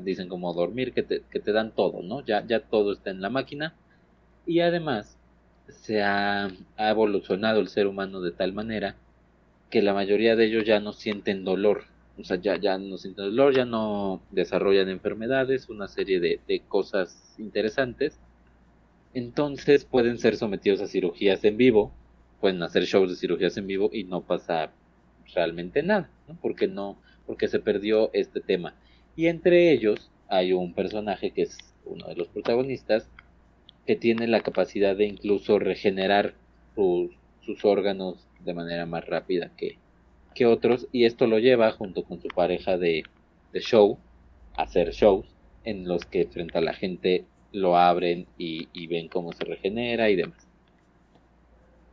dicen 0.05 0.29
como 0.29 0.53
dormir, 0.53 0.93
que 0.93 1.03
te, 1.03 1.23
que 1.31 1.41
te 1.41 1.53
dan 1.53 1.73
todo, 1.73 2.03
¿no? 2.03 2.25
Ya, 2.25 2.45
ya 2.47 2.61
todo 2.61 2.93
está 2.93 3.11
en 3.11 3.21
la 3.21 3.31
máquina. 3.31 3.75
Y 4.47 4.61
además 4.61 5.19
se 5.69 6.03
ha 6.03 6.51
evolucionado 6.79 7.61
el 7.61 7.69
ser 7.69 7.87
humano 7.87 8.21
de 8.21 8.33
tal 8.33 8.53
manera 8.53 8.97
que 9.73 9.81
la 9.81 9.95
mayoría 9.95 10.37
de 10.37 10.45
ellos 10.45 10.65
ya 10.67 10.81
no 10.81 10.93
sienten 10.93 11.45
dolor. 11.45 11.85
O 12.19 12.25
sea, 12.25 12.37
ya, 12.37 12.61
ya 12.61 12.77
no 12.77 12.99
sienten 12.99 13.25
dolor, 13.25 13.57
ya 13.57 13.65
no 13.65 14.21
desarrollan 14.31 14.91
enfermedades, 14.91 15.71
una 15.71 15.89
serie 15.89 16.21
de, 16.21 16.41
de 16.47 16.61
cosas 16.61 17.35
interesantes. 17.39 18.21
Entonces 19.15 19.87
pueden 19.87 20.19
ser 20.19 20.37
sometidos 20.37 20.83
a 20.83 20.87
cirugías 20.87 21.43
en 21.45 21.57
vivo, 21.57 21.91
pueden 22.39 22.63
hacer 22.63 22.85
shows 22.85 23.09
de 23.09 23.17
cirugías 23.17 23.57
en 23.57 23.67
vivo 23.67 23.89
y 23.91 24.05
no 24.05 24.21
pasa 24.21 24.73
realmente 25.35 25.83
nada, 25.83 26.11
¿no? 26.29 26.37
Porque 26.43 26.69
no, 26.69 26.99
porque 27.27 27.49
se 27.49 27.59
perdió 27.59 28.11
este 28.13 28.43
tema. 28.43 28.75
Y 29.17 29.29
entre 29.29 29.73
ellos 29.73 30.11
hay 30.29 30.53
un 30.53 30.75
personaje 30.75 31.31
que 31.31 31.43
es 31.43 31.57
uno 31.87 32.09
de 32.09 32.17
los 32.17 32.29
protagonistas 32.29 33.09
que 33.87 33.97
tiene 33.97 34.27
la 34.27 34.43
capacidad 34.43 34.95
de 34.95 35.07
incluso 35.07 35.59
regenerar 35.59 36.35
sus, 36.75 37.11
sus 37.41 37.65
órganos 37.65 38.29
de 38.45 38.55
manera 38.55 38.87
más 38.87 39.07
rápida 39.07 39.51
que, 39.57 39.79
que 40.35 40.47
otros 40.47 40.89
y 40.93 41.05
esto 41.05 41.27
lo 41.27 41.39
lleva 41.39 41.71
junto 41.73 42.05
con 42.05 42.21
su 42.21 42.29
pareja 42.29 42.79
de, 42.79 43.05
de 43.53 43.61
show 43.61 43.99
a 44.57 44.63
hacer 44.63 44.91
shows 44.91 45.27
en 45.65 45.87
los 45.87 46.05
que 46.05 46.27
frente 46.27 46.59
a 46.59 46.63
la 46.63 46.75
gente 46.75 47.25
lo 47.53 47.77
abren 47.77 48.27
y, 48.39 48.69
y, 48.73 48.87
ven 48.87 49.09
cómo 49.09 49.33
se 49.33 49.45
regenera 49.45 50.09
y 50.11 50.17
demás. 50.17 50.47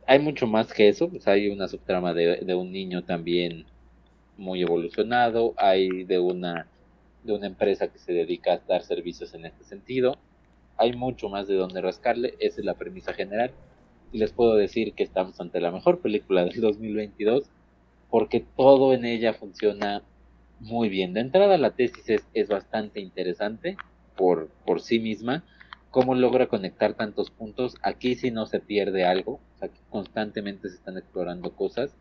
Hay 0.06 0.18
mucho 0.18 0.46
más 0.46 0.72
que 0.72 0.88
eso, 0.88 1.08
pues 1.08 1.28
hay 1.28 1.48
una 1.48 1.68
subtrama 1.68 2.14
de, 2.14 2.36
de 2.38 2.54
un 2.54 2.72
niño 2.72 3.04
también 3.04 3.66
muy 4.36 4.62
evolucionado, 4.62 5.54
hay 5.56 6.04
de 6.04 6.18
una, 6.18 6.66
de 7.22 7.34
una 7.34 7.46
empresa 7.46 7.88
que 7.88 7.98
se 7.98 8.12
dedica 8.12 8.54
a 8.54 8.58
dar 8.66 8.82
servicios 8.82 9.34
en 9.34 9.44
este 9.44 9.64
sentido, 9.64 10.16
hay 10.78 10.94
mucho 10.94 11.28
más 11.28 11.46
de 11.46 11.54
donde 11.54 11.82
rascarle, 11.82 12.34
esa 12.40 12.60
es 12.60 12.64
la 12.64 12.74
premisa 12.74 13.12
general, 13.12 13.52
y 14.12 14.18
les 14.18 14.32
puedo 14.32 14.56
decir 14.56 14.94
que 14.94 15.02
estamos 15.02 15.40
ante 15.40 15.60
la 15.60 15.70
mejor 15.70 16.00
película 16.00 16.44
del 16.44 16.60
2022, 16.60 17.44
porque 18.10 18.44
todo 18.56 18.92
en 18.92 19.04
ella 19.04 19.34
funciona 19.34 20.02
muy 20.58 20.88
bien. 20.88 21.12
De 21.14 21.20
entrada 21.20 21.58
la 21.58 21.70
tesis 21.70 22.22
es, 22.34 22.48
bastante 22.48 23.00
interesante 23.00 23.76
por, 24.16 24.48
por 24.66 24.80
sí 24.80 24.98
misma, 24.98 25.44
cómo 25.90 26.14
logra 26.14 26.46
conectar 26.46 26.94
tantos 26.94 27.30
puntos, 27.30 27.76
aquí 27.82 28.14
sí 28.14 28.30
no 28.30 28.46
se 28.46 28.60
pierde 28.60 29.04
algo, 29.04 29.40
aquí 29.60 29.80
constantemente 29.90 30.68
se 30.68 30.76
están 30.76 30.98
explorando 30.98 31.52
cosas, 31.52 31.94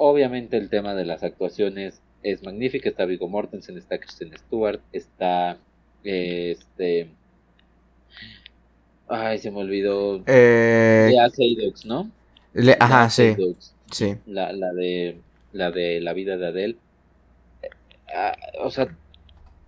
Obviamente 0.00 0.56
el 0.56 0.70
tema 0.70 0.94
de 0.94 1.04
las 1.04 1.24
actuaciones 1.24 2.00
es 2.22 2.44
magnífica. 2.44 2.88
Está 2.88 3.04
Viggo 3.04 3.28
Mortensen, 3.28 3.76
está 3.76 3.98
Kristen 3.98 4.32
Stewart, 4.38 4.80
está 4.92 5.58
este. 6.04 7.08
Ay, 9.08 9.38
se 9.38 9.50
me 9.50 9.58
olvidó. 9.58 10.22
Eh... 10.26 11.10
Seydoux, 11.32 11.84
¿no? 11.86 12.10
Le... 12.52 12.76
Ajá, 12.78 13.08
sí. 13.10 13.34
Sí. 13.90 14.16
La, 14.26 14.52
la, 14.52 14.72
de, 14.72 15.18
la 15.52 15.70
de 15.70 16.00
la 16.00 16.12
vida 16.12 16.36
de 16.36 16.46
Adele. 16.46 16.76
Ah, 18.14 18.36
o 18.60 18.70
sea, 18.70 18.94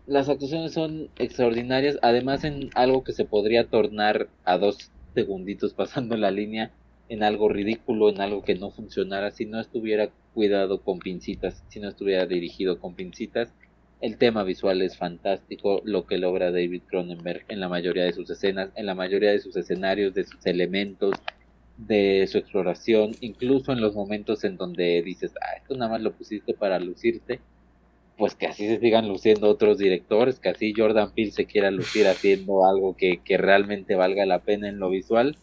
las 0.07 0.29
actuaciones 0.29 0.73
son 0.73 1.09
extraordinarias. 1.19 1.99
Además, 2.03 2.45
en 2.45 2.71
algo 2.75 3.05
que 3.05 3.13
se 3.13 3.25
podría 3.25 3.67
tornar 3.67 4.29
a 4.45 4.59
dos 4.59 4.91
segunditos 5.15 5.73
pasando 5.73 6.17
la 6.17 6.31
línea 6.31 6.71
en 7.09 7.23
algo 7.23 7.49
ridículo, 7.49 8.11
en 8.11 8.21
algo 8.21 8.43
que 8.43 8.55
no 8.55 8.71
funcionara, 8.71 9.31
si 9.31 9.45
no 9.45 9.61
estuviera 9.61 10.11
cuidado 10.35 10.81
con 10.81 11.01
pincitas, 11.01 11.63
si 11.69 11.81
no 11.81 11.89
estuviera 11.89 12.27
dirigido 12.27 12.79
con 12.79 12.95
pincitas. 12.95 13.53
El 14.01 14.17
tema 14.17 14.45
visual 14.45 14.81
es 14.81 14.97
fantástico, 14.97 15.83
lo 15.85 16.07
que 16.07 16.17
logra 16.17 16.51
David 16.51 16.83
Cronenberg 16.87 17.45
en 17.49 17.61
la 17.61 17.69
mayoría 17.69 18.05
de 18.05 18.15
sus 18.15 18.31
escenas, 18.31 18.71
en 18.75 18.87
la 18.87 18.95
mayoría 18.95 19.31
de 19.31 19.41
sus 19.41 19.55
escenarios, 19.57 20.15
de 20.15 20.25
sus 20.25 20.47
elementos, 20.47 21.13
de 21.77 22.27
su 22.27 22.39
exploración, 22.39 23.13
incluso 23.21 23.73
en 23.73 23.83
los 23.83 23.95
momentos 23.95 24.43
en 24.45 24.57
donde 24.57 25.03
dices, 25.03 25.33
ah, 25.43 25.59
esto 25.59 25.77
nada 25.77 25.91
más 25.91 26.01
lo 26.01 26.13
pusiste 26.13 26.55
para 26.55 26.81
lucirte, 26.81 27.41
pues 28.17 28.35
que 28.35 28.47
así 28.47 28.67
se 28.69 28.81
sigan 28.81 29.07
luciendo 29.07 29.51
otros 29.51 29.77
directores, 29.77 30.41
que 30.41 30.49
así 30.49 30.73
Jordan 30.75 31.13
Peele 31.13 31.33
se 31.33 31.45
quiera 31.45 31.71
lucir 31.71 32.07
haciendo 32.09 32.65
algo 32.65 32.97
que, 32.97 33.21
que 33.23 33.37
realmente 33.37 33.97
valga 33.97 34.25
la 34.25 34.39
pena 34.39 34.71
en 34.71 34.79
lo 34.79 34.89
visual. 34.89 35.37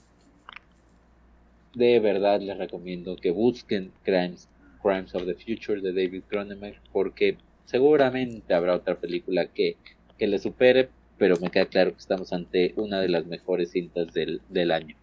De 1.76 2.00
verdad 2.00 2.42
les 2.42 2.58
recomiendo 2.58 3.18
que 3.18 3.30
busquen 3.30 3.92
Crimes, 4.02 4.50
Crimes 4.82 5.14
of 5.14 5.26
the 5.26 5.36
Future 5.36 5.80
de 5.80 5.94
David 5.94 6.24
Cronenberg 6.28 6.82
porque 6.92 7.38
seguramente 7.68 8.56
habrá 8.56 8.74
otra 8.74 8.96
película 8.96 9.48
que, 9.48 9.78
que 10.18 10.26
le 10.26 10.40
supere, 10.40 10.90
pero 11.20 11.38
me 11.40 11.52
queda 11.52 11.68
claro 11.68 11.92
que 11.92 12.00
estamos 12.00 12.34
ante 12.34 12.74
una 12.78 13.00
de 13.00 13.10
las 13.10 13.28
mejores 13.28 13.72
cintas 13.72 14.12
del, 14.14 14.42
del 14.50 14.72
año. 14.72 14.96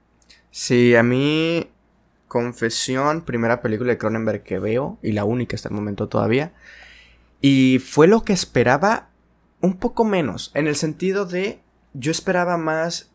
Sí, 0.50 0.96
a 0.96 1.02
mí, 1.02 1.68
confesión, 2.26 3.24
primera 3.24 3.62
película 3.62 3.92
de 3.92 3.98
Cronenberg 3.98 4.42
que 4.42 4.58
veo 4.58 4.98
y 5.02 5.12
la 5.12 5.24
única 5.24 5.54
hasta 5.54 5.68
el 5.68 5.74
momento 5.74 6.08
todavía. 6.08 6.52
Y 7.40 7.78
fue 7.78 8.08
lo 8.08 8.24
que 8.24 8.32
esperaba 8.32 9.10
un 9.60 9.76
poco 9.76 10.04
menos, 10.04 10.50
en 10.54 10.66
el 10.66 10.76
sentido 10.76 11.26
de 11.26 11.60
yo 11.92 12.10
esperaba 12.10 12.56
más 12.56 13.10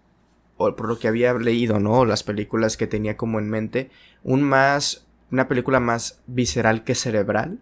o 0.57 0.75
por 0.75 0.87
lo 0.87 0.99
que 0.99 1.07
había 1.07 1.33
leído, 1.33 1.79
¿no? 1.79 2.05
Las 2.05 2.23
películas 2.23 2.75
que 2.75 2.87
tenía 2.87 3.15
como 3.15 3.39
en 3.39 3.49
mente, 3.49 3.89
un 4.23 4.43
más, 4.43 5.05
una 5.31 5.47
película 5.47 5.79
más 5.79 6.21
visceral 6.27 6.83
que 6.83 6.95
cerebral. 6.95 7.59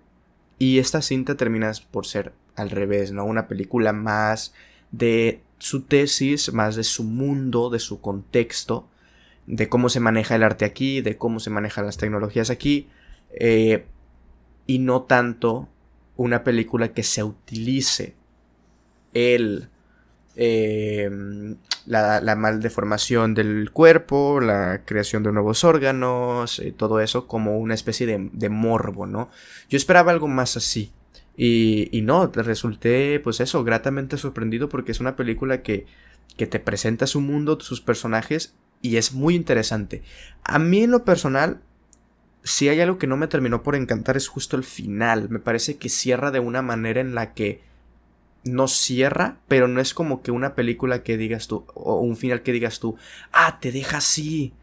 Y 0.59 0.79
esta 0.79 1.01
cinta 1.01 1.35
termina 1.35 1.71
por 1.91 2.05
ser 2.05 2.33
al 2.55 2.69
revés, 2.69 3.11
¿no? 3.11 3.25
Una 3.25 3.47
película 3.47 3.93
más 3.93 4.53
de 4.91 5.41
su 5.59 5.83
tesis, 5.83 6.53
más 6.53 6.75
de 6.75 6.83
su 6.83 7.03
mundo, 7.03 7.69
de 7.69 7.79
su 7.79 8.01
contexto, 8.01 8.87
de 9.45 9.69
cómo 9.69 9.89
se 9.89 9.99
maneja 9.99 10.35
el 10.35 10.43
arte 10.43 10.65
aquí, 10.65 11.01
de 11.01 11.17
cómo 11.17 11.39
se 11.39 11.49
manejan 11.49 11.85
las 11.85 11.97
tecnologías 11.97 12.49
aquí, 12.49 12.89
eh, 13.31 13.85
y 14.65 14.79
no 14.79 15.03
tanto 15.03 15.69
una 16.15 16.43
película 16.43 16.93
que 16.93 17.03
se 17.03 17.23
utilice 17.23 18.15
el 19.13 19.69
eh, 20.39 21.09
la, 21.87 22.21
la 22.21 22.35
maldeformación 22.35 23.33
del 23.33 23.71
cuerpo, 23.71 24.39
la 24.39 24.83
creación 24.85 25.23
de 25.23 25.31
nuevos 25.31 25.63
órganos, 25.63 26.59
eh, 26.59 26.71
todo 26.71 26.99
eso 26.99 27.27
como 27.27 27.57
una 27.57 27.73
especie 27.73 28.05
de, 28.05 28.49
morbo, 28.49 29.07
¿no? 29.07 29.31
Yo 29.67 29.77
esperaba 29.77 30.11
algo 30.11 30.27
más 30.27 30.55
así. 30.55 30.91
Y, 31.35 31.89
y, 31.91 32.01
no, 32.01 32.27
resulté, 32.27 33.19
pues 33.19 33.39
eso, 33.39 33.63
gratamente 33.63 34.17
sorprendido 34.17 34.69
porque 34.69 34.91
es 34.91 34.99
una 34.99 35.15
película 35.15 35.61
que, 35.61 35.85
que 36.35 36.47
te 36.47 36.59
presenta 36.59 37.07
su 37.07 37.21
mundo, 37.21 37.59
sus 37.59 37.81
personajes, 37.81 38.55
y 38.81 38.97
es 38.97 39.13
muy 39.13 39.35
interesante. 39.35 40.03
A 40.43 40.59
mí 40.59 40.83
en 40.83 40.91
lo 40.91 41.03
personal, 41.03 41.61
si 42.43 42.69
hay 42.69 42.79
algo 42.79 42.97
que 42.97 43.07
no 43.07 43.17
me 43.17 43.27
terminó 43.27 43.63
por 43.63 43.75
encantar 43.75 44.17
es 44.17 44.27
justo 44.27 44.55
el 44.55 44.63
final. 44.63 45.29
Me 45.29 45.39
parece 45.39 45.77
que 45.77 45.89
cierra 45.89 46.31
de 46.31 46.39
una 46.39 46.61
manera 46.61 47.01
en 47.01 47.15
la 47.15 47.33
que 47.33 47.61
no 48.43 48.67
cierra, 48.67 49.37
pero 49.47 49.67
no 49.67 49.81
es 49.81 49.93
como 49.93 50.21
que 50.21 50.31
una 50.31 50.55
película 50.55 51.03
que 51.03 51.17
digas 51.17 51.47
tú, 51.47 51.65
o 51.73 51.99
un 51.99 52.15
final 52.15 52.41
que 52.41 52.53
digas 52.53 52.79
tú, 52.79 52.95
ah, 53.31 53.59
te 53.59 53.71
deja 53.71 53.97
así, 53.97 54.53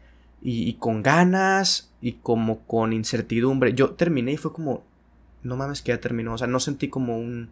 y, 0.41 0.73
con 0.75 1.01
ganas, 1.01 1.91
y 2.01 2.13
como 2.13 2.59
con 2.67 2.93
incertidumbre. 2.93 3.73
Yo 3.73 3.91
terminé 3.91 4.33
y 4.33 4.37
fue 4.37 4.53
como, 4.53 4.83
no 5.41 5.55
mames 5.55 5.81
que 5.81 5.91
ya 5.91 5.99
terminó, 5.99 6.33
o 6.33 6.37
sea, 6.37 6.47
no 6.47 6.59
sentí 6.59 6.87
como 6.87 7.17
un, 7.17 7.49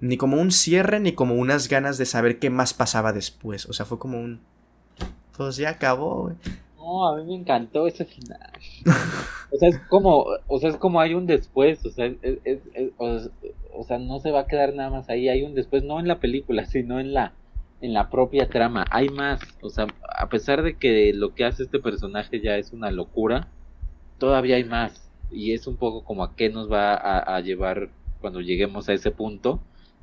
ni 0.00 0.16
como 0.16 0.40
un 0.40 0.50
cierre, 0.50 1.00
ni 1.00 1.12
como 1.12 1.34
unas 1.34 1.68
ganas 1.68 1.98
de 1.98 2.06
saber 2.06 2.38
qué 2.38 2.48
más 2.48 2.72
pasaba 2.72 3.12
después, 3.12 3.66
o 3.66 3.74
sea, 3.74 3.84
fue 3.84 3.98
como 3.98 4.18
un, 4.18 4.40
pues 5.36 5.56
ya 5.56 5.70
acabó, 5.70 6.22
güey. 6.22 6.36
No, 6.90 7.06
a 7.06 7.16
mí 7.16 7.24
me 7.24 7.36
encantó 7.36 7.86
ese 7.86 8.04
final. 8.04 8.50
o 9.52 9.56
sea, 9.56 9.68
es 9.68 9.78
como, 9.88 10.26
o 10.48 10.58
sea, 10.58 10.70
es 10.70 10.76
como 10.76 11.00
hay 11.00 11.14
un 11.14 11.24
después, 11.24 11.86
o 11.86 11.90
sea, 11.90 12.12
es, 12.22 12.58
o, 12.98 13.84
sea, 13.84 13.98
no 13.98 14.18
se 14.18 14.32
va 14.32 14.40
a 14.40 14.46
quedar 14.48 14.74
nada 14.74 14.90
más 14.90 15.08
ahí, 15.08 15.28
hay 15.28 15.44
un 15.44 15.54
después, 15.54 15.84
no 15.84 16.00
en 16.00 16.08
la 16.08 16.18
película, 16.18 16.66
sino 16.66 16.98
en 16.98 17.14
la, 17.14 17.32
en 17.80 17.94
la 17.94 18.10
propia 18.10 18.48
trama, 18.48 18.84
hay 18.90 19.08
más, 19.08 19.40
o 19.62 19.70
sea, 19.70 19.86
a 20.18 20.28
pesar 20.28 20.64
de 20.64 20.78
que 20.78 21.12
lo 21.14 21.32
que 21.32 21.44
hace 21.44 21.62
este 21.62 21.78
personaje 21.78 22.40
ya 22.40 22.56
es 22.56 22.72
una 22.72 22.90
locura, 22.90 23.46
todavía 24.18 24.56
hay 24.56 24.64
más, 24.64 25.12
y 25.30 25.52
es 25.52 25.68
un 25.68 25.76
poco 25.76 26.02
como 26.02 26.24
a 26.24 26.34
qué 26.34 26.48
nos 26.48 26.70
va 26.72 26.94
a, 26.94 27.36
a 27.36 27.40
llevar 27.40 27.90
cuando 28.20 28.40
lleguemos 28.40 28.88
a 28.88 28.94
ese 28.94 29.12
punto 29.12 29.60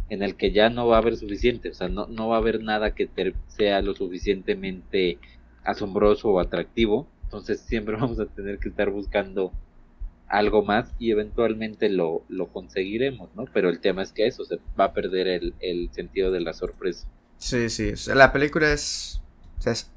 en 0.09 0.23
el 0.23 0.37
que 0.37 0.53
ya 0.53 0.69
no 0.69 0.87
va 0.87 0.95
a 0.95 0.99
haber 0.99 1.17
suficiente, 1.17 1.69
o 1.69 1.73
sea, 1.73 1.89
no, 1.89 2.07
no 2.07 2.29
va 2.29 2.37
a 2.37 2.39
haber 2.39 2.61
nada 2.63 2.95
que 2.95 3.09
sea 3.47 3.81
lo 3.81 3.93
suficientemente 3.93 5.19
asombroso 5.67 6.29
o 6.29 6.39
atractivo, 6.39 7.07
entonces 7.23 7.59
siempre 7.59 7.95
vamos 7.99 8.19
a 8.19 8.25
tener 8.25 8.57
que 8.57 8.69
estar 8.69 8.89
buscando 8.89 9.51
algo 10.27 10.63
más 10.63 10.93
y 10.99 11.11
eventualmente 11.11 11.89
lo, 11.89 12.23
lo 12.27 12.47
conseguiremos, 12.47 13.29
¿no? 13.35 13.45
Pero 13.53 13.69
el 13.69 13.79
tema 13.79 14.01
es 14.01 14.11
que 14.11 14.27
eso, 14.27 14.43
se 14.45 14.59
va 14.77 14.85
a 14.85 14.93
perder 14.93 15.27
el, 15.27 15.53
el 15.59 15.89
sentido 15.93 16.31
de 16.31 16.41
la 16.41 16.53
sorpresa. 16.53 17.07
Sí, 17.37 17.69
sí, 17.69 17.93
la 18.13 18.33
película 18.33 18.73
es, 18.73 19.21
es, 19.65 19.91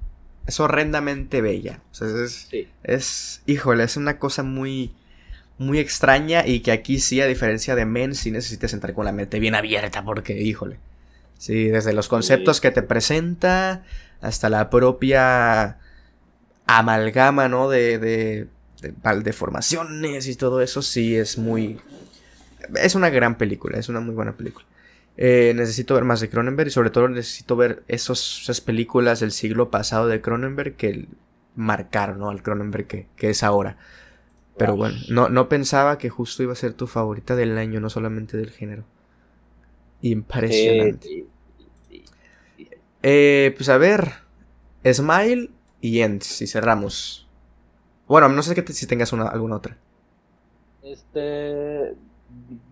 es, 0.46 0.60
horrendamente 0.60 1.40
bella, 1.40 1.82
o 1.90 1.94
sea, 1.94 2.08
es, 2.08 2.48
es, 2.82 3.42
híjole, 3.46 3.82
es 3.82 3.96
una 3.96 4.18
cosa 4.18 4.42
muy, 4.42 4.92
muy 5.56 5.78
extraña 5.78 6.46
y 6.46 6.60
que 6.60 6.70
aquí 6.70 7.00
sí, 7.00 7.20
a 7.22 7.26
diferencia 7.26 7.74
de 7.74 7.86
Men, 7.86 8.14
sí 8.14 8.30
necesitas 8.30 8.74
entrar 8.74 8.92
con 8.94 9.06
la 9.06 9.12
mente 9.12 9.40
bien 9.40 9.54
abierta 9.54 10.04
porque, 10.04 10.40
híjole, 10.40 10.78
Sí, 11.40 11.68
desde 11.70 11.94
los 11.94 12.08
conceptos 12.08 12.60
que 12.60 12.70
te 12.70 12.82
presenta 12.82 13.82
hasta 14.20 14.50
la 14.50 14.68
propia 14.68 15.78
amalgama, 16.66 17.48
¿no? 17.48 17.70
De, 17.70 17.98
de, 17.98 18.46
de, 18.82 19.32
formaciones 19.32 20.28
y 20.28 20.36
todo 20.36 20.60
eso, 20.60 20.82
sí 20.82 21.16
es 21.16 21.38
muy... 21.38 21.80
Es 22.74 22.94
una 22.94 23.08
gran 23.08 23.38
película, 23.38 23.78
es 23.78 23.88
una 23.88 24.00
muy 24.00 24.14
buena 24.14 24.36
película. 24.36 24.66
Eh, 25.16 25.54
necesito 25.56 25.94
ver 25.94 26.04
más 26.04 26.20
de 26.20 26.28
Cronenberg 26.28 26.68
y 26.68 26.72
sobre 26.72 26.90
todo 26.90 27.08
necesito 27.08 27.56
ver 27.56 27.84
esos, 27.88 28.40
esas 28.42 28.60
películas 28.60 29.20
del 29.20 29.32
siglo 29.32 29.70
pasado 29.70 30.08
de 30.08 30.20
Cronenberg 30.20 30.76
que 30.76 31.08
marcaron 31.56 32.18
¿no? 32.18 32.28
al 32.28 32.42
Cronenberg 32.42 32.86
que, 32.86 33.06
que 33.16 33.30
es 33.30 33.42
ahora. 33.42 33.78
Pero 34.58 34.76
bueno, 34.76 34.98
no, 35.08 35.30
no 35.30 35.48
pensaba 35.48 35.96
que 35.96 36.10
justo 36.10 36.42
iba 36.42 36.52
a 36.52 36.56
ser 36.56 36.74
tu 36.74 36.86
favorita 36.86 37.34
del 37.34 37.56
año, 37.56 37.80
no 37.80 37.88
solamente 37.88 38.36
del 38.36 38.50
género. 38.50 38.84
Impresionante. 40.02 41.26
Eh, 43.02 43.54
pues 43.56 43.68
a 43.68 43.78
ver, 43.78 44.12
Smile 44.84 45.50
y 45.80 46.00
Ends, 46.00 46.42
y 46.42 46.46
cerramos. 46.46 47.28
Bueno, 48.06 48.28
no 48.28 48.42
sé 48.42 48.54
si 48.72 48.86
tengas 48.86 49.12
una, 49.12 49.28
alguna 49.28 49.56
otra. 49.56 49.78
Este. 50.82 51.94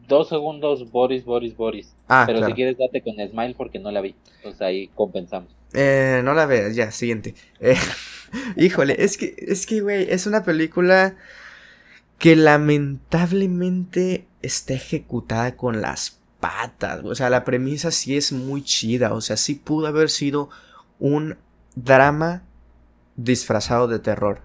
Dos 0.07 0.29
segundos, 0.29 0.91
Boris, 0.91 1.25
Boris, 1.25 1.57
Boris. 1.57 1.95
Ah, 2.09 2.25
Pero 2.27 2.45
si 2.47 2.53
quieres, 2.53 2.79
date 2.79 3.03
con 3.03 3.15
Smile 3.15 3.55
porque 3.57 3.79
no 3.79 3.91
la 3.91 4.01
vi. 4.01 4.15
Entonces 4.37 4.63
ahí 4.63 4.89
compensamos. 4.95 5.55
Eh, 5.75 6.23
no 6.25 6.33
la 6.35 6.47
veas, 6.47 6.75
ya, 6.75 6.91
siguiente. 6.91 7.35
Eh, 7.61 7.77
híjole, 8.57 8.97
es 8.99 9.19
que, 9.19 9.35
es 9.37 9.67
que, 9.67 9.81
güey, 9.81 10.11
es 10.11 10.27
una 10.27 10.45
película 10.45 11.17
que 12.19 12.37
lamentablemente 12.37 14.27
está 14.43 14.75
ejecutada 14.75 15.57
con 15.57 15.81
las 15.81 16.19
patas. 16.41 17.05
O 17.05 17.15
sea, 17.15 17.31
la 17.31 17.45
premisa 17.45 17.91
sí 17.91 18.17
es 18.17 18.33
muy 18.33 18.63
chida. 18.63 19.15
O 19.15 19.21
sea, 19.21 19.37
sí 19.37 19.55
pudo 19.55 19.87
haber 19.87 20.11
sido 20.11 20.51
un 20.99 21.37
drama 21.75 22.43
disfrazado 23.17 23.89
de 23.89 23.99
terror. 23.99 24.43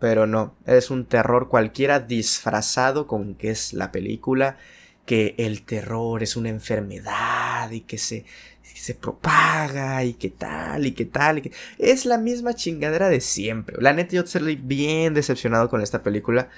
Pero 0.00 0.26
no, 0.26 0.54
es 0.66 0.90
un 0.90 1.06
terror 1.06 1.48
cualquiera 1.48 2.00
disfrazado 2.00 3.06
con 3.06 3.34
que 3.34 3.50
es 3.50 3.72
la 3.72 3.92
película, 3.92 4.58
que 5.06 5.34
el 5.38 5.62
terror 5.62 6.22
es 6.22 6.36
una 6.36 6.48
enfermedad 6.48 7.70
y 7.70 7.80
que 7.80 7.98
se, 7.98 8.24
se 8.62 8.94
propaga 8.94 10.04
y 10.04 10.14
que 10.14 10.30
tal 10.30 10.86
y 10.86 10.92
que 10.92 11.04
tal. 11.04 11.42
Es 11.78 12.04
la 12.06 12.18
misma 12.18 12.54
chingadera 12.54 13.08
de 13.08 13.20
siempre. 13.20 13.76
La 13.80 13.92
neta 13.92 14.14
yo 14.14 14.22
estoy 14.22 14.56
bien 14.56 15.14
decepcionado 15.14 15.70
con 15.70 15.80
esta 15.80 16.02
película. 16.02 16.48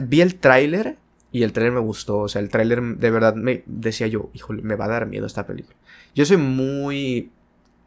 Vi 0.00 0.20
el 0.20 0.36
tráiler 0.36 0.96
y 1.36 1.42
el 1.42 1.52
tráiler 1.52 1.74
me 1.74 1.80
gustó. 1.80 2.20
O 2.20 2.28
sea, 2.28 2.40
el 2.40 2.48
tráiler 2.48 2.82
de 2.82 3.10
verdad 3.10 3.34
me 3.34 3.62
decía 3.66 4.06
yo, 4.06 4.30
híjole, 4.32 4.62
me 4.62 4.74
va 4.74 4.86
a 4.86 4.88
dar 4.88 5.06
miedo 5.06 5.26
esta 5.26 5.46
película. 5.46 5.76
Yo 6.14 6.24
soy 6.24 6.38
muy 6.38 7.30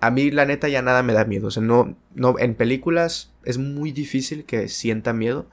a 0.01 0.11
mí 0.11 0.31
la 0.31 0.45
neta 0.45 0.67
ya 0.69 0.81
nada 0.81 1.03
me 1.03 1.13
da 1.13 1.26
miedo. 1.26 1.47
O 1.47 1.51
sea, 1.51 1.63
no, 1.63 1.97
no, 2.13 2.38
en 2.39 2.55
películas 2.55 3.31
es 3.43 3.57
muy 3.57 3.91
difícil 3.91 4.45
que 4.45 4.67
sienta 4.67 5.13
miedo. 5.13 5.47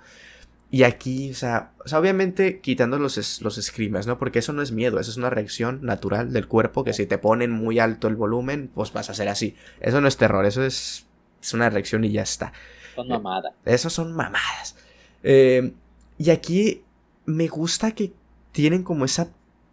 Y 0.70 0.82
aquí, 0.82 1.31
o 1.31 1.35
sea, 1.35 1.73
o 1.85 1.89
sea 1.89 1.98
obviamente 1.98 2.60
quitando 2.60 2.98
los, 2.98 3.40
los 3.40 3.55
screamers, 3.55 4.06
¿no? 4.06 4.18
Porque 4.18 4.40
eso 4.40 4.52
no 4.52 4.62
es 4.62 4.73
miedo, 4.73 5.01
eso 5.01 5.10
es 5.10 5.16
una 5.16 5.31
reacción 5.31 5.81
natural 5.82 6.32
del 6.32 6.48
cuerpo 6.48 6.85
que 6.85 6.93
si 6.93 7.06
te 7.06 7.18
ponen 7.18 7.51
muy 7.51 7.78
alto 7.78 8.09
el 8.09 8.16
volumen, 8.16 8.70
pues 8.74 8.93
vas 8.93 9.09
a 9.09 9.12
hacer 9.12 9.28
así. 9.28 9.56
Eso 9.81 10.01
no 10.01 10.09
es 10.09 10.16
terror, 10.16 10.44
eso 10.44 10.64
es, 10.64 11.06
es 11.40 11.55
una 11.55 11.70
reacción 11.70 12.05
y 12.05 12.12
ya 12.12 12.23
está. 12.23 12.52
Son 12.94 13.09
mamadas. 13.09 13.55
Eso 13.64 13.90
son 13.90 14.12
mamadas. 14.12 14.77
Eh, 15.23 15.73
y 16.18 16.31
aquí 16.31 16.82
me 17.27 17.48
gusta 17.48 17.93
que 17.93 18.12
tienen 18.53 18.82
como 18.82 19.05
esa 19.05 19.28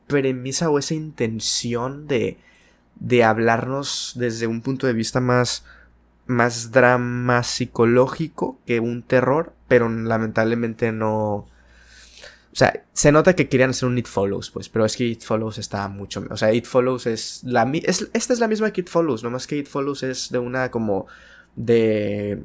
premisa 0.07 0.69
o 0.69 0.79
esa 0.79 0.93
intención 0.93 2.07
de 2.07 2.37
de 2.95 3.23
hablarnos 3.23 4.13
desde 4.15 4.47
un 4.47 4.61
punto 4.61 4.87
de 4.87 4.93
vista 4.93 5.19
más 5.19 5.65
más 6.25 6.71
drama 6.71 7.43
psicológico 7.43 8.57
que 8.65 8.79
un 8.79 9.03
terror, 9.03 9.53
pero 9.67 9.89
lamentablemente 9.89 10.91
no 10.91 11.47
o 12.53 12.55
sea, 12.55 12.85
se 12.93 13.11
nota 13.11 13.35
que 13.35 13.49
querían 13.49 13.71
hacer 13.71 13.89
un 13.89 13.97
It 13.97 14.05
Follows, 14.05 14.51
pues, 14.51 14.69
pero 14.69 14.85
es 14.85 14.95
que 14.95 15.05
It 15.05 15.23
Follows 15.23 15.57
está 15.57 15.87
mucho. 15.87 16.23
O 16.29 16.37
sea, 16.37 16.53
It 16.53 16.65
Follows 16.65 17.07
es 17.07 17.43
la 17.43 17.69
es, 17.83 18.09
esta 18.13 18.31
es 18.31 18.39
la 18.39 18.47
misma 18.47 18.69
que 18.71 18.81
It 18.81 18.89
Follows, 18.89 19.23
nomás 19.23 19.47
que 19.47 19.57
It 19.57 19.67
Follows 19.67 20.03
es 20.03 20.29
de 20.29 20.37
una 20.37 20.69
como 20.69 21.07
de, 21.55 22.43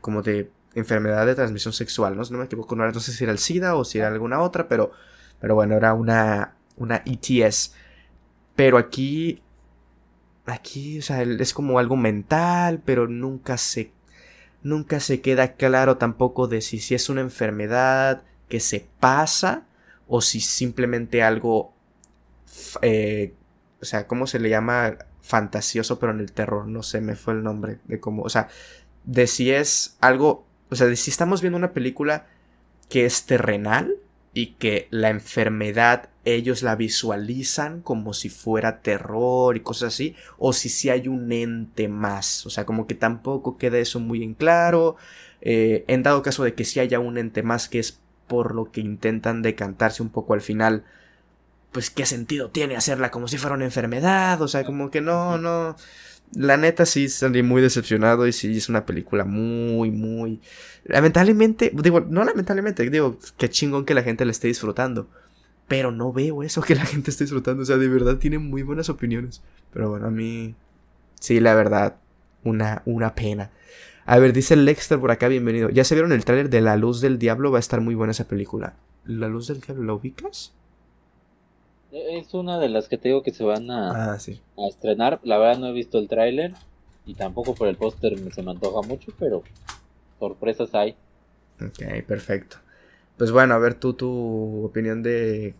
como 0.00 0.22
de 0.22 0.50
enfermedad 0.78 1.26
de 1.26 1.34
transmisión 1.34 1.72
sexual, 1.72 2.16
¿no? 2.16 2.24
Si 2.24 2.32
no 2.32 2.38
me 2.38 2.46
equivoco, 2.46 2.76
no, 2.76 2.90
no 2.90 3.00
sé 3.00 3.12
si 3.12 3.24
era 3.24 3.32
el 3.32 3.38
SIDA 3.38 3.74
o 3.74 3.84
si 3.84 3.98
era 3.98 4.08
alguna 4.08 4.40
otra, 4.40 4.68
pero, 4.68 4.92
pero 5.40 5.54
bueno, 5.54 5.76
era 5.76 5.94
una, 5.94 6.54
una 6.76 7.02
ETS. 7.04 7.74
Pero 8.56 8.78
aquí 8.78 9.42
aquí, 10.52 10.98
o 10.98 11.02
sea, 11.02 11.22
es 11.22 11.54
como 11.54 11.78
algo 11.78 11.96
mental, 11.96 12.80
pero 12.84 13.06
nunca 13.06 13.58
se, 13.58 13.92
nunca 14.62 15.00
se 15.00 15.20
queda 15.20 15.54
claro 15.54 15.96
tampoco 15.98 16.48
de 16.48 16.60
si, 16.60 16.80
si 16.80 16.94
es 16.94 17.08
una 17.08 17.20
enfermedad 17.20 18.22
que 18.48 18.60
se 18.60 18.86
pasa 19.00 19.66
o 20.06 20.20
si 20.20 20.40
simplemente 20.40 21.22
algo, 21.22 21.74
eh, 22.82 23.34
o 23.80 23.84
sea, 23.84 24.06
¿cómo 24.06 24.26
se 24.26 24.38
le 24.38 24.48
llama? 24.48 24.96
Fantasioso, 25.20 25.98
pero 25.98 26.12
en 26.12 26.20
el 26.20 26.32
terror, 26.32 26.66
no 26.66 26.82
sé, 26.82 27.00
me 27.00 27.14
fue 27.14 27.34
el 27.34 27.42
nombre 27.42 27.80
de 27.84 28.00
cómo, 28.00 28.22
o 28.22 28.30
sea, 28.30 28.48
de 29.04 29.26
si 29.26 29.50
es 29.50 29.96
algo, 30.00 30.46
o 30.70 30.76
sea, 30.76 30.86
de 30.86 30.96
si 30.96 31.10
estamos 31.10 31.40
viendo 31.40 31.56
una 31.56 31.72
película 31.72 32.26
que 32.88 33.04
es 33.04 33.24
terrenal 33.26 33.94
y 34.34 34.54
que 34.54 34.88
la 34.90 35.10
enfermedad 35.10 36.10
ellos 36.24 36.62
la 36.62 36.76
visualizan 36.76 37.80
como 37.80 38.12
si 38.12 38.28
fuera 38.28 38.80
terror 38.80 39.56
y 39.56 39.60
cosas 39.60 39.94
así, 39.94 40.14
o 40.36 40.52
si 40.52 40.68
sí 40.68 40.90
hay 40.90 41.08
un 41.08 41.32
ente 41.32 41.88
más, 41.88 42.46
o 42.46 42.50
sea, 42.50 42.66
como 42.66 42.86
que 42.86 42.94
tampoco 42.94 43.56
queda 43.56 43.78
eso 43.78 44.00
muy 44.00 44.22
en 44.22 44.34
claro, 44.34 44.96
eh, 45.40 45.84
en 45.88 46.02
dado 46.02 46.22
caso 46.22 46.44
de 46.44 46.54
que 46.54 46.64
sí 46.64 46.80
haya 46.80 47.00
un 47.00 47.18
ente 47.18 47.42
más 47.42 47.68
que 47.68 47.78
es 47.78 48.00
por 48.26 48.54
lo 48.54 48.70
que 48.70 48.80
intentan 48.80 49.42
decantarse 49.42 50.02
un 50.02 50.10
poco 50.10 50.34
al 50.34 50.42
final, 50.42 50.84
pues 51.72 51.90
qué 51.90 52.06
sentido 52.06 52.50
tiene 52.50 52.76
hacerla 52.76 53.10
como 53.10 53.28
si 53.28 53.38
fuera 53.38 53.56
una 53.56 53.64
enfermedad, 53.64 54.40
o 54.42 54.48
sea, 54.48 54.64
como 54.64 54.90
que 54.90 55.00
no, 55.00 55.38
no, 55.38 55.76
la 56.34 56.56
neta 56.56 56.86
sí 56.86 57.08
salí 57.08 57.42
muy 57.42 57.62
decepcionado 57.62 58.26
y 58.26 58.32
sí 58.32 58.56
es 58.56 58.68
una 58.68 58.86
película 58.86 59.24
muy, 59.24 59.90
muy... 59.90 60.40
Lamentablemente, 60.84 61.72
digo, 61.74 62.00
no 62.00 62.24
lamentablemente, 62.24 62.88
digo, 62.88 63.18
qué 63.36 63.48
chingón 63.48 63.84
que 63.84 63.94
la 63.94 64.02
gente 64.02 64.24
la 64.24 64.30
esté 64.30 64.48
disfrutando. 64.48 65.08
Pero 65.66 65.92
no 65.92 66.12
veo 66.12 66.42
eso 66.42 66.62
que 66.62 66.74
la 66.74 66.86
gente 66.86 67.10
esté 67.10 67.24
disfrutando. 67.24 67.62
O 67.62 67.66
sea, 67.66 67.76
de 67.76 67.88
verdad 67.88 68.16
tiene 68.16 68.38
muy 68.38 68.62
buenas 68.62 68.88
opiniones. 68.88 69.42
Pero 69.72 69.90
bueno, 69.90 70.06
a 70.06 70.10
mí... 70.10 70.54
Sí, 71.20 71.40
la 71.40 71.54
verdad, 71.54 71.96
una, 72.44 72.82
una 72.84 73.14
pena. 73.14 73.50
A 74.06 74.18
ver, 74.18 74.32
dice 74.32 74.56
Lexter 74.56 74.98
por 74.98 75.10
acá, 75.10 75.28
bienvenido. 75.28 75.68
¿Ya 75.68 75.84
se 75.84 75.94
vieron 75.94 76.12
el 76.12 76.24
tráiler 76.24 76.48
de 76.48 76.60
La 76.60 76.76
Luz 76.76 77.00
del 77.00 77.18
Diablo? 77.18 77.50
Va 77.50 77.58
a 77.58 77.60
estar 77.60 77.80
muy 77.80 77.94
buena 77.94 78.12
esa 78.12 78.28
película. 78.28 78.76
¿La 79.04 79.28
Luz 79.28 79.48
del 79.48 79.60
Diablo 79.60 79.84
la 79.84 79.94
ubicas? 79.94 80.54
Es 82.06 82.34
una 82.34 82.58
de 82.58 82.68
las 82.68 82.88
que 82.88 82.98
te 82.98 83.08
digo 83.08 83.22
que 83.22 83.32
se 83.32 83.44
van 83.44 83.70
a, 83.70 84.12
ah, 84.12 84.14
a 84.14 84.66
estrenar. 84.68 85.20
La 85.22 85.38
verdad 85.38 85.58
no 85.58 85.66
he 85.68 85.72
visto 85.72 85.98
el 85.98 86.08
tráiler 86.08 86.52
y 87.06 87.14
tampoco 87.14 87.54
por 87.54 87.68
el 87.68 87.76
póster 87.76 88.18
se 88.32 88.42
me 88.42 88.50
antoja 88.50 88.86
mucho, 88.86 89.12
pero 89.18 89.42
sorpresas 90.18 90.74
hay. 90.74 90.94
Ok, 91.60 92.04
perfecto. 92.06 92.58
Pues 93.16 93.32
bueno, 93.32 93.54
a 93.54 93.58
ver 93.58 93.74
tú 93.74 93.94
tu 93.94 94.64
opinión 94.64 95.02
de 95.02 95.54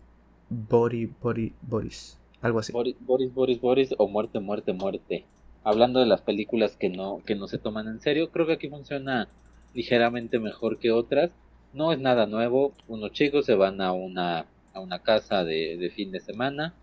Boris, 0.48 1.10
Boris, 1.20 1.52
Boris, 1.62 2.18
algo 2.40 2.60
así. 2.60 2.72
Boris, 2.72 2.96
Boris, 3.00 3.34
Boris, 3.34 3.60
Boris 3.60 3.94
o 3.98 4.08
Muerte, 4.08 4.40
Muerte, 4.40 4.72
Muerte. 4.72 5.24
Hablando 5.64 6.00
de 6.00 6.06
las 6.06 6.20
películas 6.20 6.76
que 6.76 6.88
no, 6.88 7.20
que 7.26 7.34
no 7.34 7.48
se 7.48 7.58
toman 7.58 7.88
en 7.88 8.00
serio, 8.00 8.30
creo 8.30 8.46
que 8.46 8.52
aquí 8.52 8.68
funciona 8.68 9.28
ligeramente 9.74 10.38
mejor 10.38 10.78
que 10.78 10.92
otras. 10.92 11.30
No 11.72 11.92
es 11.92 11.98
nada 11.98 12.26
nuevo. 12.26 12.72
Unos 12.86 13.12
chicos 13.12 13.44
se 13.44 13.54
van 13.54 13.80
a 13.80 13.92
una 13.92 14.46
a 14.78 14.80
una 14.80 15.00
casa 15.00 15.44
de, 15.44 15.92
fin 15.94 16.10
de 16.10 16.20
semana, 16.20 16.74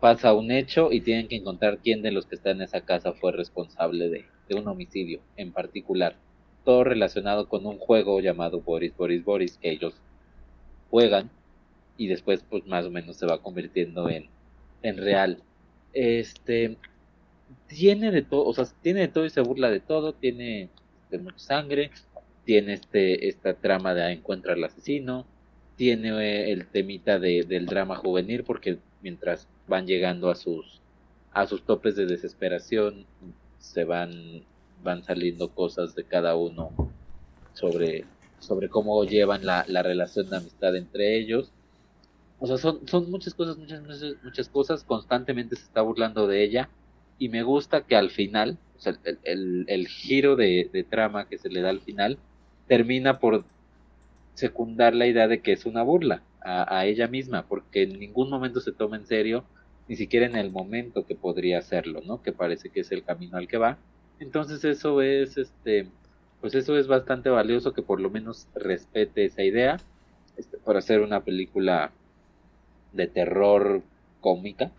pasa 0.00 0.32
un 0.32 0.50
hecho 0.50 0.92
y 0.92 1.00
tienen 1.00 1.28
que 1.28 1.36
encontrar 1.36 1.78
quién 1.78 2.02
de 2.02 2.12
los 2.12 2.26
que 2.26 2.36
está 2.36 2.50
en 2.50 2.62
esa 2.62 2.82
casa 2.82 3.12
fue 3.12 3.32
responsable 3.32 4.08
de, 4.08 4.24
un 4.54 4.68
homicidio 4.68 5.20
en 5.36 5.52
particular. 5.52 6.16
Todo 6.64 6.84
relacionado 6.84 7.48
con 7.48 7.66
un 7.66 7.78
juego 7.78 8.20
llamado 8.20 8.60
Boris, 8.60 8.96
Boris, 8.96 9.24
Boris, 9.24 9.58
que 9.58 9.70
ellos 9.70 9.94
juegan 10.90 11.30
y 11.96 12.08
después 12.08 12.44
pues 12.48 12.66
más 12.66 12.84
o 12.84 12.90
menos 12.90 13.16
se 13.16 13.26
va 13.26 13.42
convirtiendo 13.42 14.08
en, 14.08 14.28
en 14.82 14.96
real. 14.96 15.42
Este 15.92 16.76
tiene 17.66 18.10
de 18.10 18.22
todo, 18.22 18.44
o 18.44 18.52
sea, 18.52 18.66
tiene 18.82 19.00
de 19.00 19.08
todo 19.08 19.24
y 19.24 19.30
se 19.30 19.40
burla 19.40 19.70
de 19.70 19.80
todo, 19.80 20.12
tiene 20.12 20.68
de 21.10 21.18
mucha 21.18 21.38
sangre, 21.38 21.90
tiene 22.44 22.74
este 22.74 23.28
esta 23.28 23.54
trama 23.54 23.94
de 23.94 24.12
encuentra 24.12 24.52
al 24.52 24.64
asesino, 24.64 25.26
tiene 25.76 26.10
eh, 26.10 26.52
el 26.52 26.66
temita 26.66 27.18
de, 27.18 27.44
del 27.44 27.66
drama 27.66 27.96
juvenil 27.96 28.44
porque 28.44 28.78
mientras 29.02 29.48
van 29.68 29.86
llegando 29.86 30.30
a 30.30 30.34
sus 30.34 30.80
a 31.32 31.46
sus 31.46 31.62
topes 31.64 31.96
de 31.96 32.06
desesperación 32.06 33.06
se 33.58 33.84
van 33.84 34.42
van 34.82 35.02
saliendo 35.04 35.48
cosas 35.50 35.94
de 35.94 36.04
cada 36.04 36.36
uno 36.36 36.70
sobre 37.54 38.04
sobre 38.38 38.68
cómo 38.68 39.04
llevan 39.04 39.46
la, 39.46 39.64
la 39.68 39.82
relación 39.82 40.28
de 40.30 40.36
amistad 40.36 40.76
entre 40.76 41.18
ellos 41.18 41.50
O 42.38 42.46
sea, 42.46 42.58
son, 42.58 42.86
son 42.86 43.10
muchas 43.10 43.34
cosas, 43.34 43.56
muchas, 43.56 43.82
muchas, 44.22 44.48
cosas. 44.48 44.84
Constantemente 44.84 45.56
se 45.56 45.62
está 45.64 45.80
burlando 45.82 46.26
de 46.26 46.42
ella. 46.44 46.68
Y 47.18 47.28
me 47.28 47.42
gusta 47.42 47.82
que 47.86 47.96
al 47.96 48.10
final, 48.10 48.58
o 48.76 48.80
sea, 48.80 48.98
el, 49.24 49.64
el, 49.68 49.88
giro 49.88 50.36
de, 50.36 50.68
de, 50.72 50.84
trama 50.84 51.26
que 51.28 51.38
se 51.38 51.48
le 51.48 51.62
da 51.62 51.70
al 51.70 51.80
final, 51.80 52.18
termina 52.66 53.18
por 53.20 53.44
secundar 54.34 54.94
la 54.94 55.06
idea 55.06 55.28
de 55.28 55.40
que 55.40 55.52
es 55.52 55.66
una 55.66 55.82
burla 55.82 56.22
a, 56.44 56.84
ella 56.84 57.08
misma, 57.08 57.46
porque 57.46 57.84
en 57.84 57.98
ningún 57.98 58.28
momento 58.28 58.60
se 58.60 58.72
toma 58.72 58.96
en 58.96 59.06
serio, 59.06 59.44
ni 59.88 59.96
siquiera 59.96 60.26
en 60.26 60.36
el 60.36 60.50
momento 60.50 61.06
que 61.06 61.14
podría 61.14 61.58
hacerlo, 61.58 62.02
¿no? 62.04 62.22
Que 62.22 62.32
parece 62.32 62.68
que 62.68 62.80
es 62.80 62.92
el 62.92 63.02
camino 63.02 63.38
al 63.38 63.48
que 63.48 63.56
va. 63.56 63.78
Entonces 64.20 64.62
eso 64.64 65.00
es, 65.00 65.38
este, 65.38 65.88
pues 66.42 66.54
eso 66.54 66.76
es 66.76 66.86
bastante 66.86 67.30
valioso 67.30 67.72
que 67.72 67.82
por 67.82 68.00
lo 68.00 68.10
menos 68.10 68.46
respete 68.54 69.24
esa 69.24 69.42
idea 69.42 69.78
este, 70.36 70.58
para 70.58 70.80
hacer 70.80 71.00
una 71.00 71.24
película 71.24 71.92
de 72.92 73.06
terror 73.06 73.82
cómica. 74.20 74.70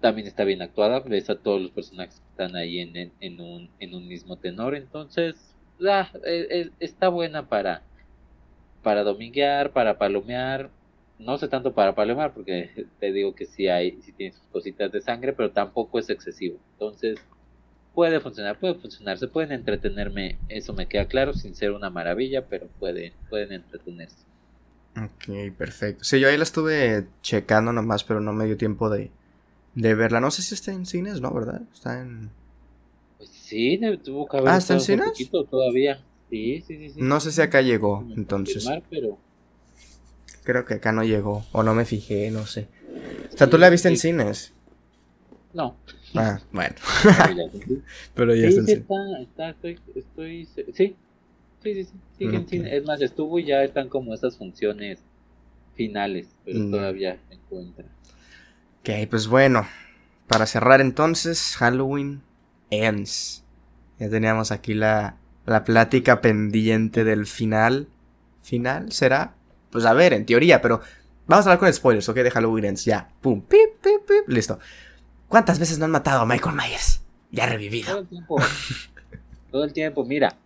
También 0.00 0.26
está 0.26 0.44
bien 0.44 0.60
actuada, 0.60 1.00
ves 1.00 1.30
a 1.30 1.36
todos 1.36 1.62
los 1.62 1.70
personajes 1.70 2.20
que 2.20 2.28
están 2.30 2.56
ahí 2.56 2.80
en, 2.80 3.12
en, 3.20 3.40
un, 3.40 3.70
en 3.78 3.94
un 3.94 4.08
mismo 4.08 4.36
tenor, 4.36 4.74
entonces 4.74 5.54
ah, 5.88 6.10
e, 6.24 6.46
e, 6.50 6.70
está 6.80 7.08
buena 7.08 7.48
para, 7.48 7.82
para 8.82 9.02
dominguear, 9.04 9.72
para 9.72 9.98
palomear, 9.98 10.70
no 11.18 11.38
sé 11.38 11.48
tanto 11.48 11.72
para 11.72 11.94
palomear 11.94 12.34
porque 12.34 12.86
te 13.00 13.12
digo 13.12 13.34
que 13.34 13.46
sí 13.46 13.68
hay, 13.68 13.98
sí 14.02 14.12
tiene 14.12 14.34
sus 14.34 14.46
cositas 14.52 14.92
de 14.92 15.00
sangre, 15.00 15.32
pero 15.32 15.50
tampoco 15.50 15.98
es 15.98 16.10
excesivo, 16.10 16.58
entonces 16.72 17.18
puede 17.94 18.20
funcionar, 18.20 18.58
puede 18.58 18.74
funcionar, 18.74 19.18
se 19.18 19.28
pueden 19.28 19.52
entretenerme, 19.52 20.38
eso 20.48 20.72
me 20.72 20.86
queda 20.86 21.06
claro, 21.06 21.34
sin 21.34 21.54
ser 21.54 21.72
una 21.72 21.90
maravilla, 21.90 22.46
pero 22.46 22.66
puede, 22.78 23.12
pueden 23.28 23.52
entretenerse. 23.52 24.24
Ok, 24.96 25.54
perfecto. 25.56 26.04
Sí, 26.04 26.20
yo 26.20 26.28
ahí 26.28 26.36
la 26.36 26.42
estuve 26.42 27.06
checando 27.22 27.72
nomás, 27.72 28.04
pero 28.04 28.20
no 28.20 28.32
me 28.32 28.44
dio 28.44 28.56
tiempo 28.56 28.90
de, 28.90 29.10
de 29.74 29.94
verla. 29.94 30.20
No 30.20 30.30
sé 30.30 30.42
si 30.42 30.54
está 30.54 30.72
en 30.72 30.84
cines, 30.84 31.20
¿no? 31.20 31.32
¿Verdad? 31.32 31.62
Está 31.72 32.00
en... 32.00 32.30
Pues 33.16 33.30
sí, 33.30 33.80
tuvo 34.04 34.26
que 34.28 34.36
haber 34.36 34.50
ah, 34.50 34.56
¿está 34.58 34.74
en 34.74 34.80
cines? 34.80 35.30
todavía. 35.50 36.00
Sí, 36.32 36.64
sí, 36.66 36.88
sí, 36.88 36.94
No 37.02 37.20
sé 37.20 37.30
si 37.30 37.42
acá 37.42 37.60
llegó, 37.60 38.06
entonces. 38.16 38.66
pero... 38.88 39.18
Creo 40.44 40.64
que 40.64 40.74
acá 40.74 40.90
no 40.90 41.04
llegó, 41.04 41.44
o 41.52 41.62
no 41.62 41.74
me 41.74 41.84
fijé, 41.84 42.30
no 42.30 42.46
sé. 42.46 42.68
O 43.34 43.36
sea, 43.36 43.50
¿tú 43.50 43.58
la 43.58 43.68
viste 43.68 43.88
en 43.88 43.98
cines? 43.98 44.54
No. 45.52 45.76
Ah, 46.14 46.40
bueno. 46.50 46.74
Pero 48.14 48.34
ya 48.34 48.48
está, 48.48 49.20
está, 49.20 49.50
estoy, 49.50 49.78
estoy, 49.94 50.46
sí, 50.46 50.96
sí, 51.62 51.84
sí, 51.84 51.84
sí, 52.48 52.62
Es 52.64 52.84
más, 52.86 53.02
estuvo 53.02 53.38
y 53.38 53.44
ya 53.44 53.62
están 53.62 53.90
como 53.90 54.14
esas 54.14 54.38
funciones 54.38 55.00
finales, 55.74 56.28
pero 56.46 56.60
mm. 56.60 56.70
todavía 56.70 57.18
se 57.28 57.34
encuentra. 57.34 57.84
Ok, 58.80 59.08
pues 59.10 59.28
bueno, 59.28 59.66
para 60.28 60.46
cerrar 60.46 60.80
entonces, 60.80 61.56
Halloween 61.58 62.22
ends. 62.70 63.44
Ya 63.98 64.08
teníamos 64.08 64.50
aquí 64.50 64.72
la, 64.72 65.18
la 65.46 65.64
plática 65.64 66.20
pendiente 66.20 67.04
del 67.04 67.26
final. 67.26 67.88
¿Final 68.42 68.92
será? 68.92 69.34
Pues 69.70 69.84
a 69.84 69.92
ver, 69.92 70.12
en 70.12 70.26
teoría, 70.26 70.60
pero 70.60 70.80
vamos 71.26 71.46
a 71.46 71.50
hablar 71.50 71.58
con 71.58 71.72
spoilers, 71.72 72.08
¿ok? 72.08 72.16
De 72.16 72.30
Halloween 72.30 72.64
ends, 72.64 72.84
ya. 72.84 73.08
Pum, 73.20 73.40
pip, 73.40 73.80
pip, 73.82 74.06
pip, 74.06 74.28
listo. 74.28 74.58
¿Cuántas 75.28 75.58
veces 75.58 75.78
no 75.78 75.86
han 75.86 75.90
matado 75.90 76.20
a 76.20 76.26
Michael 76.26 76.56
Myers? 76.56 77.02
Ya 77.30 77.46
revivido. 77.46 77.88
Todo 77.90 78.00
el 78.00 78.08
tiempo. 78.08 78.36
Todo 79.50 79.64
el 79.64 79.72
tiempo, 79.72 80.04
mira. 80.04 80.36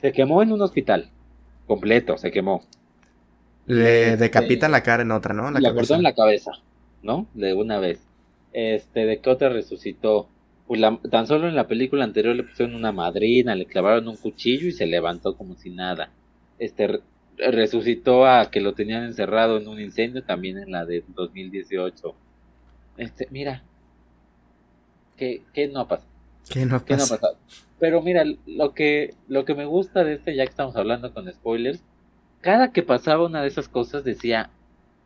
Se 0.00 0.12
quemó 0.12 0.42
en 0.42 0.52
un 0.52 0.62
hospital. 0.62 1.10
Completo, 1.66 2.18
se 2.18 2.30
quemó. 2.30 2.64
Le 3.66 4.16
decapitan 4.16 4.72
la 4.72 4.82
cara 4.82 5.02
en 5.02 5.10
otra, 5.10 5.34
¿no? 5.34 5.50
La 5.50 5.60
le 5.60 5.74
cortó 5.74 5.94
en 5.94 6.02
la 6.02 6.14
cabeza, 6.14 6.52
¿no? 7.02 7.26
De 7.34 7.54
una 7.54 7.78
vez. 7.78 8.00
Este, 8.52 9.06
¿de 9.06 9.20
qué 9.20 9.30
otra 9.30 9.48
resucitó? 9.48 10.28
Pues 10.66 10.80
tan 11.10 11.26
solo 11.26 11.48
en 11.48 11.54
la 11.54 11.68
película 11.68 12.04
anterior 12.04 12.34
le 12.34 12.42
pusieron 12.42 12.74
una 12.74 12.92
madrina, 12.92 13.54
le 13.54 13.66
clavaron 13.66 14.08
un 14.08 14.16
cuchillo 14.16 14.66
y 14.66 14.72
se 14.72 14.86
levantó 14.86 15.36
como 15.36 15.54
si 15.54 15.70
nada. 15.70 16.10
Este, 16.58 17.00
resucitó 17.38 18.26
a 18.26 18.50
que 18.50 18.60
lo 18.60 18.74
tenían 18.74 19.04
encerrado 19.04 19.58
en 19.58 19.68
un 19.68 19.80
incendio 19.80 20.24
también 20.24 20.58
en 20.58 20.72
la 20.72 20.84
de 20.84 21.04
2018. 21.14 22.14
Este, 22.96 23.28
mira, 23.30 23.62
que, 25.16 25.42
no 25.72 25.80
ha 25.80 25.88
pasado. 25.88 26.08
¿Qué 26.48 26.64
no, 26.64 26.76
ha 26.76 26.80
pasado? 26.80 27.36
Pero 27.78 28.02
mira, 28.02 28.24
lo 28.46 28.74
que, 28.74 29.14
lo 29.28 29.44
que 29.44 29.54
me 29.54 29.66
gusta 29.66 30.04
de 30.04 30.14
este, 30.14 30.34
ya 30.34 30.44
que 30.44 30.50
estamos 30.50 30.76
hablando 30.76 31.12
con 31.12 31.30
spoilers, 31.30 31.82
cada 32.40 32.72
que 32.72 32.82
pasaba 32.82 33.26
una 33.26 33.42
de 33.42 33.48
esas 33.48 33.68
cosas 33.68 34.04
decía, 34.04 34.50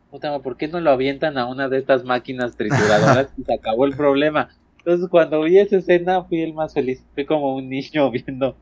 puta, 0.09 0.37
¿por 0.39 0.57
qué 0.57 0.67
no 0.67 0.79
lo 0.79 0.91
avientan 0.91 1.37
a 1.37 1.47
una 1.47 1.69
de 1.69 1.77
estas 1.77 2.03
máquinas 2.03 2.55
trituradoras 2.55 3.29
y 3.37 3.43
se 3.43 3.53
acabó 3.53 3.85
el 3.85 3.95
problema? 3.95 4.49
Entonces 4.83 5.09
cuando 5.09 5.41
vi 5.43 5.59
esa 5.59 5.77
escena 5.77 6.23
fui 6.23 6.41
el 6.41 6.53
más 6.53 6.73
feliz, 6.73 7.03
fui 7.13 7.25
como 7.25 7.55
un 7.55 7.69
niño 7.69 8.09
viendo 8.25 8.55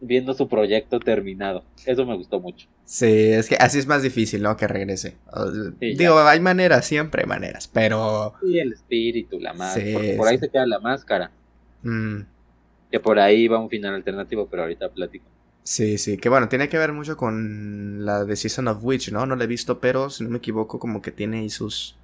viendo 0.00 0.34
su 0.34 0.48
proyecto 0.48 1.00
terminado. 1.00 1.64
Eso 1.86 2.04
me 2.04 2.14
gustó 2.16 2.38
mucho. 2.38 2.68
Sí, 2.84 3.06
es 3.06 3.48
que 3.48 3.56
así 3.56 3.78
es 3.78 3.86
más 3.86 4.02
difícil, 4.02 4.42
¿no? 4.42 4.56
Que 4.56 4.68
regrese. 4.68 5.16
Digo, 5.80 6.18
hay 6.20 6.40
maneras, 6.40 6.86
siempre 6.86 7.22
hay 7.22 7.28
maneras, 7.28 7.68
pero... 7.72 8.34
Sí, 8.42 8.58
el 8.58 8.72
espíritu, 8.72 9.40
la 9.40 9.54
máscara. 9.54 10.16
por 10.16 10.28
ahí 10.28 10.38
se 10.38 10.50
queda 10.50 10.66
la 10.66 10.78
máscara. 10.78 11.30
Mm. 11.82 12.20
Que 12.90 13.00
por 13.00 13.18
ahí 13.18 13.48
va 13.48 13.58
un 13.58 13.70
final 13.70 13.94
alternativo, 13.94 14.46
pero 14.50 14.62
ahorita 14.62 14.90
platico. 14.90 15.24
Sí, 15.62 15.96
sí, 15.96 16.18
que 16.18 16.28
bueno, 16.28 16.50
tiene 16.50 16.68
que 16.68 16.76
ver 16.76 16.92
mucho 16.92 17.16
con 17.16 18.04
la 18.04 18.24
de 18.24 18.36
Season 18.36 18.68
of 18.68 18.84
Witch, 18.84 19.10
¿no? 19.10 19.24
No 19.24 19.34
la 19.34 19.44
he 19.44 19.46
visto, 19.46 19.80
pero 19.80 20.10
si 20.10 20.22
no 20.22 20.30
me 20.30 20.38
equivoco, 20.38 20.78
como 20.78 21.00
que 21.00 21.10
tiene 21.10 21.38
ahí 21.38 21.48
sus 21.48 21.96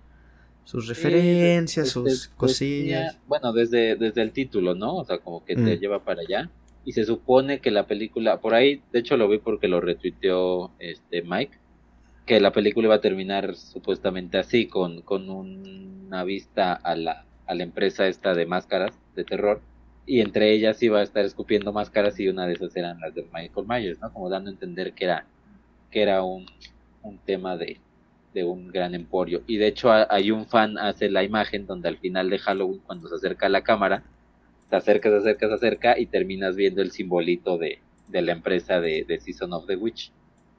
sus 0.70 0.86
referencias, 0.86 1.88
sus 1.88 2.28
cosillas. 2.28 3.18
bueno, 3.26 3.52
desde, 3.52 3.96
desde 3.96 4.22
el 4.22 4.30
título, 4.30 4.76
¿no? 4.76 4.98
O 4.98 5.04
sea, 5.04 5.18
como 5.18 5.44
que 5.44 5.56
te 5.56 5.76
mm. 5.76 5.80
lleva 5.80 6.04
para 6.04 6.20
allá 6.20 6.48
y 6.84 6.92
se 6.92 7.04
supone 7.04 7.58
que 7.58 7.72
la 7.72 7.88
película, 7.88 8.40
por 8.40 8.54
ahí, 8.54 8.80
de 8.92 9.00
hecho 9.00 9.16
lo 9.16 9.28
vi 9.28 9.38
porque 9.38 9.66
lo 9.66 9.80
retuiteó 9.80 10.70
este 10.78 11.22
Mike, 11.22 11.58
que 12.24 12.38
la 12.38 12.52
película 12.52 12.86
iba 12.86 12.94
a 12.94 13.00
terminar 13.00 13.56
supuestamente 13.56 14.38
así, 14.38 14.68
con, 14.68 15.02
con 15.02 15.28
una 15.28 16.22
vista 16.22 16.72
a 16.72 16.94
la, 16.94 17.24
a 17.46 17.54
la 17.56 17.64
empresa 17.64 18.06
esta 18.06 18.34
de 18.34 18.46
máscaras 18.46 18.92
de 19.16 19.24
terror, 19.24 19.60
y 20.06 20.20
entre 20.20 20.52
ellas 20.52 20.80
iba 20.84 21.00
a 21.00 21.02
estar 21.02 21.24
escupiendo 21.24 21.72
máscaras 21.72 22.20
y 22.20 22.28
una 22.28 22.46
de 22.46 22.52
esas 22.52 22.76
eran 22.76 23.00
las 23.00 23.12
de 23.12 23.26
Michael 23.32 23.66
Myers, 23.66 24.00
¿no? 24.00 24.12
Como 24.12 24.28
dando 24.28 24.50
a 24.50 24.52
entender 24.52 24.92
que 24.92 25.06
era, 25.06 25.26
que 25.90 26.02
era 26.02 26.22
un, 26.22 26.46
un 27.02 27.18
tema 27.18 27.56
de, 27.56 27.80
de 28.34 28.44
un 28.44 28.68
gran 28.68 28.94
emporio. 28.94 29.42
Y 29.46 29.56
de 29.56 29.66
hecho 29.66 29.90
hay 29.92 30.30
un 30.30 30.46
fan 30.46 30.78
hace 30.78 31.08
la 31.08 31.24
imagen 31.24 31.66
donde 31.66 31.88
al 31.88 31.98
final 31.98 32.30
de 32.30 32.38
Halloween, 32.38 32.80
cuando 32.86 33.08
se 33.08 33.16
acerca 33.16 33.46
a 33.46 33.50
la 33.50 33.62
cámara, 33.62 34.04
te 34.68 34.76
acercas, 34.76 35.12
acercas, 35.12 35.52
acercas 35.52 35.98
y 35.98 36.06
terminas 36.06 36.54
viendo 36.56 36.80
el 36.80 36.92
simbolito 36.92 37.58
de, 37.58 37.80
de 38.08 38.22
la 38.22 38.32
empresa 38.32 38.80
de, 38.80 39.04
de, 39.06 39.20
Season 39.20 39.52
of 39.52 39.66
the 39.66 39.76
Witch. 39.76 40.12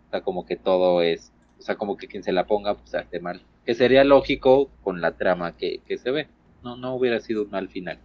O 0.07 0.11
sea, 0.11 0.22
como 0.22 0.45
que 0.45 0.57
todo 0.57 1.02
es, 1.02 1.31
o 1.60 1.61
sea, 1.61 1.76
como 1.76 1.95
que 1.95 2.07
quien 2.07 2.23
se 2.23 2.34
la 2.34 2.45
ponga, 2.45 2.76
pues 2.76 2.93
hace 2.93 3.19
mal. 3.19 3.41
Que 3.65 3.73
sería 3.73 4.03
lógico 4.03 4.69
con 4.84 4.99
la 4.99 5.14
trama 5.14 5.56
que, 5.56 5.80
que 5.88 5.98
se 5.98 6.11
ve. 6.11 6.27
No, 6.64 6.76
no 6.76 6.93
hubiera 6.95 7.19
sido 7.22 7.43
un 7.43 7.52
mal 7.52 7.69
final. 7.69 7.99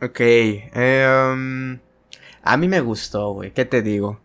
Ok. 0.00 0.20
Eh, 0.20 1.78
a 2.42 2.56
mí 2.56 2.68
me 2.68 2.80
gustó, 2.80 3.34
güey. 3.34 3.52
¿Qué 3.52 3.64
te 3.64 3.82
digo? 3.82 4.20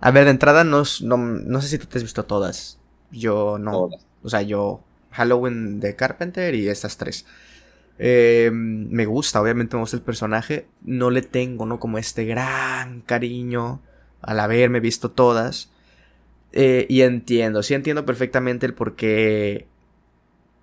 A 0.00 0.10
ver, 0.10 0.24
de 0.24 0.32
entrada 0.32 0.64
no, 0.64 0.82
no, 1.02 1.16
no 1.16 1.60
sé 1.60 1.68
si 1.68 1.78
tú 1.78 1.86
te 1.86 1.98
has 1.98 2.02
visto 2.02 2.24
todas. 2.24 2.81
Yo 3.12 3.58
no. 3.58 3.90
O 4.22 4.28
sea, 4.28 4.42
yo 4.42 4.82
Halloween 5.10 5.78
de 5.78 5.94
Carpenter 5.94 6.54
y 6.54 6.68
estas 6.68 6.96
tres. 6.96 7.26
Eh, 7.98 8.50
me 8.52 9.06
gusta, 9.06 9.40
obviamente 9.40 9.76
me 9.76 9.82
gusta 9.82 9.96
el 9.96 10.02
personaje. 10.02 10.66
No 10.82 11.10
le 11.10 11.22
tengo, 11.22 11.66
¿no? 11.66 11.78
Como 11.78 11.98
este 11.98 12.24
gran 12.24 13.02
cariño 13.02 13.80
al 14.20 14.40
haberme 14.40 14.80
visto 14.80 15.10
todas. 15.10 15.70
Eh, 16.52 16.86
y 16.88 17.02
entiendo, 17.02 17.62
sí 17.62 17.74
entiendo 17.74 18.04
perfectamente 18.04 18.66
el 18.66 18.74
por 18.74 18.96
qué. 18.96 19.66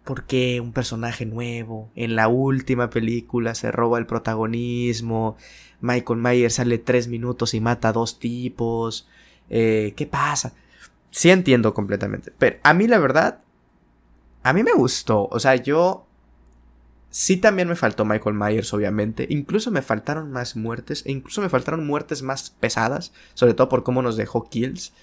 Por 0.03 0.23
qué 0.25 0.59
un 0.59 0.73
personaje 0.73 1.25
nuevo 1.25 1.91
en 1.95 2.15
la 2.15 2.27
última 2.29 2.89
película 2.89 3.53
se 3.53 3.71
roba 3.71 3.99
el 3.99 4.07
protagonismo. 4.07 5.37
Michael 5.81 6.19
Myers 6.19 6.55
sale 6.55 6.79
tres 6.79 7.07
minutos 7.07 7.53
y 7.53 7.59
mata 7.59 7.89
a 7.89 7.93
dos 7.93 8.17
tipos. 8.19 9.07
Eh, 9.49 9.93
¿Qué 9.95 10.07
pasa? 10.07 10.53
Sí 11.11 11.29
entiendo 11.29 11.73
completamente. 11.73 12.33
Pero 12.37 12.57
a 12.63 12.73
mí 12.73 12.87
la 12.87 12.99
verdad. 12.99 13.41
A 14.43 14.53
mí 14.53 14.63
me 14.63 14.73
gustó. 14.73 15.27
O 15.31 15.39
sea, 15.39 15.55
yo 15.55 16.09
Sí 17.11 17.37
también 17.37 17.67
me 17.67 17.75
faltó 17.75 18.05
Michael 18.05 18.35
Myers, 18.35 18.73
obviamente. 18.73 19.25
Incluso 19.29 19.71
me 19.71 19.81
faltaron 19.81 20.31
más 20.31 20.55
muertes. 20.55 21.03
E 21.05 21.11
incluso 21.11 21.41
me 21.41 21.49
faltaron 21.49 21.85
muertes 21.85 22.21
más 22.21 22.51
pesadas. 22.51 23.13
Sobre 23.33 23.55
todo 23.55 23.67
por 23.69 23.83
cómo 23.83 24.01
nos 24.01 24.15
dejó 24.15 24.47
kills. 24.47 24.93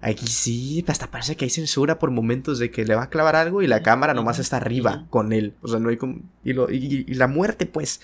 Aquí 0.00 0.28
sí, 0.28 0.84
hasta 0.86 1.10
parece 1.10 1.34
que 1.34 1.44
hay 1.44 1.50
censura 1.50 1.98
por 1.98 2.12
momentos 2.12 2.60
de 2.60 2.70
que 2.70 2.84
le 2.84 2.94
va 2.94 3.04
a 3.04 3.10
clavar 3.10 3.34
algo 3.34 3.62
y 3.62 3.66
la 3.66 3.82
cámara 3.82 4.14
nomás 4.14 4.38
está 4.38 4.58
arriba 4.58 5.06
con 5.10 5.32
él. 5.32 5.54
O 5.60 5.66
sea, 5.66 5.80
no 5.80 5.88
hay 5.88 5.96
como... 5.96 6.20
Y, 6.44 6.52
y, 6.70 7.14
la 7.14 7.26
muerte, 7.26 7.66
pues... 7.66 8.00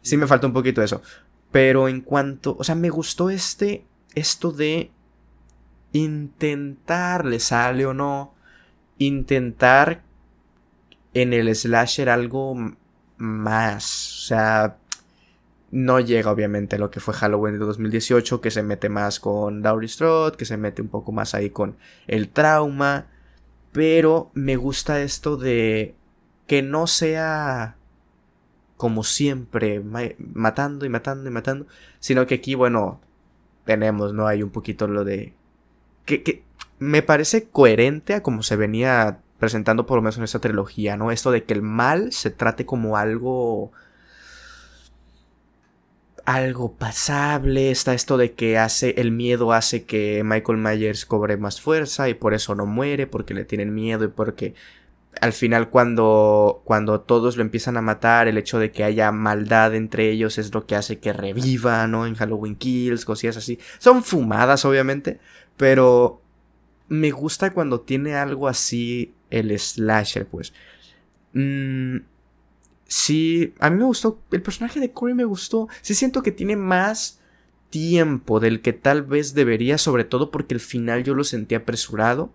Sí 0.00 0.16
me 0.16 0.28
faltó 0.28 0.46
un 0.46 0.52
poquito 0.52 0.80
eso. 0.80 1.02
Pero 1.50 1.88
en 1.88 2.00
cuanto... 2.00 2.56
O 2.56 2.62
sea, 2.62 2.76
me 2.76 2.90
gustó 2.90 3.30
este... 3.30 3.84
Esto 4.14 4.52
de... 4.52 4.92
Intentar, 5.94 7.24
le 7.24 7.40
sale 7.40 7.86
o 7.86 7.94
no 7.94 8.34
intentar 8.98 10.02
en 11.14 11.32
el 11.32 11.54
slasher 11.54 12.08
algo 12.08 12.54
más. 13.16 14.18
O 14.18 14.26
sea, 14.26 14.76
no 15.70 16.00
llega 16.00 16.30
obviamente 16.30 16.76
a 16.76 16.78
lo 16.78 16.90
que 16.90 17.00
fue 17.00 17.14
Halloween 17.14 17.54
de 17.54 17.64
2018, 17.64 18.40
que 18.40 18.50
se 18.50 18.62
mete 18.62 18.88
más 18.88 19.20
con 19.20 19.62
Laurie 19.62 19.88
Strode, 19.88 20.36
que 20.36 20.44
se 20.44 20.56
mete 20.56 20.82
un 20.82 20.88
poco 20.88 21.12
más 21.12 21.34
ahí 21.34 21.50
con 21.50 21.76
el 22.06 22.28
trauma. 22.28 23.06
Pero 23.72 24.30
me 24.34 24.56
gusta 24.56 25.00
esto 25.00 25.36
de 25.36 25.94
que 26.46 26.62
no 26.62 26.86
sea 26.86 27.76
como 28.76 29.04
siempre, 29.04 29.80
matando 29.80 30.84
y 30.84 30.88
matando 30.88 31.28
y 31.28 31.32
matando, 31.32 31.66
sino 32.00 32.26
que 32.26 32.34
aquí, 32.34 32.54
bueno, 32.54 33.00
tenemos, 33.64 34.12
¿no? 34.12 34.26
Hay 34.26 34.42
un 34.42 34.50
poquito 34.50 34.86
lo 34.88 35.04
de... 35.04 35.32
Que, 36.04 36.42
me 36.78 37.02
parece 37.02 37.44
coherente 37.44 38.14
a 38.14 38.22
como 38.22 38.42
se 38.42 38.56
venía 38.56 39.20
presentando 39.38 39.86
por 39.86 39.96
lo 39.96 40.02
menos 40.02 40.18
en 40.18 40.24
esta 40.24 40.40
trilogía, 40.40 40.96
¿no? 40.96 41.10
Esto 41.10 41.30
de 41.30 41.44
que 41.44 41.54
el 41.54 41.62
mal 41.62 42.12
se 42.12 42.30
trate 42.30 42.66
como 42.66 42.96
algo 42.96 43.72
algo 46.24 46.72
pasable, 46.72 47.70
está 47.70 47.92
esto 47.92 48.16
de 48.16 48.32
que 48.32 48.56
hace 48.58 48.94
el 48.98 49.12
miedo 49.12 49.52
hace 49.52 49.84
que 49.84 50.22
Michael 50.24 50.58
Myers 50.58 51.04
cobre 51.04 51.36
más 51.36 51.60
fuerza 51.60 52.08
y 52.08 52.14
por 52.14 52.32
eso 52.32 52.54
no 52.54 52.64
muere, 52.66 53.06
porque 53.06 53.34
le 53.34 53.44
tienen 53.44 53.74
miedo 53.74 54.04
y 54.04 54.08
porque 54.08 54.54
al 55.20 55.32
final 55.32 55.68
cuando 55.70 56.62
cuando 56.64 57.00
todos 57.00 57.36
lo 57.36 57.42
empiezan 57.42 57.76
a 57.76 57.82
matar, 57.82 58.26
el 58.28 58.38
hecho 58.38 58.58
de 58.58 58.72
que 58.72 58.84
haya 58.84 59.12
maldad 59.12 59.74
entre 59.74 60.10
ellos 60.10 60.38
es 60.38 60.52
lo 60.54 60.66
que 60.66 60.76
hace 60.76 60.98
que 60.98 61.12
reviva, 61.12 61.86
¿no? 61.86 62.06
En 62.06 62.14
Halloween 62.14 62.56
Kills, 62.56 63.04
cosillas 63.04 63.36
así. 63.36 63.58
Son 63.78 64.02
fumadas 64.02 64.64
obviamente, 64.64 65.20
pero 65.56 66.20
me 66.88 67.10
gusta 67.10 67.52
cuando 67.52 67.80
tiene 67.80 68.14
algo 68.14 68.48
así 68.48 69.14
el 69.30 69.58
slasher, 69.58 70.26
pues. 70.26 70.52
Mm, 71.32 71.98
sí, 72.86 73.54
a 73.60 73.70
mí 73.70 73.78
me 73.78 73.84
gustó, 73.84 74.20
el 74.30 74.42
personaje 74.42 74.80
de 74.80 74.92
Corey 74.92 75.14
me 75.14 75.24
gustó. 75.24 75.68
Sí 75.82 75.94
siento 75.94 76.22
que 76.22 76.32
tiene 76.32 76.56
más 76.56 77.20
tiempo 77.70 78.40
del 78.40 78.60
que 78.60 78.72
tal 78.72 79.02
vez 79.02 79.34
debería, 79.34 79.78
sobre 79.78 80.04
todo 80.04 80.30
porque 80.30 80.54
el 80.54 80.60
final 80.60 81.04
yo 81.04 81.14
lo 81.14 81.24
sentí 81.24 81.54
apresurado. 81.54 82.30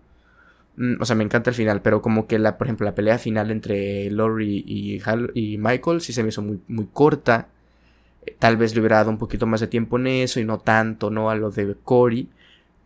Mm, 0.76 1.00
o 1.00 1.04
sea, 1.04 1.16
me 1.16 1.24
encanta 1.24 1.50
el 1.50 1.56
final, 1.56 1.82
pero 1.82 2.02
como 2.02 2.26
que 2.26 2.38
la, 2.38 2.58
por 2.58 2.66
ejemplo, 2.66 2.84
la 2.86 2.94
pelea 2.94 3.18
final 3.18 3.50
entre 3.50 4.10
Laurie 4.10 4.62
y, 4.66 5.00
y 5.34 5.58
Michael 5.58 6.00
sí 6.00 6.12
se 6.12 6.22
me 6.22 6.30
hizo 6.30 6.42
muy, 6.42 6.60
muy 6.68 6.88
corta. 6.92 7.48
Eh, 8.26 8.36
tal 8.38 8.56
vez 8.56 8.74
le 8.74 8.80
hubiera 8.80 8.96
dado 8.98 9.10
un 9.10 9.18
poquito 9.18 9.46
más 9.46 9.60
de 9.60 9.66
tiempo 9.68 9.98
en 9.98 10.08
eso 10.08 10.40
y 10.40 10.44
no 10.44 10.58
tanto, 10.58 11.10
¿no? 11.10 11.30
A 11.30 11.34
lo 11.36 11.50
de 11.50 11.76
Corey. 11.84 12.28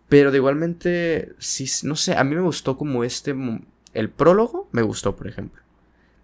Pero 0.08 0.30
de 0.30 0.38
igualmente, 0.38 1.34
sí, 1.38 1.66
no 1.82 1.96
sé, 1.96 2.16
a 2.16 2.24
mí 2.24 2.34
me 2.34 2.42
gustó 2.42 2.76
como 2.76 3.04
este, 3.04 3.34
el 3.94 4.10
prólogo 4.10 4.68
me 4.72 4.82
gustó, 4.82 5.16
por 5.16 5.28
ejemplo. 5.28 5.62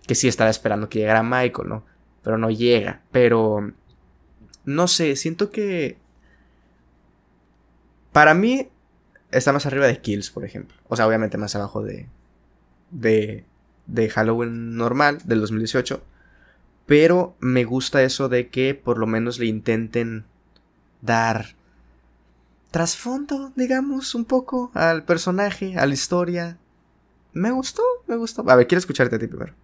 Que 0.07 0.15
sí 0.15 0.28
estaba 0.28 0.51
esperando 0.51 0.89
que 0.89 0.98
llegara 0.98 1.23
Michael, 1.23 1.69
¿no? 1.69 1.85
Pero 2.23 2.36
no 2.36 2.51
llega. 2.51 3.02
Pero, 3.12 3.73
no 4.65 4.89
sé, 4.89 5.16
siento 5.16 5.51
que... 5.51 5.97
Para 8.12 8.35
mí 8.35 8.69
está 9.31 9.52
más 9.52 9.66
arriba 9.66 9.86
de 9.86 10.01
Kills, 10.01 10.31
por 10.31 10.44
ejemplo. 10.44 10.77
O 10.89 10.97
sea, 10.97 11.07
obviamente 11.07 11.39
más 11.39 11.55
abajo 11.55 11.82
de... 11.82 12.07
De, 12.90 13.44
de 13.86 14.11
Halloween 14.11 14.77
normal, 14.77 15.19
del 15.24 15.40
2018. 15.40 16.02
Pero 16.86 17.36
me 17.39 17.65
gusta 17.65 18.02
eso 18.02 18.28
de 18.28 18.48
que 18.48 18.74
por 18.74 18.98
lo 18.98 19.07
menos 19.07 19.39
le 19.39 19.47
intenten 19.47 20.24
dar 21.02 21.55
trasfondo, 22.70 23.52
digamos, 23.56 24.14
un 24.14 24.24
poco 24.24 24.70
al 24.74 25.05
personaje, 25.05 25.76
a 25.76 25.86
la 25.86 25.94
historia. 25.94 26.59
Me 27.32 27.51
gustó, 27.51 27.82
me 28.06 28.16
gustó. 28.16 28.48
A 28.48 28.56
ver, 28.56 28.66
quiero 28.66 28.80
escucharte 28.80 29.16
a 29.16 29.18
ti 29.18 29.26
primero. 29.26 29.55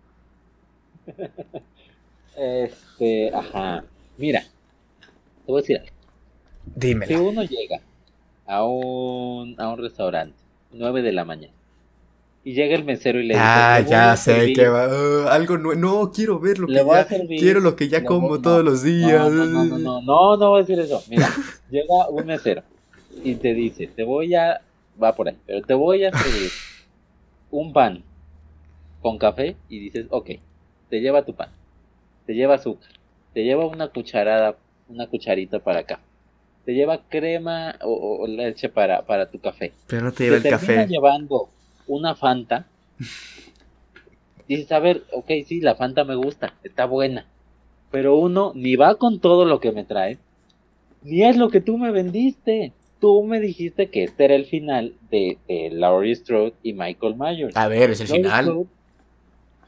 Este, 2.38 3.34
ajá. 3.34 3.82
Mira, 4.18 4.42
te 4.42 5.46
voy 5.46 5.60
a 5.60 5.62
decir 5.62 5.78
algo. 5.78 5.92
Dime. 6.74 7.06
Si 7.06 7.14
uno 7.14 7.42
llega 7.44 7.80
a 8.44 8.62
un, 8.62 9.58
a 9.58 9.70
un 9.70 9.78
restaurante, 9.78 10.36
9 10.70 11.00
de 11.00 11.12
la 11.12 11.24
mañana, 11.24 11.54
y 12.44 12.52
llega 12.52 12.76
el 12.76 12.84
mesero 12.84 13.20
y 13.20 13.28
le 13.28 13.34
dice: 13.34 13.40
Ah, 13.42 13.80
ya 13.80 14.14
sé 14.18 14.52
que 14.52 14.68
va. 14.68 14.86
Uh, 14.86 15.28
algo 15.28 15.56
nuevo. 15.56 15.80
No, 15.80 16.12
quiero 16.12 16.38
ver 16.38 16.58
lo 16.58 16.66
que 16.66 16.74
ya. 16.74 17.06
quiero 17.26 17.60
lo 17.60 17.74
que 17.74 17.88
ya 17.88 18.04
como 18.04 18.38
todos 18.42 18.62
los 18.62 18.82
días. 18.82 19.32
No, 19.32 19.46
no, 19.46 19.64
no, 19.64 19.78
no, 19.78 20.02
no, 20.02 20.36
no 20.36 20.50
voy 20.50 20.60
a 20.60 20.62
decir 20.62 20.78
eso. 20.78 21.02
Mira, 21.08 21.30
llega 21.70 22.10
un 22.10 22.26
mesero 22.26 22.62
y 23.22 23.36
te 23.36 23.55
dice, 23.55 23.86
te 23.86 24.05
voy 24.05 24.34
a, 24.34 24.60
va 25.02 25.14
por 25.14 25.28
ahí, 25.28 25.36
pero 25.47 25.62
te 25.62 25.74
voy 25.74 26.05
a 26.05 26.12
servir 26.12 26.51
un 27.51 27.72
pan 27.72 28.02
con 29.01 29.18
café 29.18 29.56
y 29.68 29.78
dices, 29.78 30.06
ok, 30.10 30.30
te 30.90 31.01
lleva 31.01 31.24
tu 31.24 31.34
pan, 31.34 31.51
te 32.26 32.34
lleva 32.34 32.55
azúcar, 32.55 32.90
te 33.32 33.44
lleva 33.44 33.66
una 33.66 33.88
cucharada, 33.88 34.56
una 34.88 35.06
cucharita 35.06 35.59
para 35.60 35.80
acá, 35.80 36.01
te 36.64 36.74
lleva 36.74 37.02
crema 37.09 37.76
o, 37.82 38.26
leche 38.26 38.68
para, 38.68 39.02
para 39.02 39.30
tu 39.30 39.38
café. 39.38 39.72
Pero 39.86 40.06
no 40.06 40.12
te 40.12 40.24
lleva 40.24 40.36
el 40.36 40.43
café. 40.43 40.86
llevando 40.86 41.48
una 41.86 42.14
Fanta. 42.14 42.66
dices, 44.48 44.70
a 44.72 44.78
ver, 44.78 45.05
ok, 45.12 45.30
sí, 45.47 45.60
la 45.60 45.74
Fanta 45.74 46.05
me 46.05 46.16
gusta, 46.16 46.55
está 46.62 46.86
buena. 46.86 47.26
Pero 47.90 48.16
uno 48.16 48.52
ni 48.55 48.76
va 48.76 48.97
con 48.97 49.20
todo 49.20 49.44
lo 49.44 49.60
que 49.60 49.72
me 49.72 49.84
trae, 49.84 50.18
ni 51.02 51.22
es 51.22 51.36
lo 51.36 51.51
que 51.51 51.60
tú 51.60 51.78
me 51.78 51.93
vendiste 51.93 52.72
tú 53.01 53.23
me 53.23 53.40
dijiste 53.40 53.90
que 53.90 54.05
este 54.05 54.24
era 54.24 54.35
el 54.35 54.47
final 54.47 54.94
de, 55.10 55.39
de 55.48 55.70
Laurie 55.70 56.14
Strode 56.14 56.55
y 56.62 56.73
Michael 56.73 57.16
Myers. 57.16 57.56
A 57.56 57.68
ver, 57.68 57.90
es 57.90 58.01
el 58.01 58.09
final. 58.09 58.66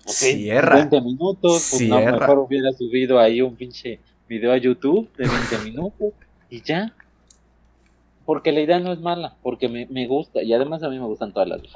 Cierra. 0.06 0.76
20 0.76 1.00
minutos, 1.02 1.68
pues 1.70 1.88
no, 1.88 2.00
mejor 2.00 2.38
hubiera 2.38 2.72
subido 2.72 3.18
ahí 3.18 3.42
un 3.42 3.56
pinche 3.56 4.00
video 4.26 4.52
a 4.52 4.56
YouTube 4.56 5.08
de 5.16 5.28
20 5.28 5.58
minutos 5.64 6.12
y 6.48 6.62
ya. 6.62 6.94
Porque 8.24 8.52
la 8.52 8.60
idea 8.60 8.78
no 8.78 8.92
es 8.92 9.00
mala, 9.00 9.36
porque 9.42 9.68
me, 9.68 9.86
me 9.86 10.06
gusta, 10.06 10.42
y 10.42 10.52
además 10.52 10.82
a 10.82 10.88
mí 10.88 10.98
me 10.98 11.06
gustan 11.06 11.32
todas 11.32 11.48
las 11.48 11.62
de 11.62 11.68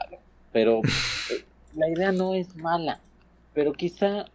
pero 0.52 0.80
eh, 1.30 1.44
la 1.74 1.88
idea 1.88 2.12
no 2.12 2.34
es 2.34 2.54
mala, 2.56 3.00
pero 3.54 3.72
quizá 3.72 4.26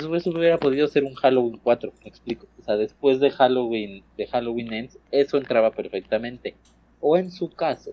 pues 0.00 0.22
eso 0.22 0.30
hubiera 0.30 0.56
podido 0.56 0.88
ser 0.88 1.04
un 1.04 1.12
Halloween 1.12 1.60
4, 1.62 1.92
me 2.02 2.08
explico. 2.08 2.46
O 2.58 2.62
sea, 2.62 2.76
después 2.76 3.20
de 3.20 3.30
Halloween, 3.30 4.02
de 4.16 4.26
Halloween 4.26 4.72
Ends, 4.72 4.98
eso 5.10 5.36
entraba 5.36 5.70
perfectamente. 5.70 6.54
O 6.98 7.18
en 7.18 7.30
su 7.30 7.50
caso, 7.50 7.92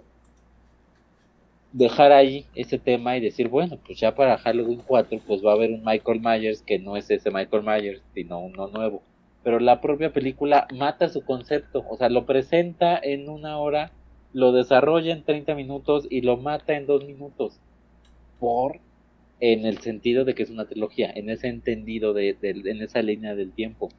dejar 1.74 2.14
ahí 2.14 2.46
ese 2.56 2.80
tema 2.80 3.18
y 3.18 3.20
decir, 3.20 3.50
bueno, 3.50 3.78
pues 3.86 4.00
ya 4.00 4.16
para 4.16 4.38
Halloween 4.38 4.82
4, 4.88 5.20
pues 5.28 5.46
va 5.46 5.52
a 5.52 5.56
haber 5.56 5.72
un 5.72 5.84
Michael 5.84 6.22
Myers 6.22 6.62
que 6.62 6.80
no 6.80 6.96
es 6.96 7.12
ese 7.12 7.32
Michael 7.32 7.64
Myers, 7.64 8.02
sino 8.14 8.40
uno 8.40 8.68
nuevo. 8.70 9.02
Pero 9.44 9.60
la 9.60 9.82
propia 9.82 10.14
película 10.14 10.68
mata 10.74 11.10
su 11.10 11.26
concepto, 11.26 11.84
o 11.90 11.98
sea, 11.98 12.08
lo 12.08 12.26
presenta 12.26 12.98
en 12.98 13.28
una 13.28 13.58
hora, 13.58 13.92
lo 14.32 14.54
desarrolla 14.54 15.12
en 15.12 15.24
30 15.24 15.54
minutos 15.56 16.08
y 16.10 16.22
lo 16.22 16.38
mata 16.38 16.78
en 16.78 16.86
dos 16.86 17.04
minutos. 17.04 17.60
Por 18.40 18.80
en 19.40 19.66
el 19.66 19.80
sentido 19.80 20.26
de 20.26 20.36
que 20.36 20.44
es 20.44 20.50
una 20.50 20.68
trilogía, 20.68 21.12
en 21.16 21.30
ese 21.30 21.48
entendido, 21.48 22.14
de, 22.14 22.38
en 22.42 22.82
esa 22.82 23.02
línea 23.02 23.36
del 23.36 23.54
tiempo. 23.54 23.90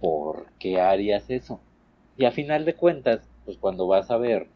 ¿Por 0.00 0.52
qué 0.58 0.80
harías 0.80 1.30
eso? 1.30 1.60
Y 2.16 2.24
a 2.24 2.32
final 2.32 2.64
de 2.64 2.76
cuentas, 2.76 3.30
pues 3.44 3.58
cuando 3.58 3.86
vas 3.86 4.10
a 4.10 4.18
ver 4.18 4.48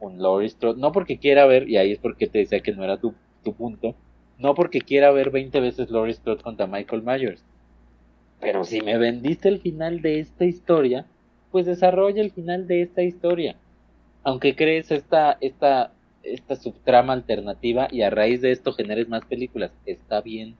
un 0.00 0.20
Laurie 0.22 0.48
Strode, 0.48 0.80
no 0.80 0.92
porque 0.92 1.18
quiera 1.18 1.46
ver, 1.46 1.68
y 1.68 1.76
ahí 1.76 1.92
es 1.92 1.98
porque 1.98 2.26
te 2.28 2.38
decía 2.38 2.60
que 2.60 2.72
no 2.72 2.84
era 2.84 2.98
tu, 3.00 3.14
tu 3.42 3.54
punto, 3.54 3.94
no 4.38 4.54
porque 4.54 4.80
quiera 4.80 5.10
ver 5.12 5.30
20 5.30 5.60
veces 5.60 5.90
Laurie 5.90 6.14
Strode 6.14 6.42
contra 6.42 6.66
Michael 6.66 7.02
Myers, 7.02 7.44
pero 8.40 8.64
si 8.64 8.80
me 8.82 8.98
vendiste 8.98 9.48
el 9.48 9.60
final 9.60 10.00
de 10.02 10.20
esta 10.20 10.44
historia, 10.44 11.06
pues 11.50 11.66
desarrolla 11.66 12.22
el 12.22 12.32
final 12.32 12.66
de 12.66 12.82
esta 12.82 13.02
historia. 13.02 13.60
Aunque 14.22 14.54
crees 14.56 14.90
esta, 14.90 15.38
esta 15.40 15.97
esta 16.22 16.56
subtrama 16.56 17.12
alternativa 17.12 17.88
y 17.90 18.02
a 18.02 18.10
raíz 18.10 18.40
de 18.40 18.52
esto 18.52 18.72
generes 18.72 19.08
más 19.08 19.24
películas. 19.24 19.72
Está 19.86 20.20
bien, 20.20 20.56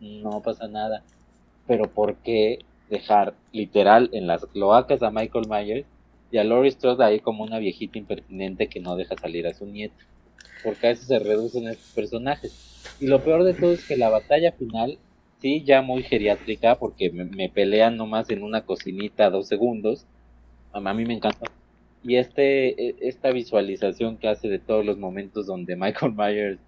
no 0.00 0.40
pasa 0.42 0.68
nada. 0.68 1.02
Pero 1.66 1.90
¿por 1.90 2.16
qué 2.16 2.58
dejar 2.88 3.34
literal 3.52 4.10
en 4.12 4.26
las 4.26 4.44
cloacas 4.46 5.02
a 5.02 5.10
Michael 5.10 5.48
Myers 5.48 5.86
y 6.30 6.38
a 6.38 6.44
Laurie 6.44 6.70
Strode 6.70 7.04
ahí 7.04 7.20
como 7.20 7.44
una 7.44 7.58
viejita 7.58 7.98
impertinente 7.98 8.68
que 8.68 8.80
no 8.80 8.96
deja 8.96 9.16
salir 9.16 9.46
a 9.46 9.54
su 9.54 9.66
nieto? 9.66 9.94
Porque 10.64 10.86
a 10.86 10.90
veces 10.90 11.06
se 11.06 11.18
reducen 11.18 11.68
estos 11.68 11.92
personajes. 11.94 12.96
Y 13.00 13.06
lo 13.06 13.22
peor 13.22 13.44
de 13.44 13.54
todo 13.54 13.72
es 13.72 13.86
que 13.86 13.96
la 13.96 14.08
batalla 14.08 14.52
final, 14.52 14.98
sí, 15.40 15.62
ya 15.64 15.82
muy 15.82 16.02
geriátrica, 16.02 16.76
porque 16.76 17.10
me, 17.10 17.24
me 17.24 17.48
pelean 17.48 17.96
nomás 17.96 18.30
en 18.30 18.42
una 18.42 18.62
cocinita 18.62 19.30
dos 19.30 19.48
segundos. 19.48 20.06
A 20.72 20.80
mí 20.80 21.04
me 21.04 21.14
encanta 21.14 21.50
y 22.02 22.16
este 22.16 22.88
e, 22.88 22.96
esta 23.00 23.30
visualización 23.30 24.16
que 24.16 24.28
hace 24.28 24.48
de 24.48 24.58
todos 24.58 24.84
los 24.84 24.98
momentos 24.98 25.46
donde 25.46 25.76
Michael 25.76 26.12
Myers 26.12 26.60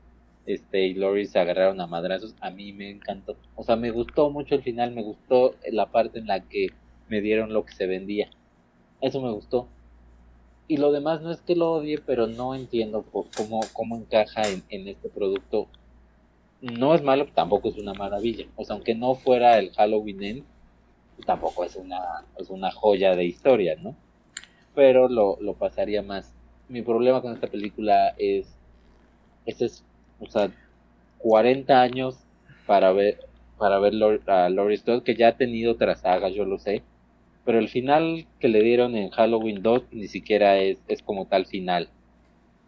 este 0.47 0.86
y 0.86 0.94
Laurie 0.94 1.27
se 1.27 1.39
agarraron 1.39 1.81
a 1.81 1.86
madrazos 1.86 2.35
a 2.40 2.51
mí 2.51 2.73
me 2.73 2.90
encantó 2.90 3.36
o 3.56 3.65
sea 3.65 3.77
me 3.77 3.90
gustó 3.90 4.31
mucho 4.31 4.55
el 4.55 4.62
final 4.62 4.93
me 4.93 5.02
gustó 5.02 5.55
la 5.70 5.86
parte 5.86 6.19
en 6.19 6.27
la 6.27 6.40
que 6.40 6.69
me 7.09 7.20
dieron 7.20 7.52
lo 7.52 7.65
que 7.65 7.74
se 7.74 7.86
vendía 7.86 8.28
eso 9.01 9.20
me 9.20 9.31
gustó 9.31 9.69
y 10.66 10.78
lo 10.78 10.93
demás 10.93 11.20
no 11.20 11.31
es 11.31 11.40
que 11.43 11.56
lo 11.56 11.73
odie, 11.73 11.98
pero 11.98 12.27
no 12.27 12.55
entiendo 12.55 13.05
cómo, 13.36 13.61
cómo 13.73 13.97
encaja 13.97 14.43
en, 14.48 14.89
este 14.89 15.09
producto. 15.11 15.69
No 16.62 16.94
es 16.94 17.02
malo, 17.02 17.27
tampoco 17.35 17.69
es 17.69 17.77
una 17.77 17.93
maravilla. 17.93 18.47
O 18.56 18.65
sea, 18.65 18.74
aunque 18.74 18.94
no 18.94 19.15
fuera 19.15 19.59
el 19.59 19.73
Halloween 19.73 20.23
End, 20.23 20.44
tampoco 21.27 21.65
es 21.65 21.77
una, 21.77 22.24
es 22.39 22.48
una 22.48 22.70
joya 22.70 23.15
de 23.15 23.24
historia, 23.27 23.77
¿no? 23.77 23.94
Pero 24.74 25.09
lo, 25.09 25.38
lo 25.40 25.55
pasaría 25.55 26.02
más. 26.02 26.32
Mi 26.68 26.82
problema 26.82 27.22
con 27.22 27.32
esta 27.32 27.46
película 27.46 28.14
es, 28.18 28.56
es, 29.46 29.84
o 30.20 30.26
sea, 30.26 30.51
40 31.18 31.80
años 31.80 32.18
para 32.66 32.92
ver, 32.92 33.18
para 33.59 33.78
ver 33.78 33.94
a 34.26 34.48
Laurie 34.48 34.76
Strode, 34.78 35.05
que 35.05 35.14
ya 35.14 35.28
ha 35.28 35.36
tenido 35.36 35.72
otras 35.72 36.01
sagas, 36.01 36.34
yo 36.34 36.44
lo 36.44 36.59
sé, 36.59 36.82
pero 37.44 37.59
el 37.59 37.68
final 37.68 38.26
que 38.40 38.48
le 38.48 38.62
dieron 38.62 38.96
en 38.96 39.10
Halloween 39.10 39.62
2 39.62 39.84
ni 39.92 40.09
siquiera 40.09 40.59
es, 40.59 40.78
es 40.88 41.02
como 41.02 41.26
tal 41.26 41.46
final. 41.46 41.88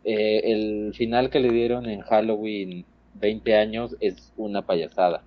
Eh, 0.04 0.52
el 0.52 0.94
final 0.94 1.30
que 1.30 1.40
le 1.40 1.50
dieron 1.50 1.86
en 1.88 2.00
Halloween 2.00 2.84
20 3.14 3.54
años 3.56 3.96
es 4.00 4.32
una 4.36 4.62
payasada. 4.62 5.24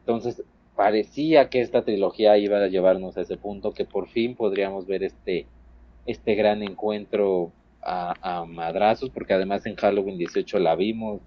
Entonces 0.00 0.42
parecía 0.74 1.48
que 1.48 1.60
esta 1.60 1.84
trilogía 1.84 2.36
iba 2.38 2.58
a 2.58 2.68
llevarnos 2.68 3.16
a 3.16 3.22
ese 3.22 3.36
punto, 3.36 3.72
que 3.72 3.84
por 3.84 4.08
fin 4.08 4.34
podríamos 4.34 4.86
ver 4.86 5.04
este, 5.04 5.46
este 6.06 6.34
gran 6.34 6.62
encuentro 6.62 7.52
a, 7.82 8.40
a 8.40 8.44
madrazos, 8.44 9.10
porque 9.10 9.34
además 9.34 9.66
en 9.66 9.76
Halloween 9.76 10.18
18 10.18 10.58
la 10.58 10.74
vimos 10.74 11.20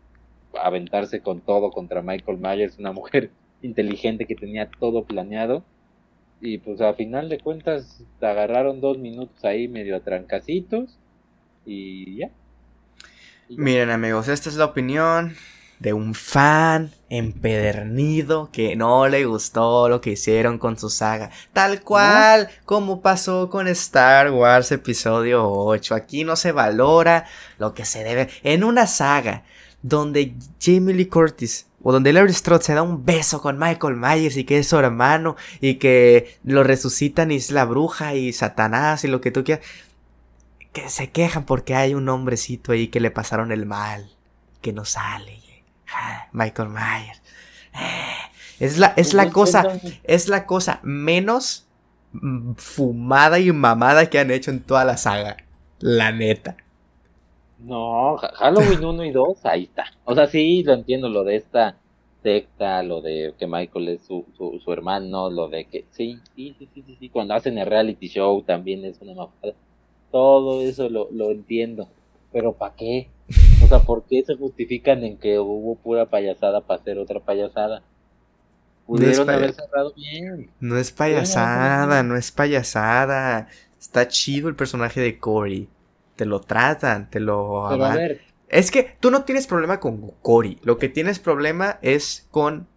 aventarse 0.60 1.22
con 1.22 1.41
todo 1.41 1.72
contra 1.72 2.01
Michael 2.01 2.38
Myers, 2.38 2.80
una 2.80 2.91
mujer 2.91 3.31
inteligente 3.61 4.26
que 4.26 4.35
tenía 4.35 4.69
todo 4.80 5.03
planeado 5.03 5.64
y 6.41 6.57
pues 6.60 6.81
a 6.81 6.93
final 6.93 7.30
de 7.30 7.39
cuentas 7.39 8.03
agarraron 8.22 8.80
dos 8.80 8.97
minutos 8.97 9.43
ahí 9.43 9.68
medio 9.68 9.95
a 9.95 9.99
trancasitos 9.99 10.97
y 11.65 12.18
ya. 12.18 12.30
Miren 13.49 13.89
amigos, 13.89 14.27
esta 14.27 14.49
es 14.49 14.56
la 14.56 14.65
opinión 14.65 15.35
de 15.80 15.93
un 15.93 16.14
fan 16.14 16.91
empedernido 17.10 18.49
que 18.51 18.76
no 18.76 19.07
le 19.07 19.26
gustó 19.26 19.89
lo 19.89 20.01
que 20.01 20.11
hicieron 20.11 20.57
con 20.57 20.77
su 20.77 20.89
saga. 20.89 21.31
Tal 21.53 21.81
cual 21.81 22.49
como 22.65 23.01
pasó 23.01 23.49
con 23.49 23.68
Star 23.68 24.31
Wars 24.31 24.72
episodio 24.72 25.49
8. 25.49 25.95
Aquí 25.95 26.23
no 26.23 26.35
se 26.35 26.51
valora 26.51 27.26
lo 27.57 27.73
que 27.73 27.85
se 27.85 28.03
debe. 28.03 28.30
En 28.43 28.64
una 28.64 28.88
saga 28.88 29.43
donde 29.81 30.35
Jamie 30.61 30.93
Lee 30.93 31.07
Curtis 31.07 31.68
o 31.81 31.93
donde 31.93 32.11
Larry 32.11 32.34
Strode 32.34 32.64
se 32.64 32.73
da 32.73 32.81
un 32.81 33.06
beso 33.06 33.41
con 33.41 33.57
Michael 33.57 33.95
Myers 33.95 34.35
y 34.35 34.43
que 34.43 34.60
es 34.60 34.68
su 34.68 34.77
hermano 34.77 35.38
y 35.61 35.76
que 35.76 36.38
lo 36.43 36.64
resucitan 36.64 37.31
y 37.31 37.38
es 37.38 37.51
la 37.51 37.64
bruja 37.64 38.15
y 38.15 38.34
Satanás 38.34 39.06
y 39.06 39.07
lo 39.07 39.22
que 39.22 39.31
tú 39.31 39.45
quieras. 39.45 39.65
Que 40.73 40.89
se 40.89 41.10
quejan 41.10 41.45
porque 41.45 41.73
hay 41.73 41.95
un 41.95 42.07
hombrecito 42.10 42.73
ahí 42.73 42.89
que 42.89 42.99
le 42.99 43.11
pasaron 43.11 43.51
el 43.51 43.65
mal, 43.65 44.11
que 44.61 44.73
no 44.73 44.84
sale. 44.85 45.38
Ah, 45.93 46.27
Michael 46.31 46.69
Myers. 46.69 47.21
Eh, 47.73 48.29
es 48.59 48.77
la, 48.77 48.93
es 48.97 49.13
la 49.13 49.29
cosa, 49.31 49.79
es 50.03 50.27
la 50.27 50.45
cosa 50.45 50.79
menos 50.83 51.67
fumada 52.57 53.39
y 53.39 53.51
mamada 53.51 54.09
que 54.09 54.19
han 54.19 54.31
hecho 54.31 54.51
en 54.51 54.61
toda 54.61 54.85
la 54.85 54.97
saga. 54.97 55.37
La 55.79 56.11
neta. 56.11 56.57
No, 57.59 58.17
Halloween 58.17 58.83
1 58.83 59.05
y 59.05 59.11
2, 59.11 59.45
ahí 59.45 59.63
está. 59.63 59.85
O 60.05 60.15
sea, 60.15 60.27
sí, 60.27 60.63
lo 60.63 60.73
entiendo, 60.73 61.09
lo 61.09 61.23
de 61.23 61.35
esta 61.35 61.77
secta, 62.23 62.83
lo 62.83 63.01
de 63.01 63.33
que 63.37 63.47
Michael 63.47 63.89
es 63.89 64.01
su, 64.01 64.25
su, 64.37 64.73
hermano, 64.73 65.29
lo 65.29 65.47
de 65.47 65.65
que, 65.65 65.85
sí, 65.91 66.19
sí, 66.35 66.55
sí, 66.57 66.69
sí, 66.73 66.97
sí, 66.99 67.09
cuando 67.09 67.33
hacen 67.33 67.57
el 67.57 67.65
reality 67.65 68.07
show 68.07 68.41
también 68.43 68.85
es 68.85 69.01
una 69.01 69.13
mafada. 69.13 69.53
Todo 70.11 70.61
eso 70.61 70.89
lo, 70.89 71.09
lo 71.11 71.31
entiendo, 71.31 71.87
pero 72.31 72.53
¿para 72.53 72.75
qué? 72.75 73.09
O 73.64 73.68
sea, 73.68 73.80
¿por 73.80 74.03
qué 74.03 74.23
se 74.23 74.35
justifican 74.35 75.03
en 75.03 75.18
que 75.18 75.39
hubo 75.39 75.76
pura 75.76 76.06
payasada 76.07 76.61
para 76.61 76.80
hacer 76.81 76.97
otra 76.97 77.19
payasada? 77.19 77.84
Pudieron 78.85 79.27
no 79.27 79.34
haber 79.34 79.53
cerrado 79.53 79.93
bien. 79.93 80.49
No 80.60 80.77
es 80.77 80.91
payasada, 80.91 82.01
no 82.03 82.15
es 82.15 82.31
payasada. 82.31 83.47
Está 83.80 84.07
chido 84.07 84.49
el 84.49 84.56
personaje 84.56 84.99
de 84.99 85.19
Corey 85.19 85.69
te 86.19 86.26
lo 86.26 86.41
tratan, 86.41 87.10
te 87.10 87.22
lo 87.22 87.69
Es 88.49 88.72
que 88.72 88.97
tú 88.99 89.10
no 89.10 89.23
tienes 89.23 89.47
problema 89.47 89.80
con 89.80 90.11
Cory, 90.22 90.57
lo 90.64 90.77
que 90.77 90.89
tienes 90.89 91.18
problema 91.18 91.80
es 91.81 92.27
con 92.30 92.68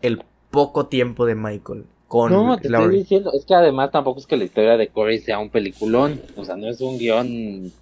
el 0.00 0.22
poco 0.52 0.86
tiempo 0.86 1.26
de 1.26 1.34
Michael. 1.34 1.86
Con 2.06 2.30
no, 2.30 2.56
te 2.56 2.68
estoy 2.68 2.98
diciendo, 2.98 3.32
es 3.32 3.44
que 3.44 3.54
además 3.56 3.90
tampoco 3.90 4.20
es 4.20 4.26
que 4.28 4.36
la 4.36 4.44
historia 4.44 4.76
de 4.76 4.86
Cory 4.86 5.18
sea 5.18 5.40
un 5.40 5.50
peliculón, 5.50 6.20
o 6.36 6.44
sea, 6.44 6.54
no 6.54 6.68
es 6.68 6.80
un 6.80 6.98
guion 6.98 7.72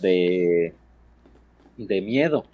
de, 0.00 0.74
de 1.76 2.00
miedo, 2.00 2.44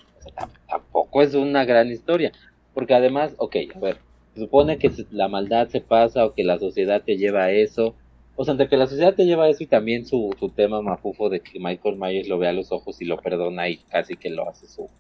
tampoco 0.68 1.22
es 1.22 1.34
una 1.34 1.64
gran 1.64 1.90
historia, 1.90 2.32
porque 2.72 2.94
además, 2.94 3.32
ok, 3.38 3.56
a 3.74 3.78
ver, 3.78 3.98
se 4.34 4.40
supone 4.40 4.78
que 4.78 4.90
la 5.10 5.28
maldad 5.28 5.68
se 5.68 5.80
pasa 5.80 6.24
o 6.24 6.34
que 6.34 6.44
la 6.44 6.58
sociedad 6.58 7.02
te 7.02 7.16
lleva 7.16 7.44
a 7.44 7.50
eso, 7.50 7.94
o 8.36 8.44
sea, 8.44 8.52
entre 8.52 8.68
que 8.68 8.76
la 8.76 8.86
sociedad 8.86 9.14
te 9.14 9.26
lleva 9.26 9.48
eso 9.48 9.62
y 9.62 9.66
también 9.66 10.06
su, 10.06 10.34
su 10.38 10.48
tema 10.48 10.82
mafufo 10.82 11.28
de 11.28 11.40
que 11.40 11.60
Michael 11.60 11.96
Myers 11.96 12.28
lo 12.28 12.38
ve 12.38 12.48
a 12.48 12.52
los 12.52 12.72
ojos 12.72 13.00
y 13.00 13.04
lo 13.04 13.18
perdona 13.18 13.68
y 13.68 13.76
casi 13.76 14.16
que 14.16 14.30
lo 14.30 14.48
hace 14.48 14.66
su, 14.66 14.90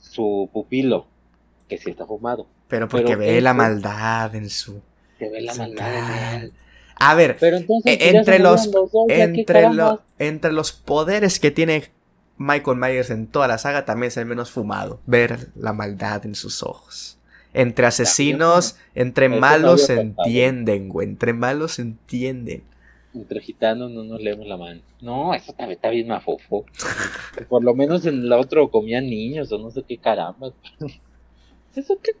su 0.00 0.48
pupilo, 0.52 1.06
que 1.68 1.76
sí 1.76 1.90
está 1.90 2.06
fumado. 2.06 2.46
Pero 2.68 2.88
porque 2.88 3.16
ve 3.16 3.40
la 3.42 3.52
maldad 3.52 4.34
en 4.34 4.48
su... 4.48 4.80
Que 5.18 5.28
ve 5.28 5.42
la 5.42 5.54
maldad 5.54 5.94
en 5.94 6.42
él. 6.42 6.52
A 6.96 7.14
ver, 7.14 7.36
Pero 7.38 7.56
entonces, 7.56 7.98
e, 8.00 8.16
entre 8.16 8.38
los, 8.38 8.70
entre, 9.08 9.68
entre 10.18 10.52
los 10.52 10.72
poderes 10.72 11.38
que 11.40 11.50
tiene 11.50 11.90
Michael 12.36 12.78
Myers 12.78 13.10
en 13.10 13.26
toda 13.26 13.48
la 13.48 13.58
saga 13.58 13.84
también 13.84 14.08
es 14.08 14.16
el 14.16 14.26
menos 14.26 14.50
fumado. 14.50 15.00
Ver 15.06 15.48
la 15.56 15.72
maldad 15.72 16.24
en 16.26 16.34
sus 16.34 16.62
ojos. 16.62 17.18
Entre 17.52 17.86
asesinos, 17.86 18.76
entre 18.94 19.28
malos 19.28 19.86
se 19.86 20.00
entienden, 20.00 20.88
güey. 20.88 21.06
Entre 21.06 21.32
malos 21.32 21.74
se 21.74 21.82
entienden. 21.82 22.64
Entre 23.14 23.40
gitanos 23.40 23.92
no 23.92 24.02
nos 24.02 24.20
leemos 24.20 24.46
la 24.48 24.56
mano. 24.56 24.80
No, 25.00 25.34
eso 25.34 25.52
también 25.52 25.76
está 25.76 25.90
bien 25.90 26.08
mafofo. 26.08 26.64
Por 27.48 27.62
lo 27.62 27.74
menos 27.74 28.04
en 28.06 28.22
el 28.22 28.32
otro 28.32 28.70
comían 28.70 29.06
niños 29.08 29.52
o 29.52 29.58
no 29.58 29.70
sé 29.70 29.84
qué 29.86 29.98
caramba. 29.98 30.50
¿Eso 31.76 31.96
qué? 32.02 32.12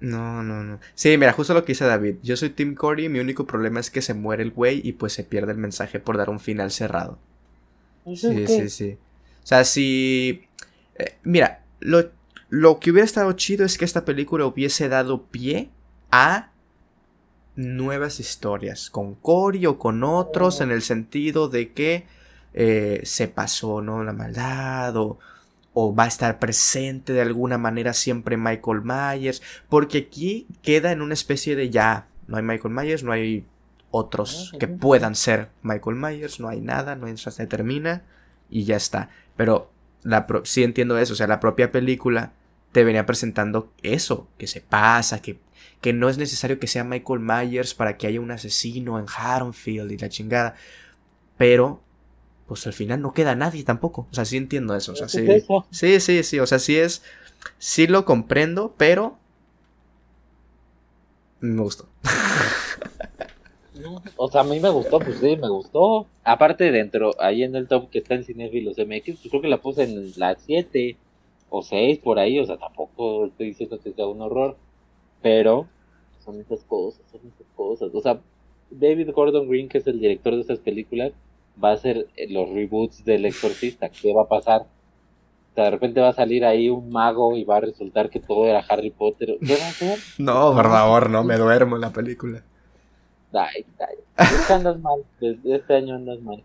No, 0.00 0.42
no, 0.42 0.62
no. 0.62 0.80
Sí, 0.94 1.16
mira, 1.18 1.32
justo 1.32 1.54
lo 1.54 1.64
que 1.64 1.72
dice 1.72 1.84
David. 1.84 2.16
Yo 2.22 2.36
soy 2.36 2.50
Tim 2.50 2.74
Corey, 2.74 3.08
mi 3.08 3.20
único 3.20 3.46
problema 3.46 3.80
es 3.80 3.90
que 3.90 4.02
se 4.02 4.14
muere 4.14 4.42
el 4.42 4.50
güey 4.50 4.80
y 4.82 4.92
pues 4.92 5.12
se 5.12 5.24
pierde 5.24 5.52
el 5.52 5.58
mensaje 5.58 6.00
por 6.00 6.16
dar 6.16 6.30
un 6.30 6.40
final 6.40 6.70
cerrado. 6.70 7.18
Sí, 8.06 8.46
sí, 8.46 8.70
sí. 8.70 8.98
O 9.42 9.46
sea, 9.46 9.64
si... 9.64 10.42
Eh, 10.96 11.16
mira, 11.22 11.64
lo 11.80 12.10
lo 12.50 12.80
que 12.80 12.90
hubiera 12.90 13.06
estado 13.06 13.32
chido 13.32 13.64
es 13.64 13.78
que 13.78 13.84
esta 13.84 14.04
película 14.04 14.44
hubiese 14.44 14.88
dado 14.88 15.22
pie 15.26 15.70
a 16.10 16.50
nuevas 17.54 18.18
historias 18.18 18.90
con 18.90 19.14
Cory 19.14 19.66
o 19.66 19.78
con 19.78 20.02
otros 20.02 20.60
en 20.60 20.72
el 20.72 20.82
sentido 20.82 21.48
de 21.48 21.72
que 21.72 22.06
eh, 22.52 23.02
se 23.04 23.28
pasó, 23.28 23.80
¿no? 23.80 24.02
La 24.02 24.12
maldad 24.12 24.96
o, 24.96 25.20
o 25.72 25.94
va 25.94 26.04
a 26.04 26.08
estar 26.08 26.38
presente 26.38 27.12
de 27.12 27.20
alguna 27.20 27.58
manera 27.58 27.92
siempre 27.92 28.36
Michael 28.36 28.82
Myers, 28.82 29.42
porque 29.68 29.98
aquí 30.08 30.46
queda 30.62 30.92
en 30.92 31.02
una 31.02 31.14
especie 31.14 31.56
de 31.56 31.70
ya, 31.70 32.08
no 32.26 32.36
hay 32.36 32.42
Michael 32.42 32.74
Myers, 32.74 33.02
no 33.02 33.12
hay 33.12 33.46
otros 33.90 34.52
que 34.58 34.68
puedan 34.68 35.14
ser 35.14 35.50
Michael 35.62 35.96
Myers, 35.96 36.40
no 36.40 36.48
hay 36.48 36.60
nada, 36.60 36.96
no 36.96 37.14
se 37.16 37.46
termina 37.46 38.02
y 38.48 38.64
ya 38.64 38.76
está. 38.76 39.10
Pero 39.36 39.70
la 40.02 40.26
sí 40.44 40.62
entiendo 40.62 40.98
eso, 40.98 41.12
o 41.12 41.16
sea, 41.16 41.26
la 41.26 41.40
propia 41.40 41.72
película 41.72 42.32
te 42.72 42.84
venía 42.84 43.06
presentando 43.06 43.72
eso, 43.82 44.28
que 44.38 44.46
se 44.46 44.60
pasa, 44.60 45.20
que, 45.20 45.40
que 45.80 45.92
no 45.92 46.08
es 46.08 46.18
necesario 46.18 46.58
que 46.60 46.66
sea 46.66 46.84
Michael 46.84 47.20
Myers 47.20 47.74
para 47.74 47.96
que 47.96 48.06
haya 48.06 48.20
un 48.20 48.30
asesino 48.30 48.98
en 48.98 49.06
Haddonfield 49.08 49.90
y 49.90 49.98
la 49.98 50.08
chingada. 50.08 50.54
Pero, 51.36 51.82
pues 52.50 52.66
al 52.66 52.72
final 52.72 53.00
no 53.00 53.14
queda 53.14 53.36
nadie 53.36 53.62
tampoco. 53.62 54.08
O 54.10 54.12
sea, 54.12 54.24
sí 54.24 54.36
entiendo 54.36 54.74
eso. 54.74 54.90
O 54.90 54.96
sea, 54.96 55.08
sí, 55.08 55.24
sí, 55.70 56.00
sí, 56.00 56.24
sí. 56.24 56.40
O 56.40 56.46
sea, 56.48 56.58
sí 56.58 56.76
es. 56.76 57.04
Sí 57.58 57.86
lo 57.86 58.04
comprendo, 58.04 58.74
pero. 58.76 59.18
Me 61.38 61.62
gustó. 61.62 61.88
o 64.16 64.28
sea, 64.28 64.40
a 64.40 64.44
mí 64.44 64.58
me 64.58 64.68
gustó, 64.68 64.98
pues 64.98 65.20
sí, 65.20 65.36
me 65.36 65.48
gustó. 65.48 66.08
Aparte, 66.24 66.72
dentro, 66.72 67.12
ahí 67.20 67.44
en 67.44 67.54
el 67.54 67.68
top 67.68 67.88
que 67.88 67.98
está 67.98 68.16
en 68.16 68.24
Cinefilos 68.24 68.78
MX, 68.78 69.20
pues 69.20 69.30
creo 69.30 69.42
que 69.42 69.46
la 69.46 69.62
puse 69.62 69.84
en 69.84 70.12
la 70.16 70.34
7 70.34 70.96
o 71.50 71.62
seis 71.62 72.00
por 72.00 72.18
ahí, 72.18 72.40
o 72.40 72.46
sea, 72.46 72.56
tampoco 72.56 73.26
estoy 73.26 73.46
diciendo 73.46 73.78
que 73.78 73.92
sea 73.92 74.08
un 74.08 74.22
horror, 74.22 74.56
pero 75.22 75.68
son 76.24 76.40
esas 76.40 76.64
cosas, 76.64 77.02
son 77.12 77.20
esas 77.28 77.46
cosas. 77.54 77.94
O 77.94 78.00
sea, 78.00 78.20
David 78.72 79.10
Gordon 79.12 79.48
Green, 79.48 79.68
que 79.68 79.78
es 79.78 79.86
el 79.86 80.00
director 80.00 80.34
de 80.34 80.40
esas 80.40 80.58
películas, 80.58 81.12
va 81.62 81.70
a 81.70 81.74
hacer 81.74 82.08
eh, 82.16 82.28
los 82.30 82.48
reboots 82.48 83.04
del 83.04 83.26
exorcista. 83.26 83.88
¿Qué 83.88 84.12
va 84.12 84.22
a 84.22 84.28
pasar? 84.28 84.62
O 84.62 85.54
sea, 85.54 85.64
de 85.64 85.70
repente 85.70 86.00
va 86.00 86.10
a 86.10 86.14
salir 86.14 86.44
ahí 86.44 86.68
un 86.68 86.90
mago 86.90 87.36
y 87.36 87.44
va 87.44 87.56
a 87.56 87.60
resultar 87.60 88.08
que 88.08 88.20
todo 88.20 88.46
era 88.46 88.64
Harry 88.68 88.90
Potter. 88.90 89.36
¿Qué 89.44 89.56
va 89.56 89.64
a 89.64 89.68
hacer? 89.68 89.98
No, 90.18 90.54
por 90.54 90.66
favor, 90.66 91.10
no, 91.10 91.24
me 91.24 91.36
duermo 91.36 91.76
en 91.76 91.82
la 91.82 91.90
película. 91.90 92.42
Ay, 93.32 93.64
ay. 93.78 93.96
Este 94.16 94.52
andas 94.52 94.78
mal, 94.80 95.04
desde 95.20 95.56
este 95.56 95.74
año 95.74 95.94
andas 95.94 96.20
mal. 96.20 96.42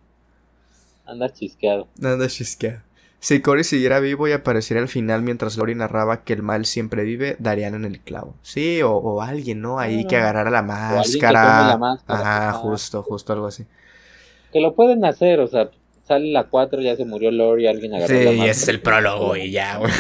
anda 1.05 1.31
chisqueado. 1.31 1.87
Anda 2.01 2.27
chisqueado. 2.27 2.81
Si 3.25 3.41
Cory 3.41 3.63
siguiera 3.63 3.99
vivo 3.99 4.27
y 4.27 4.33
apareciera 4.33 4.81
al 4.81 4.87
final 4.87 5.23
mientras 5.23 5.57
Lori 5.57 5.73
narraba 5.73 6.23
que 6.23 6.33
el 6.33 6.43
mal 6.43 6.67
siempre 6.67 7.03
vive, 7.03 7.35
darían 7.39 7.73
en 7.73 7.83
el 7.83 7.99
clavo. 7.99 8.35
Sí, 8.43 8.81
o, 8.83 9.19
alguien, 9.19 9.61
¿no? 9.61 9.79
Ahí 9.79 10.05
que 10.05 10.17
agarrara 10.17 10.51
la 10.51 10.61
máscara. 10.61 11.69
La 11.69 11.77
máscara. 11.79 12.19
Ajá, 12.19 12.53
justo, 12.53 13.01
justo 13.01 13.33
algo 13.33 13.47
así. 13.47 13.65
Que 14.55 14.61
lo 14.61 14.73
pueden 14.73 15.03
hacer, 15.03 15.41
o 15.41 15.47
sea, 15.47 15.69
sale 16.07 16.31
la 16.31 16.45
4, 16.45 16.81
ya 16.81 16.95
se 16.95 17.03
murió 17.03 17.29
Lori, 17.29 17.67
alguien 17.67 17.93
agarró 17.93 18.13
la. 18.13 18.31
Sí, 18.31 18.41
es 18.45 18.67
el 18.69 18.79
prólogo 18.79 19.35
y 19.35 19.51
ya, 19.51 19.79
güey. 19.79 19.91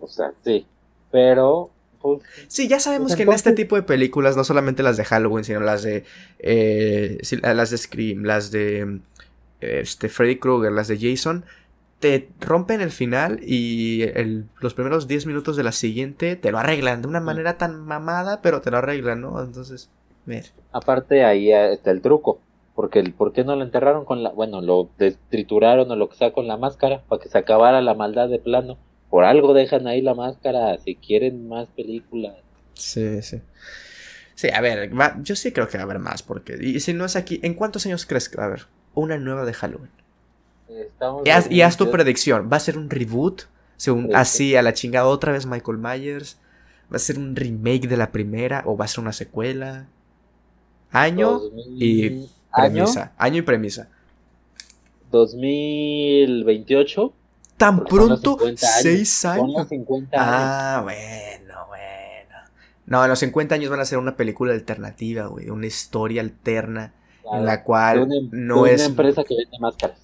O 0.00 0.06
sea, 0.06 0.30
sí. 0.44 0.64
Pero 1.10 1.68
pues, 2.00 2.22
sí, 2.46 2.68
ya 2.68 2.78
sabemos 2.78 3.08
pues, 3.08 3.16
que 3.16 3.24
en 3.24 3.32
este 3.32 3.50
tipo 3.50 3.74
de 3.74 3.82
películas, 3.82 4.36
no 4.36 4.44
solamente 4.44 4.84
las 4.84 4.96
de 4.96 5.04
Halloween, 5.04 5.42
sino 5.42 5.58
las 5.58 5.82
de. 5.82 6.04
Eh, 6.38 7.18
las 7.42 7.70
de 7.70 7.78
Scream, 7.78 8.22
las 8.22 8.52
de. 8.52 9.00
Este, 9.60 10.08
Freddy 10.08 10.38
Krueger, 10.38 10.70
las 10.70 10.86
de 10.86 11.00
Jason, 11.00 11.44
te 11.98 12.28
rompen 12.38 12.80
el 12.80 12.92
final 12.92 13.40
y 13.42 14.04
los 14.60 14.74
primeros 14.74 15.08
10 15.08 15.26
minutos 15.26 15.56
de 15.56 15.64
la 15.64 15.72
siguiente 15.72 16.36
te 16.36 16.52
lo 16.52 16.58
arreglan 16.60 17.02
de 17.02 17.08
una 17.08 17.18
manera 17.18 17.58
tan 17.58 17.84
mamada, 17.84 18.42
pero 18.42 18.60
te 18.60 18.70
lo 18.70 18.76
arreglan, 18.76 19.22
¿no? 19.22 19.42
Entonces, 19.42 19.90
ver. 20.24 20.52
Aparte, 20.70 21.24
ahí 21.24 21.50
está 21.50 21.90
el 21.90 22.00
truco. 22.00 22.38
Porque 22.80 22.98
el, 22.98 23.12
¿por 23.12 23.34
qué 23.34 23.44
no 23.44 23.56
lo 23.56 23.62
enterraron 23.62 24.06
con 24.06 24.22
la. 24.22 24.30
Bueno, 24.30 24.62
lo 24.62 24.88
trituraron 25.28 25.90
o 25.90 25.96
lo 25.96 26.08
que 26.08 26.16
sea 26.16 26.32
con 26.32 26.46
la 26.46 26.56
máscara 26.56 27.02
para 27.08 27.20
que 27.20 27.28
se 27.28 27.36
acabara 27.36 27.82
la 27.82 27.92
maldad 27.92 28.30
de 28.30 28.38
plano? 28.38 28.78
por 29.10 29.24
algo 29.24 29.52
dejan 29.52 29.86
ahí 29.88 30.00
la 30.00 30.14
máscara 30.14 30.78
si 30.78 30.94
quieren 30.94 31.48
más 31.48 31.68
películas. 31.68 32.36
Sí, 32.74 33.20
sí. 33.22 33.42
Sí, 34.36 34.48
a 34.48 34.60
ver, 34.62 34.90
yo 35.22 35.36
sí 35.36 35.52
creo 35.52 35.68
que 35.68 35.76
va 35.76 35.82
a 35.82 35.84
haber 35.84 35.98
más, 35.98 36.22
porque 36.22 36.56
y 36.58 36.80
si 36.80 36.94
no 36.94 37.04
es 37.04 37.16
aquí, 37.16 37.40
¿en 37.42 37.52
cuántos 37.52 37.84
años 37.84 38.06
crees 38.06 38.28
que 38.30 38.38
va 38.38 38.44
a 38.44 38.46
haber 38.46 38.66
una 38.94 39.18
nueva 39.18 39.44
de 39.44 39.52
Halloween? 39.52 39.90
y, 41.50 41.60
haz, 41.60 41.76
tu 41.76 41.90
predicción, 41.90 42.48
¿va 42.50 42.56
a 42.56 42.60
ser 42.60 42.78
un 42.78 42.88
reboot? 42.88 43.42
Según, 43.76 44.14
así 44.14 44.54
a 44.56 44.62
la 44.62 44.72
chingada 44.72 45.06
otra 45.08 45.32
vez 45.32 45.44
Michael 45.44 45.78
Myers. 45.78 46.38
¿Va 46.92 46.96
a 46.96 47.00
ser 47.00 47.18
un 47.18 47.36
remake 47.36 47.86
de 47.86 47.96
la 47.96 48.10
primera 48.10 48.62
o 48.66 48.76
va 48.76 48.84
a 48.84 48.88
ser 48.88 49.00
una 49.00 49.12
secuela? 49.12 49.86
Año 50.90 51.40
y 51.76 52.26
premisa. 52.54 53.12
Año 53.16 53.38
y 53.38 53.42
premisa. 53.42 53.88
2028 55.10 57.14
tan 57.60 57.84
pronto, 57.84 58.38
seis 58.56 59.22
años. 59.26 59.68
Ah, 60.16 60.80
bueno, 60.82 61.66
bueno. 61.68 62.36
No, 62.86 63.04
en 63.04 63.10
los 63.10 63.18
50 63.18 63.54
años 63.54 63.68
van 63.68 63.80
a 63.80 63.84
ser 63.84 63.98
una 63.98 64.16
película 64.16 64.54
alternativa, 64.54 65.26
güey, 65.26 65.50
una 65.50 65.66
historia 65.66 66.22
alterna 66.22 66.94
en 67.30 67.44
la 67.44 67.62
cual 67.62 68.10
em- 68.10 68.30
no 68.32 68.64
es... 68.64 68.80
Una 68.80 68.88
empresa 68.88 69.24
que 69.24 69.36
vende 69.36 69.58
máscaras. 69.58 69.98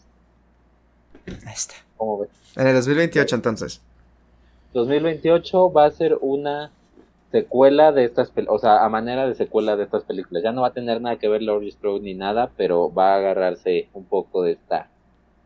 Ahí 1.27 1.55
está. 1.55 1.77
¿Cómo 1.97 2.19
ves? 2.19 2.29
En 2.57 2.67
el 2.67 2.75
2028 2.75 3.37
entonces. 3.37 3.81
2028 4.75 5.73
va 5.73 5.87
a 5.87 5.91
ser 5.91 6.19
una 6.21 6.71
secuela 7.31 7.93
de 7.93 8.05
estas 8.05 8.33
o 8.49 8.59
sea, 8.59 8.85
a 8.85 8.89
manera 8.89 9.27
de 9.27 9.35
secuela 9.35 9.77
de 9.77 9.85
estas 9.85 10.05
películas. 10.05 10.43
Ya 10.43 10.53
no 10.53 10.63
va 10.63 10.69
a 10.69 10.73
tener 10.73 11.01
nada 11.01 11.17
que 11.17 11.29
ver 11.29 11.43
Laurie 11.43 11.73
Strode 11.73 12.01
ni 12.01 12.15
nada, 12.15 12.51
pero 12.57 12.93
va 12.93 13.15
a 13.15 13.17
agarrarse 13.17 13.89
un 13.93 14.05
poco 14.05 14.43
de 14.43 14.53
esta 14.53 14.91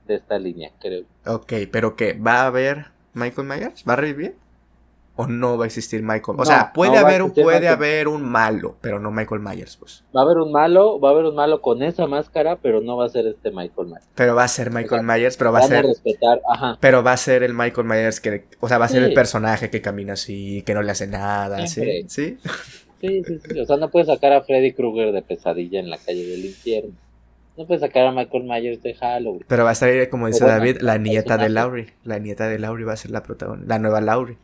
de 0.07 0.17
esta 0.17 0.39
línea, 0.39 0.73
creo. 0.81 1.05
Ok, 1.27 1.53
pero 1.71 1.95
¿qué? 1.95 2.15
¿Va 2.15 2.43
a 2.43 2.47
haber 2.47 2.87
Michael 3.15 3.47
Myers? 3.47 3.85
¿Va 3.89 3.93
a 3.95 3.97
revivir? 3.97 4.37
¿O 5.21 5.27
no 5.27 5.59
va 5.59 5.65
a 5.65 5.67
existir 5.67 6.03
Michael? 6.03 6.39
O 6.41 6.47
sea, 6.47 6.73
puede 6.73 6.97
haber 6.97 7.23
un, 7.23 7.33
puede 7.33 7.69
haber 7.69 8.09
un 8.09 8.23
malo, 8.23 8.77
pero 8.81 8.99
no 8.99 9.11
Michael 9.11 9.43
Myers, 9.43 9.77
pues. 9.77 10.03
Va 10.17 10.23
a 10.23 10.25
haber 10.25 10.39
un 10.39 10.51
malo, 10.51 10.99
va 10.99 11.11
a 11.11 11.13
haber 11.13 11.27
un 11.27 11.35
malo 11.35 11.61
con 11.61 11.83
esa 11.83 12.07
máscara, 12.07 12.57
pero 12.57 12.81
no 12.81 12.97
va 12.97 13.05
a 13.05 13.09
ser 13.11 13.27
este 13.27 13.51
Michael 13.51 13.89
Myers. 13.89 14.09
Pero 14.15 14.35
va 14.35 14.45
a 14.45 14.49
ser 14.49 14.73
Michael 14.73 15.03
Myers, 15.03 15.37
pero 15.37 15.53
va 15.53 15.59
a 15.59 15.63
ser. 15.63 15.85
respetar, 15.85 16.41
ajá. 16.51 16.79
Pero 16.81 17.03
va 17.03 17.13
a 17.13 17.19
ser 17.19 17.43
el 17.43 17.53
Michael 17.53 17.87
Myers 17.87 18.19
que, 18.19 18.47
o 18.61 18.69
sea, 18.69 18.79
va 18.79 18.87
a 18.87 18.89
ser 18.89 19.03
el 19.03 19.13
personaje 19.13 19.69
que 19.69 19.83
camina 19.83 20.15
así, 20.15 20.63
que 20.63 20.73
no 20.73 20.81
le 20.81 20.93
hace 20.93 21.07
nada, 21.07 21.67
¿sí? 21.67 22.07
¿sí? 22.09 22.39
Sí, 23.03 23.23
sí, 23.25 23.41
sí. 23.47 23.61
O 23.61 23.67
sea, 23.67 23.77
no 23.77 23.91
puedes 23.91 24.09
sacar 24.09 24.33
a 24.33 24.41
Freddy 24.41 24.73
Krueger 24.73 25.13
de 25.13 25.21
pesadilla 25.21 25.81
en 25.81 25.91
la 25.91 25.99
calle 25.99 26.25
del 26.25 26.47
infierno. 26.47 26.93
No 27.57 27.67
puede 27.67 27.81
sacar 27.81 28.07
a 28.07 28.13
Michael 28.13 28.45
Myers 28.45 28.83
de 28.83 28.95
Halloween. 28.95 29.45
Pero 29.47 29.65
va 29.65 29.71
a 29.71 29.75
salir, 29.75 30.09
como 30.09 30.29
dice 30.29 30.47
David, 30.47 30.79
la 30.81 30.97
nieta 30.97 31.37
de 31.37 31.51
Laurie. 31.51 31.93
La 32.05 32.19
nieta 32.19 32.49
de 32.49 32.59
Laurie 32.59 32.87
va 32.87 32.95
a 32.95 32.97
ser 32.97 33.11
la 33.11 33.23
protagonista. 33.23 33.69
La 33.69 33.79
nueva 33.79 34.01
Laurie. 34.01 34.39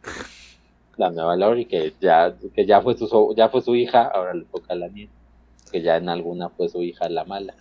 La 0.97 1.10
nueva 1.10 1.36
Laurie, 1.36 1.66
que 1.66 1.93
ya, 2.01 2.35
que 2.55 2.66
ya 2.66 2.81
fue 2.81 2.97
su 2.97 3.35
ya 3.36 3.48
fue 3.48 3.60
su 3.60 3.74
hija, 3.74 4.02
ahora 4.06 4.35
le 4.35 4.44
toca 4.44 4.73
a 4.73 4.77
la 4.77 4.89
nieta. 4.89 5.12
Que 5.70 5.82
ya 5.82 5.97
en 5.97 6.09
alguna 6.09 6.48
fue 6.48 6.68
su 6.68 6.82
hija 6.82 7.09
la 7.09 7.24
mala. 7.24 7.55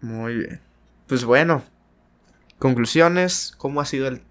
Muy 0.00 0.36
bien. 0.36 0.60
Pues 1.06 1.24
bueno. 1.24 1.62
Conclusiones. 2.58 3.54
¿Cómo 3.56 3.80
ha 3.80 3.84
sido 3.84 4.08
el 4.08 4.22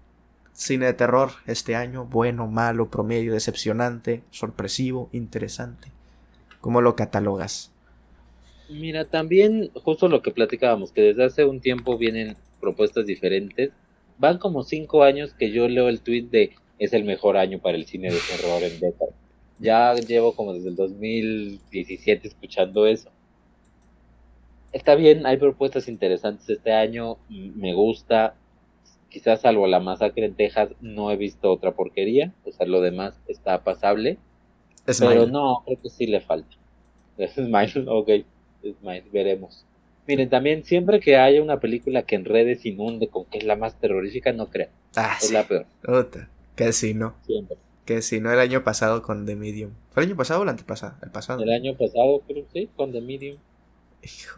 cine 0.52 0.86
de 0.86 0.94
terror 0.94 1.30
este 1.46 1.76
año? 1.76 2.04
Bueno, 2.04 2.46
malo, 2.46 2.90
promedio, 2.90 3.32
decepcionante, 3.32 4.22
sorpresivo, 4.30 5.08
interesante. 5.12 5.92
¿Cómo 6.60 6.80
lo 6.80 6.96
catalogas? 6.96 7.72
Mira, 8.68 9.04
también 9.06 9.70
justo 9.72 10.08
lo 10.08 10.20
que 10.20 10.30
platicábamos, 10.30 10.92
que 10.92 11.00
desde 11.00 11.24
hace 11.24 11.44
un 11.44 11.60
tiempo 11.60 11.96
vienen 11.96 12.36
propuestas 12.60 13.06
diferentes. 13.06 13.70
Van 14.18 14.38
como 14.38 14.64
cinco 14.64 15.04
años 15.04 15.32
que 15.32 15.50
yo 15.52 15.68
leo 15.68 15.88
el 15.88 16.00
tweet 16.00 16.24
de 16.24 16.56
es 16.78 16.92
el 16.92 17.04
mejor 17.04 17.36
año 17.36 17.58
para 17.58 17.76
el 17.76 17.86
cine 17.86 18.10
de 18.10 18.18
terror 18.18 18.62
en 18.62 18.80
décadas. 18.80 19.14
Ya 19.58 19.94
llevo 19.94 20.34
como 20.34 20.54
desde 20.54 20.68
el 20.68 20.76
2017 20.76 22.28
escuchando 22.28 22.86
eso. 22.86 23.10
Está 24.72 24.94
bien, 24.94 25.26
hay 25.26 25.38
propuestas 25.38 25.88
interesantes 25.88 26.48
este 26.48 26.72
año, 26.72 27.16
me 27.28 27.74
gusta. 27.74 28.34
Quizás 29.08 29.40
salvo 29.40 29.66
la 29.66 29.80
masacre 29.80 30.26
en 30.26 30.34
Texas, 30.34 30.70
no 30.80 31.10
he 31.10 31.16
visto 31.16 31.50
otra 31.50 31.72
porquería. 31.72 32.32
O 32.44 32.52
sea, 32.52 32.66
lo 32.66 32.80
demás 32.80 33.18
está 33.26 33.64
pasable. 33.64 34.18
Pero 34.84 35.26
no, 35.26 35.62
creo 35.64 35.78
que 35.82 35.90
sí 35.90 36.06
le 36.06 36.20
falta. 36.20 36.56
Smile, 37.34 37.84
ok 37.88 38.10
veremos. 39.12 39.64
Miren, 40.06 40.30
también 40.30 40.64
siempre 40.64 41.00
que 41.00 41.16
haya 41.16 41.42
una 41.42 41.60
película 41.60 42.02
que 42.02 42.16
en 42.16 42.24
redes 42.24 42.64
inunde 42.64 43.08
con 43.08 43.26
que 43.26 43.38
es 43.38 43.44
la 43.44 43.56
más 43.56 43.78
terrorífica, 43.78 44.32
no 44.32 44.48
creo. 44.48 44.68
Ah, 44.96 45.18
es 45.20 45.30
la 45.30 45.46
peor. 45.46 45.66
Que 46.58 46.72
sí, 46.72 46.92
no. 46.92 47.14
Siempre. 47.24 47.56
Que 47.84 48.02
sí, 48.02 48.20
no 48.20 48.32
el 48.32 48.40
año 48.40 48.64
pasado 48.64 49.00
con 49.00 49.24
The 49.26 49.36
Medium. 49.36 49.70
¿Fue 49.92 50.02
el 50.02 50.08
año 50.08 50.16
pasado 50.16 50.40
o 50.40 50.42
el 50.42 50.48
antepasado? 50.48 50.96
El 51.02 51.10
pasado. 51.10 51.40
El 51.40 51.50
año 51.50 51.74
pasado, 51.74 52.20
creo 52.26 52.44
sí, 52.52 52.68
con 52.76 52.90
The 52.90 53.00
Medium. 53.00 53.38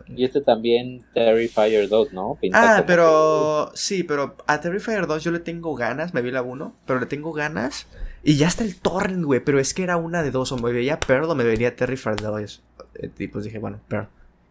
Y 0.07 0.25
este 0.25 0.41
también 0.41 1.03
Terrifier 1.15 1.89
2, 1.89 2.13
¿no? 2.13 2.39
ah, 2.53 2.85
pero 2.87 3.71
sí, 3.75 4.03
pero 4.03 4.37
a 4.47 4.61
Terrifier 4.61 5.07
2 5.07 5.23
yo 5.23 5.31
le 5.31 5.39
tengo 5.39 5.75
ganas, 5.75 6.15
me 6.15 6.23
vi 6.23 6.31
la 6.31 6.43
1, 6.43 6.75
pero 6.87 7.01
le 7.01 7.07
tengo 7.07 7.33
ganas. 7.33 7.87
Y 8.23 8.37
ya 8.37 8.49
está 8.49 8.65
el 8.65 8.77
torrent, 8.77 9.25
güey, 9.25 9.41
pero 9.41 9.59
es 9.59 9.73
que 9.73 9.83
era 9.83 9.97
una 9.97 10.23
de 10.23 10.31
dos, 10.31 10.53
o 10.53 10.59
me 10.59 10.73
veía 10.73 11.01
Pearl 11.01 11.31
o 11.31 11.35
me 11.35 11.45
veía 11.45 11.75
Terrifier 11.75 12.17
2. 12.17 12.63
Eh, 12.97 13.11
y 13.19 13.29
pues 13.29 13.45
dije, 13.45 13.59
bueno, 13.59 13.81
Pearl. 13.89 14.09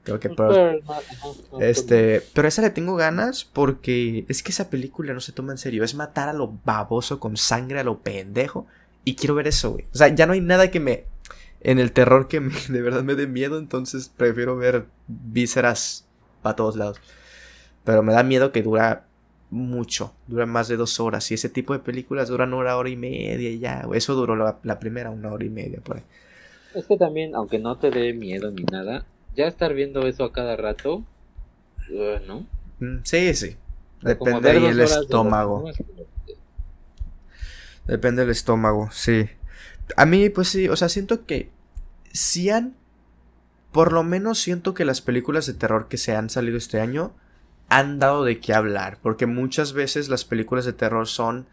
Creo 0.10 0.20
que 0.20 0.30
Pearl. 0.30 0.82
Este, 1.60 2.22
pero 2.34 2.48
esa 2.48 2.62
le 2.62 2.72
tengo 2.72 2.96
ganas 2.96 3.44
porque 3.46 4.26
es 4.28 4.42
que 4.42 4.52
esa 4.52 4.70
película 4.70 5.14
no 5.14 5.20
se 5.20 5.32
toma 5.32 5.52
en 5.52 5.58
serio. 5.58 5.84
Es 5.84 5.94
matar 5.94 6.30
a 6.30 6.34
lo 6.34 6.58
baboso 6.66 7.20
con 7.20 7.38
sangre 7.38 7.80
a 7.80 7.84
lo 7.84 8.00
pendejo. 8.00 8.66
Y 9.06 9.16
quiero 9.16 9.36
ver 9.36 9.48
eso, 9.48 9.72
güey. 9.72 9.86
O 9.94 9.98
sea, 9.98 10.08
ya 10.08 10.26
no 10.26 10.34
hay 10.34 10.42
nada 10.42 10.72
que 10.72 10.80
me. 10.80 11.06
En 11.62 11.78
el 11.78 11.92
terror 11.92 12.28
que 12.28 12.40
de 12.70 12.82
verdad 12.82 13.04
me 13.04 13.16
dé 13.16 13.28
miedo. 13.28 13.60
Entonces 13.60 14.12
prefiero 14.16 14.58
ver 14.58 14.86
vísceras 15.08 16.06
para 16.42 16.56
todos 16.56 16.76
lados. 16.76 17.00
Pero 17.84 18.02
me 18.02 18.14
da 18.14 18.24
miedo 18.24 18.52
que 18.52 18.64
dura 18.64 19.06
mucho. 19.52 20.14
Dura 20.28 20.46
más 20.48 20.68
de 20.68 20.78
dos 20.78 21.00
horas. 21.00 21.30
Y 21.30 21.36
ese 21.36 21.50
tipo 21.50 21.74
de 21.74 21.80
películas 21.80 22.30
duran 22.30 22.54
una 22.54 22.76
hora 22.76 22.90
y 22.90 22.96
media 22.96 23.50
y 23.50 23.60
ya. 23.60 23.88
Eso 23.94 24.16
duró 24.16 24.36
la, 24.36 24.58
la 24.64 24.80
primera, 24.80 25.12
una 25.12 25.32
hora 25.32 25.46
y 25.46 25.50
media 25.50 25.80
por 25.82 25.98
ahí. 25.98 26.04
Es 26.74 26.86
que 26.86 26.98
también, 26.98 27.36
aunque 27.36 27.60
no 27.60 27.78
te 27.78 27.90
dé 27.90 28.14
miedo 28.14 28.52
ni 28.52 28.64
nada, 28.64 29.06
ya 29.36 29.48
estar 29.48 29.74
viendo 29.74 30.06
eso 30.08 30.24
a 30.24 30.34
cada 30.34 30.56
rato, 30.56 31.04
uh, 31.90 32.26
¿no? 32.28 32.46
Mm, 32.80 33.00
sí, 33.04 33.34
sí. 33.34 33.58
Depende 34.02 34.60
del 34.60 34.80
estómago. 34.80 35.66
Depende 37.86 38.22
del 38.22 38.32
estómago, 38.32 38.90
sí. 38.92 39.30
A 39.98 40.06
mí, 40.06 40.30
pues 40.30 40.50
sí, 40.50 40.70
o 40.70 40.76
sea, 40.76 40.90
siento 40.90 41.26
que 41.26 41.50
si 42.12 42.50
han. 42.50 42.76
Por 43.72 43.94
lo 43.94 44.04
menos 44.04 44.40
siento 44.40 44.74
que 44.74 44.84
las 44.84 45.02
películas 45.02 45.46
de 45.46 45.54
terror 45.54 45.88
que 45.88 45.98
se 45.98 46.16
han 46.16 46.32
salido 46.32 46.58
este 46.58 46.82
año 46.82 47.14
han 47.68 48.00
dado 48.00 48.24
de 48.24 48.40
qué 48.40 48.54
hablar. 48.54 48.98
Porque 49.02 49.28
muchas 49.28 49.74
veces 49.74 50.10
las 50.10 50.26
películas 50.26 50.66
de 50.66 50.74
terror 50.74 51.08
son 51.08 51.46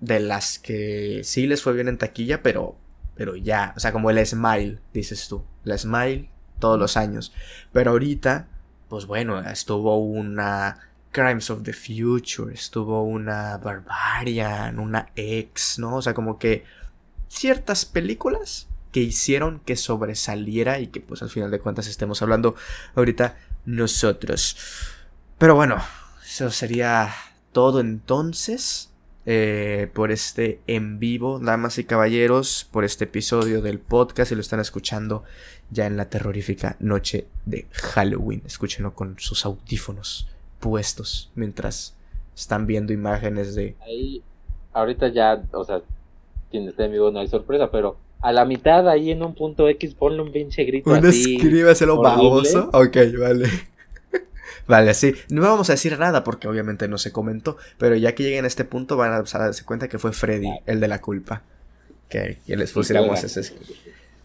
de 0.00 0.20
las 0.20 0.58
que 0.58 1.22
sí 1.24 1.46
les 1.46 1.62
fue 1.62 1.72
bien 1.72 1.88
en 1.88 1.98
taquilla, 1.98 2.42
pero 2.42 2.76
pero 3.20 3.36
ya, 3.36 3.74
o 3.76 3.80
sea, 3.80 3.92
como 3.92 4.08
el 4.08 4.26
Smile, 4.26 4.78
dices 4.94 5.28
tú, 5.28 5.44
el 5.66 5.78
Smile 5.78 6.30
todos 6.60 6.78
los 6.78 6.96
años. 6.96 7.32
Pero 7.72 7.90
ahorita, 7.90 8.46
pues 8.88 9.06
bueno, 9.06 9.40
estuvo 9.40 9.98
una 9.98 10.78
Crimes 11.12 11.50
of 11.50 11.62
the 11.62 11.72
Future, 11.72 12.54
estuvo 12.54 13.02
una 13.02 13.58
Barbarian, 13.58 14.78
una 14.78 15.08
X, 15.16 15.78
¿no? 15.78 15.96
O 15.96 16.02
sea, 16.02 16.14
como 16.14 16.38
que 16.38 16.64
ciertas 17.28 17.84
películas 17.84 18.68
que 18.92 19.00
hicieron 19.00 19.60
que 19.60 19.76
sobresaliera 19.76 20.80
y 20.80 20.88
que 20.88 21.00
pues 21.00 21.22
al 21.22 21.30
final 21.30 21.50
de 21.50 21.60
cuentas 21.60 21.86
estemos 21.86 22.22
hablando 22.22 22.54
ahorita 22.94 23.36
nosotros. 23.64 24.56
Pero 25.38 25.54
bueno, 25.54 25.82
eso 26.24 26.50
sería 26.50 27.12
todo 27.52 27.80
entonces. 27.80 28.89
Eh, 29.32 29.86
por 29.94 30.10
este 30.10 30.58
en 30.66 30.98
vivo, 30.98 31.38
damas 31.38 31.78
y 31.78 31.84
caballeros, 31.84 32.66
por 32.72 32.82
este 32.84 33.04
episodio 33.04 33.62
del 33.62 33.78
podcast 33.78 34.32
y 34.32 34.34
lo 34.34 34.40
están 34.40 34.58
escuchando 34.58 35.22
ya 35.70 35.86
en 35.86 35.96
la 35.96 36.10
terrorífica 36.10 36.74
noche 36.80 37.28
de 37.46 37.68
Halloween. 37.70 38.42
Escúchenlo 38.44 38.92
con 38.92 39.20
sus 39.20 39.46
audífonos 39.46 40.26
puestos 40.58 41.30
mientras 41.36 41.94
están 42.36 42.66
viendo 42.66 42.92
imágenes 42.92 43.54
de... 43.54 43.76
Ahí, 43.86 44.20
ahorita 44.72 45.06
ya, 45.10 45.40
o 45.52 45.64
sea, 45.64 45.80
quien 46.50 46.68
esté 46.68 46.86
en 46.86 46.90
vivo 46.90 47.12
no 47.12 47.20
hay 47.20 47.28
sorpresa, 47.28 47.70
pero 47.70 47.98
a 48.22 48.32
la 48.32 48.44
mitad 48.44 48.88
ahí 48.88 49.12
en 49.12 49.22
un 49.22 49.36
punto 49.36 49.68
X 49.68 49.94
ponle 49.94 50.22
un 50.22 50.32
pinche 50.32 50.64
grito 50.64 50.90
Un 50.90 51.06
escríbeselo 51.06 52.02
baboso. 52.02 52.68
Ok, 52.72 52.96
vale. 53.16 53.48
Vale, 54.66 54.94
sí. 54.94 55.14
No 55.28 55.42
vamos 55.42 55.70
a 55.70 55.74
decir 55.74 55.98
nada 55.98 56.24
porque 56.24 56.48
obviamente 56.48 56.88
no 56.88 56.98
se 56.98 57.12
comentó. 57.12 57.56
Pero 57.78 57.96
ya 57.96 58.14
que 58.14 58.22
lleguen 58.22 58.44
a 58.44 58.48
este 58.48 58.64
punto 58.64 58.96
van 58.96 59.12
a 59.12 59.22
darse 59.22 59.64
cuenta 59.64 59.88
que 59.88 59.98
fue 59.98 60.12
Freddy 60.12 60.50
el 60.66 60.80
de 60.80 60.88
la 60.88 61.00
culpa. 61.00 61.42
Que, 62.08 62.38
les 62.46 62.72
pusiéramos 62.72 63.22
ese. 63.22 63.54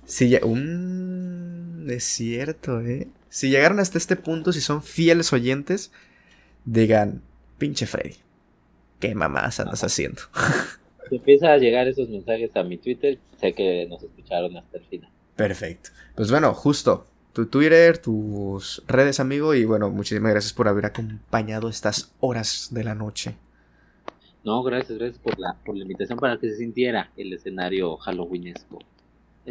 Si 0.06 0.30
ya. 0.30 0.39
Un. 0.43 1.88
Es 1.89 2.03
cierto, 2.03 2.81
¿eh? 2.81 3.07
Si 3.30 3.49
llegaron 3.49 3.80
hasta 3.80 3.97
este 3.97 4.15
punto, 4.15 4.52
si 4.52 4.61
son 4.61 4.81
fieles 4.81 5.34
oyentes, 5.34 5.91
digan: 6.65 7.22
Pinche 7.57 7.85
Freddy. 7.85 8.15
¿Qué 8.99 9.14
mamás 9.14 9.60
andas 9.60 9.84
haciendo? 9.84 10.22
Si 11.10 11.18
empieza 11.18 11.53
a 11.53 11.57
llegar 11.57 11.88
esos 11.88 12.10
mensajes 12.10 12.49
a 12.56 12.64
mi 12.64 12.77
Twitter, 12.77 13.19
sé 13.39 13.53
que 13.53 13.85
nos 13.88 14.02
escucharon 14.02 14.57
hasta 14.57 14.80
el 14.80 14.85
final. 14.85 15.11
Perfecto. 15.35 15.91
Pues 16.15 16.31
bueno, 16.31 16.53
justo 16.53 17.06
tu 17.36 17.48
Twitter, 17.48 17.98
tus 17.98 18.82
redes, 18.88 19.20
amigo. 19.20 19.53
Y 19.53 19.66
bueno, 19.66 19.90
muchísimas 19.90 20.32
gracias 20.32 20.53
por 20.53 20.70
haber 20.70 20.86
acompañado 20.86 21.68
estas 21.68 22.16
horas 22.22 22.70
de 22.72 22.86
la 22.86 22.95
noche. 22.95 23.36
No, 24.45 24.64
gracias, 24.64 24.98
gracias 24.98 25.20
por 25.20 25.38
la, 25.38 25.57
por 25.66 25.76
la 25.76 25.82
invitación 25.82 26.18
para 26.18 26.38
que 26.38 26.49
se 26.49 26.56
sintiera 26.56 27.12
el 27.18 27.34
escenario 27.34 27.98
halloweenesco. 27.98 28.80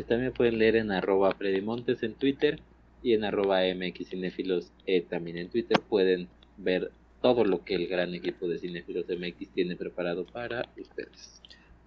También 0.08 0.32
pueden 0.32 0.58
leer 0.58 0.76
en 0.76 0.92
arroba 0.92 1.34
Freddy 1.34 1.60
Montes 1.60 2.02
en 2.02 2.14
Twitter 2.14 2.58
y 3.02 3.12
en 3.12 3.22
arroba 3.22 3.60
MX 3.62 4.08
Cinefilos 4.08 4.72
eh, 4.86 5.02
también 5.02 5.36
en 5.36 5.50
Twitter. 5.50 5.78
Pueden 5.78 6.28
ver 6.56 6.90
todo 7.20 7.44
lo 7.44 7.64
que 7.64 7.74
el 7.74 7.86
gran 7.86 8.14
equipo 8.14 8.48
de 8.48 8.58
Cinefilos 8.58 9.04
MX 9.08 9.50
tiene 9.50 9.76
preparado 9.76 10.24
para 10.24 10.66
ustedes. 10.80 11.42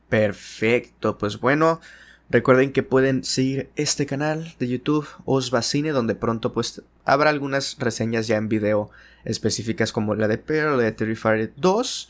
Perfecto, 0.09 1.17
pues 1.17 1.39
bueno, 1.39 1.81
Recuerden 2.29 2.73
que 2.73 2.83
pueden 2.83 3.23
seguir 3.23 3.69
este 3.77 4.05
canal 4.05 4.53
de 4.59 4.67
YouTube, 4.67 5.07
Osvacine, 5.23 5.91
donde 5.91 6.13
pronto 6.13 6.51
pues 6.51 6.81
habrá 7.05 7.29
algunas 7.29 7.77
reseñas 7.79 8.27
ya 8.27 8.35
en 8.35 8.49
video 8.49 8.89
específicas 9.23 9.93
como 9.93 10.13
la 10.13 10.27
de 10.27 10.37
Pearl, 10.37 10.77
la 10.77 10.83
de 10.83 10.91
Terrifier 10.91 11.53
2, 11.55 12.09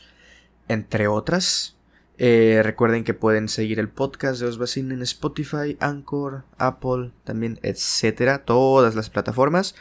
entre 0.66 1.06
otras. 1.06 1.76
Eh, 2.20 2.62
recuerden 2.64 3.04
que 3.04 3.14
pueden 3.14 3.48
seguir 3.48 3.78
el 3.78 3.88
podcast 3.88 4.40
de 4.40 4.46
Osvacine 4.46 4.92
en 4.92 5.02
Spotify, 5.02 5.76
Anchor, 5.78 6.42
Apple, 6.58 7.12
también, 7.22 7.60
etcétera, 7.62 8.44
todas 8.44 8.96
las 8.96 9.10
plataformas. 9.10 9.76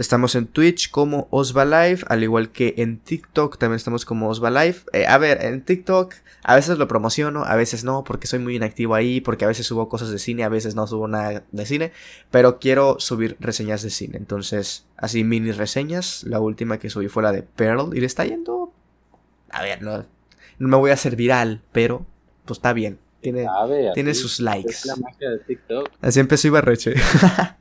Estamos 0.00 0.34
en 0.34 0.46
Twitch 0.46 0.90
como 0.90 1.28
Osva 1.30 1.66
Live, 1.66 2.04
al 2.06 2.22
igual 2.22 2.52
que 2.52 2.72
en 2.78 3.00
TikTok 3.00 3.58
también 3.58 3.76
estamos 3.76 4.06
como 4.06 4.30
Osva 4.30 4.48
Live. 4.48 4.76
Eh, 4.94 5.06
a 5.06 5.18
ver, 5.18 5.44
en 5.44 5.62
TikTok 5.62 6.14
a 6.42 6.54
veces 6.54 6.78
lo 6.78 6.88
promociono, 6.88 7.44
a 7.44 7.54
veces 7.54 7.84
no, 7.84 8.02
porque 8.02 8.26
soy 8.26 8.38
muy 8.38 8.56
inactivo 8.56 8.94
ahí, 8.94 9.20
porque 9.20 9.44
a 9.44 9.48
veces 9.48 9.66
subo 9.66 9.90
cosas 9.90 10.08
de 10.08 10.18
cine, 10.18 10.42
a 10.42 10.48
veces 10.48 10.74
no 10.74 10.86
subo 10.86 11.06
nada 11.06 11.44
de 11.52 11.66
cine, 11.66 11.92
pero 12.30 12.58
quiero 12.58 12.98
subir 12.98 13.36
reseñas 13.40 13.82
de 13.82 13.90
cine. 13.90 14.16
Entonces, 14.16 14.86
así 14.96 15.22
mini 15.22 15.52
reseñas. 15.52 16.24
La 16.24 16.40
última 16.40 16.78
que 16.78 16.88
subí 16.88 17.08
fue 17.08 17.22
la 17.22 17.32
de 17.32 17.42
Pearl 17.42 17.94
y 17.94 18.00
le 18.00 18.06
está 18.06 18.24
yendo... 18.24 18.72
A 19.50 19.60
ver, 19.60 19.82
no, 19.82 20.06
no 20.58 20.68
me 20.68 20.76
voy 20.78 20.92
a 20.92 20.94
hacer 20.94 21.14
viral, 21.14 21.60
pero 21.72 22.06
pues 22.46 22.56
está 22.56 22.72
bien. 22.72 22.98
Tiene, 23.20 23.46
tiene 23.92 24.14
sus 24.14 24.40
likes. 24.40 24.70
Es 24.70 24.86
la 24.86 24.96
magia 24.96 25.28
de 25.28 25.40
TikTok. 25.40 25.90
Así 26.00 26.20
empezó 26.20 26.48
Ibarreche. 26.48 26.94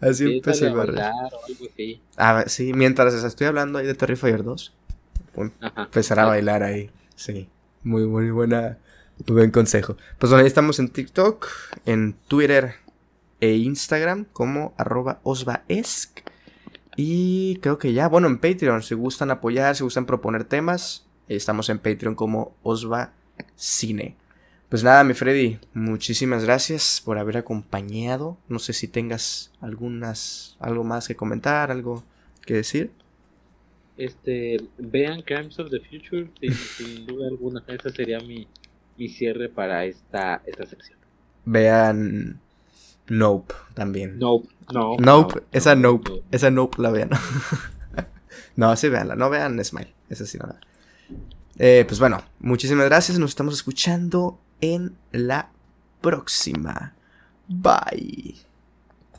Así 0.00 0.36
empecé 0.36 0.68
a 0.68 1.12
Ah, 2.16 2.44
sí, 2.46 2.72
mientras 2.72 3.12
estoy 3.22 3.46
hablando 3.46 3.78
ahí 3.78 3.86
de 3.86 3.94
Terrifier 3.94 4.42
2, 4.42 4.72
empezar 5.76 6.20
a 6.20 6.26
bailar 6.26 6.62
ahí. 6.62 6.90
Sí, 7.14 7.48
muy, 7.82 8.06
muy 8.06 8.30
buena, 8.30 8.78
muy 9.26 9.36
buen 9.36 9.50
consejo. 9.50 9.96
Pues 10.18 10.30
bueno, 10.30 10.42
ahí 10.42 10.46
estamos 10.46 10.78
en 10.78 10.88
TikTok, 10.88 11.46
en 11.86 12.14
Twitter 12.28 12.74
e 13.40 13.56
Instagram 13.56 14.26
como 14.32 14.74
arroba 14.76 15.20
osvaesc. 15.22 16.20
Y 16.96 17.56
creo 17.56 17.78
que 17.78 17.92
ya, 17.92 18.08
bueno, 18.08 18.26
en 18.26 18.38
Patreon, 18.38 18.82
si 18.82 18.94
gustan 18.94 19.30
apoyar, 19.30 19.76
si 19.76 19.84
gustan 19.84 20.06
proponer 20.06 20.44
temas, 20.44 21.06
estamos 21.28 21.68
en 21.68 21.78
Patreon 21.78 22.14
como 22.14 22.54
Osva 22.62 23.12
Cine. 23.56 24.16
Pues 24.70 24.84
nada, 24.84 25.02
mi 25.02 25.14
Freddy, 25.14 25.58
muchísimas 25.74 26.44
gracias 26.44 27.02
por 27.04 27.18
haber 27.18 27.36
acompañado. 27.36 28.38
No 28.48 28.60
sé 28.60 28.72
si 28.72 28.86
tengas 28.86 29.50
algunas, 29.60 30.56
algo 30.60 30.84
más 30.84 31.08
que 31.08 31.16
comentar, 31.16 31.72
algo 31.72 32.04
que 32.46 32.54
decir. 32.54 32.92
Este, 33.96 34.62
vean 34.78 35.22
Crimes 35.22 35.58
of 35.58 35.70
the 35.70 35.80
Future, 35.80 36.30
sin, 36.76 37.04
duda 37.06 37.26
alguna. 37.26 37.64
Ese 37.66 37.90
sería 37.90 38.20
mi, 38.20 38.46
mi 38.96 39.08
cierre 39.08 39.48
para 39.48 39.84
esta, 39.86 40.40
esta 40.46 40.64
sección. 40.66 40.96
Vean 41.44 42.38
Nope 43.08 43.52
también. 43.74 44.20
Nope, 44.20 44.48
no. 44.72 44.96
Nope, 45.00 45.42
esa 45.50 45.74
Nope, 45.74 46.22
esa 46.30 46.52
Nope 46.52 46.80
la 46.80 46.90
vean. 46.90 47.10
no, 48.54 48.76
sí 48.76 48.88
veanla, 48.88 49.16
no 49.16 49.30
vean 49.30 49.62
Smile, 49.64 49.92
esa 50.08 50.26
sí 50.26 50.38
no. 50.38 50.54
Eh, 51.58 51.84
pues 51.88 51.98
bueno, 51.98 52.22
muchísimas 52.38 52.86
gracias, 52.86 53.18
nos 53.18 53.30
estamos 53.30 53.54
escuchando 53.54 54.38
en 54.60 54.96
la 55.12 55.50
próxima. 56.00 56.94
Bye. 57.48 58.49